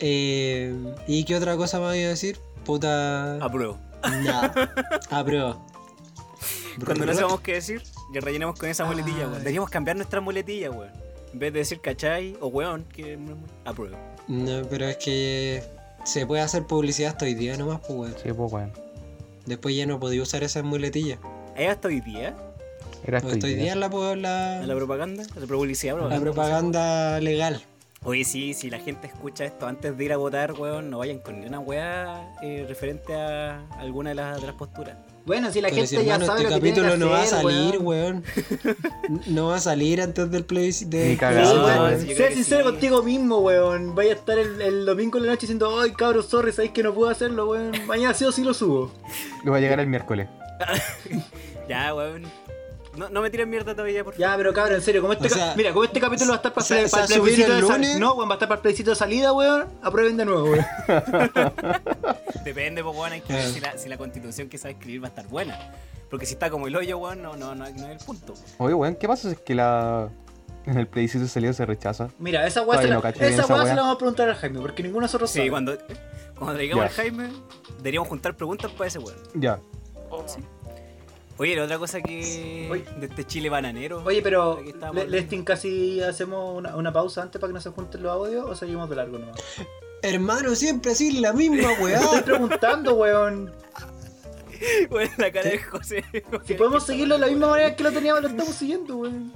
Eh, 0.00 0.74
¿Y 1.06 1.24
qué 1.24 1.36
otra 1.36 1.56
cosa 1.56 1.78
me 1.78 1.86
voy 1.86 2.02
a 2.02 2.08
decir? 2.08 2.38
Puta. 2.64 3.36
Apruebo. 3.44 3.78
Nada. 4.02 4.72
Apruebo. 5.10 5.64
Cuando 6.84 7.06
no 7.06 7.14
sabemos 7.14 7.40
qué 7.40 7.54
decir, 7.54 7.82
ya 8.12 8.20
rellenamos 8.20 8.58
con 8.58 8.68
esa 8.68 8.84
muletilla, 8.84 9.26
weón. 9.28 9.38
Deberíamos 9.38 9.70
cambiar 9.70 9.96
nuestra 9.96 10.20
muletilla, 10.20 10.70
weón. 10.70 10.90
En 11.32 11.38
vez 11.38 11.52
de 11.52 11.58
decir 11.60 11.80
cachai 11.80 12.36
o 12.40 12.48
weón, 12.48 12.84
que 12.84 13.14
es 13.14 13.18
apruebo. 13.64 13.96
No, 14.28 14.62
pero 14.68 14.86
es 14.86 14.96
que 14.98 15.62
se 16.04 16.26
puede 16.26 16.42
hacer 16.42 16.64
publicidad 16.64 17.12
hasta 17.12 17.24
hoy 17.24 17.34
día 17.34 17.56
nomás, 17.56 17.80
pues, 17.80 17.92
weón. 17.98 18.14
Sí, 18.22 18.32
pues, 18.32 18.52
weón. 18.52 18.72
Después 19.46 19.74
ya 19.76 19.86
no 19.86 19.98
podía 20.00 20.22
usar 20.22 20.42
esas 20.42 20.64
muletillas. 20.64 21.18
¿Hay 21.56 21.66
hasta 21.66 21.88
hoy 21.88 22.00
día? 22.00 22.36
Era 23.04 23.18
Hasta 23.18 23.28
hoy 23.28 23.34
esto 23.34 23.46
día 23.46 23.74
la, 23.76 23.88
puedo- 23.88 24.16
la, 24.16 24.60
¿A 24.60 24.66
la 24.66 24.74
propaganda? 24.74 25.22
¿A 25.36 25.40
la 25.40 25.46
publicidad? 25.46 25.96
la 26.10 26.20
propaganda 26.20 27.20
legal. 27.20 27.62
Oye, 28.08 28.24
sí, 28.24 28.54
si 28.54 28.70
la 28.70 28.78
gente 28.78 29.08
escucha 29.08 29.44
esto 29.44 29.66
antes 29.66 29.98
de 29.98 30.04
ir 30.04 30.12
a 30.12 30.16
votar, 30.16 30.52
weón, 30.52 30.90
no 30.90 30.98
vayan 30.98 31.18
con 31.18 31.40
ni 31.40 31.46
una 31.46 31.58
weá 31.58 32.32
eh, 32.40 32.64
referente 32.68 33.12
a 33.14 33.66
alguna 33.80 34.10
de 34.10 34.14
las, 34.14 34.40
de 34.40 34.46
las 34.46 34.54
posturas. 34.54 34.96
Bueno, 35.24 35.50
si 35.50 35.60
la 35.60 35.68
Pero 35.70 35.76
gente 35.82 35.88
si, 35.88 35.96
ya 36.04 36.14
hermano, 36.14 36.26
sabe 36.26 36.42
este 36.42 36.50
lo 36.54 36.56
que 36.56 36.60
tiene 36.72 36.76
capítulo 36.88 36.92
que 36.92 36.98
no 37.04 37.10
va 37.10 37.22
a 37.22 37.26
salir, 37.26 37.78
weón. 37.78 38.22
weón. 39.08 39.24
No 39.26 39.48
va 39.48 39.56
a 39.56 39.60
salir 39.60 40.00
antes 40.00 40.30
del 40.30 40.44
plebiscito. 40.44 40.96
Ni 40.96 41.02
de- 41.02 41.16
cagado, 41.16 41.98
Sí, 41.98 42.14
Sé 42.14 42.32
sincero 42.32 42.64
sí. 42.64 42.70
contigo 42.70 43.02
mismo, 43.02 43.38
weón. 43.40 43.96
Vaya 43.96 44.12
a 44.12 44.14
estar 44.14 44.38
el, 44.38 44.60
el 44.62 44.86
domingo 44.86 45.18
en 45.18 45.24
la 45.26 45.32
noche 45.32 45.40
diciendo, 45.42 45.80
ay, 45.80 45.90
cabros, 45.90 46.26
sorry, 46.26 46.52
sabéis 46.52 46.70
que 46.72 46.84
no 46.84 46.94
puedo 46.94 47.10
hacerlo, 47.10 47.48
weón. 47.50 47.72
Mañana 47.88 48.14
sí 48.14 48.24
o 48.24 48.30
sí 48.30 48.44
lo 48.44 48.54
subo. 48.54 48.92
Lo 49.44 49.50
va 49.50 49.56
a 49.56 49.60
llegar 49.60 49.80
el 49.80 49.88
miércoles. 49.88 50.28
Ya, 51.68 51.92
weón. 51.92 52.22
No, 52.96 53.08
no 53.10 53.20
me 53.22 53.30
tiren 53.30 53.48
mierda 53.50 53.72
todavía, 53.74 54.02
por 54.04 54.14
favor. 54.14 54.20
Ya, 54.28 54.36
pero 54.36 54.52
cabrón, 54.54 54.76
en 54.76 54.82
serio, 54.82 55.00
como 55.02 55.12
este, 55.12 55.26
O 55.26 55.30
sea, 55.30 55.54
mira, 55.56 55.72
como 55.72 55.84
este 55.84 56.00
capítulo 56.00 56.30
va 56.30 56.34
a 56.34 56.36
estar 56.36 56.52
para, 56.52 56.80
el- 56.80 56.90
para 56.90 57.04
el 57.04 57.12
a 57.12 57.14
plebiscito 57.16 57.54
el 57.54 57.60
de 57.60 57.66
salida. 57.66 57.98
No, 57.98 58.14
weón, 58.14 58.28
va 58.28 58.32
a 58.32 58.36
estar 58.36 58.48
para 58.48 58.56
el 58.58 58.62
plebiscito 58.62 58.90
de 58.90 58.96
salida, 58.96 59.32
weón. 59.32 59.66
Aprueben 59.82 60.16
de 60.16 60.24
nuevo, 60.24 60.44
weón. 60.50 60.64
Depende, 62.44 62.82
pues, 62.82 62.96
weón, 62.96 63.12
hay 63.12 63.20
que 63.20 63.32
ver 63.32 63.44
si 63.48 63.60
la, 63.60 63.76
si 63.78 63.88
la 63.88 63.98
constitución 63.98 64.48
que 64.48 64.58
sabe 64.58 64.72
escribir 64.74 65.02
va 65.02 65.06
a 65.06 65.10
estar 65.10 65.26
buena. 65.28 65.58
Porque 66.10 66.24
si 66.26 66.34
está 66.34 66.50
como 66.50 66.68
el 66.68 66.76
hoyo, 66.76 66.98
weón, 66.98 67.22
no, 67.22 67.36
no, 67.36 67.54
no, 67.54 67.68
no 67.68 67.86
es 67.86 68.00
el 68.00 68.04
punto. 68.04 68.34
Oye, 68.58 68.74
weón, 68.74 68.94
¿qué 68.96 69.08
pasa 69.08 69.28
si 69.28 69.34
es 69.34 69.40
que 69.40 69.54
la... 69.54 70.08
en 70.64 70.78
el 70.78 70.86
plebiscito 70.86 71.26
salido 71.26 71.52
se 71.52 71.66
rechaza? 71.66 72.08
Mira, 72.18 72.46
esa 72.46 72.62
weá, 72.62 72.80
se 72.80 72.88
la, 72.88 72.94
no 72.94 73.00
esa 73.00 73.26
esa 73.26 73.46
weá 73.46 73.62
se 73.66 73.74
la 73.74 73.82
vamos 73.82 73.96
a 73.96 73.98
preguntar 73.98 74.28
al 74.28 74.36
Jaime, 74.36 74.60
porque 74.60 74.82
ninguno 74.82 75.00
de 75.02 75.06
nosotros 75.06 75.30
Sí, 75.30 75.38
sabe. 75.38 75.50
cuando, 75.50 75.76
cuando 76.38 76.58
digamos 76.58 76.84
Ya. 76.84 76.88
al 76.88 76.94
Jaime, 76.94 77.28
deberíamos 77.78 78.08
juntar 78.08 78.36
preguntas 78.36 78.70
para 78.72 78.86
ese 78.88 78.98
weón. 79.00 79.18
Ya. 79.34 79.58
Oye, 81.38 81.54
la 81.54 81.64
otra 81.64 81.78
cosa 81.78 82.00
que. 82.00 82.68
Oye. 82.70 82.84
de 82.98 83.06
este 83.06 83.24
chile 83.24 83.48
bananero. 83.50 84.02
Oye, 84.04 84.22
pero, 84.22 84.62
Le-. 84.94 85.06
Lestin, 85.06 85.44
casi 85.44 86.00
hacemos 86.00 86.56
una, 86.56 86.76
una 86.76 86.92
pausa 86.92 87.22
antes 87.22 87.38
para 87.40 87.50
que 87.50 87.54
no 87.54 87.60
se 87.60 87.70
junten 87.70 88.02
los 88.02 88.12
audios 88.12 88.46
o 88.48 88.54
seguimos 88.54 88.88
de 88.88 88.96
largo 88.96 89.18
nomás. 89.18 89.36
Hermano, 90.02 90.54
siempre 90.54 90.92
así 90.92 91.20
la 91.20 91.32
misma 91.32 91.74
Te 91.76 91.82
weá. 91.82 92.00
estoy 92.00 92.22
preguntando, 92.22 92.94
weón. 92.94 93.52
Weón, 94.90 95.10
la 95.18 95.30
cara 95.30 95.50
de 95.50 95.58
José. 95.58 96.02
Si 96.46 96.54
podemos 96.54 96.86
seguirlo 96.86 97.16
de 97.16 97.20
la 97.20 97.26
misma 97.26 97.48
manera 97.48 97.76
que 97.76 97.82
lo 97.82 97.92
teníamos, 97.92 98.22
lo 98.22 98.28
estamos 98.28 98.54
siguiendo, 98.54 98.96
weón. 98.96 99.30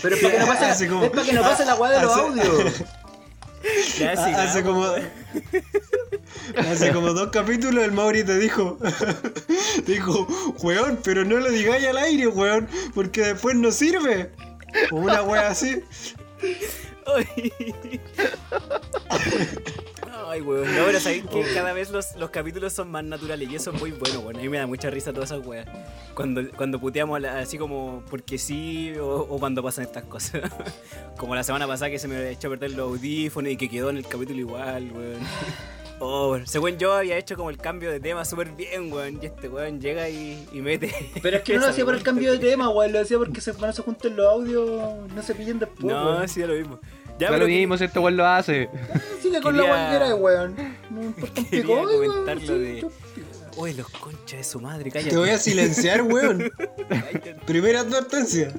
Pero 0.00 0.14
es 0.14 0.22
para 0.22 0.32
que 0.34 0.38
no 0.38 0.46
pase, 0.52 0.64
Hace 0.66 0.88
como- 0.88 1.02
es 1.04 1.10
para 1.10 1.22
que 1.24 1.32
no 1.32 1.42
pase 1.42 1.64
la 1.64 1.74
weá 1.74 1.90
de 1.90 2.02
los 2.02 2.16
audios. 2.16 2.84
Hace 4.06 4.62
como 4.62 4.80
weón. 4.80 5.08
hace 6.56 6.92
como 6.92 7.12
dos 7.12 7.30
capítulos 7.30 7.84
el 7.84 7.92
Mauri 7.92 8.24
te 8.24 8.38
dijo 8.38 8.78
te 9.84 9.92
dijo 9.92 10.26
weón 10.62 10.98
pero 11.02 11.24
no 11.24 11.38
lo 11.38 11.50
digáis 11.50 11.86
al 11.86 11.98
aire 11.98 12.26
weón 12.26 12.68
porque 12.94 13.22
después 13.22 13.56
no 13.56 13.72
sirve 13.72 14.30
o 14.90 14.96
una 14.96 15.22
wea 15.22 15.48
así 15.48 15.82
Ay. 20.28 20.40
Weón. 20.40 20.64
No, 20.76 20.84
pero 20.86 21.00
sabéis 21.00 21.24
que 21.26 21.42
cada 21.54 21.72
vez 21.72 21.90
los, 21.90 22.14
los 22.16 22.30
capítulos 22.30 22.72
son 22.72 22.90
más 22.90 23.04
naturales 23.04 23.48
y 23.50 23.54
eso 23.56 23.70
es 23.72 23.80
muy 23.80 23.90
bueno, 23.92 24.20
weón. 24.20 24.36
A 24.36 24.40
mí 24.40 24.48
me 24.48 24.58
da 24.58 24.66
mucha 24.66 24.90
risa 24.90 25.12
todas 25.12 25.30
esas 25.30 25.46
weas. 25.46 25.66
Cuando, 26.14 26.42
cuando 26.56 26.78
puteamos 26.80 27.20
la- 27.20 27.38
así 27.38 27.58
como 27.58 28.02
porque 28.10 28.38
sí 28.38 28.92
o, 29.00 29.08
o 29.28 29.38
cuando 29.38 29.62
pasan 29.62 29.84
estas 29.84 30.04
cosas. 30.04 30.42
como 31.16 31.34
la 31.34 31.42
semana 31.42 31.66
pasada 31.66 31.90
que 31.90 31.98
se 31.98 32.08
me 32.08 32.30
echó 32.30 32.48
a 32.48 32.50
perder 32.50 32.72
los 32.72 32.90
audífonos 32.90 33.52
y 33.52 33.56
que 33.56 33.68
quedó 33.68 33.90
en 33.90 33.98
el 33.98 34.06
capítulo 34.06 34.38
igual, 34.38 34.90
weón. 34.92 35.18
Oh, 36.00 36.38
según 36.44 36.78
yo 36.78 36.92
había 36.92 37.18
hecho 37.18 37.34
como 37.36 37.50
el 37.50 37.58
cambio 37.58 37.90
de 37.90 37.98
tema 37.98 38.24
súper 38.24 38.52
bien, 38.52 38.92
weón. 38.92 39.18
Y 39.20 39.26
este 39.26 39.48
weón 39.48 39.80
llega 39.80 40.08
y, 40.08 40.46
y 40.52 40.60
mete. 40.60 40.94
Pero 41.20 41.38
es 41.38 41.42
que 41.42 41.54
no 41.54 41.62
lo 41.62 41.66
hacía 41.70 41.84
por 41.84 41.96
el 41.96 42.04
cambio 42.04 42.30
de 42.30 42.38
tema, 42.38 42.68
weón. 42.68 42.92
Lo 42.92 43.00
hacía 43.00 43.18
porque 43.18 43.40
se, 43.40 43.52
no 43.54 43.72
se 43.72 43.82
junten 43.82 44.14
los 44.14 44.24
audios, 44.28 45.10
no 45.12 45.22
se 45.24 45.34
pillen 45.34 45.58
después, 45.58 45.84
No, 45.92 46.04
weón. 46.10 46.28
sí, 46.28 46.40
da 46.40 46.46
lo 46.46 46.54
mismo. 46.54 46.78
Ya, 47.18 47.30
lo 47.36 47.46
mismo, 47.46 47.76
si 47.76 47.84
este 47.84 47.98
weón 47.98 48.16
lo 48.16 48.26
hace. 48.26 48.68
Sigue 49.22 49.40
con 49.40 49.54
quería- 49.56 49.68
la 49.68 49.74
cualquiera, 49.90 50.14
weón. 50.14 50.54
No 50.90 51.02
importa 51.02 51.40
un 51.40 51.46
pico, 51.46 51.72
weón. 51.72 51.86
comentar 52.14 52.36
lo 52.36 52.42
Sí, 52.42 52.58
de- 52.58 52.86
Uy, 53.56 53.72
los 53.74 53.88
conchas 53.88 54.38
de 54.38 54.44
su 54.44 54.60
madre, 54.60 54.90
cállate. 54.90 55.10
te 55.10 55.16
voy 55.16 55.30
a 55.30 55.38
silenciar 55.38 56.02
weón 56.02 56.48
primera 57.44 57.80
advertencia 57.80 58.52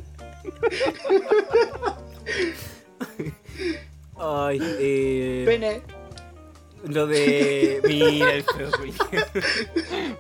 Ay, 4.17 4.59
eh. 4.61 5.43
Pene. 5.45 5.81
Lo 6.85 7.07
de. 7.07 7.81
Mira 7.87 8.33
el 8.33 8.43
feo. 8.43 8.69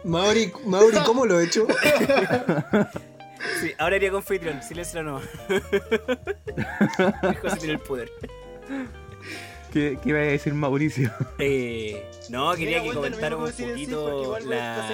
Mauri 0.05 0.51
Mauri 0.65 0.97
¿cómo 1.05 1.25
lo 1.25 1.39
he 1.39 1.45
hecho? 1.45 1.67
Sí, 3.59 3.71
ahora 3.77 3.95
iría 3.95 4.11
con 4.11 4.23
Patreon, 4.23 4.61
silencio 4.63 5.03
no. 5.03 5.19
José 7.41 7.57
tiene 7.57 7.73
el 7.73 7.79
poder. 7.79 8.11
¿Qué, 9.71 9.99
qué 10.01 10.09
iba 10.09 10.19
a 10.19 10.23
decir 10.23 10.53
Mauricio? 10.53 11.11
Eh, 11.37 12.09
no, 12.29 12.51
quería 12.53 12.81
Mira, 12.81 12.91
que 12.91 12.95
comentara 12.95 13.37
un 13.37 13.45
poquito 13.45 14.39
la, 14.39 14.89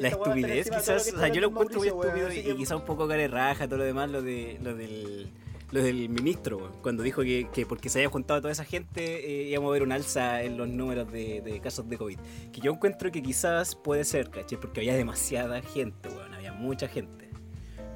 estupidez, 0.00 0.66
de 0.66 0.76
quizás. 0.76 1.12
O 1.12 1.18
sea, 1.18 1.28
yo 1.28 1.40
lo 1.40 1.48
encuentro 1.48 1.78
muy 1.78 1.88
estúpido 1.88 2.32
y, 2.32 2.56
quizás 2.56 2.78
un 2.78 2.84
poco 2.84 3.08
care 3.08 3.28
raja, 3.28 3.66
todo 3.66 3.78
lo 3.78 3.84
demás, 3.84 4.10
lo, 4.10 4.22
de, 4.22 4.58
lo 4.62 4.74
del. 4.74 5.30
Lo 5.72 5.84
del 5.84 6.08
ministro, 6.08 6.72
cuando 6.82 7.04
dijo 7.04 7.22
que, 7.22 7.48
que 7.52 7.64
porque 7.64 7.88
se 7.88 8.00
había 8.00 8.08
juntado 8.08 8.40
toda 8.40 8.50
esa 8.50 8.64
gente 8.64 9.24
eh, 9.24 9.50
íbamos 9.50 9.70
a 9.70 9.72
ver 9.74 9.84
un 9.84 9.92
alza 9.92 10.42
en 10.42 10.56
los 10.56 10.66
números 10.66 11.12
de, 11.12 11.42
de 11.42 11.60
casos 11.60 11.88
de 11.88 11.96
COVID. 11.96 12.18
Que 12.52 12.60
yo 12.60 12.72
encuentro 12.72 13.12
que 13.12 13.22
quizás 13.22 13.76
puede 13.76 14.02
ser, 14.02 14.30
¿cachai? 14.30 14.58
Porque 14.58 14.80
había 14.80 14.96
demasiada 14.96 15.62
gente, 15.62 16.08
weón, 16.08 16.34
había 16.34 16.52
mucha 16.52 16.88
gente. 16.88 17.29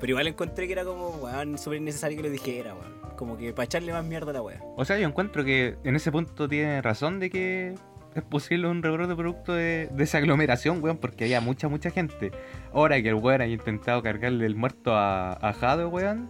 Pero 0.01 0.11
igual 0.11 0.27
encontré 0.27 0.67
que 0.67 0.73
era 0.73 0.85
como, 0.85 1.09
weón, 1.17 1.57
súper 1.59 1.79
innecesario 1.79 2.17
que 2.17 2.23
lo 2.25 2.31
dijera, 2.31 2.75
weón. 2.75 2.95
Como 3.17 3.37
que 3.37 3.53
para 3.53 3.65
echarle 3.65 3.93
más 3.93 4.05
mierda 4.05 4.31
a 4.31 4.35
la 4.35 4.43
wea. 4.43 4.61
O 4.77 4.85
sea, 4.85 4.99
yo 4.99 5.07
encuentro 5.07 5.45
que 5.45 5.77
en 5.85 5.97
ese 5.97 6.11
punto 6.11 6.49
tiene 6.49 6.83
razón 6.83 7.21
de 7.21 7.31
que 7.31 7.75
es 8.15 8.23
posible 8.23 8.69
un 8.69 8.83
rebrote 8.83 9.15
producto 9.15 9.53
de, 9.55 9.89
de 9.93 10.05
esa 10.05 10.19
aglomeración, 10.19 10.83
weón, 10.83 10.99
porque 10.99 11.25
había 11.25 11.41
mucha, 11.41 11.69
mucha 11.69 11.91
gente. 11.91 12.33
Ahora 12.73 13.01
que 13.03 13.09
el 13.09 13.15
weón 13.15 13.41
haya 13.41 13.53
intentado 13.55 14.03
cargarle 14.03 14.47
el 14.47 14.57
muerto 14.57 14.95
a, 14.95 15.33
a 15.33 15.53
Jade, 15.53 15.85
weón, 15.87 16.29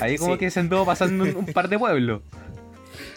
ahí 0.00 0.16
como 0.18 0.32
Sí. 0.34 0.38
que 0.40 0.50
se 0.50 0.60
anduvo 0.60 0.84
pasando 0.84 1.24
un, 1.24 1.36
un 1.36 1.46
par 1.46 1.68
de 1.68 1.78
pueblos. 1.78 2.22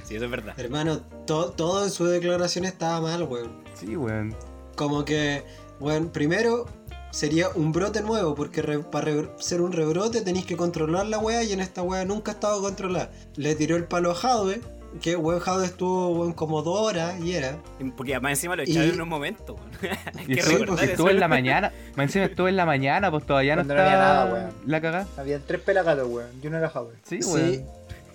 Sí, 0.04 0.16
eso 0.16 0.26
es 0.26 0.32
verdad. 0.32 0.58
Hermano, 0.58 1.02
to- 1.26 1.52
todo 1.52 1.84
en 1.84 1.92
su 1.92 2.06
declaración 2.06 2.64
estaba 2.66 3.02
mal, 3.02 3.24
weón. 3.24 3.52
Sí, 3.74 3.96
weón. 3.98 4.34
Como 4.76 5.04
que, 5.04 5.44
bueno, 5.80 6.10
primero 6.12 6.66
sería 7.12 7.50
un 7.50 7.72
brote 7.72 8.02
nuevo, 8.02 8.36
porque 8.36 8.62
re- 8.62 8.80
para 8.80 9.06
re- 9.06 9.30
ser 9.40 9.62
un 9.62 9.72
rebrote 9.72 10.22
tenéis 10.22 10.46
que 10.46 10.56
controlar 10.58 11.06
la 11.08 11.20
wea 11.20 11.44
y 11.44 11.54
en 11.54 11.60
esta 11.60 11.82
wea 11.82 12.06
nunca 12.06 12.32
ha 12.32 12.36
estado 12.36 12.62
controlada. 12.62 13.10
Le 13.36 13.56
tiró 13.56 13.76
el 13.76 13.86
palo 13.86 14.12
a 14.12 14.16
Jadwe, 14.16 14.62
que 15.02 15.16
weón 15.16 15.40
Jadwe 15.40 15.66
estuvo 15.66 16.10
weón, 16.10 16.34
como 16.34 16.62
dos 16.62 16.80
horas 16.80 17.20
y 17.22 17.34
era. 17.34 17.58
Porque 17.96 18.14
además 18.14 18.32
encima 18.34 18.56
lo 18.56 18.64
Y- 18.64 18.72
echaron 18.72 18.90
en 18.92 19.02
un 19.02 19.10
momento, 19.10 19.56
weón. 19.56 19.72
Hay 20.18 20.24
Y 20.28 20.34
que 20.36 20.40
estuvo 20.40 20.78
eso. 20.80 21.10
en 21.10 21.20
la 21.20 21.28
mañana, 21.28 21.72
más 21.96 22.06
encima 22.06 22.26
estuvo 22.26 22.48
en 22.48 22.56
la 22.56 22.66
mañana, 22.66 23.12
pues 23.12 23.26
todavía 23.26 23.56
no 23.56 23.62
había 23.62 23.76
está 23.76 23.92
nada, 23.98 24.26
weón. 24.34 24.50
la 24.66 24.82
cagada. 24.82 25.08
Habían 25.18 25.42
tres 25.46 25.62
pelagatos, 25.62 26.08
weón. 26.10 26.30
Yo 26.42 26.50
no 26.50 26.58
era. 26.58 26.72
Sí, 27.04 27.22
Sí. 27.22 27.30
weón. 27.32 27.66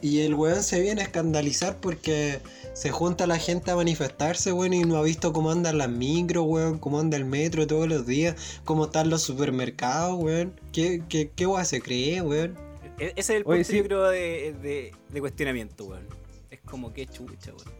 Y 0.00 0.20
el 0.22 0.34
weón 0.34 0.62
se 0.64 0.80
viene 0.80 1.00
a 1.02 1.04
escandalizar 1.04 1.76
porque 1.80 2.40
se 2.74 2.90
junta 2.90 3.26
la 3.26 3.38
gente 3.38 3.70
a 3.70 3.76
manifestarse, 3.76 4.52
weón, 4.52 4.72
y 4.72 4.80
no 4.84 4.96
ha 4.96 5.02
visto 5.02 5.32
cómo 5.32 5.50
andan 5.50 5.78
las 5.78 5.88
micros, 5.90 6.44
weón, 6.46 6.78
cómo 6.78 6.98
anda 7.00 7.16
el 7.16 7.24
metro 7.24 7.66
todos 7.66 7.88
los 7.88 8.06
días, 8.06 8.60
cómo 8.64 8.86
están 8.86 9.10
los 9.10 9.22
supermercados, 9.22 10.18
weón. 10.22 10.58
¿Qué, 10.72 11.02
qué, 11.08 11.30
qué 11.34 11.46
weón 11.46 11.64
se 11.66 11.80
cree, 11.80 12.22
weón? 12.22 12.56
E- 12.98 13.12
Ese 13.16 13.20
es 13.20 13.30
el 13.30 13.44
punto, 13.44 13.54
Oye, 13.54 13.64
sí. 13.64 13.76
yo 13.78 13.84
creo, 13.84 14.08
de, 14.08 14.54
de, 14.62 14.92
de 15.10 15.20
cuestionamiento, 15.20 15.84
weón. 15.84 16.06
Es 16.50 16.60
como 16.60 16.92
que 16.92 17.06
chucha, 17.06 17.50
weón. 17.52 17.74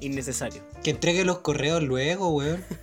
Innecesario. 0.00 0.62
Que 0.82 0.90
entregue 0.90 1.24
los 1.24 1.38
correos 1.38 1.82
luego, 1.82 2.28
weón. 2.34 2.62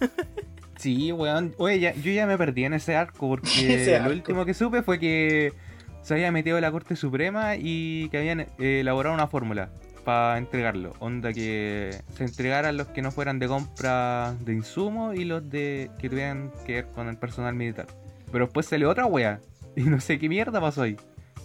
Sí, 0.77 1.11
weón. 1.11 1.53
Oye, 1.59 1.79
ya- 1.79 1.93
yo 1.93 2.11
ya 2.11 2.25
me 2.25 2.39
perdí 2.39 2.63
en 2.65 2.73
ese 2.73 2.95
arco 2.95 3.29
porque 3.29 3.49
Ese 3.83 3.95
arco. 3.97 4.09
lo 4.09 4.15
último 4.15 4.45
que 4.45 4.55
supe 4.55 4.81
fue 4.81 4.99
que 4.99 5.53
se 6.01 6.15
había 6.15 6.31
metido 6.31 6.59
la 6.59 6.71
Corte 6.71 6.95
Suprema 6.95 7.55
y 7.55 8.09
que 8.09 8.17
habían 8.17 8.39
eh, 8.39 8.79
elaborado 8.79 9.13
una 9.13 9.27
fórmula 9.27 9.69
para 10.01 10.37
entregarlo. 10.37 10.93
Onda 10.99 11.31
que 11.33 11.95
se 12.17 12.23
entregaran 12.25 12.77
los 12.77 12.87
que 12.87 13.01
no 13.01 13.11
fueran 13.11 13.39
de 13.39 13.47
compra 13.47 14.35
de 14.41 14.53
insumos 14.53 15.15
y 15.15 15.25
los 15.25 15.49
de 15.49 15.89
que 15.99 16.09
tuvieran 16.09 16.51
que 16.65 16.73
ver 16.73 16.87
con 16.87 17.07
el 17.07 17.17
personal 17.17 17.53
militar. 17.55 17.87
Pero 18.31 18.45
después 18.45 18.65
salió 18.65 18.89
otra 18.89 19.05
wea 19.05 19.39
y 19.75 19.81
no 19.83 19.99
sé 20.01 20.19
qué 20.19 20.27
mierda 20.29 20.59
pasó 20.61 20.81
ahí. 20.83 20.97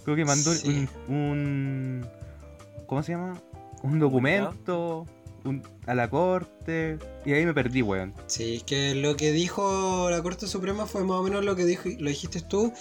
Creo 0.05 0.17
que 0.17 0.25
mandó 0.25 0.53
Sí. 0.53 0.89
un, 1.09 1.15
un- 1.15 2.07
¿Cómo 2.87 3.03
se 3.03 3.13
llama? 3.13 3.41
Un 3.83 3.99
documento 3.99 5.05
un- 5.45 5.63
a 5.87 5.95
la 5.95 6.09
corte 6.11 6.99
y 7.25 7.33
ahí 7.33 7.45
me 7.47 7.55
perdí, 7.55 7.83
weón. 7.83 8.15
Sí, 8.27 8.57
es 8.57 8.63
que 8.65 8.95
lo 8.95 9.17
que 9.17 9.33
dijo 9.33 10.09
la 10.11 10.23
Corte 10.23 10.47
Suprema 10.47 10.87
fue 10.87 11.03
más 11.05 11.19
o 11.19 11.23
menos 11.23 11.45
lo 11.45 11.55
que 11.57 11.65
dijo, 11.65 11.89
lo 11.99 12.09
dijiste 12.09 12.41
tú. 12.41 12.73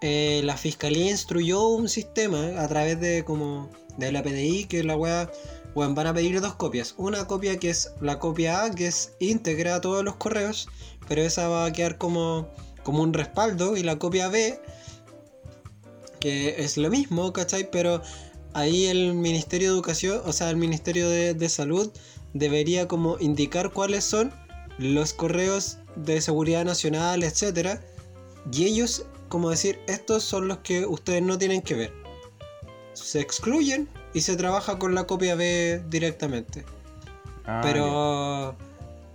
Eh, 0.00 0.40
la 0.44 0.56
fiscalía 0.56 1.10
instruyó 1.10 1.66
un 1.68 1.88
sistema 1.88 2.60
a 2.62 2.66
través 2.68 2.98
de 3.00 3.24
como 3.24 3.70
de 3.96 4.12
la 4.12 4.22
PDI 4.22 4.64
que 4.64 4.84
la 4.84 4.96
weá, 4.96 5.30
weón, 5.74 5.94
van 5.94 6.06
a 6.06 6.14
pedir 6.14 6.40
dos 6.40 6.54
copias. 6.54 6.94
Una 6.96 7.26
copia 7.26 7.58
que 7.58 7.70
es 7.70 7.92
la 8.00 8.18
copia 8.18 8.64
A, 8.64 8.70
que 8.70 8.86
es 8.86 9.12
íntegra 9.18 9.76
a 9.76 9.80
todos 9.80 10.04
los 10.04 10.16
correos, 10.16 10.68
pero 11.08 11.22
esa 11.22 11.48
va 11.48 11.66
a 11.66 11.72
quedar 11.72 11.98
como, 11.98 12.48
como 12.82 13.02
un 13.02 13.12
respaldo. 13.12 13.76
Y 13.76 13.82
la 13.82 13.98
copia 13.98 14.28
B, 14.28 14.60
que 16.20 16.62
es 16.62 16.76
lo 16.76 16.90
mismo, 16.90 17.32
¿cachai? 17.32 17.70
Pero 17.70 18.02
ahí 18.54 18.86
el 18.86 19.14
Ministerio 19.14 19.68
de 19.68 19.74
Educación, 19.74 20.20
o 20.24 20.32
sea, 20.32 20.50
el 20.50 20.56
Ministerio 20.56 21.08
de, 21.08 21.34
de 21.34 21.48
Salud 21.48 21.90
debería 22.34 22.88
como 22.88 23.18
indicar 23.20 23.72
cuáles 23.72 24.04
son 24.04 24.32
los 24.78 25.12
correos 25.12 25.78
de 25.96 26.20
seguridad 26.20 26.64
nacional, 26.64 27.22
etcétera, 27.22 27.84
y 28.50 28.64
ellos 28.64 29.04
como 29.32 29.48
decir, 29.48 29.80
estos 29.86 30.24
son 30.24 30.46
los 30.46 30.58
que 30.58 30.84
ustedes 30.84 31.22
no 31.22 31.38
tienen 31.38 31.62
que 31.62 31.74
ver. 31.74 32.01
Se 32.92 33.20
excluyen 33.20 33.88
y 34.14 34.20
se 34.20 34.36
trabaja 34.36 34.78
con 34.78 34.94
la 34.94 35.04
copia 35.04 35.34
B 35.34 35.82
directamente. 35.88 36.64
Ah, 37.44 37.60
Pero 37.62 38.56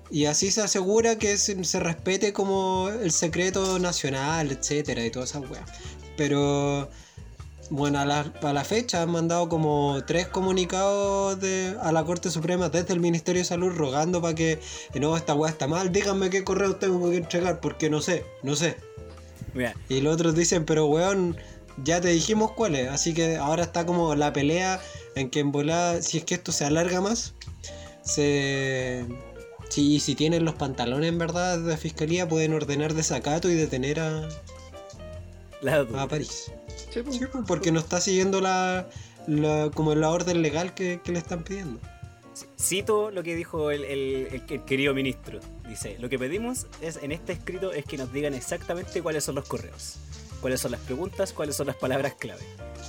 y 0.09 0.25
así 0.25 0.51
se 0.51 0.61
asegura 0.61 1.17
que 1.17 1.38
se, 1.38 1.61
se 1.63 1.80
respete 1.80 2.32
como 2.32 2.89
el 2.89 3.11
secreto 3.11 3.78
nacional, 3.80 4.51
etcétera, 4.51 5.05
y 5.05 5.11
todas 5.11 5.32
esas 5.32 5.49
weas. 5.49 5.69
Pero 6.15 6.89
bueno, 7.69 7.99
a 7.99 8.05
la, 8.05 8.34
a 8.41 8.53
la 8.53 8.63
fecha 8.63 9.01
han 9.01 9.11
mandado 9.11 9.49
como 9.49 10.01
tres 10.05 10.28
comunicados 10.28 11.39
de, 11.41 11.75
a 11.82 11.91
la 11.91 12.05
Corte 12.05 12.30
Suprema 12.30 12.69
desde 12.69 12.93
el 12.93 13.01
Ministerio 13.01 13.41
de 13.41 13.45
Salud 13.45 13.71
rogando 13.75 14.21
para 14.21 14.34
que 14.34 14.53
eh, 14.53 14.99
no, 14.99 15.17
esta 15.17 15.34
wea 15.34 15.51
está 15.51 15.67
mal, 15.67 15.91
díganme 15.91 16.30
qué 16.30 16.43
correo 16.43 16.78
tengo 16.78 17.09
que 17.09 17.17
entregar, 17.17 17.59
porque 17.59 17.89
no 17.89 18.01
sé, 18.01 18.23
no 18.43 18.55
sé. 18.55 18.78
Mira, 19.53 19.75
Y 19.89 20.01
los 20.01 20.13
otros 20.13 20.36
dicen, 20.36 20.65
pero 20.65 20.86
weón, 20.86 21.36
ya 21.84 22.01
te 22.01 22.09
dijimos 22.09 22.51
cuáles. 22.51 22.89
Así 22.89 23.13
que 23.13 23.38
ahora 23.38 23.63
está 23.63 23.86
como 23.86 24.15
la 24.15 24.34
pelea 24.34 24.82
en 25.15 25.30
que 25.30 25.39
en 25.39 25.51
volada, 25.51 26.01
si 26.01 26.17
es 26.19 26.23
que 26.25 26.36
esto 26.36 26.51
se 26.51 26.65
alarga 26.65 27.01
más, 27.01 27.34
se. 28.03 29.05
Si, 29.69 29.99
si 29.99 30.15
tienen 30.15 30.45
los 30.45 30.55
pantalones 30.55 31.09
en 31.09 31.17
verdad 31.17 31.59
de 31.59 31.75
fiscalía, 31.75 32.28
pueden 32.28 32.53
ordenar 32.53 32.93
desacato 32.93 33.49
y 33.49 33.53
detener 33.55 33.99
a, 33.99 34.30
a 35.97 36.07
París. 36.07 36.51
Sí, 36.93 37.01
pues. 37.03 37.17
Sí, 37.17 37.25
pues, 37.30 37.43
porque 37.45 37.71
no 37.73 37.80
está 37.80 37.99
siguiendo 37.99 38.39
la, 38.39 38.88
la- 39.28 39.69
como 39.73 39.93
la 39.93 40.09
orden 40.09 40.41
legal 40.41 40.73
que, 40.73 41.01
que 41.03 41.11
le 41.11 41.19
están 41.19 41.43
pidiendo. 41.43 41.80
Cito 42.57 43.11
lo 43.11 43.23
que 43.23 43.36
dijo 43.36 43.71
el, 43.71 43.84
el- 43.84 44.28
el- 44.32 44.43
el 44.47 44.63
querido 44.63 44.93
ministro. 44.93 45.39
Dice, 45.67 45.97
lo 45.99 46.07
que 46.07 46.17
pedimos 46.17 46.67
es 46.82 46.99
en 47.03 47.11
este 47.11 47.34
escrito 47.34 47.73
es 47.73 47.84
que 47.84 47.97
nos 47.97 48.13
digan 48.13 48.34
exactamente 48.36 49.01
cuáles 49.01 49.25
son 49.25 49.36
los 49.36 49.47
correos, 49.49 49.95
cuáles 50.42 50.62
son 50.62 50.72
las 50.72 50.82
preguntas, 50.82 51.34
cuáles 51.34 51.56
son 51.56 51.68
las 51.68 51.76
palabras 51.76 52.14
clave. 52.18 52.42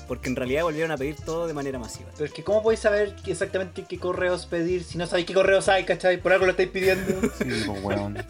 Porque 0.06 0.28
en 0.28 0.36
realidad 0.36 0.62
volvieron 0.62 0.90
a 0.90 0.96
pedir 0.96 1.16
todo 1.16 1.46
de 1.46 1.52
manera 1.54 1.78
masiva. 1.78 2.08
Pero 2.14 2.24
es 2.26 2.32
que, 2.32 2.42
¿cómo 2.42 2.62
podéis 2.62 2.80
saber 2.80 3.14
exactamente 3.26 3.84
qué 3.86 3.98
correos 3.98 4.46
pedir 4.46 4.82
si 4.84 4.96
no 4.96 5.06
sabéis 5.06 5.26
qué 5.26 5.34
correos 5.34 5.68
hay, 5.68 5.84
cachai? 5.84 6.20
Por 6.20 6.32
algo 6.32 6.46
lo 6.46 6.52
estáis 6.52 6.70
pidiendo. 6.70 7.20
Sí, 7.38 7.44
pues, 7.66 7.82
weón. 7.82 8.18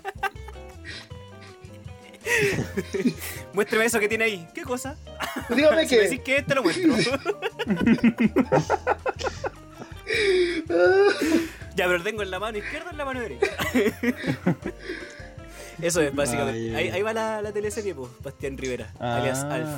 Muéstrame 3.55 3.85
eso 3.87 3.99
que 4.01 4.09
tiene 4.09 4.25
ahí. 4.25 4.49
¿Qué 4.55 4.63
cosa? 4.63 4.97
Dígame 5.49 5.87
Si 5.89 5.95
me 5.95 6.03
que. 6.03 6.09
decís 6.09 6.21
que 6.21 6.43
te 6.43 6.55
lo 6.55 6.63
muestro. 6.63 6.95
ya, 11.77 11.87
pero 11.87 12.03
tengo 12.03 12.23
en 12.23 12.31
la 12.31 12.39
mano 12.39 12.59
izquierda 12.59 12.89
o 12.89 12.91
en 12.91 12.99
la 12.99 13.05
mano 13.05 13.21
derecha. 13.21 13.47
Eso 15.81 16.01
es, 16.01 16.15
básicamente. 16.15 16.75
Ahí, 16.77 17.03
va 17.03 17.13
la, 17.13 17.41
la 17.43 17.53
teleserie, 17.53 17.95
pues, 17.95 18.11
Bastián 18.23 18.57
Rivera, 18.59 18.93
Ah, 18.99 19.17
alias 19.19 19.43
Alf. 19.45 19.69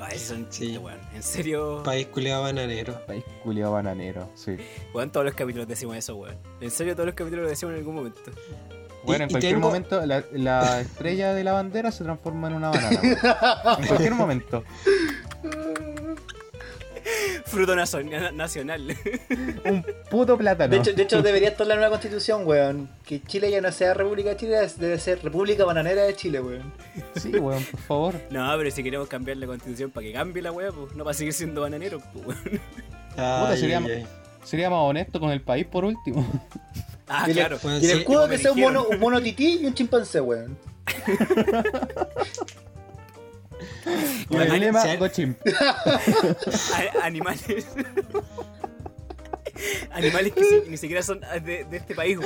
Ay, 0.00 0.16
ese 0.16 0.26
son 0.26 0.46
Sí. 0.50 0.60
chistes, 0.66 0.78
weón. 0.82 0.98
En 1.14 1.22
serio, 1.22 1.82
País 1.84 2.06
culiado 2.08 2.42
bananero. 2.42 3.04
País 3.06 3.22
culiado 3.44 3.72
bananero, 3.72 4.28
sí. 4.34 4.56
weón, 4.94 5.10
todos 5.10 5.26
los 5.26 5.34
capítulos 5.34 5.68
decimos 5.68 5.96
eso, 5.96 6.16
weón. 6.16 6.36
En 6.60 6.70
serio, 6.70 6.94
todos 6.94 7.06
los 7.06 7.14
capítulos 7.14 7.44
lo 7.44 7.48
decimos 7.50 7.72
en 7.74 7.78
algún 7.78 7.94
momento. 7.96 8.20
Bueno, 9.04 9.24
en 9.24 9.30
cualquier 9.30 9.54
tengo- 9.54 9.66
momento 9.66 10.04
la, 10.06 10.24
la 10.32 10.80
estrella 10.80 11.34
de 11.34 11.42
la 11.44 11.52
bandera 11.52 11.90
se 11.92 12.04
transforma 12.04 12.48
en 12.48 12.54
una 12.54 12.70
banana. 12.70 13.00
En 13.80 13.86
cualquier 13.86 14.14
momento. 14.14 14.64
Fruto 17.44 17.74
nacional. 17.76 18.96
Un 19.64 19.84
puto 20.10 20.36
plátano. 20.38 20.70
De 20.70 20.78
hecho, 20.78 20.92
de 20.92 21.02
hecho, 21.02 21.22
debería 21.22 21.48
estar 21.50 21.66
la 21.66 21.74
nueva 21.74 21.90
constitución, 21.90 22.46
weón. 22.46 22.88
Que 23.04 23.22
Chile 23.22 23.50
ya 23.50 23.60
no 23.60 23.70
sea 23.72 23.94
República 23.94 24.30
de 24.30 24.36
Chile, 24.36 24.58
debe 24.76 24.98
ser 24.98 25.22
República 25.22 25.64
Bananera 25.64 26.02
de 26.02 26.14
Chile, 26.16 26.40
weón. 26.40 26.72
Sí, 27.16 27.30
weón, 27.30 27.62
por 27.64 27.80
favor. 27.80 28.14
no, 28.30 28.52
pero 28.56 28.70
si 28.70 28.82
queremos 28.82 29.08
cambiar 29.08 29.36
la 29.36 29.46
constitución 29.46 29.90
para 29.90 30.06
que 30.06 30.12
cambie 30.12 30.42
la 30.42 30.52
weá, 30.52 30.70
pues 30.72 30.94
no 30.94 31.04
para 31.04 31.14
seguir 31.14 31.32
siendo 31.32 31.60
bananero, 31.62 32.00
pues, 32.12 32.26
weón. 32.26 32.60
Ay, 33.16 33.58
sería- 33.58 33.78
ay, 33.78 33.90
ay. 33.90 34.06
Sería 34.44 34.70
más 34.70 34.80
honesto 34.80 35.20
con 35.20 35.30
el 35.30 35.40
país 35.40 35.66
por 35.66 35.84
último. 35.84 36.26
Ah, 37.06 37.24
y 37.26 37.30
el, 37.30 37.36
claro. 37.36 37.58
Bueno, 37.62 37.78
y 37.78 37.84
el 37.84 37.90
sí, 37.92 37.98
escudo 37.98 38.28
que 38.28 38.38
sea 38.38 38.52
un 38.52 38.60
mono, 38.60 38.86
un 38.90 38.98
mono 38.98 39.20
tití 39.20 39.60
y 39.60 39.66
un 39.66 39.74
chimpancé, 39.74 40.20
weón. 40.20 40.58
Y 43.86 43.90
el 43.90 44.26
Bueno, 44.28 44.54
emblema, 44.54 44.82
si- 44.82 44.96
Gochim. 44.96 45.34
A- 47.00 47.04
animales. 47.06 47.44
animales 49.92 50.32
que 50.32 50.44
si- 50.44 50.70
ni 50.70 50.76
siquiera 50.76 51.02
son 51.02 51.20
de, 51.44 51.64
de 51.64 51.76
este 51.76 51.94
país. 51.94 52.18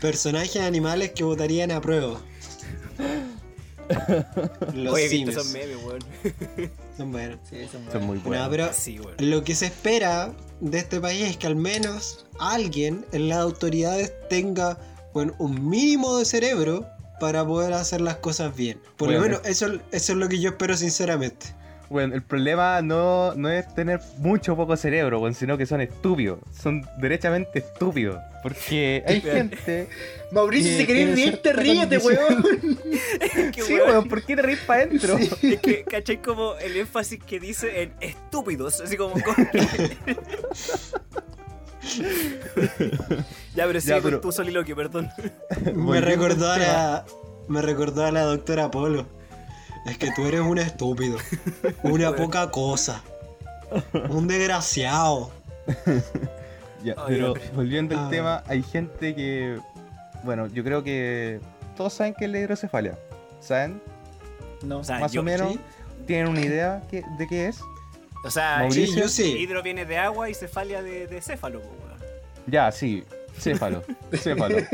Personajes 0.00 0.56
animales 0.62 1.12
que 1.12 1.24
votarían 1.24 1.70
a 1.70 1.80
prueba. 1.80 2.20
Los 4.74 4.94
Oye, 4.94 5.02
que 5.04 5.08
simios. 5.10 5.34
son 5.42 5.52
memes, 5.52 5.76
weón. 5.84 5.98
Son 6.96 7.12
buenos. 7.12 7.38
Sí, 7.48 7.56
Son 7.92 8.06
muy 8.06 8.16
No, 8.18 8.24
buenos. 8.24 8.48
pero 8.50 8.70
Sí, 8.72 8.98
weón. 8.98 9.14
lo 9.18 9.44
que 9.44 9.54
se 9.54 9.66
espera 9.66 10.32
de 10.60 10.78
este 10.78 11.00
país 11.00 11.22
es 11.28 11.36
que 11.36 11.46
al 11.46 11.56
menos 11.56 12.26
alguien 12.38 13.04
en 13.12 13.28
las 13.28 13.38
autoridades 13.38 14.12
tenga 14.28 14.78
bueno, 15.12 15.34
un 15.38 15.68
mínimo 15.68 16.16
de 16.18 16.24
cerebro 16.24 16.86
para 17.20 17.44
poder 17.44 17.72
hacer 17.72 18.00
las 18.00 18.16
cosas 18.16 18.54
bien. 18.56 18.80
Por 18.96 19.10
lo 19.10 19.20
menos 19.20 19.40
eso, 19.44 19.66
eso 19.92 20.12
es 20.12 20.18
lo 20.18 20.28
que 20.28 20.40
yo 20.40 20.50
espero 20.50 20.76
sinceramente. 20.76 21.46
Bueno, 21.90 22.14
el 22.14 22.22
problema 22.22 22.80
no, 22.82 23.34
no 23.34 23.50
es 23.50 23.72
tener 23.74 24.00
mucho 24.18 24.54
o 24.54 24.56
poco 24.56 24.76
cerebro, 24.76 25.32
sino 25.32 25.56
que 25.58 25.66
son 25.66 25.80
estúpidos. 25.80 26.40
Son 26.52 26.84
derechamente 26.98 27.60
estúpidos. 27.60 28.18
Porque 28.42 29.04
hay 29.08 29.20
gente. 29.20 29.88
Mauricio, 30.32 30.72
que 30.72 30.78
si 30.78 30.86
querés 30.86 31.14
reírte, 31.14 31.52
ríete, 31.52 31.98
weón. 31.98 32.44
Que, 33.52 33.62
Sí, 33.62 33.74
weón, 33.74 33.88
weón, 33.90 34.08
¿por 34.08 34.22
qué 34.22 34.34
te 34.34 34.42
reís 34.42 34.58
para 34.60 34.82
adentro? 34.82 35.16
Es 35.18 35.60
que, 35.60 35.84
¿cachai? 35.84 36.20
Como 36.20 36.54
el 36.56 36.76
énfasis 36.76 37.20
que 37.22 37.38
dice 37.38 37.82
en 37.82 37.92
estúpidos, 38.00 38.80
así 38.80 38.96
como... 38.96 39.14
ya, 43.54 43.66
pero 43.66 43.80
sí, 43.80 43.88
Ya, 43.88 43.94
con 43.96 44.04
pero- 44.04 44.20
tu 44.20 44.32
soliloquio, 44.32 44.76
perdón. 44.76 45.10
Me 45.74 46.00
recordó 46.00 46.50
a 46.50 46.58
la. 46.58 47.04
Me 47.48 47.60
recordó 47.62 48.04
a 48.04 48.10
la 48.10 48.22
doctora 48.22 48.70
Polo. 48.70 49.06
Es 49.86 49.98
que 49.98 50.10
tú 50.16 50.24
eres 50.26 50.40
un 50.40 50.58
estúpido. 50.58 51.18
Una 51.82 52.08
Bueno. 52.10 52.16
poca 52.16 52.50
cosa. 52.50 53.02
Un 54.08 54.26
desgraciado. 54.28 55.30
Ya, 56.82 56.94
Ay, 56.98 57.04
pero 57.08 57.34
volviendo 57.54 57.98
al 57.98 58.06
Ah. 58.06 58.10
tema, 58.10 58.42
hay 58.46 58.62
gente 58.62 59.14
que. 59.14 59.58
Bueno, 60.22 60.46
yo 60.48 60.64
creo 60.64 60.82
que. 60.82 61.40
Todos 61.76 61.92
saben 61.92 62.14
que 62.14 62.24
es 62.26 62.30
la 62.30 62.38
hidrocefalia. 62.40 62.98
¿Saben? 63.40 63.80
No. 64.62 64.78
O 64.78 64.84
sea, 64.84 64.98
Más 65.00 65.12
yo- 65.12 65.20
o 65.20 65.24
menos. 65.24 65.52
¿sí? 65.52 65.60
¿Tienen 66.06 66.28
una 66.28 66.40
idea 66.40 66.82
que- 66.90 67.02
de 67.18 67.26
qué 67.26 67.48
es? 67.48 67.60
O 68.24 68.30
sea, 68.30 68.58
Mauricio. 68.60 68.86
Sí, 68.86 69.00
yo 69.00 69.08
sí. 69.08 69.36
hidro 69.38 69.62
viene 69.62 69.84
de 69.84 69.98
agua 69.98 70.28
y 70.30 70.34
cefalia 70.34 70.82
de, 70.82 71.06
de 71.06 71.20
céfalo, 71.20 71.60
weón. 71.60 71.94
Ya, 72.46 72.72
sí. 72.72 73.04
Céfalo. 73.38 73.82
Céfalo. 74.12 74.56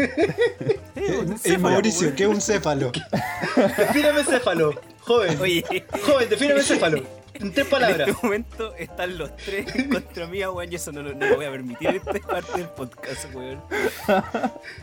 Sí, 1.43 1.57
Mauricio, 1.57 2.15
¿qué 2.15 2.25
es 2.25 2.29
un 2.29 2.41
céfalo? 2.41 2.93
Defíname 3.79 4.23
céfalo. 4.25 4.79
Joven. 5.01 5.41
Oye, 5.41 5.65
Joven, 6.07 6.29
defíname 6.29 6.63
céfalo. 6.63 7.03
En 7.33 7.53
tres 7.53 7.65
en 7.67 7.71
palabras. 7.71 8.09
este 8.09 8.23
momento 8.23 8.75
están 8.77 9.17
los 9.17 9.35
tres 9.37 9.67
contra 9.91 10.27
mí, 10.27 10.41
weón, 10.45 10.71
y 10.71 10.75
eso 10.75 10.93
no 10.93 11.03
lo, 11.03 11.15
no 11.15 11.27
lo 11.27 11.37
voy 11.37 11.47
a 11.47 11.51
permitir 11.51 11.89
en 11.89 11.97
esta 11.97 12.13
parte 12.21 12.53
del 12.59 12.69
podcast, 12.69 13.35
weón. 13.35 13.63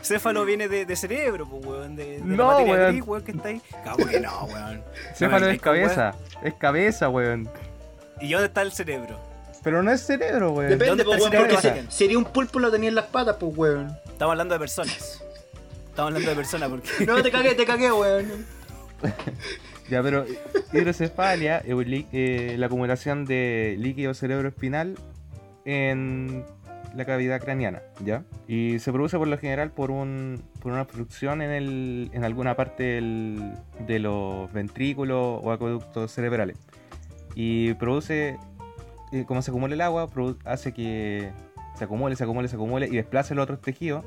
Céfalo 0.02 0.44
viene 0.44 0.66
de, 0.68 0.84
de 0.84 0.96
cerebro, 0.96 1.46
pues, 1.48 1.64
weón, 1.64 1.94
de, 1.94 2.18
de 2.18 2.20
No, 2.24 2.36
la 2.36 2.44
materia 2.58 2.72
weón. 2.74 2.92
gris, 2.92 3.02
weón, 3.06 3.22
que 3.22 3.30
está 3.32 3.48
ahí. 3.48 3.62
¿Cómo 3.84 4.06
que 4.06 4.20
no, 4.20 4.44
weón? 4.46 4.82
Céfalo 5.14 5.46
No, 5.46 5.52
es 5.52 5.60
cabeza. 5.60 6.14
Es 6.42 6.54
cabeza, 6.54 7.08
weón. 7.08 7.48
¿Y 8.20 8.32
dónde 8.32 8.46
está 8.46 8.62
el 8.62 8.72
cerebro? 8.72 9.18
Pero 9.62 9.82
no 9.82 9.90
es 9.90 10.00
cerebro, 10.02 10.52
weón. 10.52 10.70
Depende, 10.70 10.86
¿Dónde 10.88 11.04
pues, 11.04 11.18
está 11.24 11.30
weón, 11.30 11.50
el 11.50 11.56
porque 11.56 11.82
si- 11.90 11.96
sería 11.96 12.18
un 12.18 12.24
pulpo 12.24 12.58
lo 12.60 12.70
tenía 12.70 12.88
en 12.88 12.94
las 12.94 13.06
patas, 13.06 13.36
pues, 13.38 13.56
weón. 13.56 13.96
Estamos 14.06 14.32
hablando 14.32 14.54
de 14.54 14.58
personas. 14.60 15.22
Estamos 15.88 16.08
hablando 16.10 16.30
de 16.30 16.36
personas 16.36 16.68
porque... 16.70 16.88
No, 17.06 17.22
te 17.22 17.30
cagué, 17.30 17.54
te 17.54 17.64
cagué, 17.66 17.92
weón. 17.92 18.46
Ya, 19.90 20.02
pero 20.02 20.26
hidrocefalia 20.72 21.58
es 21.58 21.74
eh, 22.12 22.56
la 22.58 22.66
acumulación 22.66 23.24
de 23.24 23.74
líquido 23.78 24.12
cerebroespinal 24.12 24.98
en 25.64 26.44
la 26.94 27.06
cavidad 27.06 27.40
craneana, 27.40 27.80
¿ya? 28.04 28.22
Y 28.46 28.80
se 28.80 28.92
produce 28.92 29.16
por 29.16 29.28
lo 29.28 29.38
general 29.38 29.70
por, 29.70 29.90
un, 29.90 30.42
por 30.60 30.72
una 30.72 30.82
obstrucción 30.82 31.40
en, 31.40 31.50
el, 31.50 32.10
en 32.12 32.22
alguna 32.24 32.54
parte 32.54 32.82
del- 32.82 33.54
de 33.86 33.98
los 33.98 34.52
ventrículos 34.52 35.40
o 35.42 35.52
acueductos 35.52 36.12
cerebrales. 36.12 36.56
Y 37.34 37.74
produce, 37.74 38.38
eh, 39.12 39.24
como 39.26 39.42
se 39.42 39.50
acumula 39.50 39.74
el 39.74 39.80
agua, 39.80 40.08
hace 40.44 40.72
que 40.72 41.30
se 41.76 41.84
acumule, 41.84 42.16
se 42.16 42.24
acumule, 42.24 42.48
se 42.48 42.56
acumule 42.56 42.86
y 42.86 42.96
desplace 42.96 43.34
los 43.34 43.44
otros 43.44 43.60
tejidos. 43.60 44.04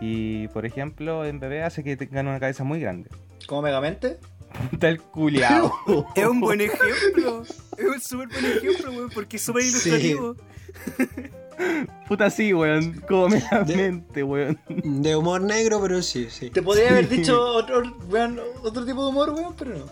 Y, 0.00 0.48
por 0.48 0.66
ejemplo, 0.66 1.24
en 1.24 1.40
bebé 1.40 1.62
hace 1.62 1.82
que 1.82 1.96
tengan 1.96 2.26
una 2.28 2.38
cabeza 2.38 2.64
muy 2.64 2.80
grande. 2.80 3.08
¿Como 3.46 3.62
Megamente? 3.62 4.18
Tal 4.78 5.00
culiao. 5.00 5.72
Es 6.14 6.26
un 6.26 6.40
buen 6.40 6.60
ejemplo. 6.60 7.42
Es 7.42 7.84
un 7.86 8.00
súper 8.00 8.28
buen 8.28 8.44
ejemplo, 8.44 8.90
weón, 8.92 9.10
porque 9.14 9.36
es 9.36 9.42
súper 9.42 9.62
Sí. 9.62 9.68
ilustrativo. 9.70 10.36
Puta 12.08 12.28
sí, 12.30 12.52
weón. 12.52 13.00
Como 13.08 13.28
me 13.28 13.42
la 13.50 13.64
mente, 13.64 14.22
weón. 14.22 14.58
De 14.68 15.16
humor 15.16 15.40
negro, 15.40 15.80
pero 15.80 16.02
sí, 16.02 16.28
sí. 16.30 16.50
Te 16.50 16.60
podría 16.62 16.90
haber 16.90 17.08
dicho 17.08 17.40
otro, 17.42 17.82
weón, 18.10 18.38
otro 18.62 18.84
tipo 18.84 19.02
de 19.04 19.08
humor, 19.08 19.30
weón, 19.30 19.54
pero 19.58 19.78
no. 19.78 19.86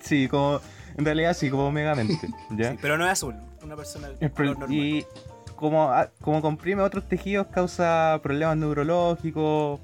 Sí, 0.00 0.26
como. 0.28 0.60
En 0.98 1.04
realidad 1.04 1.32
sí, 1.34 1.48
como 1.48 1.70
megamente. 1.72 2.28
¿Ya? 2.50 2.72
Sí, 2.72 2.78
pero 2.82 2.98
no 2.98 3.06
es 3.06 3.12
azul. 3.12 3.34
Una 3.62 3.76
persona 3.76 4.08
pro- 4.18 4.30
color 4.34 4.58
normal. 4.58 4.76
y 4.76 5.06
como, 5.56 5.90
ah, 5.90 6.10
como 6.20 6.42
comprime 6.42 6.82
otros 6.82 7.08
tejidos, 7.08 7.46
causa 7.48 8.20
problemas 8.22 8.56
neurológicos 8.58 9.80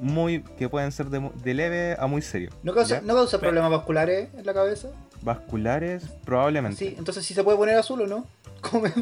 muy 0.00 0.42
que 0.56 0.68
pueden 0.68 0.92
ser 0.92 1.06
de, 1.06 1.28
de 1.42 1.54
leve 1.54 1.96
a 1.98 2.06
muy 2.06 2.22
serios. 2.22 2.54
¿No 2.62 2.72
causa. 2.74 3.00
¿no 3.00 3.14
causa 3.14 3.40
problemas 3.40 3.70
vasculares 3.70 4.28
en 4.36 4.46
la 4.46 4.54
cabeza? 4.54 4.88
Vasculares, 5.22 6.04
probablemente. 6.24 6.76
Sí, 6.78 6.94
entonces 6.96 7.24
sí 7.24 7.34
se 7.34 7.42
puede 7.42 7.56
poner 7.58 7.76
azul 7.76 8.02
o 8.02 8.06
no. 8.06 8.26
Como 8.60 8.82
me- 8.84 8.92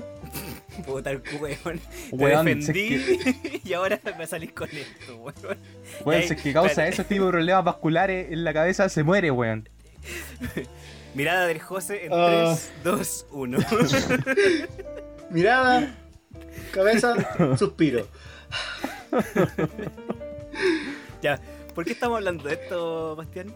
Puta 0.86 1.10
el 1.10 1.22
weón. 1.40 1.80
Te 2.10 2.16
Weón, 2.16 2.44
defendí 2.46 2.98
si 2.98 3.60
y 3.64 3.72
ahora 3.72 3.98
me 4.18 4.26
salís 4.26 4.52
con 4.52 4.68
esto, 4.68 5.16
weón. 5.16 5.58
Weón, 6.04 6.22
si 6.22 6.34
es 6.34 6.42
que 6.42 6.52
causa 6.52 6.70
espérate. 6.70 6.92
esos 6.94 7.06
tipos 7.06 7.26
de 7.26 7.32
problemas 7.32 7.64
vasculares 7.64 8.30
en 8.30 8.44
la 8.44 8.52
cabeza, 8.52 8.88
se 8.90 9.02
muere, 9.02 9.30
weón. 9.30 9.68
Mirada 11.16 11.46
del 11.46 11.60
José 11.60 12.04
en 12.06 12.12
Ah. 12.12 12.54
3, 12.54 12.70
2, 12.84 13.26
1. 13.32 13.58
Mirada, 15.30 15.96
cabeza, 16.72 17.14
suspiro. 17.58 18.06
ya, 21.22 21.40
¿por 21.74 21.84
qué 21.84 21.92
estamos 21.92 22.16
hablando 22.18 22.44
de 22.44 22.54
esto, 22.54 23.16
Bastián? 23.16 23.52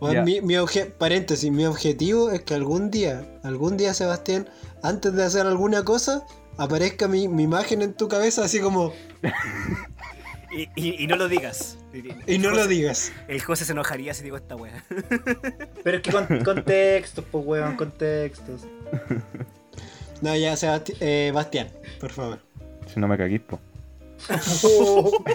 Bueno, 0.00 0.24
mi, 0.24 0.40
mi 0.40 0.54
obje- 0.54 0.90
paréntesis, 0.90 1.50
mi 1.50 1.64
objetivo 1.64 2.30
es 2.30 2.42
que 2.42 2.54
algún 2.54 2.90
día, 2.90 3.24
algún 3.42 3.76
día, 3.76 3.94
Sebastián, 3.94 4.48
antes 4.82 5.14
de 5.14 5.24
hacer 5.24 5.46
alguna 5.46 5.84
cosa, 5.84 6.26
aparezca 6.58 7.08
mi, 7.08 7.28
mi 7.28 7.44
imagen 7.44 7.82
en 7.82 7.94
tu 7.94 8.08
cabeza 8.08 8.44
así 8.44 8.60
como, 8.60 8.92
Y, 10.56 10.68
y- 10.74 11.04
y 11.04 11.06
no 11.06 11.16
lo 11.16 11.28
digas. 11.28 11.78
y 12.26 12.38
no 12.38 12.50
lo 12.50 12.66
digas. 12.66 13.12
El 13.28 13.40
José 13.42 13.64
se 13.66 13.72
enojaría 13.72 14.14
si 14.14 14.24
digo 14.24 14.36
esta 14.36 14.56
weá. 14.56 14.82
Pero 15.84 15.96
es 15.98 16.02
que 16.02 16.10
con, 16.10 16.26
contextos, 16.44 17.24
pues, 17.30 17.44
weón, 17.46 17.76
contextos. 17.76 18.62
No, 20.22 20.34
ya, 20.34 20.54
Sebasti- 20.54 20.96
eh, 21.00 21.30
Bastián, 21.34 21.68
por 22.00 22.10
favor. 22.10 22.38
Si 22.92 22.98
no 22.98 23.06
me 23.06 23.18
caguís, 23.18 23.40
po. 23.40 23.60
Oh, 24.64 25.22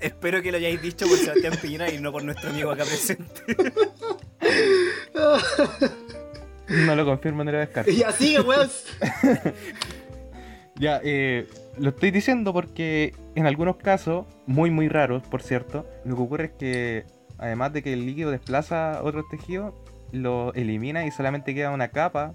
Espero 0.00 0.42
que 0.42 0.50
lo 0.50 0.58
hayáis 0.58 0.82
dicho 0.82 1.06
por 1.06 1.16
Sebastián 1.16 1.54
Piñera 1.62 1.88
y 1.92 2.00
no 2.00 2.10
por 2.10 2.24
nuestro 2.24 2.50
amigo 2.50 2.72
acá 2.72 2.84
presente. 2.84 3.56
No 6.68 6.96
lo 6.96 7.04
confirmo, 7.04 7.44
no 7.44 7.52
lo 7.52 7.58
descarto. 7.58 7.90
y 7.90 8.02
así, 8.02 8.38
weón. 8.38 8.70
Ya, 10.82 11.00
eh, 11.04 11.46
lo 11.78 11.90
estoy 11.90 12.10
diciendo 12.10 12.52
porque 12.52 13.14
en 13.36 13.46
algunos 13.46 13.76
casos, 13.76 14.26
muy 14.46 14.72
muy 14.72 14.88
raros, 14.88 15.22
por 15.22 15.40
cierto, 15.40 15.86
lo 16.04 16.16
que 16.16 16.22
ocurre 16.22 16.44
es 16.46 16.50
que 16.58 17.04
además 17.38 17.72
de 17.72 17.84
que 17.84 17.92
el 17.92 18.04
líquido 18.04 18.32
desplaza 18.32 19.00
otros 19.04 19.26
tejidos, 19.30 19.74
lo 20.10 20.52
elimina 20.54 21.06
y 21.06 21.12
solamente 21.12 21.54
queda 21.54 21.70
una 21.70 21.92
capa 21.92 22.34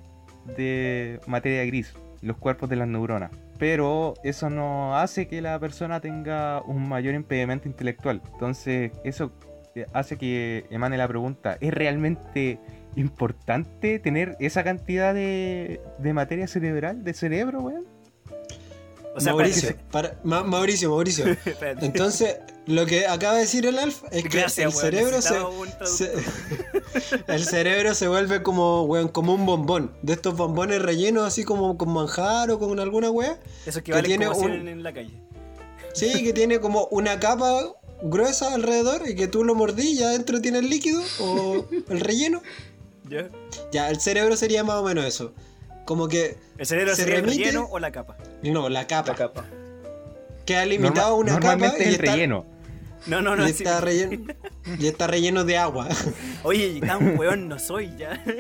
de 0.56 1.20
materia 1.28 1.66
gris, 1.66 1.94
los 2.22 2.38
cuerpos 2.38 2.70
de 2.70 2.78
las 2.78 2.88
neuronas. 2.88 3.32
Pero 3.60 4.14
eso 4.24 4.50
no 4.50 4.96
hace 4.96 5.28
que 5.28 5.42
la 5.42 5.60
persona 5.60 6.00
tenga 6.00 6.62
un 6.62 6.88
mayor 6.88 7.16
impedimento 7.16 7.68
intelectual. 7.68 8.22
Entonces, 8.32 8.94
eso 9.04 9.34
eh, 9.76 9.88
hace 9.92 10.16
que 10.16 10.64
emane 10.70 10.96
la 10.96 11.10
pregunta, 11.10 11.58
¿es 11.60 11.74
realmente 11.74 12.62
importante 12.96 14.00
tener 14.00 14.38
esa 14.40 14.64
cantidad 14.64 15.14
de, 15.14 15.82
de 16.00 16.14
materia 16.14 16.48
cerebral, 16.48 17.04
de 17.04 17.14
cerebro, 17.14 17.60
weón? 17.64 17.97
O 19.18 19.22
sea, 19.22 19.34
Mauricio, 19.34 19.70
espérate, 19.70 19.92
para- 19.92 20.20
Ma- 20.24 20.44
Mauricio, 20.44 20.90
Mauricio. 20.90 21.26
Entonces, 21.82 22.38
lo 22.66 22.86
que 22.86 23.08
acaba 23.08 23.36
de 23.36 23.42
decir 23.42 23.66
el 23.66 23.78
Alf 23.80 24.04
es 24.12 24.24
que 24.24 24.30
Gracias, 24.30 24.58
el 24.60 24.68
weón, 24.68 24.80
cerebro 24.82 25.22
se, 25.22 26.12
el 27.28 27.44
cerebro 27.46 27.94
se 27.96 28.08
vuelve 28.08 28.44
como, 28.44 28.84
weón, 28.84 29.08
como 29.08 29.34
un 29.34 29.46
bombón. 29.46 29.92
De 30.02 30.14
estos 30.14 30.36
bombones 30.36 30.82
rellenos 30.82 31.26
así 31.26 31.44
como 31.44 31.78
con 31.78 31.90
manjar 31.94 32.52
o 32.52 32.60
con 32.60 32.80
alguna 32.80 33.10
wea. 33.10 33.40
Eso 33.66 33.80
es 33.80 33.84
que 33.84 33.84
que 33.84 33.92
vale 33.94 34.08
tiene 34.08 34.28
como 34.28 34.40
un- 34.42 34.68
en, 34.68 34.84
la 34.84 34.94
calle. 34.94 35.12
Sí, 35.94 36.24
que 36.24 36.34
tiene 36.34 36.60
como 36.60 36.86
una 36.92 37.20
capa 37.20 37.74
gruesa 38.04 38.54
alrededor 38.54 39.10
y 39.10 39.16
que 39.16 39.28
tú 39.28 39.44
lo 39.44 39.56
mordí 39.56 39.94
y 39.94 40.04
adentro 40.04 40.40
tiene 40.42 40.60
el 40.60 40.70
líquido 40.70 41.02
o 41.20 41.66
el 41.90 42.00
relleno. 42.00 42.42
¿Ya? 43.10 43.30
Ya, 43.72 43.90
el 43.90 44.00
cerebro 44.02 44.36
sería 44.36 44.64
más 44.66 44.76
o 44.76 44.84
menos 44.84 45.06
eso. 45.06 45.34
Como 45.88 46.10
que, 46.10 46.38
¿El 46.58 46.66
cerebro 46.66 46.94
Se 46.96 47.04
sería 47.04 47.20
el 47.20 47.26
relleno 47.26 47.66
o 47.72 47.80
la 47.80 47.92
capa? 47.94 48.18
no, 48.44 48.68
la 48.68 48.86
capa. 48.88 49.12
La 49.14 49.16
capa. 49.18 49.46
Queda 50.46 50.66
limitado 50.66 51.16
a 51.16 51.18
Norma- 51.18 51.22
una 51.22 51.34
capa 51.40 51.48
normalmente 51.56 51.88
el 51.88 51.94
está, 51.96 52.12
relleno. 52.12 52.46
No, 53.06 53.22
no, 53.22 53.38
no. 53.38 53.48
y 53.48 53.54
sí. 53.54 53.64
está 53.64 53.80
relleno, 53.80 54.34
y 54.78 54.88
está 54.88 55.08
relleno 55.08 55.46
de 55.46 55.58
agua. 55.58 55.88
Oye, 56.44 56.82
tan 56.82 57.18
weón 57.18 57.48
no 57.48 57.58
soy 57.58 57.96
ya. 57.98 58.22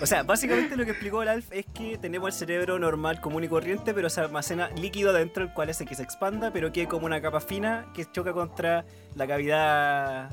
O 0.00 0.06
sea, 0.06 0.22
básicamente 0.22 0.76
lo 0.76 0.84
que 0.84 0.92
explicó 0.92 1.22
el 1.22 1.28
Alf 1.28 1.46
es 1.50 1.66
que 1.74 1.98
tenemos 1.98 2.28
el 2.28 2.38
cerebro 2.38 2.78
normal, 2.78 3.20
común 3.20 3.42
y 3.42 3.48
corriente, 3.48 3.92
pero 3.94 4.08
se 4.08 4.20
almacena 4.20 4.68
líquido 4.76 5.12
dentro, 5.12 5.42
el 5.42 5.52
cual 5.52 5.70
hace 5.70 5.86
que 5.86 5.96
se 5.96 6.04
expanda, 6.04 6.52
pero 6.52 6.70
que 6.72 6.86
como 6.86 7.06
una 7.06 7.20
capa 7.20 7.40
fina 7.40 7.86
que 7.94 8.04
choca 8.04 8.32
contra 8.32 8.84
la 9.16 9.26
cavidad 9.26 10.30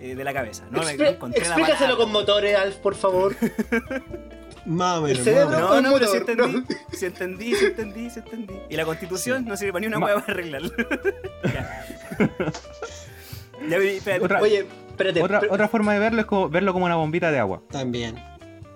eh, 0.00 0.14
de 0.14 0.24
la 0.24 0.32
cabeza. 0.32 0.64
¿no? 0.70 0.80
Explícaselo 0.88 1.98
con 1.98 2.10
motores, 2.10 2.56
Alf, 2.56 2.76
por 2.76 2.94
favor. 2.94 3.36
Más 4.66 4.98
o 4.98 5.02
menos, 5.02 5.18
El 5.18 5.24
cerebro-. 5.24 5.58
No, 5.58 5.80
no, 5.80 5.92
pero 5.94 6.06
sí 6.06 6.16
entendí, 6.18 6.52
no. 6.52 6.64
sí 6.92 7.04
entendí, 7.06 7.54
sí 7.54 7.64
entendí, 7.66 8.10
sí 8.10 8.18
entendí. 8.20 8.54
Y 8.70 8.76
la 8.76 8.84
constitución 8.84 9.44
no 9.44 9.56
sirve 9.56 9.72
para 9.72 9.80
ni 9.80 9.86
una 9.88 9.98
hueá 9.98 10.14
para 10.20 10.32
arreglarlo. 10.32 10.70
ya. 11.44 11.84
ya, 12.18 13.76
pero, 13.78 13.82
espérate, 13.82 14.24
Otra- 14.24 14.40
Oye, 14.40 14.66
espérate. 14.88 15.22
Otra, 15.22 15.40
pero- 15.40 15.52
otra 15.52 15.68
forma 15.68 15.92
de 15.94 15.98
verlo 16.00 16.20
es 16.20 16.26
como, 16.26 16.48
verlo 16.48 16.72
como 16.72 16.84
una 16.86 16.96
bombita 16.96 17.30
de 17.30 17.38
agua. 17.38 17.62
También. 17.70 18.16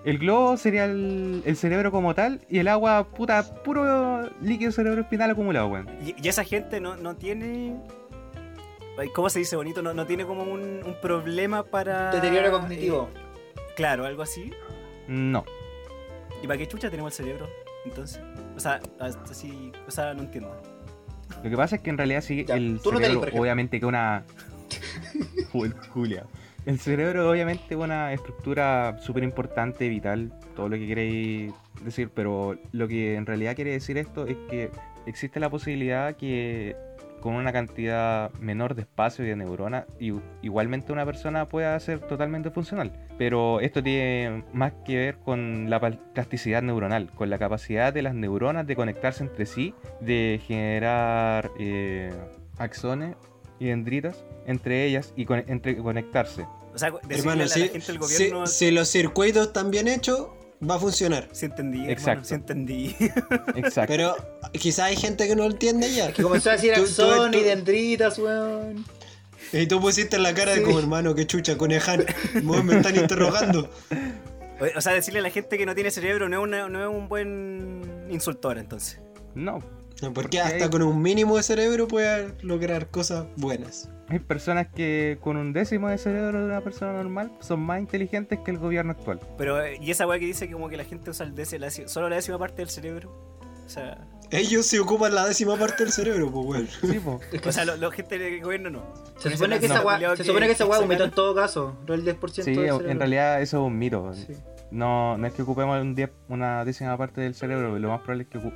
El 0.03 0.19
globo 0.19 0.55
sería 0.57 0.85
el, 0.85 1.41
el 1.45 1.57
cerebro 1.57 1.91
como 1.91 2.13
tal 2.15 2.41
y 2.49 2.59
el 2.59 2.67
agua, 2.69 3.07
puta, 3.09 3.43
puro 3.63 4.29
líquido 4.41 4.71
cerebroespinal 4.71 5.31
acumulado, 5.31 5.67
weón. 5.67 5.87
Y, 6.05 6.15
y 6.21 6.27
esa 6.29 6.43
gente 6.45 6.79
no, 6.79 6.95
no 6.95 7.15
tiene. 7.17 7.75
¿Cómo 9.13 9.29
se 9.29 9.39
dice 9.39 9.55
bonito? 9.57 9.81
No, 9.81 9.93
no 9.93 10.05
tiene 10.07 10.25
como 10.25 10.43
un, 10.43 10.81
un 10.85 10.95
problema 11.01 11.63
para. 11.63 12.11
Deterioro 12.11 12.51
cognitivo. 12.51 13.09
eh, 13.13 13.59
claro, 13.75 14.05
algo 14.05 14.23
así. 14.23 14.51
No. 15.07 15.43
¿Y 16.41 16.47
para 16.47 16.57
qué 16.57 16.67
chucha 16.67 16.89
tenemos 16.89 17.17
el 17.19 17.25
cerebro? 17.25 17.49
Entonces. 17.85 18.21
O 18.55 18.59
sea, 18.59 18.79
así. 18.99 19.71
O 19.87 19.91
sea, 19.91 20.13
no 20.13 20.23
entiendo. 20.23 20.55
Lo 21.43 21.49
que 21.49 21.57
pasa 21.57 21.77
es 21.77 21.81
que 21.81 21.89
en 21.89 21.97
realidad 21.97 22.21
sí, 22.21 22.45
Ya, 22.45 22.55
el 22.55 22.79
tú 22.81 22.91
no 22.91 22.99
tenés, 22.99 23.19
cerebro, 23.19 23.41
obviamente 23.41 23.79
que 23.79 23.85
una... 23.85 24.23
Julia. 25.93 26.25
El 26.65 26.79
cerebro 26.79 27.29
obviamente 27.29 27.65
es 27.69 27.77
una 27.77 28.11
estructura 28.13 28.97
súper 28.99 29.23
importante, 29.23 29.87
vital, 29.87 30.33
todo 30.55 30.67
lo 30.67 30.75
que 30.75 30.87
queréis 30.87 31.53
decir, 31.83 32.09
pero 32.13 32.57
lo 32.73 32.87
que 32.87 33.15
en 33.15 33.25
realidad 33.25 33.55
quiere 33.55 33.71
decir 33.71 33.97
esto 33.97 34.25
es 34.25 34.35
que 34.49 34.69
existe 35.05 35.39
la 35.39 35.49
posibilidad 35.49 36.15
que 36.17 36.75
con 37.21 37.33
una 37.35 37.51
cantidad 37.51 38.31
menor 38.39 38.75
de 38.75 38.81
espacio 38.83 39.25
y 39.25 39.29
de 39.29 39.35
neuronas, 39.35 39.85
i- 39.99 40.13
igualmente 40.41 40.91
una 40.91 41.05
persona 41.05 41.47
pueda 41.47 41.79
ser 41.79 41.99
totalmente 41.99 42.51
funcional. 42.51 42.91
Pero 43.17 43.59
esto 43.59 43.81
tiene 43.83 44.43
más 44.53 44.73
que 44.85 44.95
ver 44.97 45.17
con 45.17 45.69
la 45.69 45.79
plasticidad 45.79 46.61
neuronal, 46.61 47.09
con 47.15 47.29
la 47.29 47.37
capacidad 47.37 47.91
de 47.93 48.01
las 48.03 48.13
neuronas 48.13 48.67
de 48.67 48.75
conectarse 48.75 49.23
entre 49.23 49.45
sí, 49.45 49.73
de 50.01 50.39
generar 50.45 51.51
eh, 51.59 52.11
axones 52.57 53.15
y 53.59 53.65
dendritas 53.67 54.23
entre 54.45 54.85
ellas 54.85 55.13
y 55.15 55.25
con- 55.25 55.43
entre 55.47 55.77
conectarse. 55.77 56.45
O 56.73 56.77
sea, 56.77 56.91
Hermano, 57.09 57.41
a 57.41 57.45
la 57.45 57.47
si, 57.47 57.61
gente 57.69 57.73
del 57.73 57.81
si- 57.81 57.97
gobierno. 57.97 58.45
si 58.47 58.71
los 58.71 58.87
circuitos 58.87 59.47
están 59.47 59.71
bien 59.71 59.87
hechos, 59.87 60.27
va 60.67 60.75
a 60.75 60.79
funcionar. 60.79 61.27
Sí 61.31 61.45
entendí, 61.45 61.77
hermano, 61.79 61.91
Exacto. 61.93 62.23
sí 62.25 62.33
entendí. 62.35 62.95
Exacto. 63.55 63.87
Pero 63.87 64.15
quizás 64.53 64.85
hay 64.85 64.95
gente 64.95 65.27
que 65.27 65.35
no 65.35 65.43
lo 65.43 65.51
entiende 65.51 65.91
ya. 65.93 66.11
Que 66.11 66.23
comenzó 66.23 66.49
a 66.49 66.53
decir 66.53 66.73
axón 66.73 67.33
y 67.33 67.37
tú- 67.37 67.43
dendritas, 67.43 68.17
weón. 68.19 68.85
Y 69.53 69.65
tú 69.67 69.79
pusiste 69.79 70.17
la 70.19 70.33
cara 70.33 70.53
de 70.55 70.63
como 70.63 70.79
hermano, 70.79 71.15
que 71.15 71.25
chucha, 71.25 71.57
coneján. 71.57 72.05
Me 72.43 72.75
están 72.77 72.95
interrogando. 72.97 73.69
O- 74.59 74.77
O 74.77 74.81
sea, 74.81 74.93
decirle 74.93 75.19
a 75.19 75.23
la 75.23 75.29
gente 75.29 75.57
que 75.57 75.65
no 75.65 75.75
tiene 75.75 75.91
cerebro 75.91 76.27
no 76.29 76.37
es, 76.39 76.43
una- 76.43 76.67
no 76.67 76.81
es 76.81 76.89
un 76.89 77.07
buen 77.07 78.05
insultor, 78.09 78.57
entonces. 78.57 78.99
No, 79.35 79.59
Porque 80.13 80.41
hasta 80.41 80.69
con 80.69 80.81
un 80.81 81.01
mínimo 81.01 81.37
de 81.37 81.43
cerebro 81.43 81.87
puedes 81.87 82.31
lograr 82.43 82.89
cosas 82.89 83.25
buenas. 83.35 83.89
Hay 84.09 84.19
personas 84.19 84.67
que 84.67 85.17
con 85.21 85.37
un 85.37 85.53
décimo 85.53 85.89
de 85.89 85.97
cerebro 85.97 86.39
de 86.39 86.45
una 86.45 86.61
persona 86.61 86.93
normal 86.93 87.31
son 87.41 87.59
más 87.59 87.79
inteligentes 87.79 88.39
que 88.39 88.51
el 88.51 88.57
gobierno 88.57 88.91
actual. 88.91 89.19
Pero, 89.37 89.61
eh, 89.63 89.77
y 89.81 89.91
esa 89.91 90.07
weá 90.07 90.17
que 90.19 90.25
dice 90.25 90.47
que 90.47 90.53
como 90.53 90.69
que 90.69 90.77
la 90.77 90.85
gente 90.85 91.09
usa 91.09 91.25
el 91.25 91.35
décimo, 91.35 91.61
la 91.65 91.71
solo 91.71 92.09
la 92.09 92.15
décima 92.15 92.37
parte 92.39 92.57
del 92.61 92.69
cerebro. 92.69 93.11
O 93.65 93.69
sea, 93.69 93.97
Ellos 94.31 94.65
se 94.65 94.79
ocupan 94.79 95.13
la 95.13 95.25
décima 95.25 95.57
parte 95.57 95.83
del 95.83 95.91
cerebro, 95.91 96.31
pues 96.31 96.45
bueno. 96.45 96.67
Sí, 96.81 96.99
po. 96.99 97.19
o 97.47 97.51
sea, 97.51 97.65
la 97.65 97.91
gente 97.91 98.17
del 98.17 98.41
gobierno 98.41 98.69
no. 98.69 98.93
Se 99.17 99.31
supone 99.31 99.59
que 99.59 99.67
No. 99.67 99.73
esa 99.75 99.85
weá, 99.85 99.99
se 100.15 100.17
que- 100.17 100.23
supone 100.23 100.45
que 100.47 100.51
esa 100.53 100.65
weá 100.65 100.79
que 100.79 100.85
vomita 100.85 101.03
sacaron- 101.03 101.09
en 101.09 101.15
todo 101.15 101.35
caso, 101.35 101.77
no 101.87 101.93
el 101.93 102.03
10% 102.05 102.45
Sí, 102.45 102.51
del 102.51 102.55
cerebro. 102.65 102.89
en 102.89 102.99
realidad 102.99 103.41
eso 103.41 103.57
es 103.57 103.67
un 103.67 103.77
mito. 103.77 104.13
Sí. 104.13 104.33
No, 104.71 105.17
no 105.17 105.27
es 105.27 105.33
que 105.33 105.41
ocupemos 105.41 105.81
un 105.81 105.95
diez- 105.95 106.11
una 106.29 106.63
décima 106.65 106.97
parte 106.97 107.19
del 107.21 107.35
cerebro, 107.35 107.77
lo 107.77 107.87
más 107.89 107.99
probable 108.01 108.23
es 108.23 108.29
que 108.29 108.51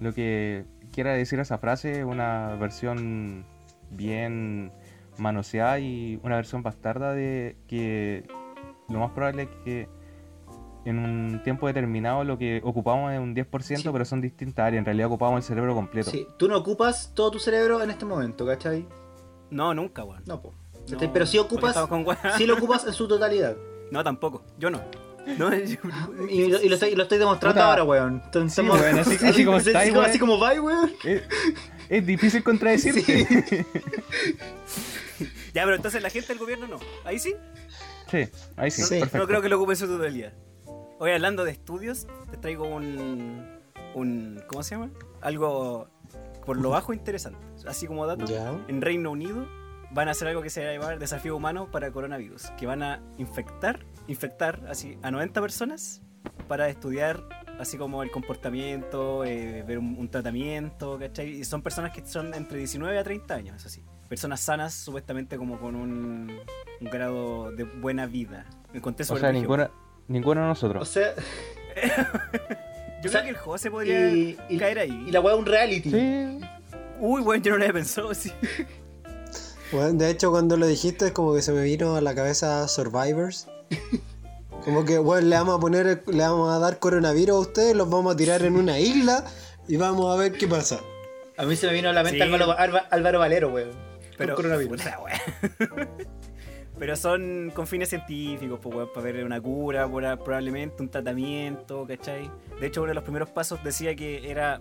lo 0.00 0.12
que 0.14 0.64
quiera 0.92 1.12
decir 1.14 1.38
esa 1.40 1.58
frase 1.58 2.00
es 2.00 2.04
una 2.04 2.54
versión 2.56 3.44
bien 3.90 4.72
manoseada 5.20 5.78
y 5.78 6.18
una 6.22 6.36
versión 6.36 6.62
bastarda 6.62 7.12
de 7.12 7.56
que 7.68 8.26
lo 8.88 8.98
más 9.00 9.10
probable 9.12 9.42
es 9.44 9.48
que 9.64 9.88
en 10.86 10.98
un 10.98 11.42
tiempo 11.44 11.66
determinado 11.66 12.24
lo 12.24 12.38
que 12.38 12.60
ocupamos 12.64 13.12
es 13.12 13.20
un 13.20 13.34
10%, 13.34 13.82
Sí. 13.82 13.88
pero 13.92 14.04
son 14.04 14.20
distintas 14.20 14.66
áreas. 14.66 14.78
En 14.80 14.84
realidad 14.86 15.08
ocupamos 15.08 15.36
el 15.38 15.42
cerebro 15.44 15.74
completo. 15.74 16.10
Sí, 16.10 16.26
tú 16.38 16.48
no 16.48 16.56
ocupas 16.56 17.12
todo 17.14 17.30
tu 17.30 17.38
cerebro 17.38 17.82
en 17.82 17.90
este 17.90 18.04
momento, 18.06 18.46
¿cachai? 18.46 18.86
No, 19.50 19.74
nunca, 19.74 20.04
weón. 20.04 20.22
No, 20.26 20.40
po. 20.40 20.54
No, 20.90 21.12
Pero 21.12 21.26
sí 21.26 21.38
ocupas, 21.38 21.76
con 21.86 22.04
sí 22.38 22.46
lo 22.46 22.54
ocupas 22.54 22.86
en 22.86 22.92
su 22.94 23.06
totalidad. 23.06 23.56
No, 23.90 24.04
tampoco. 24.04 24.44
Yo 24.56 24.70
no. 24.70 24.80
No, 25.36 25.52
yo- 25.52 25.76
Y, 26.30 26.46
lo- 26.48 26.62
y 26.62 26.68
lo, 26.68 26.74
estoy, 26.76 26.90
y 26.90 26.94
lo 26.94 27.02
estoy 27.02 27.18
demostrando 27.18 27.56
Puta. 27.56 27.68
ahora, 27.68 27.82
weón. 27.84 28.22
Entonces, 28.24 28.64
Sí, 28.64 28.70
weón, 28.70 28.98
así- 29.00 29.26
así 29.26 29.44
como 29.44 29.58
estáis, 29.58 29.92
weón. 29.92 30.04
así 30.04 30.18
como 30.20 30.38
va, 30.38 30.52
weón. 30.60 30.92
Es, 31.04 31.22
es 31.88 32.06
difícil 32.06 32.42
contradecirte. 32.44 33.66
Ya, 35.54 35.64
pero 35.64 35.74
entonces 35.76 36.02
la 36.02 36.10
gente 36.10 36.28
del 36.28 36.38
gobierno 36.38 36.66
no. 36.66 36.78
Ahí 37.04 37.18
sí. 37.18 37.34
Sí, 38.10 38.28
ahí 38.56 38.70
sí, 38.70 38.82
Sí. 38.82 38.94
perfecto. 39.00 39.18
No 39.18 39.26
creo 39.26 39.42
que 39.42 39.48
lo 39.48 39.56
ocupe 39.56 39.76
su 39.76 39.86
totalidad. 39.86 40.32
Hoy 40.98 41.12
hablando 41.12 41.44
de 41.44 41.52
estudios, 41.52 42.06
te 42.30 42.36
traigo 42.36 42.66
un. 42.66 43.58
un 43.94 44.42
¿Cómo 44.46 44.62
se 44.62 44.74
llama? 44.74 44.90
Algo 45.20 45.88
por 46.44 46.56
lo 46.56 46.70
bajo 46.70 46.92
interesante. 46.92 47.38
Así 47.66 47.86
como 47.86 48.06
dato. 48.06 48.26
Ya. 48.26 48.52
En 48.68 48.80
Reino 48.82 49.10
Unido 49.10 49.46
van 49.92 50.08
a 50.08 50.12
hacer 50.12 50.28
algo 50.28 50.42
que 50.42 50.50
se 50.50 50.64
va 50.64 50.70
a 50.70 50.72
llamar 50.74 50.98
desafío 50.98 51.36
humano 51.36 51.70
para 51.70 51.90
coronavirus. 51.90 52.50
Que 52.58 52.66
van 52.66 52.82
a 52.82 53.02
infectar, 53.18 53.84
infectar 54.08 54.62
así 54.68 54.98
a 55.02 55.10
90 55.10 55.40
personas 55.40 56.02
para 56.48 56.68
estudiar 56.68 57.22
así 57.58 57.76
como 57.76 58.02
el 58.02 58.10
comportamiento, 58.10 59.24
eh, 59.24 59.62
ver 59.66 59.78
un, 59.78 59.96
un 59.98 60.10
tratamiento, 60.10 60.98
¿cachai? 60.98 61.28
Y 61.28 61.44
son 61.44 61.62
personas 61.62 61.92
que 61.92 62.04
son 62.06 62.34
entre 62.34 62.58
19 62.58 62.98
a 62.98 63.04
30 63.04 63.34
años, 63.34 63.56
eso 63.56 63.68
sí. 63.68 63.82
Personas 64.10 64.40
sanas, 64.40 64.74
supuestamente 64.74 65.38
como 65.38 65.58
con 65.58 65.74
un, 65.76 66.36
un 66.80 66.90
grado 66.90 67.52
de 67.52 67.64
buena 67.64 68.04
vida. 68.06 68.44
Me 68.74 68.82
conté 68.82 69.04
O 69.04 69.06
sobre 69.06 69.20
sea, 69.20 69.30
el 69.30 69.36
ninguna, 69.36 69.70
ninguno 70.08 70.40
de 70.42 70.46
O 70.46 70.48
nosotros. 70.50 70.86
sea, 70.88 71.14
Yo 73.02 73.08
o 73.08 73.12
sea, 73.12 73.22
creo 73.22 73.22
que 73.22 73.28
el 73.30 73.36
José 73.36 73.70
podría 73.70 74.10
y, 74.10 74.36
y- 74.48 74.58
caer 74.58 74.80
ahí. 74.80 75.04
y 75.06 75.10
la 75.12 75.20
weá 75.20 75.32
es 75.34 75.38
un 75.40 75.46
reality. 75.46 75.90
Sí, 75.90 76.40
Uy, 76.98 77.22
bueno, 77.22 77.42
yo 77.42 77.52
no 77.52 77.56
lo 77.58 77.62
había 77.64 77.72
pensado, 77.72 78.12
sí. 78.12 78.30
Bueno, 79.72 79.92
de 79.92 80.10
hecho, 80.10 80.32
cuando 80.32 80.56
lo 80.56 80.66
dijiste, 80.66 81.06
es 81.06 81.12
como 81.12 81.32
que 81.32 81.42
se 81.42 81.52
me 81.52 81.62
vino 81.62 81.94
a 81.94 82.00
la 82.00 82.12
cabeza 82.12 82.66
Survivors. 82.68 83.46
Como 84.64 84.84
que, 84.84 84.98
bueno, 84.98 85.26
le 85.28 85.36
vamos 85.36 85.56
a 85.56 85.60
poner, 85.60 86.02
le 86.06 86.22
vamos 86.22 86.52
a 86.52 86.58
dar 86.58 86.78
coronavirus 86.80 87.36
a 87.36 87.38
ustedes, 87.38 87.74
los 87.76 87.88
vamos 87.88 88.12
a 88.12 88.16
tirar 88.16 88.42
en 88.42 88.56
una 88.56 88.78
isla 88.78 89.24
y 89.68 89.76
vamos 89.78 90.12
a 90.12 90.18
ver 90.18 90.32
qué 90.32 90.46
pasa. 90.46 90.80
A 91.38 91.44
mí 91.44 91.56
se 91.56 91.66
me 91.68 91.72
vino 91.72 91.88
a 91.88 91.92
la 91.94 92.02
mente 92.02 92.18
Sí. 92.18 92.22
Álvaro, 92.22 92.50
Álva- 92.58 92.86
Álvaro 92.90 93.20
Valero, 93.20 93.48
weón. 93.48 93.70
Pero, 94.20 94.34
Con 94.36 94.44
coronavirus. 94.44 94.82
Pero 96.78 96.96
son 96.96 97.50
con 97.54 97.66
fines 97.66 97.90
científicos, 97.90 98.58
pues, 98.62 98.88
para 98.94 99.04
ver 99.04 99.24
una 99.24 99.40
cura, 99.40 99.86
probablemente 99.90 100.82
un 100.82 100.88
tratamiento, 100.88 101.86
¿cachai? 101.86 102.30
De 102.58 102.66
hecho, 102.66 102.80
uno 102.82 102.88
de 102.90 102.94
los 102.94 103.04
primeros 103.04 103.28
pasos 103.30 103.62
decía 103.62 103.94
que 103.94 104.30
era 104.30 104.60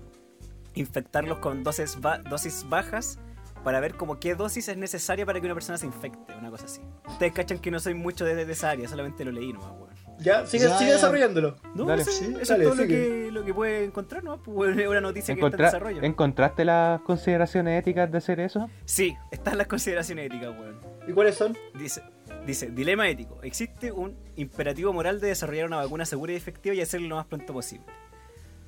infectarlos 0.73 1.39
con 1.39 1.63
dosis, 1.63 1.99
ba- 2.01 2.17
dosis 2.19 2.65
bajas 2.67 3.19
para 3.63 3.79
ver 3.79 3.95
como 3.95 4.19
qué 4.19 4.35
dosis 4.35 4.67
es 4.67 4.77
necesaria 4.77 5.25
para 5.25 5.39
que 5.39 5.45
una 5.45 5.53
persona 5.53 5.77
se 5.77 5.85
infecte, 5.85 6.33
una 6.35 6.49
cosa 6.49 6.65
así. 6.65 6.81
Ustedes 7.07 7.31
cachan 7.31 7.59
que 7.59 7.71
no 7.71 7.79
soy 7.79 7.93
mucho 7.93 8.25
de, 8.25 8.45
de 8.45 8.51
esa 8.51 8.69
área, 8.71 8.87
solamente 8.89 9.23
lo 9.23 9.31
leí 9.31 9.53
nomás. 9.53 9.71
Ya, 10.19 10.45
sigue, 10.45 10.65
Ya, 10.65 10.77
sigue 10.77 10.89
ya. 10.89 10.95
desarrollándolo. 10.95 11.55
No, 11.75 11.85
Dale. 11.85 12.01
eso, 12.01 12.11
Sí, 12.11 12.35
eso 12.41 12.53
dale, 12.53 12.63
es 12.65 12.69
todo 12.69 12.81
lo 12.81 12.87
que, 12.87 13.29
lo 13.31 13.45
que 13.45 13.53
puede 13.53 13.85
encontrar, 13.85 14.23
¿no? 14.23 14.41
Pues, 14.43 14.77
es 14.77 14.87
una 14.87 15.01
noticia 15.01 15.33
que 15.33 15.41
está 15.41 15.55
en 15.57 15.63
desarrollo. 15.63 16.03
¿Encontraste 16.03 16.65
las 16.65 17.01
consideraciones 17.01 17.79
éticas 17.79 18.11
de 18.11 18.17
hacer 18.17 18.39
eso? 18.39 18.69
Sí, 18.85 19.15
están 19.31 19.57
las 19.57 19.67
consideraciones 19.67 20.25
éticas, 20.25 20.49
weón. 20.59 20.79
¿Y 21.07 21.13
cuáles 21.13 21.35
son? 21.35 21.57
Dice, 21.77 22.01
dice, 22.45 22.69
dilema 22.71 23.09
ético. 23.09 23.39
Existe 23.43 23.91
un 23.91 24.15
imperativo 24.35 24.91
moral 24.91 25.21
de 25.21 25.27
desarrollar 25.27 25.67
una 25.67 25.77
vacuna 25.77 26.05
segura 26.05 26.33
y 26.33 26.35
efectiva 26.35 26.75
y 26.75 26.81
hacerlo 26.81 27.07
lo 27.07 27.15
más 27.15 27.25
pronto 27.25 27.53
posible. 27.53 27.85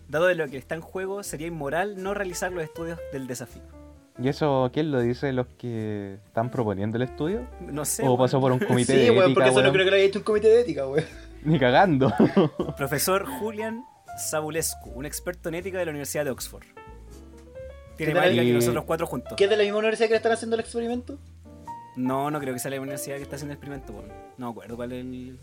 Dado 0.08 0.28
de 0.28 0.36
lo 0.36 0.48
que 0.48 0.58
está 0.58 0.76
en 0.76 0.82
juego, 0.82 1.24
sería 1.24 1.48
inmoral 1.48 2.02
no 2.02 2.14
realizar 2.14 2.52
los 2.52 2.64
estudios 2.64 3.00
del 3.14 3.28
desafío. 3.28 3.64
¿Y 4.22 4.28
eso 4.28 4.70
quién 4.74 4.92
lo 4.92 5.00
dice? 5.02 5.32
¿Los 5.32 5.48
que 5.58 6.16
están 6.28 6.50
proponiendo 6.52 6.98
el 6.98 7.04
estudio? 7.04 7.48
No 7.62 7.86
sé. 7.86 8.04
¿O 8.06 8.18
pasó 8.18 8.40
por 8.42 8.52
un 8.52 8.60
comité 8.60 8.94
Sí, 8.98 9.00
de 9.00 9.12
weón, 9.12 9.24
ética, 9.24 9.34
porque 9.36 9.50
eso 9.50 9.64
no 9.64 9.72
creo 9.72 9.86
que 9.86 9.92
lo 9.92 9.96
haya 9.98 10.06
hecho 10.06 10.20
un 10.20 10.26
comité 10.26 10.48
de 10.50 10.62
ética, 10.62 10.88
weón. 10.88 11.06
Ni 11.44 11.60
cagando. 11.60 12.14
Profesor 12.78 13.26
Julian 13.26 13.84
Sabulescu, 14.18 14.90
un 14.92 15.06
experto 15.06 15.50
en 15.50 15.56
ética 15.56 15.78
de 15.80 15.86
la 15.86 15.92
Universidad 15.92 16.26
de 16.26 16.32
Oxford. 16.32 16.64
Tiene 17.98 18.14
¿Qué 18.14 18.20
más 18.20 18.28
ética 18.28 18.44
que 18.44 18.54
nosotros 18.54 18.84
cuatro 18.86 19.08
juntos. 19.08 19.34
¿Qué 19.38 19.44
es 19.46 19.50
de 19.50 19.58
la 19.58 19.64
misma 19.64 19.80
universidad 19.80 20.08
que 20.08 20.14
le 20.14 20.18
están 20.18 20.32
haciendo 20.32 20.56
el 20.56 20.60
experimento? 20.62 21.18
No, 21.96 22.32
no 22.32 22.40
creo 22.40 22.54
que 22.54 22.60
sea 22.60 22.72
la 22.72 22.80
universidad 22.80 23.18
que 23.18 23.24
está 23.24 23.36
haciendo 23.36 23.54
el 23.54 23.58
experimento, 23.58 23.94
weón. 23.94 24.08
No 24.38 24.48
me 24.48 24.52
acuerdo 24.52 24.76
cuál 24.76 24.92
es 24.94 25.02
el. 25.02 25.40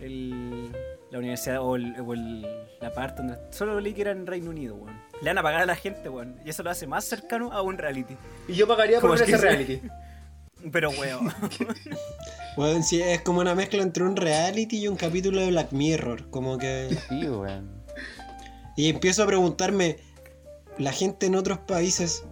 el, 0.00 0.72
la 1.10 1.18
universidad 1.18 1.60
o, 1.60 1.76
el- 1.76 1.98
o 2.00 2.12
el- 2.14 2.46
la 2.80 2.92
parte 2.92 3.22
donde. 3.22 3.38
Solo 3.50 3.80
leí 3.80 3.92
que 3.92 4.02
era 4.02 4.12
en 4.12 4.26
Reino 4.26 4.50
Unido, 4.50 4.76
weón. 4.76 4.96
Le 5.20 5.30
van 5.30 5.38
a 5.38 5.42
pagar 5.42 5.62
a 5.62 5.66
la 5.66 5.74
gente, 5.76 6.08
weón. 6.08 6.36
Y 6.44 6.50
eso 6.50 6.62
lo 6.62 6.70
hace 6.70 6.86
más 6.86 7.04
cercano 7.04 7.52
a 7.52 7.60
un 7.62 7.76
reality. 7.76 8.16
Y 8.46 8.54
yo 8.54 8.66
pagaría 8.68 9.00
por 9.00 9.10
¿Cómo 9.10 9.12
ver 9.14 9.22
es 9.22 9.26
que 9.28 9.32
ese 9.34 9.40
se- 9.42 9.48
reality. 9.48 9.88
Pero, 10.72 10.90
weón. 10.90 11.32
Weón, 12.56 12.82
sí, 12.82 13.00
es 13.00 13.20
como 13.22 13.40
una 13.40 13.54
mezcla 13.54 13.82
entre 13.82 14.02
un 14.02 14.16
reality 14.16 14.78
y 14.78 14.88
un 14.88 14.96
capítulo 14.96 15.40
de 15.40 15.48
Black 15.50 15.70
Mirror. 15.70 16.28
Como 16.30 16.58
que. 16.58 16.88
Sí, 17.08 17.28
weón. 17.28 17.70
Y 18.76 18.88
empiezo 18.90 19.22
a 19.22 19.26
preguntarme, 19.26 19.98
¿la 20.76 20.90
gente 20.92 21.26
en 21.26 21.36
otros 21.36 21.58
países, 21.60 22.24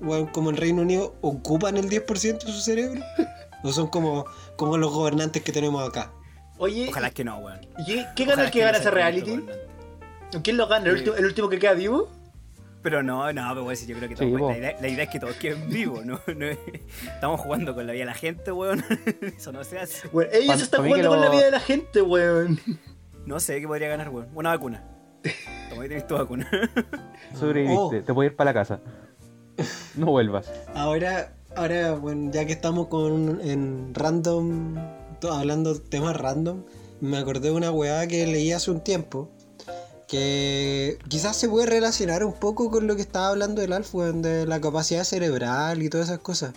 weón, 0.00 0.26
como 0.28 0.50
el 0.50 0.56
Reino 0.56 0.82
Unido, 0.82 1.16
ocupan 1.20 1.76
el 1.76 1.88
10% 1.90 2.44
de 2.44 2.52
su 2.52 2.60
cerebro? 2.60 3.00
¿O 3.64 3.72
son 3.72 3.88
como, 3.88 4.24
como 4.56 4.76
los 4.78 4.92
gobernantes 4.92 5.42
que 5.42 5.50
tenemos 5.50 5.88
acá? 5.88 6.12
Oye, 6.58 6.86
Ojalá 6.88 7.10
que 7.10 7.24
no, 7.24 7.38
weón. 7.38 7.60
¿y 7.78 7.84
qué, 8.14 8.22
Ojalá 8.22 8.26
gana 8.36 8.44
el 8.44 8.50
que 8.52 8.60
gana 8.60 8.78
ese 8.78 8.90
reality? 8.92 9.44
¿Quién 10.44 10.56
lo 10.56 10.68
gana? 10.68 10.86
¿El, 10.90 10.92
Sí. 10.92 10.98
último, 11.00 11.16
el 11.16 11.24
último 11.26 11.48
que 11.48 11.58
queda 11.58 11.72
vivo? 11.72 12.08
Pero 12.86 13.02
no, 13.02 13.32
no, 13.32 13.42
pero 13.52 13.74
si 13.74 13.84
yo 13.84 13.96
creo 13.96 14.08
que 14.08 14.14
Sí, 14.16 14.24
todos- 14.26 14.38
po. 14.38 14.50
la, 14.52 14.58
idea, 14.58 14.76
la 14.80 14.86
idea 14.88 15.02
es 15.04 15.10
que 15.10 15.18
todos 15.18 15.34
queden 15.34 15.68
vivos, 15.68 16.06
¿no? 16.06 16.20
No 16.36 16.46
es- 16.46 16.58
estamos 17.12 17.40
jugando 17.40 17.74
con 17.74 17.84
la 17.84 17.92
vida 17.92 18.02
de 18.02 18.06
la 18.06 18.14
gente, 18.14 18.52
weón. 18.52 18.84
Eso 19.36 19.50
no 19.50 19.64
se 19.64 19.80
hace. 19.80 20.06
Bueno, 20.08 20.30
ellos 20.32 20.62
están 20.62 20.84
jugando 20.86 21.08
con 21.08 21.18
lo- 21.18 21.24
la 21.24 21.30
vida 21.32 21.44
de 21.46 21.50
la 21.50 21.58
gente, 21.60 22.00
weón. 22.00 22.60
No 23.24 23.40
sé 23.40 23.60
qué 23.60 23.66
podría 23.66 23.88
ganar, 23.88 24.10
weón. 24.10 24.28
Una 24.36 24.50
vacuna. 24.50 24.84
Toma, 25.68 25.82
ahí 25.82 25.88
tenés 25.88 26.06
tu 26.06 26.14
vacuna. 26.14 26.48
Sobreviviste, 27.34 27.76
Oh. 27.76 27.90
te 28.04 28.14
puedes 28.14 28.30
ir 28.30 28.36
para 28.36 28.50
la 28.50 28.54
casa. 28.54 28.80
No 29.96 30.06
vuelvas. 30.06 30.48
Ahora, 30.74 31.34
ahora, 31.56 31.94
bueno, 31.94 32.30
ya 32.30 32.44
que 32.46 32.52
estamos 32.52 32.86
con 32.86 33.40
en 33.40 33.94
random, 33.94 34.76
hablando 35.28 35.80
temas 35.80 36.16
random, 36.16 36.62
me 37.00 37.18
acordé 37.18 37.48
de 37.48 37.54
una 37.56 37.72
weá 37.72 38.06
que 38.06 38.24
leí 38.28 38.52
hace 38.52 38.70
un 38.70 38.80
tiempo. 38.84 39.32
Que 40.08 40.98
quizás 41.08 41.36
se 41.36 41.48
puede 41.48 41.66
relacionar 41.66 42.24
un 42.24 42.32
poco 42.34 42.70
con 42.70 42.86
lo 42.86 42.94
que 42.96 43.02
estaba 43.02 43.28
hablando 43.28 43.60
el 43.62 43.72
Alf, 43.72 43.92
de 43.94 44.46
la 44.46 44.60
capacidad 44.60 45.04
cerebral 45.04 45.82
y 45.82 45.88
todas 45.88 46.08
esas 46.08 46.20
cosas. 46.20 46.52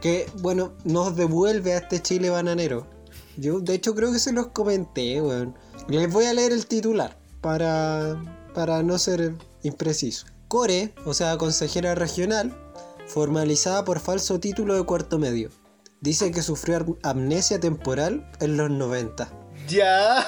Que, 0.00 0.26
bueno, 0.38 0.72
nos 0.84 1.14
devuelve 1.14 1.74
a 1.74 1.78
este 1.78 2.00
Chile 2.00 2.30
bananero. 2.30 2.86
Yo, 3.36 3.60
de 3.60 3.74
hecho, 3.74 3.94
creo 3.94 4.12
que 4.12 4.18
se 4.18 4.32
los 4.32 4.48
comenté, 4.48 5.20
weón. 5.20 5.54
Les 5.88 6.10
voy 6.10 6.24
a 6.24 6.32
leer 6.34 6.52
el 6.52 6.66
titular 6.66 7.18
para, 7.40 8.48
para 8.54 8.82
no 8.82 8.98
ser 8.98 9.34
impreciso. 9.62 10.26
Core, 10.48 10.94
o 11.04 11.14
sea, 11.14 11.36
consejera 11.38 11.94
regional, 11.94 12.56
formalizada 13.06 13.84
por 13.84 14.00
falso 14.00 14.40
título 14.40 14.74
de 14.74 14.84
cuarto 14.84 15.18
medio. 15.18 15.50
Dice 16.00 16.30
que 16.32 16.42
sufrió 16.42 16.76
am- 16.76 16.96
amnesia 17.02 17.60
temporal 17.60 18.30
en 18.40 18.56
los 18.56 18.70
90. 18.70 19.30
Ya, 19.68 20.24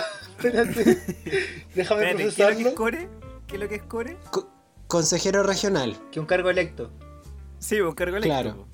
espérate. 0.49 0.85
Déjame 1.75 2.03
Espérate, 2.11 2.35
¿qué 2.35 2.43
es 2.43 2.49
lo 2.51 2.57
que 2.57 2.69
es 2.69 2.75
core? 2.75 3.09
¿Qué 3.47 3.55
es 3.57 3.61
lo 3.61 3.69
que 3.69 3.75
es 3.77 3.83
core? 3.83 4.17
Co- 4.31 4.49
consejero 4.89 5.43
regional, 5.43 5.97
Que 6.11 6.21
un 6.21 6.27
cargo 6.27 6.51
electo. 6.51 6.91
Sí, 7.59 7.81
un 7.81 7.95
cargo 7.95 8.17
electo. 8.17 8.29
Claro. 8.29 8.67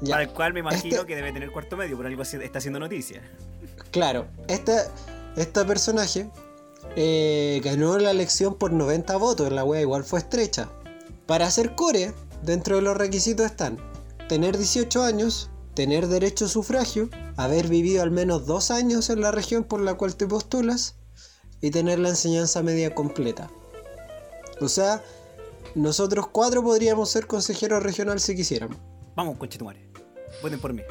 ya. 0.00 0.12
Para 0.14 0.22
el 0.24 0.30
cual 0.30 0.52
me 0.52 0.60
imagino 0.60 0.94
Este- 0.96 1.06
que 1.06 1.16
debe 1.16 1.32
tener 1.32 1.50
cuarto 1.50 1.76
medio, 1.76 1.96
por 1.96 2.06
algo 2.06 2.22
así 2.22 2.36
está 2.36 2.58
haciendo 2.58 2.78
noticia. 2.80 3.22
Claro, 3.90 4.26
esta, 4.48 4.84
esta 5.36 5.66
personaje 5.66 6.30
eh, 6.96 7.60
ganó 7.64 7.98
la 7.98 8.10
elección 8.10 8.56
por 8.56 8.72
90 8.72 9.16
votos, 9.16 9.50
la 9.52 9.64
wea 9.64 9.80
igual 9.80 10.04
fue 10.04 10.20
estrecha. 10.20 10.68
Para 11.26 11.50
ser 11.50 11.74
core, 11.74 12.12
dentro 12.42 12.76
de 12.76 12.82
los 12.82 12.96
requisitos 12.96 13.46
están 13.46 13.78
tener 14.28 14.56
18 14.56 15.02
años, 15.02 15.50
tener 15.80 16.08
derecho 16.08 16.44
a 16.44 16.48
sufragio, 16.48 17.08
haber 17.38 17.66
vivido 17.66 18.02
al 18.02 18.10
menos 18.10 18.44
dos 18.44 18.70
años 18.70 19.08
en 19.08 19.22
la 19.22 19.30
región 19.30 19.64
por 19.64 19.80
la 19.80 19.94
cual 19.94 20.14
te 20.14 20.26
postulas 20.26 20.96
y 21.62 21.70
tener 21.70 21.98
la 21.98 22.10
enseñanza 22.10 22.62
media 22.62 22.94
completa. 22.94 23.50
O 24.60 24.68
sea, 24.68 25.02
nosotros 25.74 26.26
cuatro 26.30 26.62
podríamos 26.62 27.08
ser 27.08 27.26
consejeros 27.26 27.82
regional 27.82 28.20
si 28.20 28.36
quisiéramos. 28.36 28.76
Vamos, 29.16 29.38
conchetumare. 29.38 29.90
Voten 30.42 30.60
por 30.60 30.74
mí. 30.74 30.82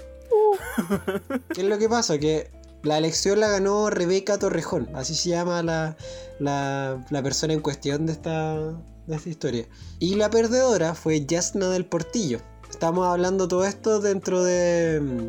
¿Qué 1.54 1.62
es 1.62 1.68
lo 1.68 1.78
que 1.78 1.88
pasa? 1.88 2.18
Que 2.18 2.50
la 2.82 2.98
elección 2.98 3.42
la 3.42 3.50
ganó 3.50 3.92
Rebeca 3.92 4.40
Torrejón, 4.40 4.90
así 4.96 5.14
se 5.14 5.30
llama 5.30 5.62
la, 5.62 5.98
la, 6.40 7.06
la 7.12 7.22
persona 7.22 7.54
en 7.54 7.60
cuestión 7.60 8.08
de 8.08 8.14
esta, 8.14 8.56
de 9.06 9.16
esta 9.16 9.30
historia. 9.30 9.68
Y 10.00 10.16
la 10.16 10.32
perdedora 10.32 10.96
fue 10.96 11.24
Yasna 11.28 11.70
del 11.70 11.86
Portillo. 11.86 12.40
Estamos 12.80 13.06
hablando 13.08 13.50
todo 13.50 13.66
esto 13.66 14.00
dentro 14.00 14.42
de 14.42 15.02
mm, 15.02 15.28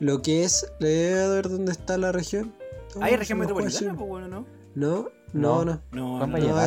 lo 0.00 0.20
que 0.20 0.44
es... 0.44 0.70
eh, 0.80 1.24
A 1.24 1.28
ver 1.30 1.48
dónde 1.48 1.72
está 1.72 1.96
la 1.96 2.12
región. 2.12 2.54
Oh, 2.94 3.02
¿Hay 3.02 3.12
se 3.12 3.16
región 3.16 3.38
metropolitana? 3.38 3.94
Pues 3.96 4.06
bueno, 4.08 4.28
¿no? 4.28 4.46
No, 4.74 5.10
no, 5.32 5.64
No. 5.64 5.64
no. 5.64 5.80
No, 5.92 6.18
no. 6.18 6.28
No, 6.28 6.66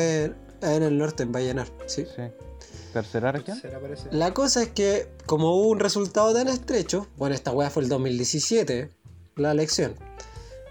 en 0.64 0.84
el 0.84 0.98
norte, 0.98 1.22
en 1.24 1.32
Vallenar, 1.32 1.68
sí. 1.86 2.06
Sí. 2.16 2.24
¿Tercera 2.94 3.32
región? 3.32 3.60
La 4.10 4.34
cosa 4.34 4.64
es 4.64 4.70
que, 4.70 5.08
como 5.28 5.56
hubo 5.56 5.70
un 5.70 5.80
resultado 5.80 6.34
tan 6.34 6.48
estrecho, 6.48 7.08
bueno, 7.18 7.36
esta 7.36 7.52
weá 7.52 7.70
fue 7.70 7.84
el 7.84 7.90
2017, 7.90 8.90
la 9.36 9.52
elección. 9.52 9.94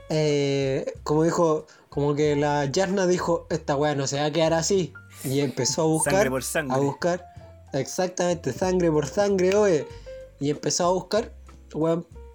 eh, 0.09 0.93
como 1.05 1.23
dijo, 1.23 1.67
como 1.89 2.15
que 2.17 2.35
la 2.37 2.65
Yarna 2.67 3.07
dijo, 3.07 3.47
esta 3.51 3.77
weá 3.77 3.95
no 3.95 4.07
se 4.09 4.19
va 4.19 4.27
a 4.27 4.31
quedar 4.33 4.55
así. 4.55 4.93
Y 5.25 5.39
empezó 5.41 5.83
a 5.83 5.85
buscar, 5.87 6.13
Sangre 6.15 6.31
por 6.31 6.43
sangre. 6.45 6.77
a 6.77 6.79
buscar, 6.81 7.27
exactamente, 7.73 8.53
sangre 8.53 8.91
por 8.91 9.07
sangre, 9.07 9.55
oye. 9.55 9.87
Y 10.39 10.51
empezó 10.51 10.87
a 10.87 10.93
buscar, 10.93 11.33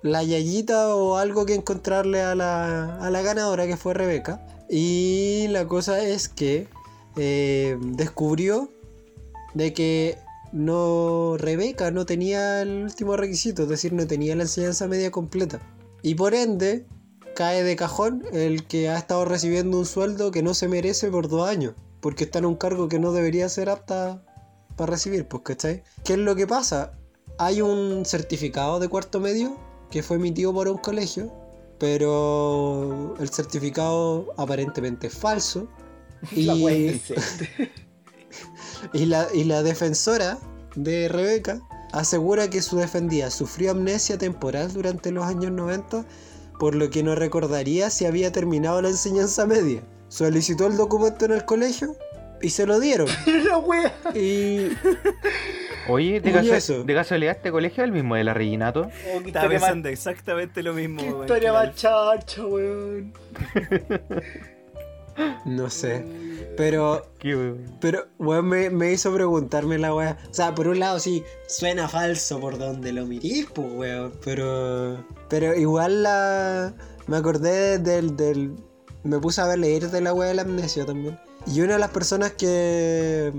la 0.03 0.23
yayita 0.23 0.95
o 0.95 1.17
algo 1.17 1.45
que 1.45 1.55
encontrarle 1.55 2.21
a 2.21 2.35
la, 2.35 2.97
a 2.97 3.09
la 3.09 3.21
ganadora, 3.21 3.65
que 3.65 3.77
fue 3.77 3.93
Rebeca. 3.93 4.45
Y 4.69 5.47
la 5.49 5.67
cosa 5.67 6.01
es 6.03 6.29
que 6.29 6.67
eh, 7.17 7.77
descubrió 7.81 8.69
de 9.53 9.73
que 9.73 10.17
no 10.51 11.37
Rebeca 11.37 11.91
no 11.91 12.05
tenía 12.05 12.61
el 12.61 12.83
último 12.83 13.17
requisito, 13.17 13.63
es 13.63 13.69
decir, 13.69 13.93
no 13.93 14.05
tenía 14.05 14.35
la 14.35 14.43
enseñanza 14.43 14.87
media 14.87 15.11
completa. 15.11 15.59
Y 16.01 16.15
por 16.15 16.33
ende, 16.33 16.85
cae 17.35 17.63
de 17.63 17.75
cajón 17.75 18.23
el 18.31 18.65
que 18.67 18.89
ha 18.89 18.97
estado 18.97 19.25
recibiendo 19.25 19.77
un 19.77 19.85
sueldo 19.85 20.31
que 20.31 20.43
no 20.43 20.53
se 20.53 20.67
merece 20.67 21.09
por 21.09 21.27
dos 21.27 21.47
años, 21.47 21.73
porque 21.99 22.25
está 22.25 22.39
en 22.39 22.45
un 22.45 22.55
cargo 22.55 22.87
que 22.87 22.99
no 22.99 23.11
debería 23.11 23.49
ser 23.49 23.69
apta 23.69 24.23
para 24.75 24.91
recibir, 24.91 25.27
pues, 25.27 25.43
¿cachai? 25.43 25.83
¿Qué 26.03 26.13
es 26.13 26.19
lo 26.19 26.35
que 26.35 26.47
pasa? 26.47 26.93
Hay 27.37 27.61
un 27.61 28.05
certificado 28.05 28.79
de 28.79 28.87
cuarto 28.87 29.19
medio 29.19 29.57
que 29.91 30.03
fue 30.03 30.17
emitido 30.17 30.53
por 30.53 30.67
un 30.67 30.77
colegio, 30.77 31.31
pero 31.79 33.15
el 33.19 33.29
certificado 33.29 34.33
aparentemente 34.37 35.07
es 35.07 35.13
falso. 35.13 35.67
La 36.35 36.53
Y- 36.55 36.87
indecente. 36.87 37.71
y 38.93 39.05
la, 39.05 39.27
y 39.33 39.43
la 39.43 39.63
defensora 39.63 40.37
de 40.75 41.07
Rebeca 41.07 41.61
asegura 41.91 42.49
que 42.49 42.61
su 42.61 42.77
defendida 42.77 43.29
sufrió 43.31 43.71
amnesia 43.71 44.17
temporal 44.17 44.73
durante 44.73 45.11
los 45.11 45.25
años 45.25 45.51
90, 45.51 46.05
por 46.59 46.75
lo 46.75 46.89
que 46.89 47.03
no 47.03 47.15
recordaría 47.15 47.89
si 47.89 48.05
había 48.05 48.31
terminado 48.31 48.81
la 48.81 48.89
enseñanza 48.89 49.45
media. 49.45 49.83
Solicitó 50.09 50.67
el 50.67 50.77
documento 50.77 51.25
en 51.25 51.31
el 51.31 51.45
colegio 51.45 51.95
y 52.41 52.49
se 52.49 52.65
lo 52.65 52.79
dieron. 52.79 53.07
La 53.45 53.57
wea. 53.57 53.93
Y 54.13 54.69
Oye, 55.87 56.19
de, 56.19 56.57
eso. 56.57 56.83
de 56.83 56.93
casualidad, 56.93 57.35
¿este 57.35 57.51
colegio 57.51 57.83
es 57.83 57.87
el 57.87 57.93
mismo 57.93 58.15
de 58.15 58.23
la 58.23 58.33
Reginato? 58.33 58.89
Oh, 59.13 59.21
Estaba 59.25 59.49
pensando 59.49 59.89
exactamente 59.89 60.63
lo 60.63 60.73
mismo, 60.73 60.99
qué 60.99 61.07
historia 61.07 61.53
más 61.53 61.75
charcha, 61.75 62.45
weón. 62.45 63.13
no 65.45 65.69
sé. 65.69 66.03
Pero, 66.57 67.05
Qué 67.19 67.35
weón. 67.35 67.77
pero, 67.79 68.07
weón, 68.17 68.47
me, 68.47 68.69
me 68.71 68.91
hizo 68.93 69.13
preguntarme 69.13 69.77
la 69.77 69.93
weá. 69.93 70.17
O 70.29 70.33
sea, 70.33 70.55
por 70.55 70.67
un 70.67 70.79
lado 70.79 70.99
sí, 70.99 71.23
suena 71.47 71.87
falso 71.87 72.39
por 72.39 72.57
donde 72.57 72.91
lo 72.91 73.05
mirís, 73.05 73.45
pues, 73.53 73.67
weón. 73.71 74.13
Pero, 74.23 75.05
pero 75.29 75.53
igual 75.55 76.01
la... 76.03 76.73
Me 77.07 77.17
acordé 77.17 77.77
del, 77.77 78.15
del... 78.17 78.55
Me 79.03 79.19
puse 79.19 79.39
a 79.41 79.45
ver 79.45 79.59
leer 79.59 79.91
de 79.91 80.01
la 80.01 80.13
weá 80.15 80.29
de 80.29 80.33
la 80.35 80.41
amnesia 80.41 80.83
también. 80.85 81.19
Y 81.47 81.61
una 81.61 81.73
de 81.73 81.79
las 81.79 81.91
personas 81.91 82.31
que... 82.33 83.31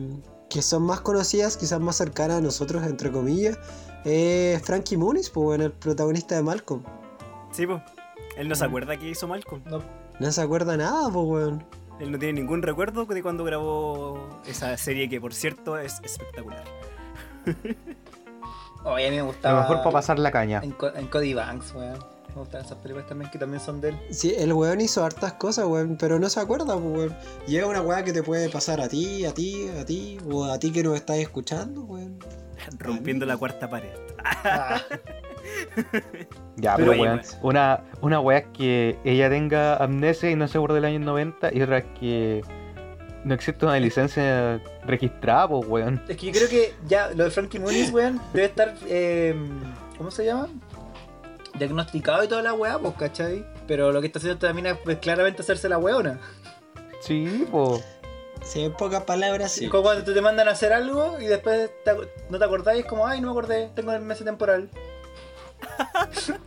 Que 0.49 0.63
son 0.63 0.85
más 0.85 1.01
conocidas, 1.01 1.57
quizás 1.57 1.81
más 1.81 1.97
cercanas 1.97 2.39
a 2.39 2.41
nosotros, 2.41 2.85
entre 2.87 3.11
comillas, 3.11 3.59
es 4.05 4.63
Frankie 4.63 4.97
Muniz, 4.97 5.29
pues, 5.29 5.45
weón, 5.49 5.61
el 5.63 5.73
protagonista 5.73 6.37
de 6.37 6.43
Malcolm. 6.43 6.83
Sí, 7.51 7.67
pues. 7.67 7.83
Él 8.37 8.49
no 8.49 8.55
se 8.55 8.65
acuerda 8.65 8.97
que 8.97 9.09
hizo 9.11 9.27
Malcolm. 9.27 9.63
No, 9.67 9.83
No 10.21 10.31
se 10.33 10.41
acuerda 10.41 10.77
nada, 10.77 11.11
pues, 11.11 11.27
weón. 11.27 11.65
Él 11.99 12.13
no 12.13 12.19
tiene 12.19 12.35
ningún 12.41 12.63
recuerdo 12.63 13.07
de 13.07 13.23
cuando 13.23 13.43
grabó 13.43 14.41
esa 14.47 14.77
serie 14.77 15.09
que, 15.09 15.21
por 15.21 15.35
cierto, 15.35 15.79
es 15.79 16.01
espectacular. 16.05 16.63
Oye, 18.85 19.09
a 19.09 19.11
mí 19.11 19.17
me 19.17 19.23
A 19.23 19.25
gustaba. 19.25 19.55
lo 19.57 19.61
mejor 19.63 19.79
para 19.79 19.91
pasar 19.91 20.19
la 20.21 20.31
caña. 20.31 20.61
En, 20.63 20.73
Co- 20.73 20.95
en 20.95 21.09
Cody 21.09 21.35
Banks, 21.35 21.75
weón. 21.75 21.99
Me 22.37 22.43
gustan 22.43 22.61
esas 22.67 22.77
películas 22.79 23.09
también 23.09 23.31
que 23.31 23.39
también 23.39 23.63
son 23.63 23.81
de 23.81 23.89
él. 23.89 23.99
Sí, 24.11 24.35
el 24.37 24.53
weón 24.53 24.83
hizo 24.83 25.03
hartas 25.03 25.33
cosas, 25.33 25.65
weón, 25.65 25.97
pero 25.99 26.19
no 26.19 26.29
se 26.29 26.39
acuerda, 26.39 26.75
pues, 26.79 26.85
weón. 26.85 27.17
Es 27.49 27.65
una 27.65 27.81
weá 27.81 28.05
que 28.05 28.13
te 28.13 28.23
puede 28.23 28.51
pasar 28.51 28.79
a 28.83 28.89
ti, 28.89 29.25
a 29.25 29.33
ti, 29.33 29.69
a 29.81 29.87
ti, 29.87 30.19
o 30.31 30.45
a 30.45 30.59
ti 30.59 30.71
que 30.71 30.83
nos 30.83 30.97
estás 30.97 31.17
escuchando, 31.17 31.85
weón. 31.85 32.19
Rompiendo 32.79 33.25
la 33.25 33.39
cuarta 33.39 33.71
pared. 33.71 33.89
Ah, 34.23 34.83
Ya, 36.57 36.75
Pero 36.77 36.91
pero 36.91 37.03
weón, 37.03 37.21
una, 37.43 37.85
una 38.03 38.21
weá 38.21 38.39
es 38.39 38.47
que 38.53 38.99
ella 39.05 39.31
tenga 39.31 39.77
amnesia 39.77 40.31
y 40.31 40.37
no 40.37 40.47
se 40.49 40.59
acuerde 40.59 40.75
del 40.77 40.85
año 40.87 40.99
90 41.01 41.55
y 41.55 41.63
otra 41.63 41.79
es 41.79 41.85
que 41.99 42.43
no 43.25 43.35
existe 43.35 43.65
una 43.65 43.79
licencia 43.79 44.61
registrada, 44.85 45.49
pues 45.49 45.67
weón. 45.69 46.03
Es 46.09 46.17
que 46.17 46.27
yo 46.27 46.33
creo 46.33 46.49
que 46.49 46.75
ya 46.87 47.09
lo 47.15 47.25
de 47.25 47.31
Frankie 47.31 47.59
Muniz, 47.61 47.91
weón, 47.93 48.21
debe 48.35 48.47
estar. 48.47 48.75
eh, 48.89 49.35
¿Cómo 49.97 50.11
se 50.11 50.27
llama? 50.27 50.49
Diagnosticado 51.59 52.25
y 52.25 52.29
toda 52.29 52.43
la 52.43 52.53
weá, 52.55 52.79
pues, 52.79 52.95
¿cachai? 52.95 53.47
Pero 53.67 53.93
lo 53.93 54.01
que 54.01 54.09
está 54.09 54.19
haciendo 54.19 54.35
esta 54.35 54.53
mina 54.53 54.71
es 54.71 54.79
pues, 54.79 54.99
claramente 54.99 55.43
hacerse 55.43 55.69
la 55.69 55.79
weona. 55.79 56.19
Sí, 57.01 57.47
pues. 57.51 57.85
Si 58.43 58.63
en 58.63 58.73
pocas 58.73 59.05
palabras, 59.05 59.53
sí. 59.53 59.65
Es 59.65 59.71
como 59.71 59.85
cuando 59.85 60.13
te 60.13 60.21
mandan 60.21 60.49
a 60.49 60.53
hacer 60.53 60.73
algo 60.73 61.19
y 61.21 61.27
después 61.27 61.71
te 61.85 61.93
no 62.29 62.39
te 62.39 62.45
acordáis, 62.45 62.81
es 62.81 62.87
como, 62.87 63.07
ay, 63.07 63.21
no 63.21 63.29
me 63.29 63.33
acordé, 63.33 63.71
tengo 63.75 63.93
el 63.93 64.03
mes 64.03 64.23
temporal. 64.23 64.71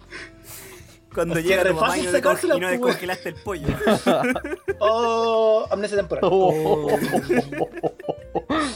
Cuando 1.14 1.34
Hostia, 1.36 1.58
llega 1.58 1.70
tu 1.70 1.76
mamá 1.76 1.98
y 1.98 2.04
no, 2.04 2.58
y 2.58 2.60
no 2.60 2.70
descongelaste 2.70 3.30
el 3.30 3.36
pollo. 3.36 3.68
Oh, 4.80 5.68
amnesia 5.72 5.98
temporal. 5.98 6.24
Oh. 6.32 6.88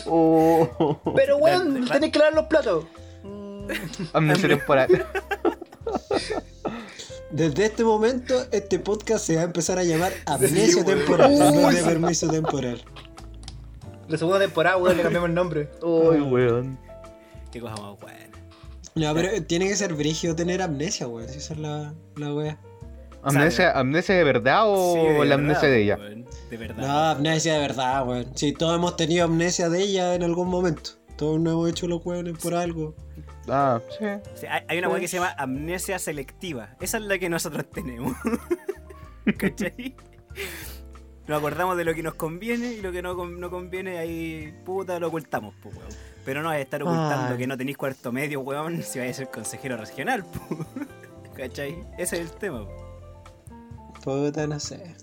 Oh. 0.05 0.99
Pero 1.15 1.38
weón, 1.38 1.85
tenés 1.88 2.11
que 2.11 2.19
lavar 2.19 2.34
los 2.34 2.45
platos. 2.45 2.85
Mm, 3.23 3.68
Amnesia 4.14 4.49
temporal. 4.49 5.05
Desde 7.32 7.65
este 7.65 7.84
momento, 7.84 8.45
este 8.52 8.78
podcast 8.80 9.26
se 9.26 9.36
va 9.36 9.41
a 9.41 9.45
empezar 9.45 9.80
a 9.80 9.84
llamar 9.84 10.11
Amnesia 10.26 10.86
Temporal 10.86 11.32
en 11.34 11.68
vez 11.68 11.76
de 11.76 11.84
Permiso 11.84 12.28
Temporal. 12.30 12.84
La 14.07 14.18
segunda 14.18 14.40
temporada, 14.40 14.78
weón, 14.78 14.98
le 14.98 15.03
cambiamos 15.03 15.30
el 15.30 15.36
nombre. 15.36 15.70
Uy, 15.82 16.22
weón. 16.22 16.78
Qué 17.52 17.60
cosa 17.60 17.76
más 17.82 17.99
buena. 17.99 18.20
No, 18.95 19.14
pero 19.15 19.41
tiene 19.44 19.68
que 19.68 19.76
ser 19.76 19.95
brigio 19.95 20.36
tener 20.36 20.61
amnesia, 20.61 21.07
weón. 21.07 21.28
Si 21.28 21.40
esa 21.40 21.53
es 21.53 21.60
la, 21.60 21.94
la 22.18 22.34
wea. 22.34 22.60
¿Amnesia, 23.24 23.72
¿Amnesia 23.72 24.15
de 24.15 24.24
verdad 24.26 24.64
o 24.65 24.94
Sí, 24.94 24.99
de 24.99 25.06
la 25.14 25.20
verdad, 25.20 25.34
amnesia 25.34 25.70
de 25.70 25.82
ella? 25.82 25.98
weón, 25.98 26.26
De 26.52 26.57
verdad. 26.57 26.88
No, 26.88 27.10
amnesia 27.11 27.53
de 27.53 27.60
verdad, 27.60 28.07
weón. 28.07 28.28
Sí, 28.36 28.52
todos 28.52 28.76
hemos 28.76 28.95
tenido 28.95 29.26
amnesia 29.26 29.70
de 29.70 29.82
ella 29.82 30.14
en 30.14 30.22
algún 30.24 30.49
momento. 30.49 30.91
Todos 31.15 31.40
nos 31.40 31.53
hemos 31.53 31.70
hecho 31.70 31.88
los 31.88 32.06
weones 32.06 32.38
por 32.38 32.53
algo. 32.53 32.94
Ah, 33.48 33.82
sí. 33.98 34.45
Hay, 34.48 34.64
hay 34.68 34.78
una 34.80 34.90
weá 34.90 34.99
que 34.99 35.07
se 35.07 35.18
llama 35.18 35.34
amnesia 35.38 35.99
selectiva. 35.99 36.76
Esa 36.80 36.98
es 36.98 37.03
la 37.03 37.18
que 37.18 37.30
nosotros 37.30 37.65
tenemos. 37.70 38.15
¿Cachai? 39.38 39.95
Nos 41.28 41.38
acordamos 41.38 41.78
de 41.78 41.86
lo 41.86 41.94
que 41.94 42.03
nos 42.03 42.15
conviene 42.15 42.74
y 42.74 42.82
lo 42.82 42.91
que 42.91 43.02
no, 43.02 43.14
no 43.14 43.49
conviene, 43.49 43.98
ahí 43.98 44.53
puta 44.65 44.99
lo 44.99 45.07
ocultamos, 45.07 45.56
pues, 45.64 45.76
weón. 45.76 45.90
Pero 46.26 46.41
no 46.41 46.49
vais 46.49 46.60
a 46.60 46.64
estar 46.64 46.84
ocultando 46.84 47.34
Ay. 47.34 47.38
que 47.38 47.48
no 47.48 47.57
tenéis 47.57 47.78
cuarto 47.78 48.11
medio, 48.11 48.41
weón, 48.41 48.84
si 48.84 48.99
vais 48.99 49.11
a 49.11 49.14
ser 49.20 49.30
consejero 49.30 49.78
regional, 49.78 50.26
pues. 50.26 50.60
¿Cachai? 51.36 51.84
Ese 51.98 52.18
es 52.18 52.30
el 52.30 52.32
tema. 52.32 52.65
po. 52.65 52.84
Puta, 54.03 54.48
no 54.48 54.60
sé. 54.60 54.95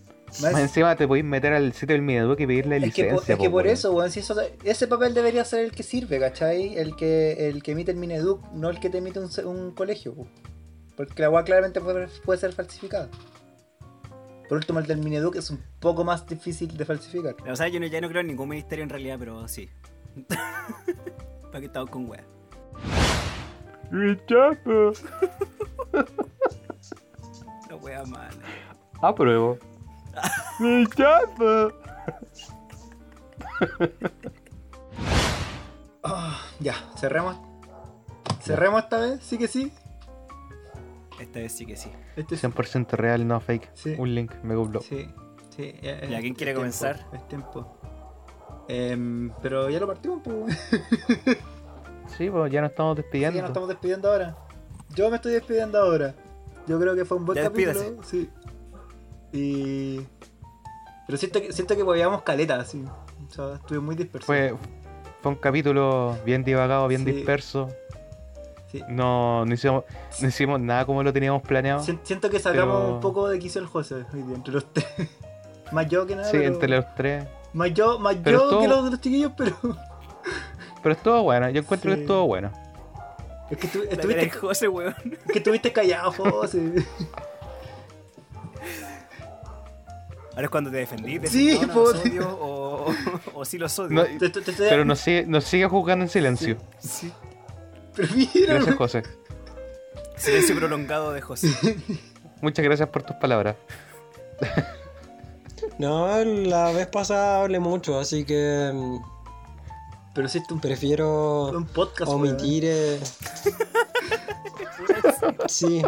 Más- 0.43 0.59
encima 0.59 0.95
te 0.97 1.07
podéis 1.09 1.25
meter 1.25 1.53
al 1.53 1.73
sitio 1.73 1.95
del 1.95 2.03
Mineduc 2.03 2.39
y 2.41 2.47
pedirle 2.47 2.77
Es 2.77 2.83
que, 2.83 2.87
licencia. 3.05 3.15
po- 3.15 3.21
es 3.21 3.39
que 3.39 3.49
po, 3.49 3.51
por 3.57 3.67
eso, 3.67 3.93
weón, 3.93 4.11
si 4.11 4.21
eso, 4.21 4.37
ese 4.65 4.87
papel 4.87 5.13
debería 5.15 5.45
ser 5.45 5.65
el 5.65 5.73
que 5.73 5.83
sirve, 5.83 6.19
¿cachai? 6.21 6.77
El 6.79 6.95
que, 6.97 7.49
el 7.49 7.63
que 7.63 7.73
emite 7.73 7.91
el 7.91 7.97
Mineduc, 7.97 8.41
no 8.53 8.71
el 8.71 8.79
que 8.81 8.91
te 8.91 8.99
emite 8.99 9.19
un, 9.45 9.73
colegio. 9.73 10.15
po. 10.15 10.27
Porque 10.97 11.23
la 11.23 11.31
weá 11.31 11.43
claramente 11.45 11.81
puede, 11.81 12.09
puede 12.25 12.39
ser 12.39 12.53
falsificada. 12.53 13.09
Por 14.49 14.59
último, 14.59 14.79
el 14.81 14.87
del 14.87 14.99
Mineduc 14.99 15.37
es 15.37 15.51
un 15.51 15.61
poco 15.81 16.05
más 16.05 16.27
difícil 16.27 16.77
de 16.77 16.85
falsificar. 16.85 17.35
O 17.49 17.57
sea, 17.57 17.69
yo 17.69 17.79
no- 17.81 17.87
ya 17.87 18.01
no 18.01 18.09
creo 18.09 18.21
en 18.21 18.27
ningún 18.29 18.49
ministerio 18.49 18.83
en 18.83 18.89
realidad, 18.91 19.17
pero 19.19 19.47
sí. 19.49 19.69
¿Para 20.29 21.61
qué 21.61 21.67
estamos 21.67 21.91
con 21.91 22.09
weá? 22.09 22.25
Rechazo. 23.91 24.93
La 27.69 27.77
weá 27.77 28.05
mala. 28.05 28.31
Apruebo. 29.01 29.59
Rechazo. 30.59 31.73
Ah, 36.03 36.41
ya, 36.61 36.75
cerremos. 36.97 37.37
Cerremos 38.43 38.83
esta 38.85 38.99
vez, 38.99 39.21
sí 39.23 39.39
que 39.39 39.49
sí. 39.49 39.73
Esta 41.21 41.41
vez 41.41 41.53
sí 41.53 41.67
que 41.67 41.77
sí. 41.77 41.91
Este 42.17 42.35
es- 42.35 42.41
100% 42.45 42.97
real, 42.97 43.27
no 43.29 43.39
fake. 43.41 43.71
Sí. 43.75 43.95
Un 43.99 44.15
link, 44.15 44.33
me 44.43 44.55
googló. 44.55 44.81
Sí, 44.81 45.09
sí. 45.55 45.75
ya- 45.83 46.01
Ya, 46.01 46.21
¿quién 46.21 46.33
es 46.33 46.39
quiere 46.39 46.53
tiempo, 46.53 46.61
comenzar? 46.61 47.07
Es 47.13 47.29
tiempo. 47.29 47.77
Em, 48.69 49.31
pero 49.43 49.69
ya 49.69 49.81
lo 49.81 49.87
partimos, 49.87 50.21
pues. 50.25 50.59
Sí, 52.17 52.29
pues 52.29 52.51
ya 52.51 52.61
nos 52.61 52.71
estamos 52.71 52.97
Sí, 52.97 53.03
despidiendo. 53.03 53.37
ya 53.37 53.43
nos 53.43 53.51
estamos 53.51 53.69
despidiendo 53.69 54.11
ahora. 54.11 54.37
Yo 54.97 55.09
me 55.11 55.17
estoy 55.17 55.33
despidiendo 55.33 55.79
ahora. 55.81 56.13
Yo 56.67 56.81
creo 56.81 56.95
que 56.97 57.05
fue 57.05 57.17
un 57.19 57.25
buen 57.25 57.37
Ya 57.37 57.45
capítulo. 57.45 57.79
despídase. 57.79 58.09
Sí. 58.11 58.31
Y. 59.33 60.01
Pero 61.07 61.19
siento 61.19 61.41
que, 61.41 61.53
siento 61.53 61.77
que 61.77 61.85
podíamos 61.85 62.23
caleta, 62.23 62.57
así. 62.57 62.85
O 63.29 63.33
sea, 63.33 63.55
estuve 63.55 63.81
muy 63.81 63.95
disperso. 63.97 64.27
Fue, 64.27 64.55
fue 65.23 65.33
un 65.33 65.39
capítulo 65.39 66.17
bien 66.25 66.45
divagado, 66.45 66.87
bien 66.89 67.05
Sí. 67.05 67.13
disperso. 67.13 67.69
Sí. 68.71 68.83
No, 68.89 69.45
no, 69.45 69.53
hicimos, 69.55 69.85
no 70.21 70.29
hicimos 70.29 70.61
nada 70.61 70.85
como 70.87 71.03
lo 71.03 71.13
teníamos 71.13 71.43
planeado. 71.43 71.81
Sien- 71.83 71.99
Siento 72.05 72.31
que 72.31 72.39
sacamos 72.39 72.81
Pero- 72.83 72.95
un 72.95 73.01
poco 73.01 73.29
de 73.29 73.39
quiso 73.41 73.59
el 73.59 73.67
José 73.67 74.05
hoy 74.13 74.23
día, 74.23 74.37
entre 74.37 74.55
los 74.55 74.73
tres. 74.73 74.87
más 75.73 75.89
yo 75.89 76.07
que 76.07 76.15
nada. 76.15 76.29
Sí, 76.29 76.37
pero- 76.39 76.53
entre 76.55 76.69
los 76.69 76.95
tres. 76.95 77.25
Más 77.53 77.75
yo, 77.75 77.99
más 77.99 78.15
Pero 78.23 78.39
yo 78.43 78.49
todo- 78.51 78.61
que 78.61 78.69
los, 78.69 78.91
los 78.91 79.01
chiquillos, 79.01 79.33
pero. 79.37 79.57
Pero 80.83 80.95
estuvo 80.95 81.23
bueno, 81.25 81.51
yo 81.51 81.61
encuentro 81.61 81.91
Sí. 81.91 81.97
que 81.97 82.01
estuvo 82.03 82.27
bueno. 82.27 82.51
Es 83.51 83.59
que 83.59 83.69
estu- 83.69 83.87
estuviste, 83.91 84.31
José, 84.31 84.69
weón. 84.69 84.95
es 85.27 85.33
que 85.33 85.39
estuviste 85.39 85.73
callado, 85.73 86.11
José. 86.13 86.73
Ahora 90.41 90.47
es 90.47 90.51
cuando 90.51 90.71
te 90.71 90.77
defendí. 90.79 91.19
de 91.19 91.29
Sí, 91.29 91.49
decir, 91.51 91.67
no, 91.69 91.75
no 91.75 91.75
po. 91.75 91.93
los 91.93 92.01
odio 92.01 92.29
o, 92.41 92.91
o, 92.91 92.95
o 93.35 93.45
sí 93.45 93.59
los 93.59 93.79
odio. 93.79 93.91
No, 93.91 94.05
Te- 94.05 94.31
te- 94.31 94.41
te- 94.41 94.53
te- 94.53 94.69
pero 94.71 94.87
nos 94.87 94.99
sigue, 95.01 95.27
nos 95.27 95.45
sigue 95.45 95.67
jugando 95.69 96.05
en 96.07 96.09
silencio. 96.09 96.57
Sí. 96.79 97.13
Pero 97.95 98.09
mira, 98.15 98.55
Gracias, 98.55 98.77
José. 98.77 99.03
Silencio 100.17 100.57
prolongado 100.57 101.13
de 101.13 101.21
José. 101.21 101.49
Muchas 102.41 102.65
gracias 102.65 102.89
por 102.89 103.03
tus 103.03 103.17
palabras. 103.17 103.57
No, 105.79 106.25
la 106.25 106.73
vez 106.73 106.87
pasada 106.87 107.43
hablé 107.43 107.59
mucho, 107.61 107.99
así 107.99 108.25
que 108.25 108.71
mm, 108.73 108.97
Pero 110.15 110.27
si 110.29 110.39
es 110.39 110.45
prefiero 110.61 111.49
un, 111.51 111.67
podcast, 111.67 112.11
omitir. 112.11 112.65
eh, 112.67 113.01
Sí. 115.49 115.83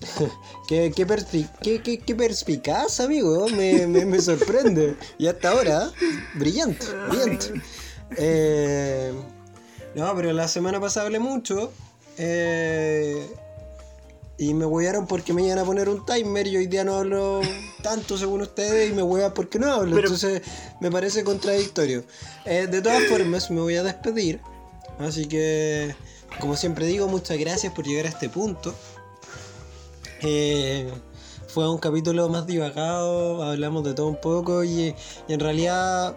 ¿Qué, 0.68 0.92
qué, 0.94 1.06
perspi- 1.06 1.48
qué, 1.62 1.82
qué- 1.82 1.98
qué 1.98 2.14
perspicaz, 2.14 3.00
amigo. 3.00 3.48
Me, 3.48 3.86
me- 3.86 4.06
me 4.06 4.20
sorprende. 4.20 4.96
Y 5.18 5.26
hasta 5.26 5.50
ahora, 5.50 5.90
brillante, 6.34 6.86
brillante. 7.08 7.52
Eh, 8.16 9.12
no, 9.94 10.14
pero 10.16 10.32
la 10.32 10.48
semana 10.48 10.80
pasada 10.80 11.06
hablé 11.06 11.18
mucho. 11.18 11.72
eh, 12.18 13.26
y 14.38 14.54
me 14.54 14.64
huearon 14.64 15.06
porque 15.06 15.34
me 15.34 15.42
iban 15.44 15.58
a 15.58 15.64
poner 15.64 15.88
un 15.90 16.06
timer 16.06 16.46
y 16.46 16.56
hoy 16.56 16.66
día 16.66 16.82
no 16.82 16.94
hablo 16.96 17.42
tanto 17.82 18.16
según 18.16 18.40
ustedes 18.40 18.90
y 18.90 18.94
me 18.94 19.02
huean 19.02 19.34
porque 19.34 19.58
no 19.58 19.70
hablo. 19.70 19.94
Pero- 19.96 20.08
Entonces 20.08 20.40
me 20.80 20.90
parece 20.90 21.24
contradictorio. 21.24 22.04
Eh, 22.46 22.66
de 22.70 22.80
todas 22.80 23.04
formas, 23.04 23.50
me 23.50 23.60
voy 23.60 23.76
a 23.76 23.82
despedir. 23.82 24.40
Así 24.98 25.26
que, 25.26 25.94
como 26.40 26.56
siempre 26.56 26.86
digo, 26.86 27.06
muchas 27.06 27.36
gracias 27.38 27.72
por 27.74 27.84
llegar 27.86 28.06
a 28.06 28.08
este 28.08 28.30
punto. 28.30 28.74
Eh, 30.22 30.90
fue 31.48 31.68
un 31.68 31.78
capítulo 31.78 32.28
más 32.28 32.46
divagado, 32.46 33.42
hablamos 33.42 33.84
de 33.84 33.94
todo 33.94 34.06
un 34.08 34.20
poco 34.20 34.62
y, 34.64 34.94
en 35.28 35.40
realidad 35.40 36.14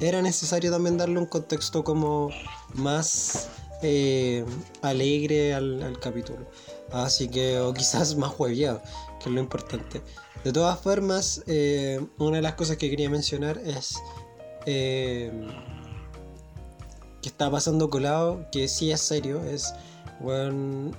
era 0.00 0.22
necesario 0.22 0.70
también 0.70 0.96
darle 0.96 1.18
un 1.18 1.26
contexto 1.26 1.84
como 1.84 2.30
más 2.74 3.48
eh, 3.82 4.44
alegre 4.80 5.54
al, 5.54 5.98
capítulo. 6.00 6.46
Así 6.90 7.28
que, 7.28 7.58
o 7.58 7.72
quizás 7.72 8.16
más 8.18 8.32
hueviado, 8.38 8.82
que 9.20 9.28
es 9.28 9.34
lo 9.34 9.40
importante. 9.40 10.02
De 10.44 10.52
todas 10.52 10.80
formas, 10.80 11.42
eh, 11.46 12.04
una 12.18 12.36
de 12.36 12.42
las 12.42 12.54
cosas 12.54 12.76
que 12.76 12.90
quería 12.90 13.08
mencionar 13.10 13.58
es 13.58 13.96
que 14.64 15.30
está 17.22 17.50
pasando 17.50 17.90
colado, 17.90 18.46
que 18.50 18.66
sí 18.68 18.90
es 18.90 19.00
serio, 19.00 19.44
es, 19.44 19.74
bueno, 20.20 20.92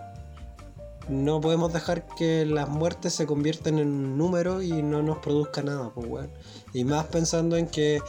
no 1.10 1.42
podemos 1.42 1.74
dejar 1.74 2.06
que 2.16 2.46
las 2.46 2.70
muertes 2.70 3.14
se 3.14 3.26
conviertan 3.26 3.80
en 3.80 3.88
un 3.88 4.18
número 4.18 4.62
y 4.62 4.82
no 4.82 5.04
nos 5.04 5.18
produzca 5.20 5.62
nada, 5.62 5.92
pues 5.94 6.08
weón. 6.08 6.32
Y 6.74 6.84
más 6.86 7.06
pensando 7.08 7.58
en 7.58 7.68
que 7.68 8.02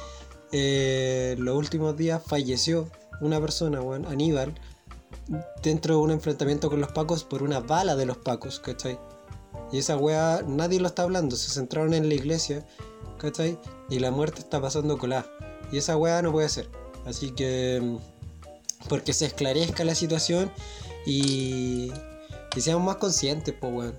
eh, 0.53 1.35
los 1.39 1.57
últimos 1.57 1.97
días 1.97 2.23
falleció 2.25 2.89
una 3.21 3.41
persona, 3.41 3.81
weón, 3.81 4.07
Aníbal, 4.07 4.55
dentro 5.63 5.97
de 5.97 6.01
un 6.03 6.11
enfrentamiento 6.11 6.71
con 6.71 6.81
los 6.81 6.93
pacos 6.93 7.25
por 7.25 7.43
una 7.43 7.61
bala 7.61 7.97
de 7.97 8.07
los 8.07 8.19
pacos, 8.19 8.61
¿cachai? 8.61 8.99
Y 9.73 9.79
esa 9.79 9.97
weá 9.97 10.43
nadie 10.47 10.81
lo 10.81 10.87
está 10.87 11.03
hablando, 11.03 11.37
se 11.37 11.51
centraron 11.51 11.95
en 11.95 12.09
la 12.09 12.15
iglesia, 12.15 12.65
¿cachai? 13.19 13.59
Y 13.91 13.99
la 13.99 14.11
muerte 14.11 14.41
está 14.41 14.61
pasando 14.61 14.99
colada. 14.99 15.27
Y 15.73 15.79
esa 15.79 15.97
weá 15.97 16.23
no 16.23 16.33
puede 16.33 16.49
ser. 16.49 16.69
Así 17.07 17.31
que, 17.31 17.81
mm, 17.83 17.97
porque 18.89 19.13
se 19.13 19.27
esclarezca 19.27 19.85
la 19.85 19.95
situación 19.95 20.51
y, 21.07 21.93
y 22.55 22.61
seamos 22.61 22.85
más 22.85 22.97
conscientes, 22.97 23.55
pues, 23.59 23.73
weón. 23.73 23.95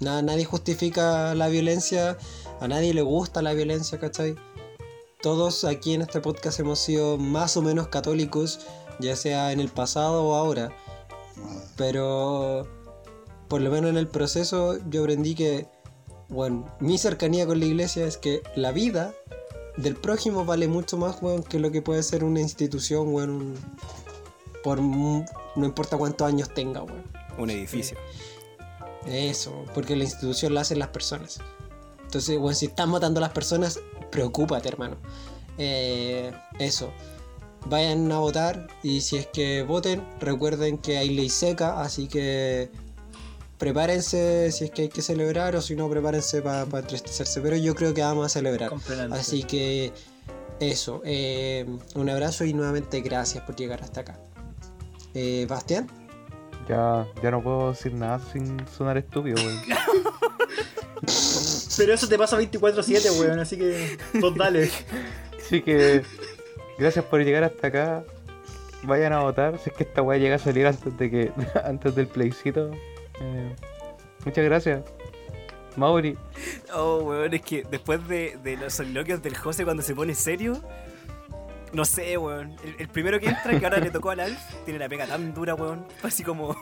Nada, 0.00 0.22
nadie 0.22 0.44
justifica 0.44 1.34
la 1.34 1.48
violencia, 1.48 2.18
a 2.60 2.68
nadie 2.68 2.92
le 2.92 3.02
gusta 3.02 3.40
la 3.40 3.52
violencia, 3.52 4.00
¿cachai? 4.00 4.34
Todos 5.20 5.62
aquí 5.64 5.94
en 5.94 6.02
este 6.02 6.20
podcast 6.20 6.58
hemos 6.58 6.80
sido 6.80 7.18
más 7.18 7.56
o 7.56 7.62
menos 7.62 7.88
católicos, 7.88 8.60
ya 8.98 9.14
sea 9.14 9.52
en 9.52 9.60
el 9.60 9.68
pasado 9.68 10.24
o 10.24 10.34
ahora. 10.34 10.76
Pero 11.76 12.66
por 13.46 13.60
lo 13.60 13.70
menos 13.70 13.90
en 13.90 13.96
el 13.96 14.08
proceso 14.08 14.78
yo 14.90 15.02
aprendí 15.02 15.34
que, 15.36 15.68
bueno, 16.28 16.66
mi 16.80 16.98
cercanía 16.98 17.46
con 17.46 17.60
la 17.60 17.66
iglesia 17.66 18.04
es 18.06 18.16
que 18.16 18.42
la 18.56 18.72
vida 18.72 19.14
del 19.76 19.94
prójimo 19.94 20.44
vale 20.44 20.66
mucho 20.66 20.96
más, 20.96 21.22
weón, 21.22 21.44
que 21.44 21.60
lo 21.60 21.70
que 21.70 21.82
puede 21.82 22.02
ser 22.02 22.24
una 22.24 22.40
institución, 22.40 23.14
weón, 23.14 23.54
por 24.64 24.80
no 24.80 25.24
importa 25.56 25.96
cuántos 25.96 26.26
años 26.26 26.52
tenga, 26.52 26.82
weón. 26.82 27.21
Un 27.38 27.50
edificio. 27.50 27.96
Eso, 29.06 29.64
porque 29.74 29.96
la 29.96 30.04
institución 30.04 30.54
la 30.54 30.60
hacen 30.60 30.78
las 30.78 30.88
personas. 30.88 31.38
Entonces, 32.02 32.38
bueno, 32.38 32.54
si 32.54 32.66
estás 32.66 32.86
matando 32.86 33.18
a 33.18 33.22
las 33.22 33.32
personas, 33.32 33.80
preocúpate, 34.10 34.68
hermano. 34.68 34.96
Eh, 35.58 36.32
eso. 36.58 36.92
Vayan 37.66 38.10
a 38.10 38.18
votar 38.18 38.66
y 38.82 39.00
si 39.02 39.16
es 39.16 39.28
que 39.28 39.62
voten, 39.62 40.04
recuerden 40.18 40.78
que 40.78 40.98
hay 40.98 41.10
ley 41.10 41.30
seca, 41.30 41.80
así 41.80 42.08
que 42.08 42.70
prepárense 43.56 44.50
si 44.50 44.64
es 44.64 44.70
que 44.72 44.82
hay 44.82 44.88
que 44.88 45.00
celebrar 45.00 45.54
o 45.54 45.62
si 45.62 45.76
no, 45.76 45.88
prepárense 45.88 46.42
para 46.42 46.62
entristecerse. 46.62 47.40
Pero 47.40 47.56
yo 47.56 47.74
creo 47.76 47.94
que 47.94 48.02
vamos 48.02 48.26
a 48.26 48.28
celebrar. 48.28 48.68
Completamente. 48.68 49.18
Así 49.18 49.44
que 49.44 49.92
eso. 50.58 51.02
eh, 51.04 51.64
un 51.94 52.10
abrazo 52.10 52.44
y 52.44 52.52
nuevamente 52.52 53.00
gracias 53.00 53.44
por 53.44 53.54
llegar 53.54 53.82
hasta 53.82 54.00
acá. 54.00 54.20
Eh, 55.14 55.46
Bastián. 55.48 55.86
Ya, 56.68 57.06
ya 57.22 57.30
no 57.30 57.42
puedo 57.42 57.70
decir 57.70 57.92
nada 57.92 58.20
sin 58.32 58.66
sonar 58.68 58.96
estúpido, 58.96 59.36
weón. 59.42 59.62
Pero 61.76 61.94
eso 61.94 62.08
te 62.08 62.16
pasa 62.16 62.38
24-7, 62.38 63.18
weón, 63.18 63.40
así 63.40 63.56
que 63.56 63.98
vos 64.20 64.34
dale. 64.36 64.70
Así 65.38 65.62
que, 65.62 66.02
gracias 66.78 67.04
por 67.04 67.24
llegar 67.24 67.44
hasta 67.44 67.66
acá. 67.66 68.04
Vayan 68.84 69.12
a 69.12 69.20
votar. 69.20 69.58
Si 69.58 69.70
es 69.70 69.76
que 69.76 69.84
esta 69.84 70.02
weá 70.02 70.18
llega 70.18 70.36
a 70.36 70.38
salir 70.38 70.66
antes 70.66 70.96
de 70.96 71.10
que 71.10 71.32
antes 71.64 71.94
del 71.94 72.06
plebiscito. 72.06 72.70
Eh, 73.20 73.54
muchas 74.24 74.44
gracias. 74.44 74.82
Mauri. 75.76 76.16
Oh, 76.74 76.98
weón, 77.04 77.34
es 77.34 77.42
que 77.42 77.64
después 77.70 78.06
de, 78.06 78.38
de 78.42 78.56
los 78.56 78.74
soliloquios 78.74 79.22
del 79.22 79.36
José 79.36 79.64
cuando 79.64 79.82
se 79.82 79.94
pone 79.94 80.14
serio, 80.14 80.62
no 81.72 81.84
sé, 81.84 82.16
weón. 82.18 82.56
El, 82.64 82.76
el 82.78 82.88
primero 82.88 83.18
que 83.18 83.26
entra, 83.28 83.58
que 83.58 83.64
ahora 83.64 83.78
le 83.78 83.90
tocó 83.90 84.10
al 84.10 84.20
Alf, 84.20 84.38
tiene 84.64 84.78
la 84.78 84.88
pega 84.88 85.06
tan 85.06 85.32
dura, 85.34 85.54
weón. 85.54 85.86
Así 86.02 86.22
como, 86.22 86.54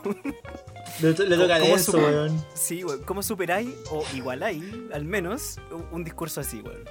Le, 1.01 1.13
le 1.13 1.37
toca 1.37 1.59
¿Cómo 1.59 1.71
denso, 1.71 1.93
supo? 1.93 2.05
weón. 2.05 2.45
sí, 2.55 2.85
weón, 2.85 3.03
¿cómo 3.05 3.23
superáis 3.23 3.71
o 3.91 4.05
igualáis, 4.15 4.65
al 4.93 5.05
menos, 5.05 5.57
un, 5.93 6.05
discurso 6.05 6.41
así, 6.41 6.61
weón? 6.61 6.85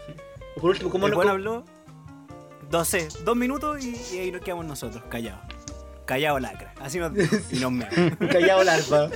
Por 0.56 0.72
último, 0.72 0.90
¿cómo 0.90 1.08
el 1.08 1.14
weón 1.14 1.30
habló, 1.30 1.66
no 2.72 2.86
sé, 2.86 3.08
dos 3.24 3.36
minutos 3.36 3.84
y, 3.84 3.96
y 4.14 4.20
ahí 4.20 4.32
nos 4.32 4.41
quedamos 4.41 4.66
nosotros, 4.66 5.04
callados. 5.10 5.41
Callado 6.06 6.40
lacra. 6.40 6.74
Así 6.82 6.98
nos 6.98 7.12
y 7.52 7.60
nos 7.60 7.72
meamos. 7.72 8.18
Callado 8.32 8.64
larva. 8.64 9.10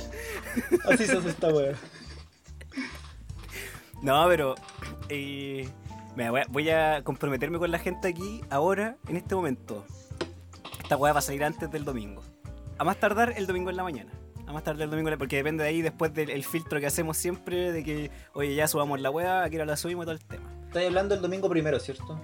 Así 0.88 1.06
se 1.06 1.16
hace 1.18 1.28
esta 1.30 1.48
weón. 1.48 1.74
No, 4.02 4.26
pero. 4.28 4.54
eh, 5.08 5.68
mira, 6.16 6.46
voy, 6.48 6.70
a, 6.70 7.02
comprometerme 7.02 7.58
con 7.58 7.70
la 7.70 7.78
gente 7.78 8.08
aquí, 8.08 8.42
ahora, 8.50 8.96
en 9.08 9.16
este 9.16 9.34
momento. 9.34 9.84
Esta 10.82 10.96
weá 10.96 11.12
va 11.12 11.18
a 11.20 11.22
salir 11.22 11.44
antes 11.44 11.70
del 11.70 11.84
domingo. 11.84 12.22
A 12.78 12.84
más 12.84 12.98
tardar 12.98 13.34
el 13.36 13.46
domingo 13.46 13.70
en 13.70 13.76
la 13.76 13.82
mañana. 13.82 14.12
A 14.46 14.52
más 14.52 14.62
tardar 14.62 14.82
el 14.82 14.90
domingo, 14.90 15.08
en 15.08 15.12
la- 15.12 15.18
porque 15.18 15.36
depende 15.36 15.62
de 15.64 15.70
ahí 15.70 15.82
después 15.82 16.12
del 16.12 16.30
el 16.30 16.44
filtro 16.44 16.78
que 16.80 16.86
hacemos 16.86 17.16
siempre, 17.16 17.72
de 17.72 17.82
que, 17.82 18.10
oye, 18.34 18.54
ya 18.54 18.68
subamos 18.68 19.00
la 19.00 19.10
weá, 19.10 19.42
aquí 19.44 19.56
ahora 19.56 19.66
la 19.66 19.76
subimos 19.76 20.04
y 20.04 20.06
todo 20.06 20.12
el 20.14 20.24
tema. 20.24 20.50
Estás 20.66 20.84
hablando 20.84 21.14
el 21.14 21.22
domingo 21.22 21.48
primero, 21.48 21.78
¿cierto? 21.80 22.20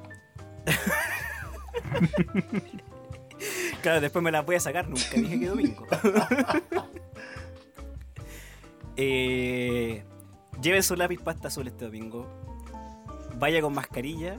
Claro, 3.83 4.01
después 4.01 4.23
me 4.23 4.31
la 4.31 4.43
voy 4.43 4.57
a 4.57 4.61
sacar, 4.61 4.89
nunca 4.89 5.05
dije 5.15 5.41
que 5.41 5.47
domingo. 5.47 5.87
eh, 8.97 10.05
lleven 10.61 10.83
su 10.83 10.97
lápiz 10.97 11.21
pasta 11.23 11.49
azul 11.49 11.67
este 11.67 11.87
domingo. 11.87 12.27
Vaya 13.41 13.61
con 13.61 13.75
mascarilla. 13.75 14.39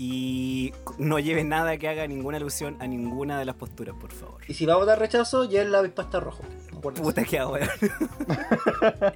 Y 0.00 0.72
no 0.98 1.18
lleve 1.18 1.44
nada 1.44 1.76
que 1.76 1.88
haga 1.88 2.06
ninguna 2.06 2.38
alusión 2.38 2.76
a 2.80 2.86
ninguna 2.86 3.38
de 3.38 3.44
las 3.44 3.56
posturas, 3.56 3.96
por 4.00 4.12
favor. 4.12 4.40
Y 4.46 4.54
si 4.54 4.64
va 4.64 4.74
a 4.74 4.76
votar 4.76 4.98
rechazo, 4.98 5.44
lleven 5.44 5.72
la 5.72 5.82
pasta 5.88 6.20
rojo. 6.20 6.42
Acuérdense. 6.76 7.02
Puta 7.02 7.24
que 7.24 7.44
weón. 7.44 7.68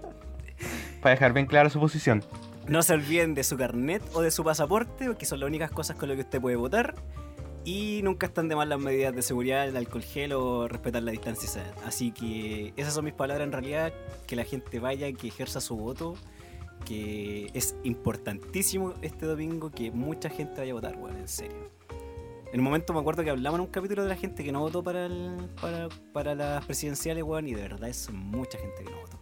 Para 1.01 1.14
dejar 1.14 1.32
bien 1.32 1.47
clara 1.47 1.70
su 1.70 1.81
posición. 1.81 2.24
No 2.66 2.82
se 2.82 2.94
olviden 2.94 3.35
de 3.35 3.44
su 3.44 3.56
carnet 3.56 4.02
o 4.12 4.23
de 4.23 4.31
su 4.31 4.44
pasaporte, 4.44 5.14
que 5.16 5.27
son 5.27 5.40
las 5.40 5.48
únicas 5.48 5.70
cosas 5.70 5.97
con 5.97 6.09
las 6.09 6.16
que 6.16 6.23
usted 6.23 6.40
puede 6.40 6.56
votar. 6.56 6.94
Y 7.64 8.01
nunca 8.02 8.27
están 8.27 8.48
de 8.48 8.56
más 8.56 8.66
las 8.66 8.81
medidas 8.81 9.14
de 9.14 9.23
seguridad, 9.23 9.69
el 9.69 9.77
alcohol 9.77 10.02
gel 10.02 10.32
o 10.32 10.66
respetar 10.66 11.02
la 11.05 11.12
distancia. 11.12 11.62
Así 11.86 12.10
que 12.10 12.73
esas 12.77 12.94
son 12.94 13.05
mis 13.05 13.14
palabras 13.14 13.47
en 13.47 13.52
realidad. 13.52 13.93
Que 14.27 14.35
la 14.35 14.44
gente 14.44 14.81
vaya, 14.81 15.12
que 15.12 15.28
ejerza 15.28 15.60
su 15.60 15.77
voto. 15.77 16.16
Que 16.84 17.50
es 17.54 17.76
importantísimo 17.84 18.94
este 19.02 19.26
domingo 19.26 19.70
que 19.70 19.90
mucha 19.90 20.28
gente 20.28 20.60
vaya 20.60 20.72
a 20.72 20.74
votar, 20.74 20.96
weón, 20.96 21.16
en 21.18 21.28
serio. 21.28 21.70
En 22.52 22.60
un 22.60 22.64
momento 22.64 22.92
me 22.92 23.00
acuerdo 23.00 23.24
que 23.24 23.30
hablamos 23.30 23.59
en 23.59 23.64
un 23.66 23.70
capítulo 23.72 24.02
de 24.02 24.09
la 24.10 24.16
gente 24.16 24.44
que 24.44 24.52
no 24.52 24.60
votó 24.60 24.82
para, 24.82 25.06
el- 25.06 25.48
para, 25.60 25.88
para 26.12 26.34
las 26.34 26.64
presidenciales, 26.66 27.24
weón, 27.24 27.48
y 27.48 27.54
de 27.54 27.62
verdad 27.62 27.88
es 27.88 28.10
mucha 28.10 28.59
gente 28.59 28.84
que 28.84 28.90
no 28.90 28.96
votó. 29.00 29.18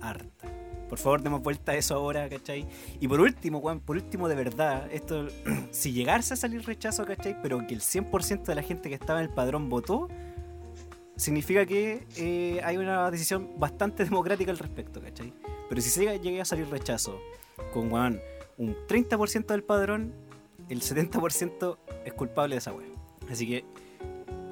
Harta. 0.00 0.48
Por 0.88 0.98
favor, 0.98 1.22
demos 1.22 1.42
vuelta 1.42 1.72
a 1.72 1.76
eso 1.76 1.94
ahora, 1.94 2.28
¿cachai? 2.28 2.66
Y 3.00 3.08
por 3.08 3.20
último, 3.20 3.58
weón, 3.58 3.80
por 3.80 3.96
último, 3.96 4.28
de 4.28 4.34
verdad, 4.34 4.86
esto, 4.92 5.28
si 5.70 5.92
llegase 5.92 6.34
a 6.34 6.36
salir 6.36 6.62
rechazo, 6.66 7.06
¿cachai? 7.06 7.40
Pero 7.40 7.66
que 7.66 7.72
el 7.72 7.80
100% 7.80 8.42
de 8.44 8.54
la 8.54 8.62
gente 8.62 8.90
que 8.90 8.96
estaba 8.96 9.20
en 9.20 9.28
el 9.28 9.34
padrón 9.34 9.70
votó, 9.70 10.08
significa 11.16 11.64
que 11.64 12.06
eh, 12.18 12.60
hay 12.64 12.76
una 12.76 13.10
decisión 13.10 13.48
bastante 13.58 14.04
democrática 14.08 14.50
al 14.50 14.58
respecto, 14.58 15.00
¿cachai? 15.00 15.32
Pero 15.72 15.80
si 15.80 15.88
se 15.88 16.18
llega, 16.18 16.42
a 16.42 16.44
salir 16.44 16.68
rechazo 16.68 17.18
con, 17.72 17.90
weón, 17.90 18.20
un 18.58 18.76
30% 18.86 19.46
del 19.46 19.64
padrón, 19.64 20.12
el 20.68 20.82
70% 20.82 21.78
es 22.04 22.12
culpable 22.12 22.56
de 22.56 22.58
esa 22.58 22.74
weá. 22.74 22.88
Así 23.30 23.48
que, 23.48 23.64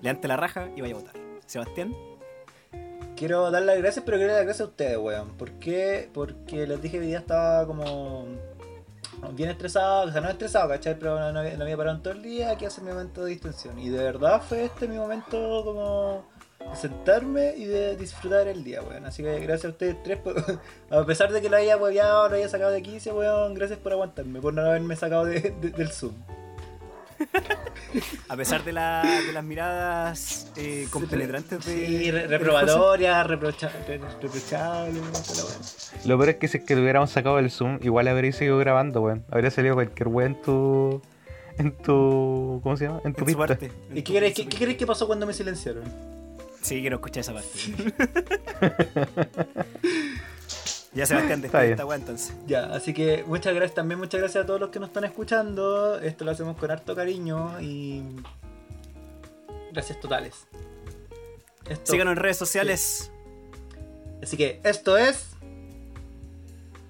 levante 0.00 0.28
la 0.28 0.38
raja 0.38 0.70
y 0.74 0.80
vaya 0.80 0.94
a 0.94 0.96
votar. 0.96 1.14
Sebastián, 1.44 1.94
Quiero 3.16 3.50
dar 3.50 3.60
las 3.60 3.76
gracias, 3.76 4.02
pero 4.02 4.16
quiero 4.16 4.32
dar 4.32 4.40
las 4.40 4.46
gracias 4.46 4.66
a 4.66 4.70
ustedes, 4.70 4.96
weón. 4.96 5.36
¿Por 5.36 5.50
qué? 5.58 6.08
Porque 6.10 6.66
les 6.66 6.80
dije 6.80 6.96
que 6.96 7.00
hoy 7.00 7.08
día 7.08 7.18
estaba 7.18 7.66
como 7.66 8.24
bien 9.34 9.50
estresado, 9.50 10.08
o 10.08 10.12
sea, 10.12 10.22
no 10.22 10.30
estresado, 10.30 10.70
¿cachai? 10.70 10.98
Pero 10.98 11.20
no, 11.20 11.32
no 11.34 11.40
había, 11.40 11.76
parado 11.76 11.96
en 11.98 12.02
todo 12.02 12.14
el 12.14 12.22
día, 12.22 12.56
que 12.56 12.64
hacer 12.64 12.82
mi 12.82 12.92
momento 12.92 13.24
de 13.24 13.32
distensión. 13.32 13.78
Y 13.78 13.90
de 13.90 14.02
verdad 14.02 14.40
fue 14.40 14.64
este 14.64 14.88
mi 14.88 14.96
momento 14.96 15.62
como 15.66 16.30
de 16.68 16.76
sentarme 16.76 17.54
y 17.56 17.64
de 17.64 17.96
disfrutar 17.96 18.46
el 18.48 18.62
día, 18.62 18.82
weón. 18.82 19.06
Así 19.06 19.22
que 19.22 19.40
gracias 19.40 19.64
a 19.66 19.68
ustedes 19.70 20.02
tres, 20.02 20.18
por- 20.18 20.36
a 20.90 21.04
pesar 21.06 21.32
de 21.32 21.40
que 21.40 21.48
lo 21.48 21.56
haya 21.56 21.76
hueveado, 21.76 22.28
lo 22.28 22.34
haya 22.36 22.48
sacado 22.48 22.70
de 22.70 22.82
15, 22.82 23.12
weón, 23.12 23.54
gracias 23.54 23.78
por 23.78 23.92
aguantarme, 23.92 24.40
por 24.40 24.52
no 24.54 24.62
haberme 24.62 24.94
sacado 24.96 25.24
de- 25.24 25.40
de- 25.60 25.70
del 25.70 25.88
Zoom. 25.90 26.12
a 28.28 28.36
pesar 28.36 28.64
de, 28.64 28.72
la- 28.72 29.02
de 29.26 29.32
las 29.32 29.44
miradas 29.44 30.50
eh, 30.56 30.86
compenetrantes 30.90 31.64
de. 31.66 31.86
Sí, 31.86 32.10
re- 32.10 32.26
reprobatorias, 32.28 33.26
reprocha- 33.26 33.70
re- 33.86 33.98
reprochables. 34.22 35.92
Lo 36.06 36.16
peor 36.16 36.30
es 36.30 36.36
que 36.36 36.48
si 36.48 36.58
es 36.58 36.64
que 36.64 36.76
lo 36.76 36.82
hubiéramos 36.82 37.10
sacado 37.10 37.36
del 37.36 37.50
Zoom, 37.50 37.78
igual 37.82 38.08
habréis 38.08 38.36
seguido 38.36 38.56
grabando, 38.58 39.02
weón. 39.02 39.24
Habría 39.30 39.50
salido 39.50 39.74
cualquier 39.74 40.08
weón 40.08 40.32
en 40.32 40.42
tu. 40.42 41.02
En 41.58 41.72
tu. 41.76 42.60
¿Cómo 42.62 42.76
se 42.78 42.86
llama? 42.86 43.00
En 43.04 43.12
tu 43.12 43.24
en 43.24 43.32
su 43.32 43.38
pista. 43.38 43.38
parte. 43.38 43.70
¿Y 43.92 44.02
qué 44.02 44.16
crees, 44.16 44.34
qué, 44.34 44.48
qué 44.48 44.56
crees 44.56 44.76
que 44.78 44.86
pasó 44.86 45.06
cuando 45.06 45.26
me 45.26 45.34
silenciaron? 45.34 45.84
Sí, 46.62 46.80
quiero 46.80 46.96
escuchar 46.96 47.20
esa 47.22 47.34
parte. 47.34 47.48
ya 50.92 51.06
Sebastián, 51.06 51.40
después 51.40 51.62
de 51.62 51.70
esta 51.72 51.86
weá 51.86 51.96
entonces. 51.96 52.34
Ya, 52.46 52.64
así 52.66 52.92
que 52.92 53.24
muchas 53.26 53.54
gracias, 53.54 53.74
también 53.74 53.98
muchas 53.98 54.20
gracias 54.20 54.44
a 54.44 54.46
todos 54.46 54.60
los 54.60 54.70
que 54.70 54.78
nos 54.80 54.88
están 54.90 55.04
escuchando. 55.04 55.98
Esto 56.00 56.24
lo 56.24 56.32
hacemos 56.32 56.56
con 56.56 56.70
harto 56.70 56.94
cariño 56.94 57.60
y 57.60 58.02
gracias 59.72 60.00
totales. 60.00 60.46
Esto- 61.68 61.92
Síganos 61.92 62.12
en 62.12 62.18
redes 62.18 62.36
sociales. 62.36 63.10
Así 64.22 64.36
que 64.36 64.60
esto 64.64 64.98
es 64.98 65.28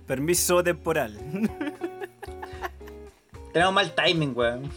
Permiso 0.07 0.65
temporal. 0.65 1.17
tenemos 3.53 3.75
mal 3.75 3.95
timing, 3.95 4.33
weón. 4.37 4.63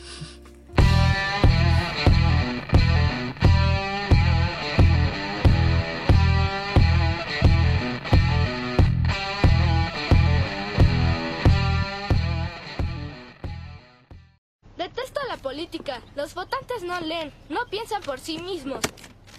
política. 15.54 16.02
Los 16.16 16.34
votantes 16.34 16.82
no 16.82 17.00
leen, 17.00 17.32
no 17.50 17.68
piensan 17.68 18.02
por 18.02 18.20
sí 18.20 18.40
mismos. 18.40 18.80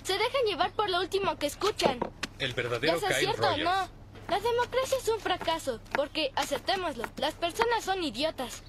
Se 0.05 0.13
dejan 0.13 0.45
llevar 0.47 0.71
por 0.73 0.89
lo 0.89 1.01
último 1.01 1.37
que 1.39 1.47
escuchan. 1.47 1.99
El 2.39 2.51
Ya 2.51 2.55
verdadero 2.55 3.01
sea 3.01 3.09
Kyle 3.09 3.19
cierto 3.19 3.43
Rogers. 3.43 3.65
no, 3.65 3.89
la 4.29 4.41
democracia 4.41 4.97
es 5.03 5.09
un 5.09 5.19
fracaso, 5.19 5.81
porque, 5.93 6.31
aceptémoslo, 6.37 7.03
las 7.17 7.35
personas 7.35 7.83
son 7.85 8.05
idiotas. 8.05 8.63